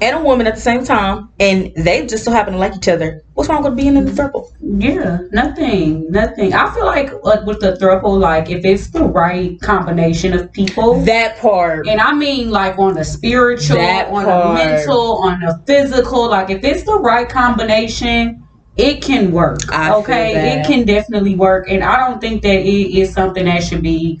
and 0.00 0.16
a 0.16 0.20
woman 0.20 0.46
at 0.46 0.56
the 0.56 0.60
same 0.60 0.84
time 0.84 1.30
and 1.38 1.72
they 1.76 2.04
just 2.04 2.24
so 2.24 2.32
happen 2.32 2.52
to 2.54 2.58
like 2.58 2.74
each 2.74 2.88
other, 2.88 3.22
what's 3.34 3.48
wrong 3.48 3.62
with 3.62 3.76
being 3.76 3.96
in 3.96 4.04
the 4.04 4.10
throuple? 4.10 4.50
Yeah, 4.60 5.18
nothing, 5.30 6.10
nothing. 6.10 6.52
I 6.52 6.74
feel 6.74 6.84
like 6.84 7.12
like 7.22 7.46
with 7.46 7.60
the 7.60 7.72
throuple, 7.80 8.18
like 8.18 8.50
if 8.50 8.64
it's 8.64 8.88
the 8.88 9.04
right 9.04 9.58
combination 9.60 10.32
of 10.34 10.52
people, 10.52 11.00
That 11.04 11.38
part. 11.38 11.86
and 11.86 12.00
I 12.00 12.12
mean 12.12 12.50
like 12.50 12.76
on 12.78 12.94
the 12.94 13.04
spiritual, 13.04 13.76
That 13.76 14.08
on 14.08 14.24
part. 14.24 14.58
the 14.58 14.64
mental, 14.64 15.18
on 15.22 15.40
the 15.40 15.62
physical, 15.64 16.28
like 16.28 16.50
if 16.50 16.64
it's 16.64 16.82
the 16.82 16.98
right 16.98 17.28
combination, 17.28 18.43
it 18.76 19.02
can 19.02 19.30
work. 19.32 19.60
I 19.72 19.94
okay, 19.94 20.58
it 20.58 20.66
can 20.66 20.84
definitely 20.84 21.34
work, 21.34 21.70
and 21.70 21.82
I 21.84 21.96
don't 22.08 22.20
think 22.20 22.42
that 22.42 22.60
it 22.60 22.98
is 22.98 23.12
something 23.12 23.44
that 23.44 23.62
should 23.62 23.82
be 23.82 24.20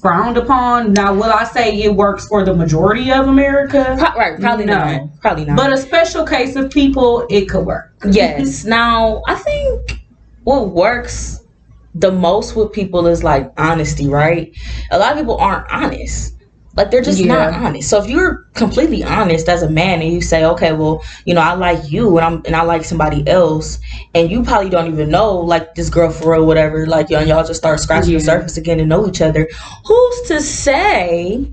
frowned 0.00 0.36
upon. 0.36 0.92
Now, 0.92 1.14
will 1.14 1.32
I 1.32 1.44
say 1.44 1.80
it 1.82 1.94
works 1.94 2.26
for 2.26 2.44
the 2.44 2.54
majority 2.54 3.12
of 3.12 3.28
America? 3.28 3.96
Pro- 3.98 4.18
right, 4.18 4.40
probably 4.40 4.64
No. 4.64 4.78
not. 4.78 5.20
Probably 5.20 5.44
not. 5.44 5.56
But 5.56 5.72
a 5.72 5.76
special 5.76 6.26
case 6.26 6.56
of 6.56 6.70
people, 6.70 7.26
it 7.30 7.48
could 7.48 7.64
work. 7.64 7.92
Yes. 8.10 8.64
Now, 8.64 9.22
I 9.28 9.36
think 9.36 10.00
what 10.44 10.70
works 10.70 11.40
the 11.94 12.10
most 12.10 12.56
with 12.56 12.72
people 12.72 13.06
is 13.06 13.22
like 13.22 13.52
honesty, 13.58 14.08
right? 14.08 14.50
A 14.90 14.98
lot 14.98 15.12
of 15.12 15.18
people 15.18 15.36
aren't 15.36 15.70
honest. 15.70 16.34
Like 16.76 16.90
they're 16.90 17.02
just 17.02 17.20
Yeah. 17.20 17.34
not 17.34 17.52
honest. 17.52 17.90
So 17.90 18.02
if 18.02 18.08
you're 18.08 18.46
completely 18.54 19.04
honest 19.04 19.48
as 19.48 19.62
a 19.62 19.68
man 19.68 20.00
and 20.00 20.10
you 20.12 20.22
say, 20.22 20.44
okay, 20.44 20.72
well, 20.72 21.02
you 21.26 21.34
know, 21.34 21.40
I 21.42 21.52
like 21.54 21.90
you 21.90 22.16
and 22.16 22.24
I'm 22.26 22.42
and 22.46 22.56
I 22.56 22.62
like 22.62 22.84
somebody 22.84 23.26
else, 23.28 23.78
and 24.14 24.30
you 24.30 24.42
probably 24.42 24.70
don't 24.70 24.90
even 24.90 25.10
know 25.10 25.36
like 25.36 25.74
this 25.74 25.90
girl 25.90 26.10
for 26.10 26.32
real, 26.32 26.46
whatever. 26.46 26.86
Like 26.86 27.10
y'all, 27.10 27.22
y'all 27.22 27.44
just 27.44 27.60
start 27.60 27.80
scratching 27.80 28.14
the 28.14 28.20
surface 28.20 28.56
again 28.56 28.80
and 28.80 28.88
know 28.88 29.06
each 29.06 29.20
other. 29.20 29.48
Who's 29.86 30.20
to 30.28 30.40
say 30.40 31.46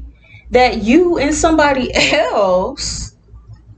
that 0.52 0.84
you 0.84 1.18
and 1.18 1.36
somebody 1.36 1.92
else? 2.14 3.14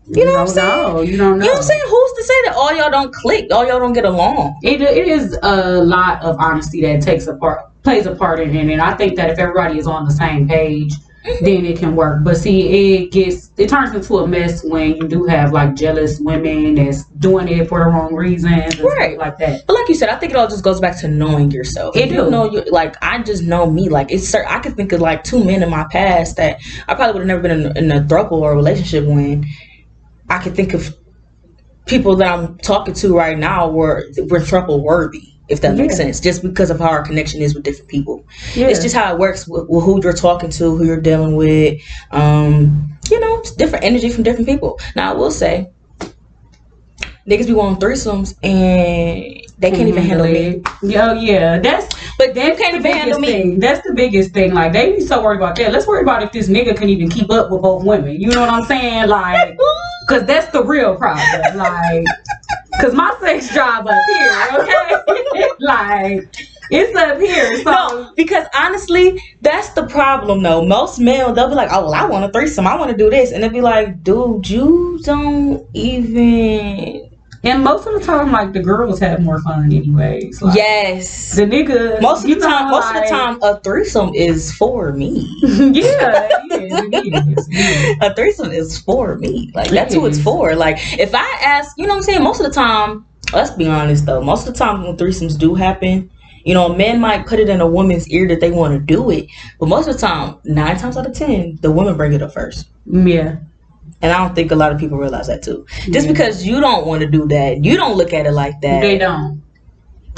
You 0.07 0.25
know 0.25 0.31
what 0.33 0.39
I'm 0.41 0.47
saying? 0.47 0.67
No, 0.67 1.01
you 1.01 1.17
don't 1.17 1.39
know. 1.39 1.45
You 1.45 1.51
know 1.51 1.53
what 1.53 1.57
I'm 1.57 1.63
saying? 1.63 1.81
Who's 1.85 2.11
to 2.13 2.23
say 2.23 2.33
that 2.45 2.55
all 2.55 2.75
y'all 2.75 2.91
don't 2.91 3.13
click, 3.13 3.45
all 3.51 3.65
y'all 3.65 3.79
don't 3.79 3.93
get 3.93 4.03
along? 4.03 4.59
It, 4.61 4.81
it 4.81 5.07
is 5.07 5.37
a 5.41 5.81
lot 5.83 6.21
of 6.21 6.35
honesty 6.37 6.81
that 6.81 7.01
takes 7.01 7.27
a 7.27 7.35
part 7.35 7.61
plays 7.83 8.05
a 8.05 8.15
part 8.15 8.39
in 8.39 8.55
it, 8.55 8.71
and 8.71 8.81
I 8.81 8.93
think 8.95 9.15
that 9.15 9.31
if 9.31 9.39
everybody 9.39 9.79
is 9.79 9.87
on 9.87 10.05
the 10.05 10.11
same 10.11 10.47
page, 10.47 10.93
then 11.41 11.65
it 11.65 11.77
can 11.77 11.95
work. 11.95 12.23
But 12.23 12.37
see, 12.37 13.03
it 13.03 13.11
gets 13.11 13.51
it 13.57 13.69
turns 13.69 13.93
into 13.93 14.17
a 14.17 14.27
mess 14.27 14.63
when 14.63 14.95
you 14.95 15.07
do 15.07 15.25
have 15.25 15.53
like 15.53 15.75
jealous 15.75 16.19
women 16.19 16.75
that's 16.75 17.05
doing 17.19 17.47
it 17.47 17.67
for 17.67 17.79
the 17.79 17.85
wrong 17.85 18.13
reasons, 18.15 18.79
Right. 18.79 19.17
like 19.17 19.37
that. 19.37 19.65
But 19.67 19.73
like 19.73 19.87
you 19.89 19.95
said, 19.95 20.09
I 20.09 20.15
think 20.15 20.31
it 20.31 20.35
all 20.35 20.47
just 20.47 20.63
goes 20.63 20.79
back 20.79 20.99
to 21.01 21.07
knowing 21.07 21.51
yourself. 21.51 21.95
It 21.95 22.05
If 22.05 22.11
you 22.11 22.23
do. 22.23 22.29
know 22.31 22.49
you 22.51 22.63
like 22.71 22.95
I 23.03 23.21
just 23.21 23.43
know 23.43 23.69
me. 23.69 23.89
Like 23.89 24.11
it's 24.11 24.33
I 24.33 24.59
could 24.59 24.75
think 24.75 24.91
of 24.93 25.01
like 25.01 25.23
two 25.23 25.43
men 25.43 25.61
in 25.61 25.69
my 25.69 25.85
past 25.91 26.37
that 26.37 26.59
I 26.87 26.95
probably 26.95 27.13
would 27.21 27.27
have 27.29 27.41
never 27.41 27.41
been 27.41 27.65
in, 27.77 27.77
in 27.77 27.91
a 27.91 28.01
throuple 28.01 28.33
or 28.41 28.53
a 28.53 28.55
relationship 28.55 29.05
when 29.05 29.45
I 30.29 30.39
could 30.41 30.55
think 30.55 30.73
of 30.73 30.95
people 31.85 32.15
that 32.15 32.31
I'm 32.33 32.57
talking 32.59 32.93
to 32.95 33.15
right 33.15 33.37
now 33.37 33.69
were 33.69 34.05
were 34.29 34.39
throuple 34.39 34.81
worthy. 34.81 35.30
If 35.51 35.61
that 35.61 35.75
makes 35.75 35.93
Yeah. 35.99 36.05
sense, 36.05 36.19
just 36.19 36.41
because 36.41 36.69
of 36.69 36.79
how 36.79 36.87
our 36.87 37.03
connection 37.03 37.41
is 37.41 37.53
with 37.53 37.63
different 37.63 37.89
people, 37.89 38.23
Yeah. 38.55 38.67
it's 38.67 38.81
just 38.81 38.95
how 38.95 39.11
it 39.13 39.19
works 39.19 39.47
with, 39.47 39.65
with 39.69 39.83
who 39.83 40.01
you're 40.01 40.13
talking 40.13 40.49
to, 40.51 40.75
who 40.77 40.85
you're 40.85 41.01
dealing 41.01 41.35
with. 41.35 41.79
Um, 42.11 42.87
you 43.09 43.19
know, 43.19 43.39
it's 43.39 43.51
different 43.51 43.83
energy 43.83 44.09
from 44.09 44.23
different 44.23 44.47
people. 44.47 44.79
Now, 44.95 45.11
I 45.11 45.13
will 45.15 45.31
say, 45.31 45.69
niggas 47.29 47.47
be 47.47 47.53
wanting 47.53 47.79
threesomes 47.79 48.33
and 48.43 49.41
they 49.59 49.69
can't 49.71 49.87
even 49.89 50.03
handle 50.03 50.25
me. 50.25 50.61
Yeah, 50.81 51.13
yeah, 51.13 51.59
that's 51.59 51.87
But 52.17 52.29
you 52.35 52.55
can't 52.55 52.75
even 52.75 52.91
handle 52.91 53.19
me. 53.19 53.27
thing. 53.27 53.59
That's 53.59 53.85
the 53.85 53.93
biggest 53.93 54.33
thing. 54.33 54.53
Like 54.53 54.73
they 54.73 54.93
be 54.93 55.01
so 55.01 55.21
worried 55.23 55.37
about 55.37 55.55
that. 55.57 55.71
Let's 55.71 55.85
worry 55.85 56.01
about 56.01 56.23
if 56.23 56.31
this 56.31 56.47
nigga 56.47 56.75
can 56.75 56.89
even 56.89 57.09
keep 57.09 57.29
up 57.29 57.51
with 57.51 57.61
both 57.61 57.83
women. 57.83 58.19
You 58.19 58.29
know 58.29 58.39
what 58.41 58.49
I'm 58.49 58.63
saying? 58.65 59.07
Like, 59.09 59.57
cause 60.09 60.23
that's 60.25 60.47
the 60.51 60.63
real 60.63 60.95
problem. 60.95 61.57
Like, 61.57 62.05
cause 62.81 62.93
my 62.93 63.13
sex 63.21 63.53
drive 63.53 63.85
up 63.85 64.03
here, 64.07 64.47
okay? 64.59 65.49
like, 65.59 66.35
it's 66.71 66.95
up 66.97 67.19
here. 67.19 67.57
So 67.57 67.63
No, 67.63 68.13
because 68.15 68.47
honestly, 68.55 69.21
that's 69.41 69.69
the 69.73 69.85
problem 69.87 70.41
though. 70.41 70.65
Most 70.65 70.99
men 70.99 71.33
they'll 71.35 71.49
be 71.49 71.55
like, 71.55 71.69
"Oh, 71.71 71.83
well, 71.85 71.93
I 71.93 72.05
want 72.05 72.25
a 72.25 72.31
threesome. 72.31 72.65
I 72.65 72.77
want 72.77 72.91
to 72.91 72.97
do 72.97 73.09
this," 73.09 73.31
and 73.31 73.43
they'll 73.43 73.51
be 73.51 73.61
like, 73.61 74.03
"Dude, 74.03 74.49
you 74.49 74.99
don't 75.03 75.67
even." 75.73 77.10
And 77.43 77.63
most 77.63 77.87
of 77.87 77.93
the 77.93 77.99
time, 78.05 78.31
like 78.31 78.53
the 78.53 78.61
girls 78.61 78.99
have 78.99 79.21
more 79.21 79.41
fun 79.41 79.65
anyways. 79.65 80.41
Like, 80.41 80.55
Yes. 80.55 81.35
The 81.35 81.43
nigga. 81.43 81.99
Most 82.01 82.23
of 82.23 82.29
the 82.29 82.39
time, 82.39 82.65
know, 82.67 82.71
most 82.71 82.95
of 82.95 83.01
the 83.01 83.09
time, 83.09 83.39
a 83.41 83.59
threesome 83.61 84.13
is 84.13 84.51
for 84.53 84.91
me. 84.93 85.27
yeah, 85.41 86.29
it 86.31 86.61
is. 86.61 86.79
It 86.93 87.37
is. 87.37 87.47
It 87.49 87.53
is. 87.53 87.97
a 88.01 88.13
threesome 88.13 88.51
is 88.51 88.77
for 88.79 89.17
me. 89.17 89.51
Like 89.55 89.67
It 89.67 89.71
that's 89.71 89.93
who 89.93 90.05
it's 90.05 90.21
for. 90.21 90.55
Like 90.55 90.77
if 90.99 91.15
I 91.15 91.37
ask, 91.43 91.75
you 91.77 91.87
know 91.87 91.93
what 91.93 91.97
I'm 91.97 92.03
saying? 92.03 92.23
Most 92.23 92.39
of 92.41 92.45
the 92.45 92.53
time, 92.53 93.05
let's 93.33 93.51
be 93.51 93.67
honest 93.67 94.05
though, 94.05 94.21
most 94.21 94.47
of 94.47 94.53
the 94.53 94.59
time 94.59 94.83
when 94.83 94.95
threesomes 94.95 95.37
do 95.37 95.55
happen, 95.55 96.11
you 96.43 96.53
know, 96.53 96.69
men 96.73 96.99
might 96.99 97.25
put 97.25 97.39
it 97.39 97.49
in 97.49 97.61
a 97.61 97.67
woman's 97.67 98.07
ear 98.09 98.27
that 98.27 98.39
they 98.39 98.51
want 98.51 98.73
to 98.73 98.79
do 98.79 99.09
it, 99.11 99.27
but 99.59 99.67
most 99.67 99.87
of 99.87 99.93
the 99.95 99.99
time, 99.99 100.37
nine 100.43 100.77
times 100.77 100.97
out 100.97 101.05
of 101.07 101.13
ten, 101.13 101.57
the 101.61 101.71
woman 101.71 101.95
bring 101.97 102.13
it 102.13 102.21
up 102.21 102.33
first. 102.33 102.67
Yeah. 102.85 103.37
And 104.01 104.11
I 104.11 104.17
don't 104.25 104.33
think 104.35 104.51
a 104.51 104.55
lot 104.55 104.71
of 104.71 104.79
people 104.79 104.97
realize 104.97 105.27
that 105.27 105.43
too. 105.43 105.65
Just 105.91 106.07
because 106.07 106.45
you 106.45 106.59
don't 106.59 106.87
want 106.87 107.01
to 107.01 107.07
do 107.07 107.27
that, 107.27 107.63
you 107.63 107.77
don't 107.77 107.97
look 107.97 108.13
at 108.13 108.25
it 108.25 108.31
like 108.31 108.59
that. 108.61 108.81
They 108.81 108.97
don't. 108.97 109.43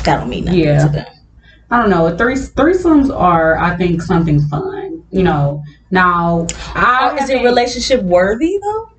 That 0.05 0.19
don't 0.19 0.29
mean 0.29 0.45
nothing 0.45 0.59
Yeah. 0.61 0.85
to 0.85 0.89
them. 0.91 1.05
I 1.69 1.79
don't 1.81 1.89
know. 1.89 2.15
Threes 2.17 2.51
threesomes 2.51 3.13
are, 3.13 3.57
I 3.57 3.75
think, 3.77 4.01
something 4.01 4.39
fun. 4.41 5.03
You 5.11 5.23
know. 5.23 5.63
Now, 5.91 6.47
I 6.75 7.11
Oh, 7.11 7.23
is 7.23 7.29
it 7.29 7.43
relationship 7.43 8.01
worthy 8.03 8.57
though? 8.61 8.89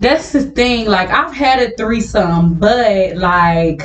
That's 0.00 0.30
the 0.32 0.42
thing. 0.42 0.86
Like, 0.86 1.10
I've 1.10 1.34
had 1.34 1.60
a 1.60 1.70
threesome, 1.76 2.54
but 2.54 3.16
like, 3.16 3.82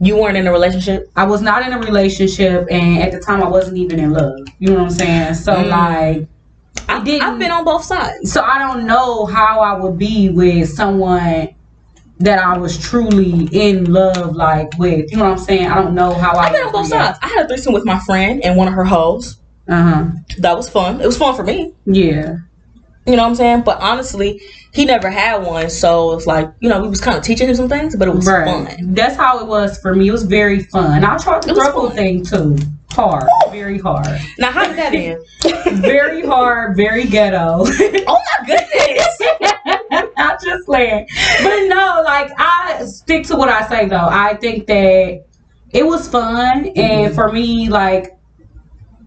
You 0.00 0.16
weren't 0.20 0.36
in 0.36 0.46
a 0.46 0.52
relationship. 0.52 1.10
I 1.16 1.24
was 1.24 1.40
not 1.40 1.64
in 1.64 1.72
a 1.72 1.78
relationship, 1.78 2.66
and 2.70 2.98
at 3.02 3.12
the 3.12 3.20
time, 3.20 3.42
I 3.42 3.48
wasn't 3.48 3.78
even 3.78 4.00
in 4.00 4.10
love. 4.10 4.38
You 4.58 4.70
know 4.70 4.82
what 4.82 4.82
I'm 4.86 4.90
saying? 4.90 5.34
So, 5.34 5.54
Mm. 5.54 5.68
like, 5.70 6.28
didn't- 7.04 7.22
I've 7.22 7.38
been 7.38 7.50
on 7.50 7.64
both 7.64 7.84
sides. 7.84 8.32
so 8.32 8.42
I 8.42 8.58
don't 8.58 8.86
know 8.86 9.26
how 9.26 9.60
I 9.60 9.78
would 9.78 9.98
be 9.98 10.30
with 10.30 10.68
someone 10.70 11.48
that 12.20 12.38
I 12.38 12.56
was 12.58 12.78
truly 12.78 13.48
in 13.52 13.92
love, 13.92 14.34
like 14.36 14.78
with. 14.78 15.10
You 15.10 15.16
know 15.18 15.24
what 15.24 15.32
I'm 15.32 15.44
saying? 15.44 15.66
I 15.66 15.74
don't 15.74 15.94
know 15.94 16.14
how 16.14 16.32
I. 16.32 16.46
I've 16.46 16.52
been 16.52 16.62
on 16.66 16.72
both 16.72 16.88
sides. 16.88 17.18
I 17.22 17.28
had 17.28 17.44
a 17.44 17.48
threesome 17.48 17.72
with 17.74 17.84
my 17.84 17.98
friend 18.00 18.44
and 18.44 18.56
one 18.56 18.68
of 18.68 18.74
her 18.74 18.84
hoes. 18.84 19.36
Uh 19.68 19.82
huh. 19.82 20.04
That 20.38 20.56
was 20.56 20.68
fun. 20.68 21.00
It 21.00 21.06
was 21.06 21.16
fun 21.16 21.34
for 21.34 21.42
me. 21.44 21.72
Yeah. 21.86 22.36
You 23.06 23.16
know 23.16 23.22
what 23.22 23.28
I'm 23.30 23.34
saying? 23.34 23.62
But 23.62 23.80
honestly, 23.80 24.40
he 24.72 24.84
never 24.86 25.10
had 25.10 25.42
one, 25.42 25.68
so 25.70 26.12
it's 26.12 26.26
like 26.26 26.50
you 26.60 26.68
know 26.70 26.80
we 26.80 26.88
was 26.88 27.00
kind 27.00 27.16
of 27.18 27.22
teaching 27.22 27.48
him 27.48 27.54
some 27.54 27.68
things, 27.68 27.94
but 27.96 28.08
it 28.08 28.14
was 28.14 28.26
Right. 28.26 28.46
fun. 28.46 28.94
That's 28.94 29.16
how 29.16 29.40
it 29.40 29.46
was 29.46 29.78
for 29.78 29.94
me. 29.94 30.08
It 30.08 30.12
was 30.12 30.22
very 30.22 30.60
fun. 30.64 31.04
I 31.04 31.16
tried 31.18 31.42
the 31.42 31.52
throuple 31.52 31.92
thing 31.94 32.24
too. 32.24 32.56
Hard. 32.94 33.28
Very 33.50 33.78
hard. 33.78 34.06
Now 34.38 34.52
how 34.52 34.66
did 34.66 34.76
that 34.78 34.94
end? 34.94 35.20
very 35.82 36.24
hard. 36.24 36.76
Very 36.76 37.04
ghetto. 37.06 37.64
oh 37.66 38.22
my 38.38 38.46
goodness! 38.46 39.80
I'm 40.16 40.36
just 40.44 40.64
playing. 40.66 41.06
But 41.42 41.66
no, 41.66 42.02
like 42.04 42.30
I 42.38 42.84
stick 42.86 43.26
to 43.26 43.36
what 43.36 43.48
I 43.48 43.66
say 43.68 43.88
though. 43.88 43.96
I 44.08 44.34
think 44.34 44.66
that 44.68 45.24
it 45.70 45.84
was 45.84 46.08
fun 46.08 46.66
and 46.76 47.12
for 47.14 47.32
me 47.32 47.68
like 47.68 48.16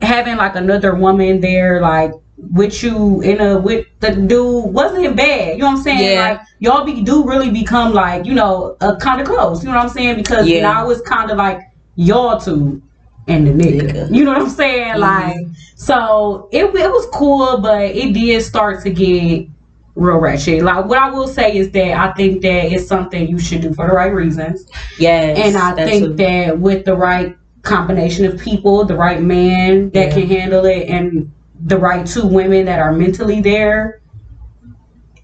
having 0.02 0.36
like 0.36 0.56
another 0.56 0.94
woman 0.94 1.40
there 1.40 1.80
like 1.82 2.12
with 2.38 2.84
you 2.84 3.22
in 3.22 3.40
a 3.42 3.58
with 3.58 3.88
the 4.02 4.12
dude 4.12 4.66
wasn't 4.74 5.16
bad. 5.16 5.54
You 5.54 5.60
know 5.60 5.68
what 5.68 5.78
I'm 5.78 5.84
saying? 5.84 6.12
Yeah. 6.12 6.30
Like 6.32 6.42
y'all 6.60 6.84
be 6.86 7.02
do 7.04 7.26
really 7.26 7.52
become 7.52 7.94
like 7.94 8.26
you 8.26 8.34
know 8.34 8.76
uh, 8.82 8.98
kind 8.98 9.22
of 9.22 9.28
close. 9.28 9.64
You 9.64 9.70
know 9.70 9.76
what 9.78 9.84
I'm 9.86 9.90
saying? 9.90 10.18
Because 10.18 10.46
Yeah. 10.46 10.62
now 10.62 10.90
it's 10.90 11.02
kind 11.08 11.32
of 11.32 11.38
like 11.38 11.62
y'all 11.96 12.38
two 12.40 12.82
and 13.28 13.48
the 13.48 13.52
nigga. 13.52 13.82
Nigga. 13.92 14.14
You 14.16 14.24
know 14.26 14.32
what 14.34 14.42
I'm 14.42 14.50
saying? 14.50 14.94
Mhm. 14.96 15.00
Like 15.00 15.38
so 15.76 16.50
it 16.52 16.66
it 16.66 16.90
was 16.92 17.08
cool, 17.14 17.60
but 17.60 17.82
it 17.84 18.14
did 18.14 18.42
start 18.42 18.84
to 18.84 18.90
get 18.90 19.48
real 19.96 20.18
ratchet. 20.18 20.64
Like 20.64 20.86
what 20.86 21.00
I 21.00 21.10
will 21.10 21.28
say 21.28 21.56
is 21.58 21.72
that 21.72 21.94
I 21.98 22.14
think 22.14 22.42
that 22.44 22.72
it's 22.72 22.88
something 22.88 23.28
you 23.28 23.40
should 23.40 23.62
do 23.62 23.74
for 23.74 23.88
the 23.88 23.94
right 23.94 24.14
reasons. 24.14 24.66
Yes. 25.00 25.40
And 25.40 25.58
I 25.58 25.74
think 25.86 26.06
a- 26.06 26.10
that 26.14 26.60
with 26.60 26.86
the 26.86 26.96
right 26.96 27.36
combination 27.64 28.26
of 28.26 28.40
people, 28.40 28.86
the 28.86 28.96
right 28.96 29.22
man 29.22 29.90
that 29.92 30.10
Yeah. 30.10 30.14
can 30.14 30.28
handle 30.28 30.66
it, 30.66 30.88
and 30.88 31.30
the 31.66 31.78
right 31.78 32.06
two 32.06 32.26
women 32.28 32.66
that 32.66 32.80
are 32.80 32.92
mentally 32.94 33.42
there, 33.42 34.00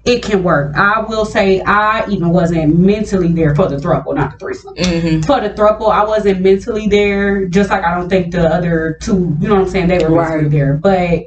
it 0.04 0.22
can 0.22 0.42
work. 0.42 0.74
I 0.76 1.00
will 1.00 1.24
say 1.24 1.60
I 1.62 2.06
even 2.10 2.28
wasn't 2.30 2.78
mentally 2.78 3.32
there 3.32 3.54
for 3.54 3.66
the 3.68 3.76
throuple, 3.76 4.14
not 4.14 4.32
the 4.32 4.38
threesome. 4.38 4.74
Mhm. 4.74 5.24
For 5.24 5.40
the 5.40 5.50
throuple, 5.50 5.90
I 5.90 6.04
wasn't 6.04 6.40
mentally 6.42 6.86
there. 6.88 7.46
Just 7.46 7.70
like 7.70 7.82
I 7.84 7.94
don't 7.94 8.08
think 8.08 8.32
the 8.32 8.46
other 8.46 8.98
two, 9.00 9.36
you 9.40 9.48
know 9.48 9.54
what 9.54 9.62
I'm 9.64 9.68
saying, 9.70 9.88
they 9.88 9.98
were 10.04 10.10
mentally 10.10 10.42
Right. 10.42 10.50
there. 10.50 10.74
But 10.74 11.20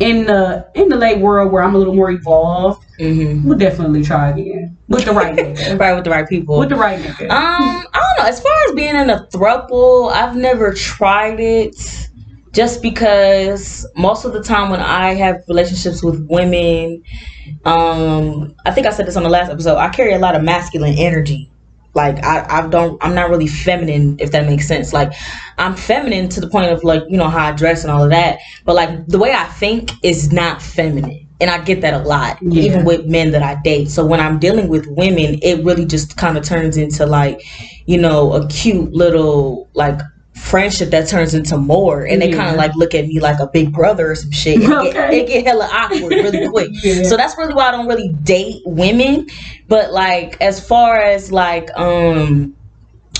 in 0.00 0.26
the 0.26 0.66
in 0.74 0.88
the 0.88 0.96
late 0.96 1.20
world 1.20 1.52
where 1.52 1.62
I'm 1.62 1.76
a 1.76 1.78
little 1.78 1.94
more 1.94 2.10
evolved, 2.10 2.82
Mhm. 3.00 3.44
we'll 3.44 3.56
definitely 3.58 4.02
try 4.02 4.30
again 4.30 4.76
with 4.88 5.04
the 5.04 5.12
right 5.12 5.36
nigga. 5.36 5.78
Right 5.78 5.94
with 5.94 6.02
the 6.04 6.10
right 6.10 6.28
people. 6.28 6.58
with 6.58 6.70
the 6.70 6.74
right 6.76 6.98
nigga. 6.98 7.30
Um, 7.30 7.30
I 7.30 7.82
don't 7.94 8.24
know. 8.24 8.28
As 8.28 8.40
far 8.40 8.52
as 8.68 8.74
being 8.74 8.96
in 8.96 9.10
a 9.10 9.28
throuple, 9.32 10.10
I've 10.10 10.34
never 10.34 10.72
tried 10.72 11.38
it. 11.38 12.08
Just 12.54 12.82
because 12.82 13.84
most 13.96 14.24
of 14.24 14.32
the 14.32 14.42
time 14.42 14.70
when 14.70 14.80
I 14.80 15.14
have 15.14 15.42
relationships 15.48 16.02
with 16.04 16.24
women, 16.30 17.02
um, 17.64 18.54
I 18.64 18.70
think 18.70 18.86
I 18.86 18.90
said 18.90 19.06
this 19.06 19.16
on 19.16 19.24
the 19.24 19.28
last 19.28 19.50
episode. 19.50 19.76
I 19.76 19.88
carry 19.88 20.12
a 20.12 20.18
lot 20.18 20.36
of 20.36 20.42
masculine 20.42 20.94
energy. 20.96 21.50
Like 21.94 22.24
I, 22.24 22.46
I 22.48 22.68
don't, 22.68 23.02
I'm 23.04 23.14
not 23.14 23.30
really 23.30 23.46
feminine, 23.46 24.16
if 24.20 24.30
that 24.32 24.46
makes 24.46 24.66
sense. 24.68 24.92
Like 24.92 25.12
I'm 25.58 25.74
feminine 25.74 26.28
to 26.30 26.40
the 26.40 26.48
point 26.48 26.70
of 26.70 26.82
like, 26.84 27.02
you 27.08 27.16
know, 27.16 27.28
how 27.28 27.46
I 27.48 27.52
dress 27.52 27.82
and 27.82 27.90
all 27.90 28.02
of 28.04 28.10
that. 28.10 28.38
But 28.64 28.74
like 28.76 29.06
the 29.06 29.18
way 29.18 29.32
I 29.32 29.44
think 29.44 29.90
is 30.02 30.32
not 30.32 30.62
feminine. 30.62 31.20
And 31.40 31.50
I 31.50 31.58
get 31.62 31.80
that 31.80 31.94
a 31.94 31.98
lot, 31.98 32.38
Yeah. 32.40 32.62
even 32.62 32.84
with 32.84 33.06
men 33.06 33.32
that 33.32 33.42
I 33.42 33.60
date. 33.62 33.90
So 33.90 34.06
when 34.06 34.20
I'm 34.20 34.38
dealing 34.38 34.68
with 34.68 34.86
women, 34.86 35.38
it 35.42 35.64
really 35.64 35.84
just 35.84 36.16
kind 36.16 36.38
of 36.38 36.44
turns 36.44 36.76
into 36.76 37.04
like, 37.06 37.42
you 37.86 37.98
know, 38.00 38.32
a 38.32 38.46
cute 38.48 38.92
little 38.92 39.68
like 39.74 40.00
friendship 40.34 40.90
that 40.90 41.08
turns 41.08 41.32
into 41.34 41.56
more. 41.56 42.04
And 42.04 42.20
they 42.20 42.30
kind 42.32 42.50
of 42.50 42.56
like 42.56 42.74
look 42.76 42.94
at 42.94 43.06
me 43.06 43.20
like 43.20 43.38
a 43.40 43.46
big 43.46 43.72
brother 43.72 44.10
or 44.10 44.14
some 44.14 44.30
shit. 44.32 44.56
It, 44.56 44.66
get, 44.68 44.72
Okay. 44.96 45.20
it 45.20 45.26
get 45.28 45.46
hella 45.46 45.68
awkward 45.72 46.10
really 46.12 46.48
quick. 46.48 46.70
Yeah. 46.82 47.04
So 47.04 47.16
that's 47.16 47.36
really 47.38 47.54
why 47.54 47.68
I 47.68 47.70
don't 47.70 47.86
really 47.86 48.08
date 48.24 48.62
women. 48.66 49.26
But 49.68 49.92
like 49.92 50.36
as 50.40 50.66
far 50.66 50.96
as 51.00 51.30
like 51.32 51.70
um 51.78 52.54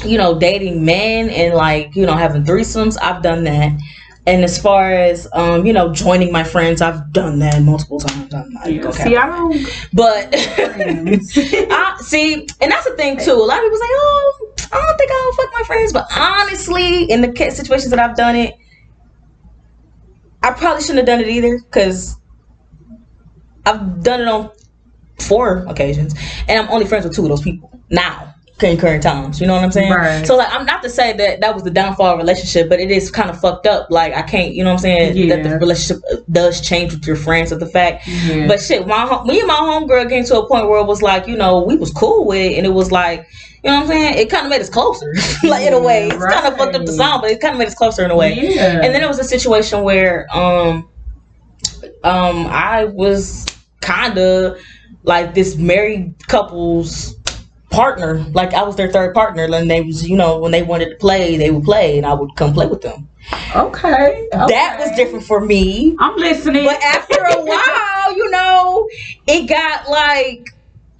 you 0.04 0.18
know 0.18 0.38
dating 0.38 0.84
men 0.84 1.30
and 1.30 1.54
like 1.54 1.94
you 1.94 2.04
know 2.04 2.14
having 2.14 2.42
threesomes, 2.44 2.96
I've 3.00 3.22
done 3.22 3.44
that. 3.44 3.72
And 4.26 4.42
as 4.42 4.60
far 4.60 4.90
as 4.90 5.28
um 5.34 5.64
you 5.66 5.72
know 5.72 5.92
joining 5.92 6.32
my 6.32 6.42
friends, 6.44 6.82
I've 6.82 7.12
done 7.12 7.38
that 7.38 7.62
multiple 7.62 8.00
times. 8.00 8.34
I'm 8.34 8.52
not 8.52 8.70
Yeah, 8.72 8.82
gonna 8.82 8.92
See. 8.94 9.16
I 9.16 9.26
don't. 9.26 9.66
but. 9.92 10.28
I 10.36 11.96
see, 12.00 12.34
and 12.60 12.72
that's 12.72 12.84
the 12.88 12.94
thing 12.96 13.18
too. 13.18 13.32
A 13.32 13.34
lot 13.34 13.58
of 13.58 13.64
people 13.64 13.78
say, 13.78 13.84
"Oh, 13.88 14.43
I 14.74 14.86
don't 14.86 14.98
think 14.98 15.10
I'll 15.10 15.32
fuck 15.32 15.50
my 15.54 15.62
friends," 15.66 15.92
but 15.92 16.06
honestly, 16.16 17.04
in 17.04 17.20
the 17.20 17.50
situations 17.50 17.90
that 17.90 17.98
I've 17.98 18.16
done 18.16 18.36
it, 18.36 18.54
I 20.42 20.50
probably 20.52 20.82
shouldn't 20.82 20.98
have 20.98 21.06
done 21.06 21.20
it 21.20 21.28
either 21.28 21.58
because 21.58 22.16
I've 23.66 24.02
done 24.02 24.20
it 24.20 24.28
on 24.28 24.50
four 25.20 25.64
occasions, 25.68 26.14
and 26.48 26.58
I'm 26.58 26.70
only 26.70 26.86
friends 26.86 27.04
with 27.06 27.14
two 27.14 27.22
of 27.22 27.28
those 27.28 27.42
people 27.42 27.70
now. 27.90 28.32
Concurrent 28.58 29.02
times, 29.02 29.40
you 29.40 29.48
know 29.48 29.54
what 29.54 29.64
I'm 29.64 29.72
saying? 29.72 29.92
Right. 29.92 30.24
So 30.24 30.36
like, 30.36 30.48
I'm 30.52 30.64
not 30.64 30.80
to 30.84 30.88
say 30.88 31.12
that 31.12 31.40
that 31.40 31.54
was 31.54 31.64
the 31.64 31.72
downfall 31.72 32.06
of 32.06 32.14
a 32.14 32.22
relationship, 32.22 32.68
but 32.68 32.78
it 32.78 32.88
is 32.88 33.10
kind 33.10 33.28
of 33.28 33.40
fucked 33.40 33.66
up. 33.66 33.88
Like, 33.90 34.14
I 34.14 34.22
can't, 34.22 34.54
you 34.54 34.62
know 34.62 34.70
what 34.70 34.76
I'm 34.76 34.82
saying? 34.82 35.16
Yeah. 35.16 35.34
That 35.34 35.42
the 35.42 35.58
relationship 35.58 36.04
uh, 36.12 36.18
does 36.30 36.60
change 36.60 36.92
with 36.94 37.04
your 37.04 37.16
friends. 37.16 37.50
Of 37.50 37.58
the 37.58 37.66
fact 37.66 38.06
Yeah. 38.06 38.46
but 38.46 38.60
shit, 38.60 38.86
my 38.86 39.24
me 39.24 39.40
and 39.40 39.48
my 39.48 39.54
homegirl 39.54 40.08
came 40.08 40.24
to 40.26 40.38
a 40.38 40.46
point 40.46 40.68
where 40.68 40.80
it 40.80 40.86
was 40.86 41.02
like, 41.02 41.26
you 41.26 41.36
know, 41.36 41.62
we 41.64 41.74
was 41.74 41.90
cool 41.90 42.26
with 42.26 42.38
it, 42.38 42.56
and 42.56 42.64
it 42.64 42.72
was 42.72 42.92
like, 42.92 43.26
you 43.64 43.70
know 43.70 43.76
what 43.76 43.82
I'm 43.84 43.88
saying? 43.88 44.18
It 44.18 44.28
kind 44.28 44.44
of 44.44 44.50
made 44.50 44.60
us 44.60 44.68
closer, 44.68 45.14
like 45.42 45.66
in 45.66 45.72
a 45.72 45.80
way. 45.80 46.08
It's 46.08 46.22
kind 46.22 46.46
of 46.46 46.58
fucked 46.58 46.74
up 46.74 46.84
the 46.84 46.92
song, 46.92 47.22
but 47.22 47.30
it 47.30 47.40
kind 47.40 47.54
of 47.54 47.58
made 47.58 47.68
us 47.68 47.74
closer 47.74 48.04
in 48.04 48.10
a 48.10 48.16
way. 48.16 48.34
Yeah. 48.34 48.82
And 48.82 48.94
then 48.94 49.02
it 49.02 49.08
was 49.08 49.18
a 49.18 49.24
situation 49.24 49.82
where, 49.82 50.26
um, 50.36 50.86
um, 52.02 52.46
I 52.46 52.84
was 52.84 53.46
kind 53.80 54.18
of 54.18 54.58
like 55.04 55.34
this 55.34 55.56
married 55.56 56.14
couple's 56.28 57.14
partner. 57.70 58.18
Like 58.34 58.52
I 58.52 58.62
was 58.62 58.76
their 58.76 58.92
third 58.92 59.14
partner, 59.14 59.44
and 59.44 59.70
they 59.70 59.80
was, 59.80 60.06
you 60.06 60.16
know, 60.16 60.38
when 60.38 60.52
they 60.52 60.62
wanted 60.62 60.90
to 60.90 60.96
play, 60.96 61.38
they 61.38 61.50
would 61.50 61.64
play, 61.64 61.96
and 61.96 62.06
I 62.06 62.12
would 62.12 62.36
come 62.36 62.52
play 62.52 62.66
with 62.66 62.82
them. 62.82 63.08
okay, 63.56 64.28
That 64.30 64.76
was 64.78 64.94
different 64.94 65.24
for 65.24 65.40
me. 65.40 65.96
I'm 66.00 66.16
listening. 66.16 66.66
But 66.66 66.82
after 66.82 67.18
a 67.18 67.42
while, 67.44 68.16
you 68.16 68.30
know, 68.30 68.88
it 69.26 69.48
got 69.48 69.88
like 69.88 70.50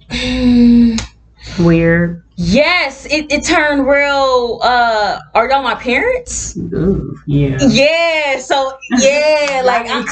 weird. 1.59 2.24
Yes, 2.35 3.05
it, 3.05 3.31
it 3.31 3.43
turned 3.45 3.87
real 3.87 4.59
uh 4.63 5.19
are 5.33 5.49
y'all 5.49 5.63
my 5.63 5.75
parents? 5.75 6.57
Ooh, 6.57 7.17
yeah. 7.25 7.57
Yeah, 7.67 8.39
so 8.39 8.77
yeah, 8.99 9.61
like 9.65 9.89
I'm, 9.89 10.05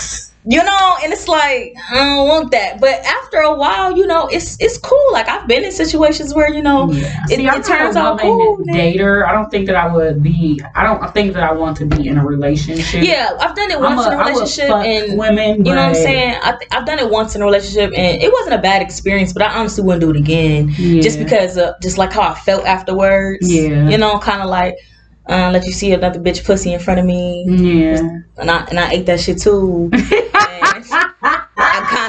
you 0.45 0.63
know, 0.63 0.97
and 1.03 1.13
it's 1.13 1.27
like 1.27 1.73
I 1.91 1.95
don't 1.95 2.27
want 2.27 2.51
that. 2.51 2.79
But 2.81 2.99
after 3.05 3.37
a 3.37 3.53
while, 3.55 3.95
you 3.97 4.05
know, 4.05 4.27
it's 4.27 4.57
it's 4.59 4.77
cool. 4.77 5.01
Like 5.11 5.27
I've 5.29 5.47
been 5.47 5.63
in 5.63 5.71
situations 5.71 6.33
where, 6.33 6.53
you 6.53 6.61
know, 6.61 6.91
Yeah. 6.91 7.17
it, 7.29 7.37
See, 7.37 7.45
it 7.45 7.49
I'm 7.53 7.63
turns 7.63 7.95
out 7.95 8.19
cool. 8.19 8.57
dater. 8.67 9.25
I 9.27 9.31
don't 9.31 9.49
think 9.49 9.65
that 9.67 9.75
I 9.75 9.87
would 9.93 10.21
be. 10.21 10.61
I 10.75 10.83
don't 10.83 11.13
think 11.13 11.33
that 11.33 11.43
I 11.43 11.51
want 11.53 11.77
to 11.77 11.85
be 11.85 12.07
in 12.07 12.17
a 12.17 12.25
relationship. 12.25 13.03
Yeah, 13.03 13.31
I've 13.39 13.55
done 13.55 13.71
it 13.71 13.79
once 13.79 14.05
a, 14.05 14.11
in 14.11 14.19
a 14.19 14.23
relationship 14.23 14.69
and 14.71 15.17
women. 15.17 15.65
You 15.65 15.75
know 15.75 15.81
what 15.81 15.89
I'm 15.89 15.95
saying? 15.95 16.39
I 16.43 16.51
th- 16.57 16.69
I've 16.71 16.85
done 16.85 16.99
it 16.99 17.09
once 17.09 17.35
in 17.35 17.41
a 17.41 17.45
relationship, 17.45 17.91
and 17.95 18.21
it 18.21 18.31
wasn't 18.31 18.55
a 18.55 18.61
bad 18.61 18.81
experience. 18.81 19.31
But 19.33 19.43
I 19.43 19.53
honestly 19.53 19.83
wouldn't 19.83 20.01
do 20.01 20.09
it 20.09 20.17
again, 20.17 20.73
Yeah. 20.77 21.01
just 21.01 21.19
because 21.19 21.57
of 21.57 21.75
just 21.81 21.97
like 21.97 22.11
how 22.13 22.21
I 22.21 22.33
felt 22.35 22.65
afterwards. 22.65 23.51
Yeah. 23.51 23.87
you 23.89 23.97
know, 23.97 24.19
kind 24.19 24.41
of 24.41 24.49
like 24.49 24.75
uh, 25.29 25.49
let 25.53 25.65
you 25.65 25.71
see 25.71 25.93
another 25.93 26.19
bitch 26.19 26.43
pussy 26.43 26.73
in 26.73 26.79
front 26.81 26.99
of 26.99 27.05
me, 27.05 27.45
Yeah. 27.47 27.99
and 28.37 28.51
I 28.51 28.65
and 28.69 28.77
I 28.79 28.91
ate 28.91 29.05
that 29.05 29.19
shit 29.21 29.39
too. 29.39 29.89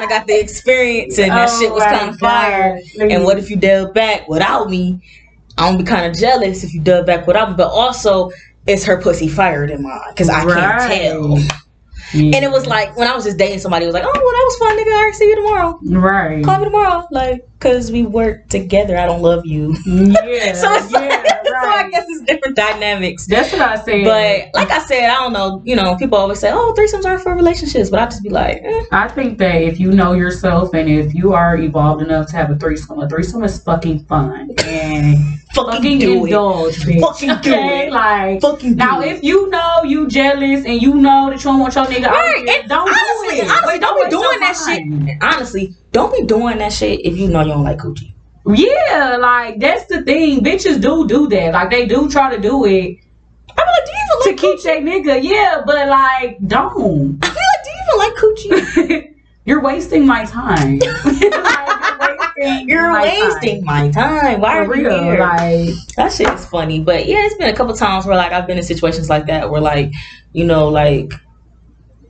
kind 0.08 0.12
of 0.12 0.18
got 0.18 0.26
the 0.26 0.40
experience, 0.40 1.18
and 1.18 1.30
that 1.30 1.48
Oh 1.50 1.60
shit 1.60 1.72
was 1.72 1.82
kind 1.82 2.10
of 2.10 2.18
fire. 2.18 2.80
God. 2.98 3.10
And 3.10 3.24
what 3.24 3.38
if 3.38 3.50
you 3.50 3.56
dug 3.56 3.94
back 3.94 4.28
without 4.28 4.70
me? 4.70 5.00
I'm 5.58 5.74
gonna 5.74 5.84
be 5.84 5.88
kind 5.88 6.06
of 6.06 6.16
jealous 6.18 6.64
if 6.64 6.74
you 6.74 6.80
dug 6.80 7.06
back 7.06 7.26
without 7.26 7.50
me, 7.50 7.56
but 7.56 7.68
also. 7.68 8.30
Is 8.66 8.82
her 8.86 8.98
pussy 8.98 9.28
fired 9.28 9.70
in 9.70 9.82
mine? 9.82 10.00
Because 10.08 10.30
I 10.30 10.42
can't 10.42 10.90
tell. 10.90 11.38
Yeah. 12.14 12.36
And 12.36 12.44
it 12.44 12.50
was 12.50 12.66
like 12.66 12.96
when 12.96 13.06
I 13.08 13.14
was 13.14 13.24
just 13.24 13.36
dating 13.36 13.58
somebody, 13.58 13.84
it 13.84 13.88
was 13.88 13.94
like, 13.94 14.04
oh, 14.04 14.10
well, 14.10 14.14
that 14.14 14.22
was 14.22 14.56
fun, 14.56 14.78
nigga. 14.78 15.06
I'll 15.06 15.12
see 15.12 15.26
you 15.26 15.36
tomorrow. 15.36 15.78
right. 15.82 16.42
Call 16.42 16.58
me 16.58 16.64
tomorrow, 16.64 17.06
like, 17.10 17.46
cause 17.64 17.90
we 17.90 18.02
work 18.04 18.46
together. 18.48 18.96
I 18.96 19.06
don't 19.06 19.22
love 19.22 19.44
you. 19.46 19.74
Yeah. 19.86 20.52
so 20.62 20.70
it's 20.74 20.92
yeah, 20.92 21.00
like, 21.00 21.46
so 21.46 21.54
I 21.56 21.88
guess 21.90 22.04
it's 22.08 22.24
different 22.24 22.56
dynamics. 22.56 23.26
That's 23.26 23.50
what 23.52 23.62
I 23.62 23.76
said. 23.82 24.04
But 24.04 24.60
like 24.60 24.70
I 24.70 24.84
said, 24.86 25.04
I 25.08 25.14
don't 25.22 25.32
know. 25.32 25.62
You 25.64 25.74
know, 25.76 25.96
people 25.96 26.18
always 26.18 26.38
say, 26.40 26.50
oh, 26.52 26.74
threesomes 26.78 27.04
aren't 27.06 27.22
for 27.22 27.34
relationships, 27.34 27.88
but 27.90 28.00
I 28.00 28.04
just 28.06 28.22
be 28.22 28.28
like, 28.30 28.60
eh. 28.62 28.84
I 28.92 29.08
think 29.08 29.38
that 29.38 29.62
if 29.62 29.80
you 29.80 29.90
know 29.90 30.12
yourself 30.12 30.74
and 30.74 30.88
if 30.88 31.14
you 31.14 31.32
are 31.32 31.56
evolved 31.56 32.02
enough 32.02 32.28
to 32.30 32.36
have 32.36 32.50
a 32.50 32.56
threesome, 32.56 33.00
a 33.00 33.08
threesome 33.08 33.42
is 33.44 33.58
fucking 33.62 34.04
fun 34.04 34.50
and 34.64 35.16
fucking, 35.54 35.72
fucking 35.72 35.98
do 36.00 36.24
indulge, 36.26 36.76
it, 36.78 36.86
bitch. 36.86 37.00
fucking 37.00 37.28
do 37.42 37.50
Okay? 37.54 37.86
it, 37.86 37.92
Like 37.92 38.40
fucking 38.42 38.76
now, 38.76 39.00
if 39.00 39.22
you 39.24 39.48
know 39.50 39.82
you 39.84 40.06
jealous 40.08 40.64
and 40.66 40.82
you 40.82 40.94
know 40.94 41.30
that 41.30 41.38
you 41.38 41.44
don't 41.44 41.60
want 41.60 41.74
your 41.74 41.86
nigga 41.86 42.04
out 42.04 42.12
Right, 42.12 42.44
here, 42.46 42.60
and 42.60 42.68
don't 42.68 42.88
honestly, 42.88 43.36
do 43.36 43.42
it. 43.42 43.50
honestly, 43.50 43.72
Wait, 43.72 43.80
don't 43.80 44.04
be 44.04 44.10
doing 44.10 44.40
that 44.40 44.56
shit. 44.66 45.18
honestly, 45.22 45.74
don't 45.94 46.12
be 46.12 46.26
doing 46.26 46.58
that 46.58 46.72
shit 46.72 47.00
if 47.06 47.16
you 47.16 47.28
know 47.28 47.40
you 47.40 47.52
don't 47.52 47.64
like 47.64 47.78
coochie. 47.78 48.12
Yeah, 48.46 49.16
like 49.18 49.58
that's 49.58 49.86
the 49.86 50.02
thing. 50.02 50.40
Bitches 50.44 50.82
do 50.82 51.06
do 51.06 51.28
that. 51.28 51.54
Like 51.54 51.70
they 51.70 51.86
do 51.86 52.10
try 52.10 52.34
to 52.34 52.40
do 52.40 52.66
it 52.66 52.98
I'm 53.56 53.66
like, 53.66 53.84
do 53.84 53.92
you 53.92 53.98
even 53.98 54.18
like 54.20 54.36
to 54.36 54.42
keep 54.42 54.62
their 54.62 54.80
nigga. 54.80 55.22
Yeah, 55.22 55.62
but 55.64 55.88
like 55.88 56.38
don't. 56.46 57.18
I 57.22 57.28
be 57.28 57.34
like, 57.34 57.64
do 57.64 57.70
you 57.70 57.78
even 57.84 57.98
like 57.98 58.14
coochie? 58.14 59.14
you're 59.44 59.62
wasting 59.62 60.06
my 60.06 60.24
time. 60.24 60.78
like, 61.98 62.36
you're 62.36 62.42
wasting. 62.42 62.68
You're 62.68 62.90
my 62.90 63.04
time. 63.04 63.28
wasting 63.30 63.64
my 63.64 63.90
time. 63.90 64.40
Why 64.40 64.64
For 64.64 64.72
are 64.72 64.76
you 64.76 64.90
here? 64.90 65.18
like 65.18 65.74
That 65.96 66.12
shit 66.12 66.28
is 66.28 66.46
funny, 66.46 66.80
but 66.80 67.06
yeah, 67.06 67.24
it's 67.26 67.36
been 67.36 67.52
a 67.52 67.56
couple 67.56 67.74
times 67.74 68.06
where 68.06 68.16
like 68.16 68.32
I've 68.32 68.46
been 68.46 68.58
in 68.58 68.64
situations 68.64 69.08
like 69.08 69.26
that 69.26 69.50
where 69.50 69.60
like, 69.60 69.92
you 70.32 70.44
know, 70.44 70.68
like 70.68 71.12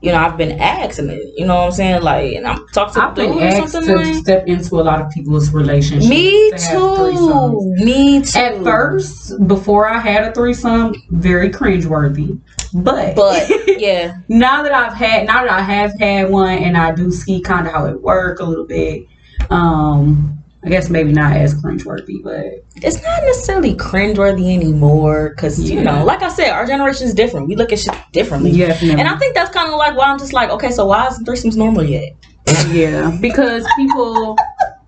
you 0.05 0.13
know, 0.13 0.19
I've 0.19 0.37
been 0.37 0.61
asked, 0.61 0.99
and 0.99 1.11
you 1.35 1.47
know 1.47 1.55
what 1.55 1.65
I'm 1.65 1.73
saying, 1.73 2.03
like, 2.03 2.35
and 2.35 2.47
I'm 2.47 2.69
talking 2.75 2.93
to 2.95 3.03
I've 3.03 3.15
been 3.15 3.39
asked 3.39 3.73
something 3.73 3.97
to 3.97 4.03
like. 4.03 4.15
step 4.17 4.47
into 4.47 4.75
a 4.79 4.83
lot 4.83 5.01
of 5.01 5.11
people's 5.11 5.51
relationships. 5.51 6.07
Me 6.07 6.51
to 6.51 6.57
have 6.59 6.79
threesomes. 6.79 7.79
too. 7.79 7.85
Me 7.85 8.23
too. 8.23 8.39
At 8.39 8.63
first, 8.63 9.49
before 9.49 9.89
I 9.89 9.99
had 9.99 10.25
a 10.25 10.33
threesome, 10.35 10.95
very 11.09 11.49
cringeworthy. 11.49 12.39
But 12.75 13.17
but 13.17 13.51
yeah, 13.81 14.19
now 14.29 14.63
that 14.63 14.75
I've 14.75 14.93
had, 14.93 15.27
now 15.27 15.41
that 15.45 15.51
I 15.51 15.63
have 15.63 15.99
had 15.99 16.29
one, 16.29 16.59
and 16.59 16.77
I 16.77 16.95
do 16.95 17.11
see 17.11 17.41
kind 17.41 17.67
of 17.67 17.73
how 17.73 17.87
it 17.87 18.03
work 18.03 18.41
a 18.41 18.45
little 18.45 18.67
bit. 18.67 19.07
Um, 19.49 20.44
I 20.65 20.69
guess 20.71 20.89
maybe 20.89 21.13
not 21.13 21.37
as 21.37 21.55
cringeworthy, 21.55 22.23
but 22.23 22.47
it's 22.77 23.03
not 23.03 23.23
necessarily 23.25 23.75
cringeworthy 23.75 24.55
anymore 24.55 25.31
because 25.37 25.61
you 25.61 25.83
know, 25.83 26.05
like 26.05 26.23
I 26.23 26.31
said, 26.31 26.51
our 26.51 26.67
generation 26.67 27.07
is 27.07 27.13
different. 27.15 27.49
We 27.49 27.55
look 27.57 27.71
at 27.73 27.79
shit 27.81 27.95
differently. 28.13 28.51
yeah, 28.51 28.77
And 28.83 29.03
I 29.03 29.17
think 29.19 29.35
that's 29.35 29.51
kind 29.51 29.69
of 29.69 29.75
like 29.77 29.97
why 29.97 30.07
I'm 30.11 30.19
just 30.19 30.33
like, 30.33 30.49
okay, 30.51 30.71
so 30.71 30.87
why 30.87 31.07
isn't 31.09 31.27
threesomes 31.27 31.57
normal 31.57 31.85
yet? 31.85 32.13
yeah, 32.71 33.17
because 33.21 33.67
people. 33.77 34.37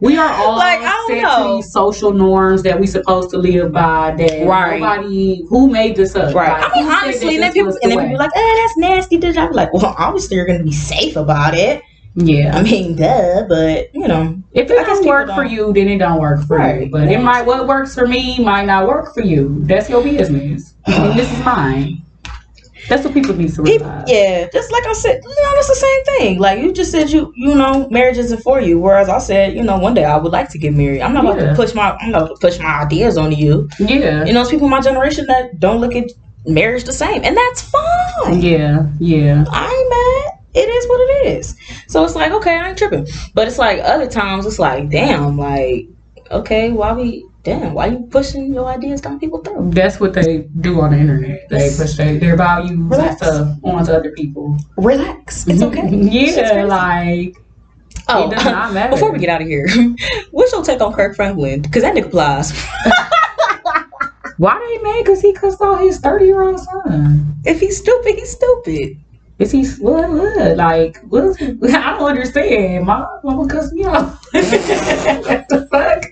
We 0.01 0.19
are 0.19 0.31
all 0.35 0.57
Like, 0.57 0.81
I 0.81 0.91
don't 0.91 1.09
set 1.09 1.23
know. 1.23 1.49
to 1.49 1.57
these 1.57 1.73
social 1.73 2.13
norms 2.13 2.63
that 2.65 2.79
we 2.79 2.87
supposed 2.87 3.31
to 3.31 3.39
live 3.39 3.73
by. 3.73 4.15
That 4.19 4.47
Right. 4.47 4.79
nobody 4.81 5.43
who 5.49 5.71
made 5.71 5.97
this 5.97 6.15
up. 6.15 6.35
Right. 6.35 6.49
Like, 6.61 6.71
I 6.71 6.81
mean, 6.81 6.91
honestly, 6.91 7.35
and 7.37 7.43
then 7.45 7.53
people 7.53 7.73
and 7.83 7.93
the 7.93 7.97
then 7.97 8.05
people 8.11 8.19
like, 8.19 8.31
eh, 8.37 8.55
that's 8.57 8.77
nasty. 8.77 9.17
Did 9.19 9.37
I 9.39 9.47
be 9.49 9.55
like, 9.55 9.73
well, 9.73 9.95
obviously 9.99 10.37
you're 10.37 10.47
gonna 10.47 10.65
be 10.65 10.73
safe 10.73 11.17
about 11.17 11.55
it. 11.55 11.83
Yeah. 12.17 12.57
I 12.57 12.63
mean, 12.63 12.97
duh, 12.97 13.45
but 13.49 13.95
you 13.95 14.09
know, 14.09 14.37
If 14.53 14.71
it 14.71 14.87
don't 14.87 15.07
work 15.07 15.29
for 15.31 15.45
you, 15.45 15.73
then 15.73 15.89
it 15.89 15.99
don't 15.99 16.21
work 16.21 16.43
for 16.47 16.57
Right. 16.59 16.85
you. 16.87 16.91
But 16.91 17.09
it 17.09 17.21
might 17.21 17.43
what 17.47 17.67
works 17.69 17.95
for 17.95 18.07
me 18.07 18.39
might 18.43 18.65
not 18.67 18.87
work 18.89 19.15
for 19.15 19.23
you. 19.23 19.59
That's 19.63 19.89
your 19.89 20.03
business. 20.03 20.75
and 20.87 21.19
this 21.19 21.31
is 21.31 21.45
mine. 21.45 22.03
That's 22.89 23.05
what 23.05 23.15
people 23.15 23.35
need 23.35 23.53
to 23.55 23.63
realize. 23.63 24.05
yeah, 24.07 24.47
just 24.53 24.71
like 24.71 24.87
I 24.87 24.93
said, 24.93 25.21
you 25.25 25.29
know, 25.29 25.53
it's 25.59 25.69
the 25.69 25.75
same 25.75 26.05
thing. 26.05 26.39
Like 26.39 26.61
you 26.63 26.73
just 26.73 26.93
said, 26.93 27.11
you 27.11 27.33
you 27.37 27.55
know, 27.55 27.89
marriage 27.91 28.17
isn't 28.17 28.43
for 28.43 28.61
you. 28.61 28.79
Whereas 28.79 29.09
I 29.09 29.19
said, 29.19 29.55
you 29.55 29.63
know, 29.65 29.77
one 29.77 29.95
day 29.95 30.05
I 30.05 30.17
would 30.17 30.31
like 30.33 30.51
to 30.51 30.59
get 30.59 30.73
married. 30.73 31.01
I'm 31.03 31.13
not 31.13 31.25
about 31.25 31.39
to 31.41 31.55
push 31.57 31.75
my 31.75 31.97
I'm 32.01 32.13
not 32.13 32.23
about 32.23 32.41
to 32.41 32.47
push 32.47 32.59
my 32.61 32.83
ideas 32.83 33.19
onto 33.19 33.37
you. 33.37 33.69
Yeah. 33.81 34.25
You 34.25 34.33
know, 34.33 34.43
it's 34.43 34.51
people 34.51 34.67
in 34.67 34.71
my 34.71 34.81
generation 34.81 35.27
that 35.27 35.59
don't 35.59 35.81
look 35.81 35.97
at 35.97 36.11
marriage 36.47 36.85
the 36.85 36.93
same, 36.93 37.25
and 37.25 37.37
that's 37.37 37.63
fine. 37.63 38.41
Yeah. 38.41 38.87
Yeah. 39.01 39.45
I 39.51 39.67
ain't 39.67 39.91
mad. 39.91 40.33
It 40.57 40.69
is 40.69 40.89
what 40.89 41.01
it 41.01 41.37
is. 41.37 41.57
So 41.87 42.03
it's 42.03 42.15
like, 42.15 42.33
okay, 42.33 42.57
I 42.57 42.71
ain't 42.71 42.79
tripping. 42.79 43.07
But 43.35 43.47
it's 43.47 43.59
like 43.59 43.79
other 43.81 44.09
times 44.09 44.47
it's 44.47 44.59
like, 44.59 44.89
damn, 44.89 45.37
like, 45.37 45.87
okay, 46.31 46.73
why 46.73 46.95
we 46.95 47.27
damn, 47.47 47.75
why 47.75 47.87
you 47.87 48.09
pushing 48.11 48.53
your 48.53 48.67
ideas 48.67 49.01
down 49.01 49.21
people's 49.21 49.47
throat? 49.47 49.71
That's 49.71 50.01
what 50.01 50.15
they 50.15 50.49
do 50.61 50.81
on 50.81 50.91
the 50.91 50.99
internet. 50.99 51.49
They 51.49 51.69
push 51.77 51.95
their, 51.95 52.19
their 52.19 52.37
values 52.37 52.73
and 52.73 52.91
Relax. 52.91 53.19
stuff 53.19 53.57
onto 53.63 53.93
other 53.93 54.11
people. 54.11 54.57
Relax. 54.77 55.47
It's 55.47 55.63
mm-hmm. 55.63 55.79
okay. 55.79 56.11
Shit's 56.27 56.37
yeah, 56.39 56.65
like 56.65 57.37
oh, 58.09 58.27
it 58.27 58.35
does 58.35 58.45
not 58.45 58.73
matter. 58.75 58.91
before 58.95 59.13
we 59.13 59.19
get 59.19 59.29
out 59.29 59.43
of 59.43 59.47
here, 59.47 59.69
what's 60.33 60.53
your 60.53 60.65
take 60.65 60.81
on 60.81 60.93
Kirk 60.93 61.15
Franklin? 61.15 61.63
Because 61.63 61.83
that 61.83 61.95
nigga 61.95 62.07
applies. 62.07 62.51
why 64.39 64.59
they 64.59 64.83
mad? 64.83 65.07
Cause 65.07 65.21
he 65.21 65.33
cussed 65.33 65.63
out 65.63 65.81
his 65.81 65.99
thirty 65.99 66.27
year 66.27 66.43
old 66.43 66.59
son. 66.59 67.37
if 67.45 67.61
he's 67.61 67.77
stupid, 67.77 68.15
he's 68.17 68.33
stupid. 68.33 68.99
Is 69.39 69.51
he 69.53 69.67
what? 69.83 70.09
What? 70.11 70.57
Like 70.57 70.99
what? 71.09 71.41
I 71.43 71.99
don't 71.99 72.09
understand. 72.09 72.87
My 72.87 73.07
mama 73.23 73.47
cussed 73.49 73.75
me 73.75 73.85
out. 73.85 74.09
what 74.33 75.45
the 75.51 75.69
fuck? 75.71 76.05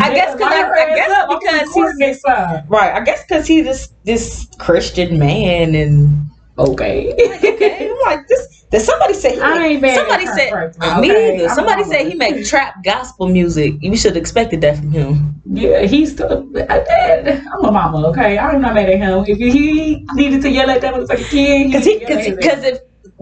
I 0.00 0.14
guess 0.14 0.32
'cause 0.32 0.42
I- 0.42 0.70
I 0.70 0.94
guess 0.94 1.26
because 1.28 1.74
he's- 1.74 1.96
he's 1.98 2.24
Right. 2.68 2.94
I 2.94 3.00
guess 3.04 3.22
because 3.24 3.46
he's 3.46 3.64
this 3.66 3.88
this 4.04 4.46
Christian 4.58 5.18
man 5.18 5.74
and 5.74 6.30
okay. 6.58 7.12
okay, 7.12 7.90
I'm 7.90 7.96
like 8.06 8.26
this. 8.28 8.50
Did 8.70 8.80
somebody 8.82 9.14
say 9.14 9.36
he 9.36 9.40
I 9.40 9.56
make- 9.58 9.70
ain't 9.72 9.82
mad 9.82 9.90
at 9.90 9.96
somebody 10.00 10.24
Kirk 10.26 10.34
said 10.38 10.50
Franklin, 10.50 11.00
me 11.00 11.10
okay? 11.12 11.34
either. 11.36 11.48
I'm 11.48 11.54
Somebody 11.54 11.82
not 11.82 11.90
said 11.92 12.06
he 12.08 12.14
make 12.16 12.44
trap 12.46 12.74
gospel 12.84 13.28
music. 13.28 13.74
You 13.80 13.96
should 13.96 14.12
have 14.12 14.16
expected 14.16 14.60
that 14.62 14.78
from 14.78 14.90
him. 14.90 15.40
Yeah, 15.46 15.82
he's 15.82 16.12
still. 16.12 16.50
I, 16.68 17.40
I'm 17.52 17.64
a 17.64 17.70
mama, 17.70 18.08
okay? 18.08 18.36
I'm 18.36 18.60
not 18.60 18.74
mad 18.74 18.88
at 18.88 18.98
him. 18.98 19.24
If 19.28 19.38
he 19.38 20.04
needed 20.14 20.42
to 20.42 20.50
yell 20.50 20.70
at 20.70 20.80
that 20.80 20.92
motherfucking 20.94 21.28
kid, 21.28 21.66
Because 21.68 21.84
he 21.84 21.98
he 21.98 22.04
needed 22.04 22.08
to 22.24 22.30
yell 22.30 22.32
at 22.32 22.36
because 22.40 22.64
if 22.64 22.78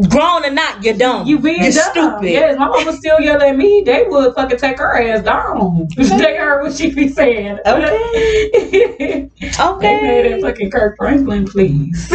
grown 0.09 0.43
or 0.47 0.51
not, 0.51 0.83
you're 0.83 0.95
dumb. 0.97 1.27
You 1.27 1.39
being 1.39 1.63
you're 1.65 1.73
dumb. 1.73 1.91
stupid. 1.93 2.31
Yes, 2.31 2.59
my 2.59 2.69
mama 2.69 2.93
still 2.95 3.21
yell 3.21 3.43
at 3.43 3.55
me. 3.55 3.83
They 3.85 4.05
would 4.09 4.35
fucking 4.35 4.57
take 4.57 4.79
her 4.79 4.97
ass 5.03 5.23
down. 5.23 5.87
they 5.97 6.37
heard 6.39 6.63
what 6.63 6.73
she 6.73 6.95
be 6.95 7.09
saying. 7.09 7.59
Okay. 7.67 8.49
they 8.55 9.31
made 9.43 9.61
Okay. 9.61 10.31
that 10.31 10.41
fucking 10.41 10.71
Kirk 10.71 10.97
Franklin, 10.97 11.45
please. 11.47 12.11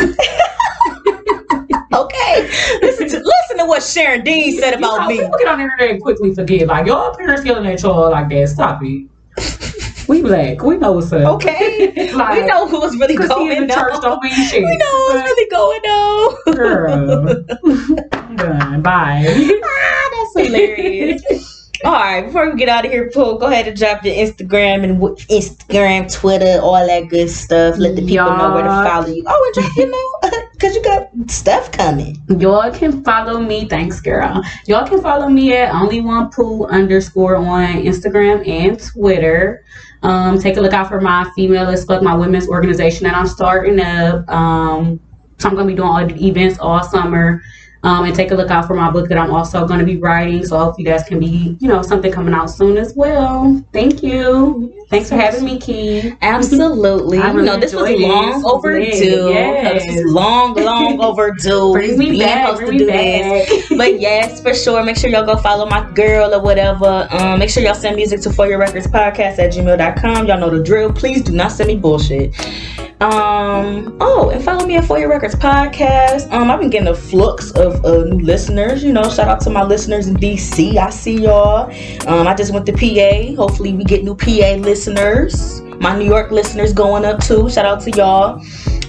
Okay. 1.93 2.49
Listen 2.81 3.07
to 3.09 3.17
listen 3.17 3.57
to 3.57 3.65
what 3.65 3.83
Sharon 3.83 4.23
Dean 4.23 4.59
said 4.59 4.71
You 4.71 4.77
about 4.77 5.01
know, 5.01 5.07
me. 5.07 5.19
People 5.19 5.37
get 5.37 5.47
on 5.47 5.59
the 5.59 5.63
internet 5.63 5.91
and 5.91 6.01
quickly 6.01 6.33
forget. 6.33 6.67
Like, 6.67 6.85
your 6.87 7.15
parents 7.15 7.45
yelling 7.45 7.65
at 7.67 7.81
y'all 7.81 8.11
like 8.11 8.29
that. 8.29 8.49
Stop 8.49 8.81
it. 8.83 9.09
we 10.07 10.21
black. 10.21 10.61
We 10.61 10.77
know 10.77 10.93
what's 10.93 11.11
up. 11.13 11.35
Okay. 11.35 12.11
like, 12.13 12.41
we 12.41 12.47
know 12.47 12.67
who 12.67 12.79
was 12.79 12.97
really 12.97 13.15
going 13.15 13.51
in 13.51 13.69
church 13.69 14.01
don't 14.01 14.21
mean 14.21 14.33
shit. 14.33 14.63
We 14.63 14.77
know 14.77 15.11
who's 15.11 15.23
really 15.23 15.49
going 15.49 15.81
on. 15.81 16.55
Girl. 16.55 17.45
I'm 18.13 18.35
done. 18.35 18.81
Bye. 18.81 19.25
ah, 19.63 20.09
that's 20.33 20.47
hilarious. 20.47 21.57
All 21.85 21.91
right, 21.91 22.25
before 22.25 22.49
we 22.49 22.57
get 22.57 22.69
out 22.69 22.85
of 22.85 22.91
here, 22.91 23.11
Paul, 23.13 23.37
go 23.37 23.45
ahead 23.45 23.67
and 23.67 23.77
drop 23.77 24.03
your 24.03 24.15
Instagram 24.15 24.83
and 24.83 24.99
w- 24.99 25.15
Instagram, 25.29 26.11
Twitter, 26.11 26.59
all 26.59 26.73
that 26.73 27.07
good 27.07 27.29
stuff. 27.29 27.77
Let 27.77 27.95
the 27.95 28.01
people 28.01 28.25
know 28.35 28.55
where 28.55 28.63
to 28.63 28.69
follow 28.69 29.07
you. 29.07 29.23
Oh, 29.27 29.53
and 29.55 29.63
drop 29.63 29.77
your 29.77 29.87
know 29.87 30.16
because 30.57 30.75
you 30.75 30.81
got 30.81 31.09
stuff 31.29 31.71
coming. 31.71 32.17
Y'all 32.39 32.71
can 32.71 33.03
follow 33.03 33.39
me. 33.39 33.67
Thanks, 33.67 34.01
girl. 34.01 34.41
Y'all 34.65 34.87
can 34.87 35.01
follow 35.01 35.29
me 35.29 35.53
at 35.53 35.73
only 35.73 36.01
one 36.01 36.31
poo 36.31 36.65
underscore 36.65 37.35
on 37.35 37.83
Instagram 37.83 38.47
and 38.47 38.79
Twitter. 38.79 39.63
Um, 40.01 40.39
take 40.39 40.57
a 40.57 40.61
look 40.61 40.73
out 40.73 40.87
for 40.87 40.99
my 40.99 41.29
female 41.35 41.67
as 41.67 41.85
fuck 41.85 42.01
my 42.01 42.15
women's 42.15 42.47
organization 42.47 43.03
that 43.03 43.15
I'm 43.15 43.27
starting 43.27 43.79
up. 43.79 44.27
Um, 44.29 44.99
so 45.37 45.47
I'm 45.47 45.55
gonna 45.55 45.67
be 45.67 45.75
doing 45.75 45.87
all 45.87 46.05
the 46.07 46.27
events 46.27 46.57
all 46.59 46.83
summer. 46.83 47.41
Um, 47.83 48.05
and 48.05 48.15
take 48.15 48.31
a 48.31 48.35
look 48.35 48.49
out 48.49 48.65
for 48.65 48.73
my 48.73 48.89
book 48.89 49.07
that 49.09 49.17
I'm 49.17 49.31
also 49.31 49.65
going 49.67 49.79
to 49.79 49.85
be 49.85 49.97
writing. 49.97 50.43
So 50.45 50.57
hopefully 50.57 50.85
that 50.85 51.05
can 51.07 51.19
be, 51.19 51.55
you 51.59 51.67
know, 51.67 51.81
something 51.83 52.11
coming 52.11 52.33
out 52.33 52.47
soon 52.47 52.75
as 52.77 52.93
well. 52.95 53.63
Thank 53.71 54.01
you. 54.03 54.73
Thanks 54.89 55.09
for 55.09 55.15
having 55.15 55.43
me, 55.45 55.59
Key. 55.59 56.13
Absolutely. 56.21 57.17
I 57.19 57.31
you 57.33 57.41
know, 57.43 57.57
this 57.57 57.73
was 57.73 57.85
this. 57.85 58.01
long 58.01 58.43
overdue. 58.45 59.29
Yes. 59.37 59.85
This 59.85 60.03
was 60.03 60.13
long, 60.13 60.55
long 60.55 60.99
overdue. 61.03 61.73
Bring 61.73 61.97
me 61.97 62.11
been 62.11 62.19
back. 62.19 62.45
supposed 62.47 62.59
to 62.61 62.65
Bring 62.67 62.77
me 62.77 62.85
do 62.85 62.85
this. 62.91 63.67
back. 63.69 63.77
But 63.77 63.99
yes, 63.99 64.41
for 64.41 64.53
sure. 64.53 64.83
Make 64.83 64.97
sure 64.97 65.09
y'all 65.09 65.25
go 65.25 65.37
follow 65.37 65.65
my 65.67 65.89
girl 65.91 66.33
or 66.33 66.41
whatever. 66.41 67.07
Um, 67.11 67.39
make 67.39 67.49
sure 67.49 67.61
y'all 67.63 67.73
send 67.75 67.95
music 67.95 68.21
to 68.21 68.31
For 68.31 68.47
Your 68.47 68.57
Records 68.59 68.87
Podcast 68.87 69.39
at 69.39 69.53
gmail.com. 69.53 70.27
Y'all 70.27 70.39
know 70.39 70.49
the 70.49 70.63
drill. 70.63 70.91
Please 70.93 71.21
do 71.21 71.31
not 71.33 71.51
send 71.51 71.67
me 71.67 71.75
bullshit. 71.77 72.33
Um, 72.99 73.95
oh, 74.01 74.31
and 74.33 74.43
follow 74.43 74.65
me 74.65 74.75
at 74.77 74.85
For 74.85 74.97
Your 74.97 75.09
Records 75.09 75.35
Podcast. 75.35 76.31
Um, 76.31 76.49
I've 76.49 76.59
been 76.59 76.69
getting 76.71 76.87
a 76.87 76.95
flux 76.95 77.51
of 77.51 77.66
uh, 77.85 78.03
new 78.05 78.19
listeners. 78.19 78.83
You 78.83 78.93
know, 78.93 79.03
shout 79.03 79.27
out 79.27 79.41
to 79.41 79.49
my 79.49 79.63
listeners 79.63 80.07
in 80.07 80.15
DC. 80.15 80.77
I 80.77 80.89
see 80.89 81.23
y'all. 81.23 81.71
Um, 82.07 82.27
I 82.27 82.33
just 82.33 82.53
went 82.53 82.65
to 82.67 82.73
PA. 82.73 83.35
Hopefully, 83.35 83.73
we 83.73 83.83
get 83.83 84.03
new 84.03 84.15
PA 84.15 84.55
listeners. 84.59 85.61
My 85.79 85.97
New 85.97 86.05
York 86.05 86.31
listeners 86.31 86.73
going 86.73 87.05
up 87.05 87.23
too. 87.23 87.49
Shout 87.49 87.65
out 87.65 87.81
to 87.81 87.91
y'all. 87.91 88.43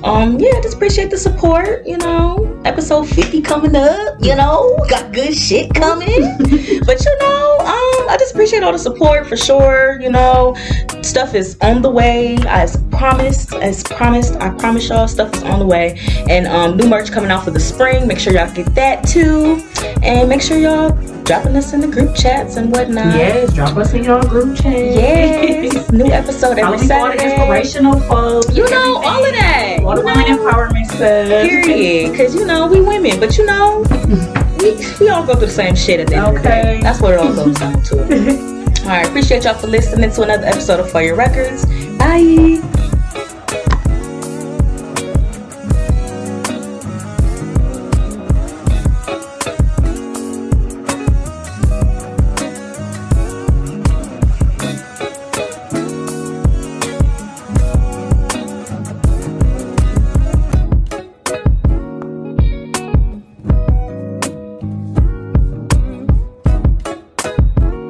Um, 0.04 0.38
yeah, 0.38 0.60
just 0.62 0.76
appreciate 0.76 1.10
the 1.10 1.18
support. 1.18 1.86
You 1.86 1.98
know, 1.98 2.60
episode 2.64 3.08
50 3.08 3.42
coming 3.42 3.74
up. 3.74 4.16
You 4.20 4.36
know, 4.36 4.78
got 4.88 5.12
good 5.12 5.34
shit 5.34 5.74
coming. 5.74 6.08
but 6.38 7.04
you 7.04 7.18
know, 7.18 7.56
um, 7.60 8.08
I 8.08 8.16
just 8.18 8.32
appreciate 8.34 8.62
all 8.62 8.72
the 8.72 8.78
support 8.78 9.26
for 9.26 9.36
sure. 9.36 10.00
You 10.00 10.10
know, 10.10 10.54
stuff 11.02 11.34
is 11.34 11.58
on 11.60 11.82
the 11.82 11.90
way. 11.90 12.36
As 12.46 12.76
promised, 12.90 13.54
as 13.54 13.82
promised, 13.82 14.34
I 14.36 14.50
promise 14.50 14.88
y'all, 14.88 15.08
stuff 15.08 15.34
is 15.34 15.42
on 15.42 15.58
the 15.58 15.66
way. 15.66 15.98
And 16.28 16.46
um, 16.46 16.76
new 16.76 16.88
merch 16.88 17.10
coming 17.10 17.30
out 17.30 17.44
for 17.44 17.50
the 17.50 17.60
spring. 17.60 18.06
Make 18.06 18.18
sure 18.18 18.32
y'all 18.32 18.52
get 18.52 18.74
that 18.74 19.06
too. 19.06 19.62
And 20.02 20.28
make 20.28 20.42
sure 20.42 20.58
y'all 20.58 20.90
dropping 21.28 21.54
us 21.56 21.74
in 21.74 21.80
the 21.80 21.86
group 21.86 22.16
chats 22.16 22.56
and 22.56 22.72
whatnot. 22.72 23.14
Yes, 23.14 23.52
drop 23.52 23.76
us 23.76 23.92
in 23.92 24.02
your 24.02 24.22
group 24.22 24.56
chat. 24.56 24.72
Yes. 24.72 25.90
New 25.92 26.06
episode 26.06 26.58
every 26.58 26.78
for 26.78 26.94
all 26.94 27.10
inspirational 27.10 28.00
quotes. 28.00 28.56
You 28.56 28.68
know, 28.70 28.96
all 28.96 29.22
of 29.22 29.32
that. 29.32 29.80
All 29.84 29.94
the 29.94 30.02
women 30.02 30.24
empowerment 30.24 30.86
stuff. 30.86 31.28
Period. 31.28 32.12
Because, 32.12 32.34
you 32.34 32.46
know, 32.46 32.66
we 32.66 32.80
women. 32.80 33.20
But, 33.20 33.36
you 33.36 33.44
know, 33.44 33.84
we, 34.60 34.74
we 34.98 35.10
all 35.10 35.26
go 35.26 35.34
through 35.34 35.46
the 35.46 35.52
same 35.52 35.76
shit 35.76 36.00
at 36.00 36.06
the 36.06 36.14
end 36.14 36.28
of 36.28 36.42
the 36.42 36.48
day. 36.48 36.60
Okay. 36.60 36.80
That's 36.80 37.02
what 37.02 37.12
it 37.12 37.20
all 37.20 37.34
goes 37.34 37.56
down 37.56 37.82
to. 37.82 37.98
all 38.84 38.88
right. 38.88 39.06
Appreciate 39.06 39.44
y'all 39.44 39.52
for 39.52 39.66
listening 39.66 40.10
to 40.10 40.22
another 40.22 40.46
episode 40.46 40.80
of 40.80 40.90
For 40.90 41.02
Your 41.02 41.14
Records. 41.14 41.66
Bye. 41.98 42.96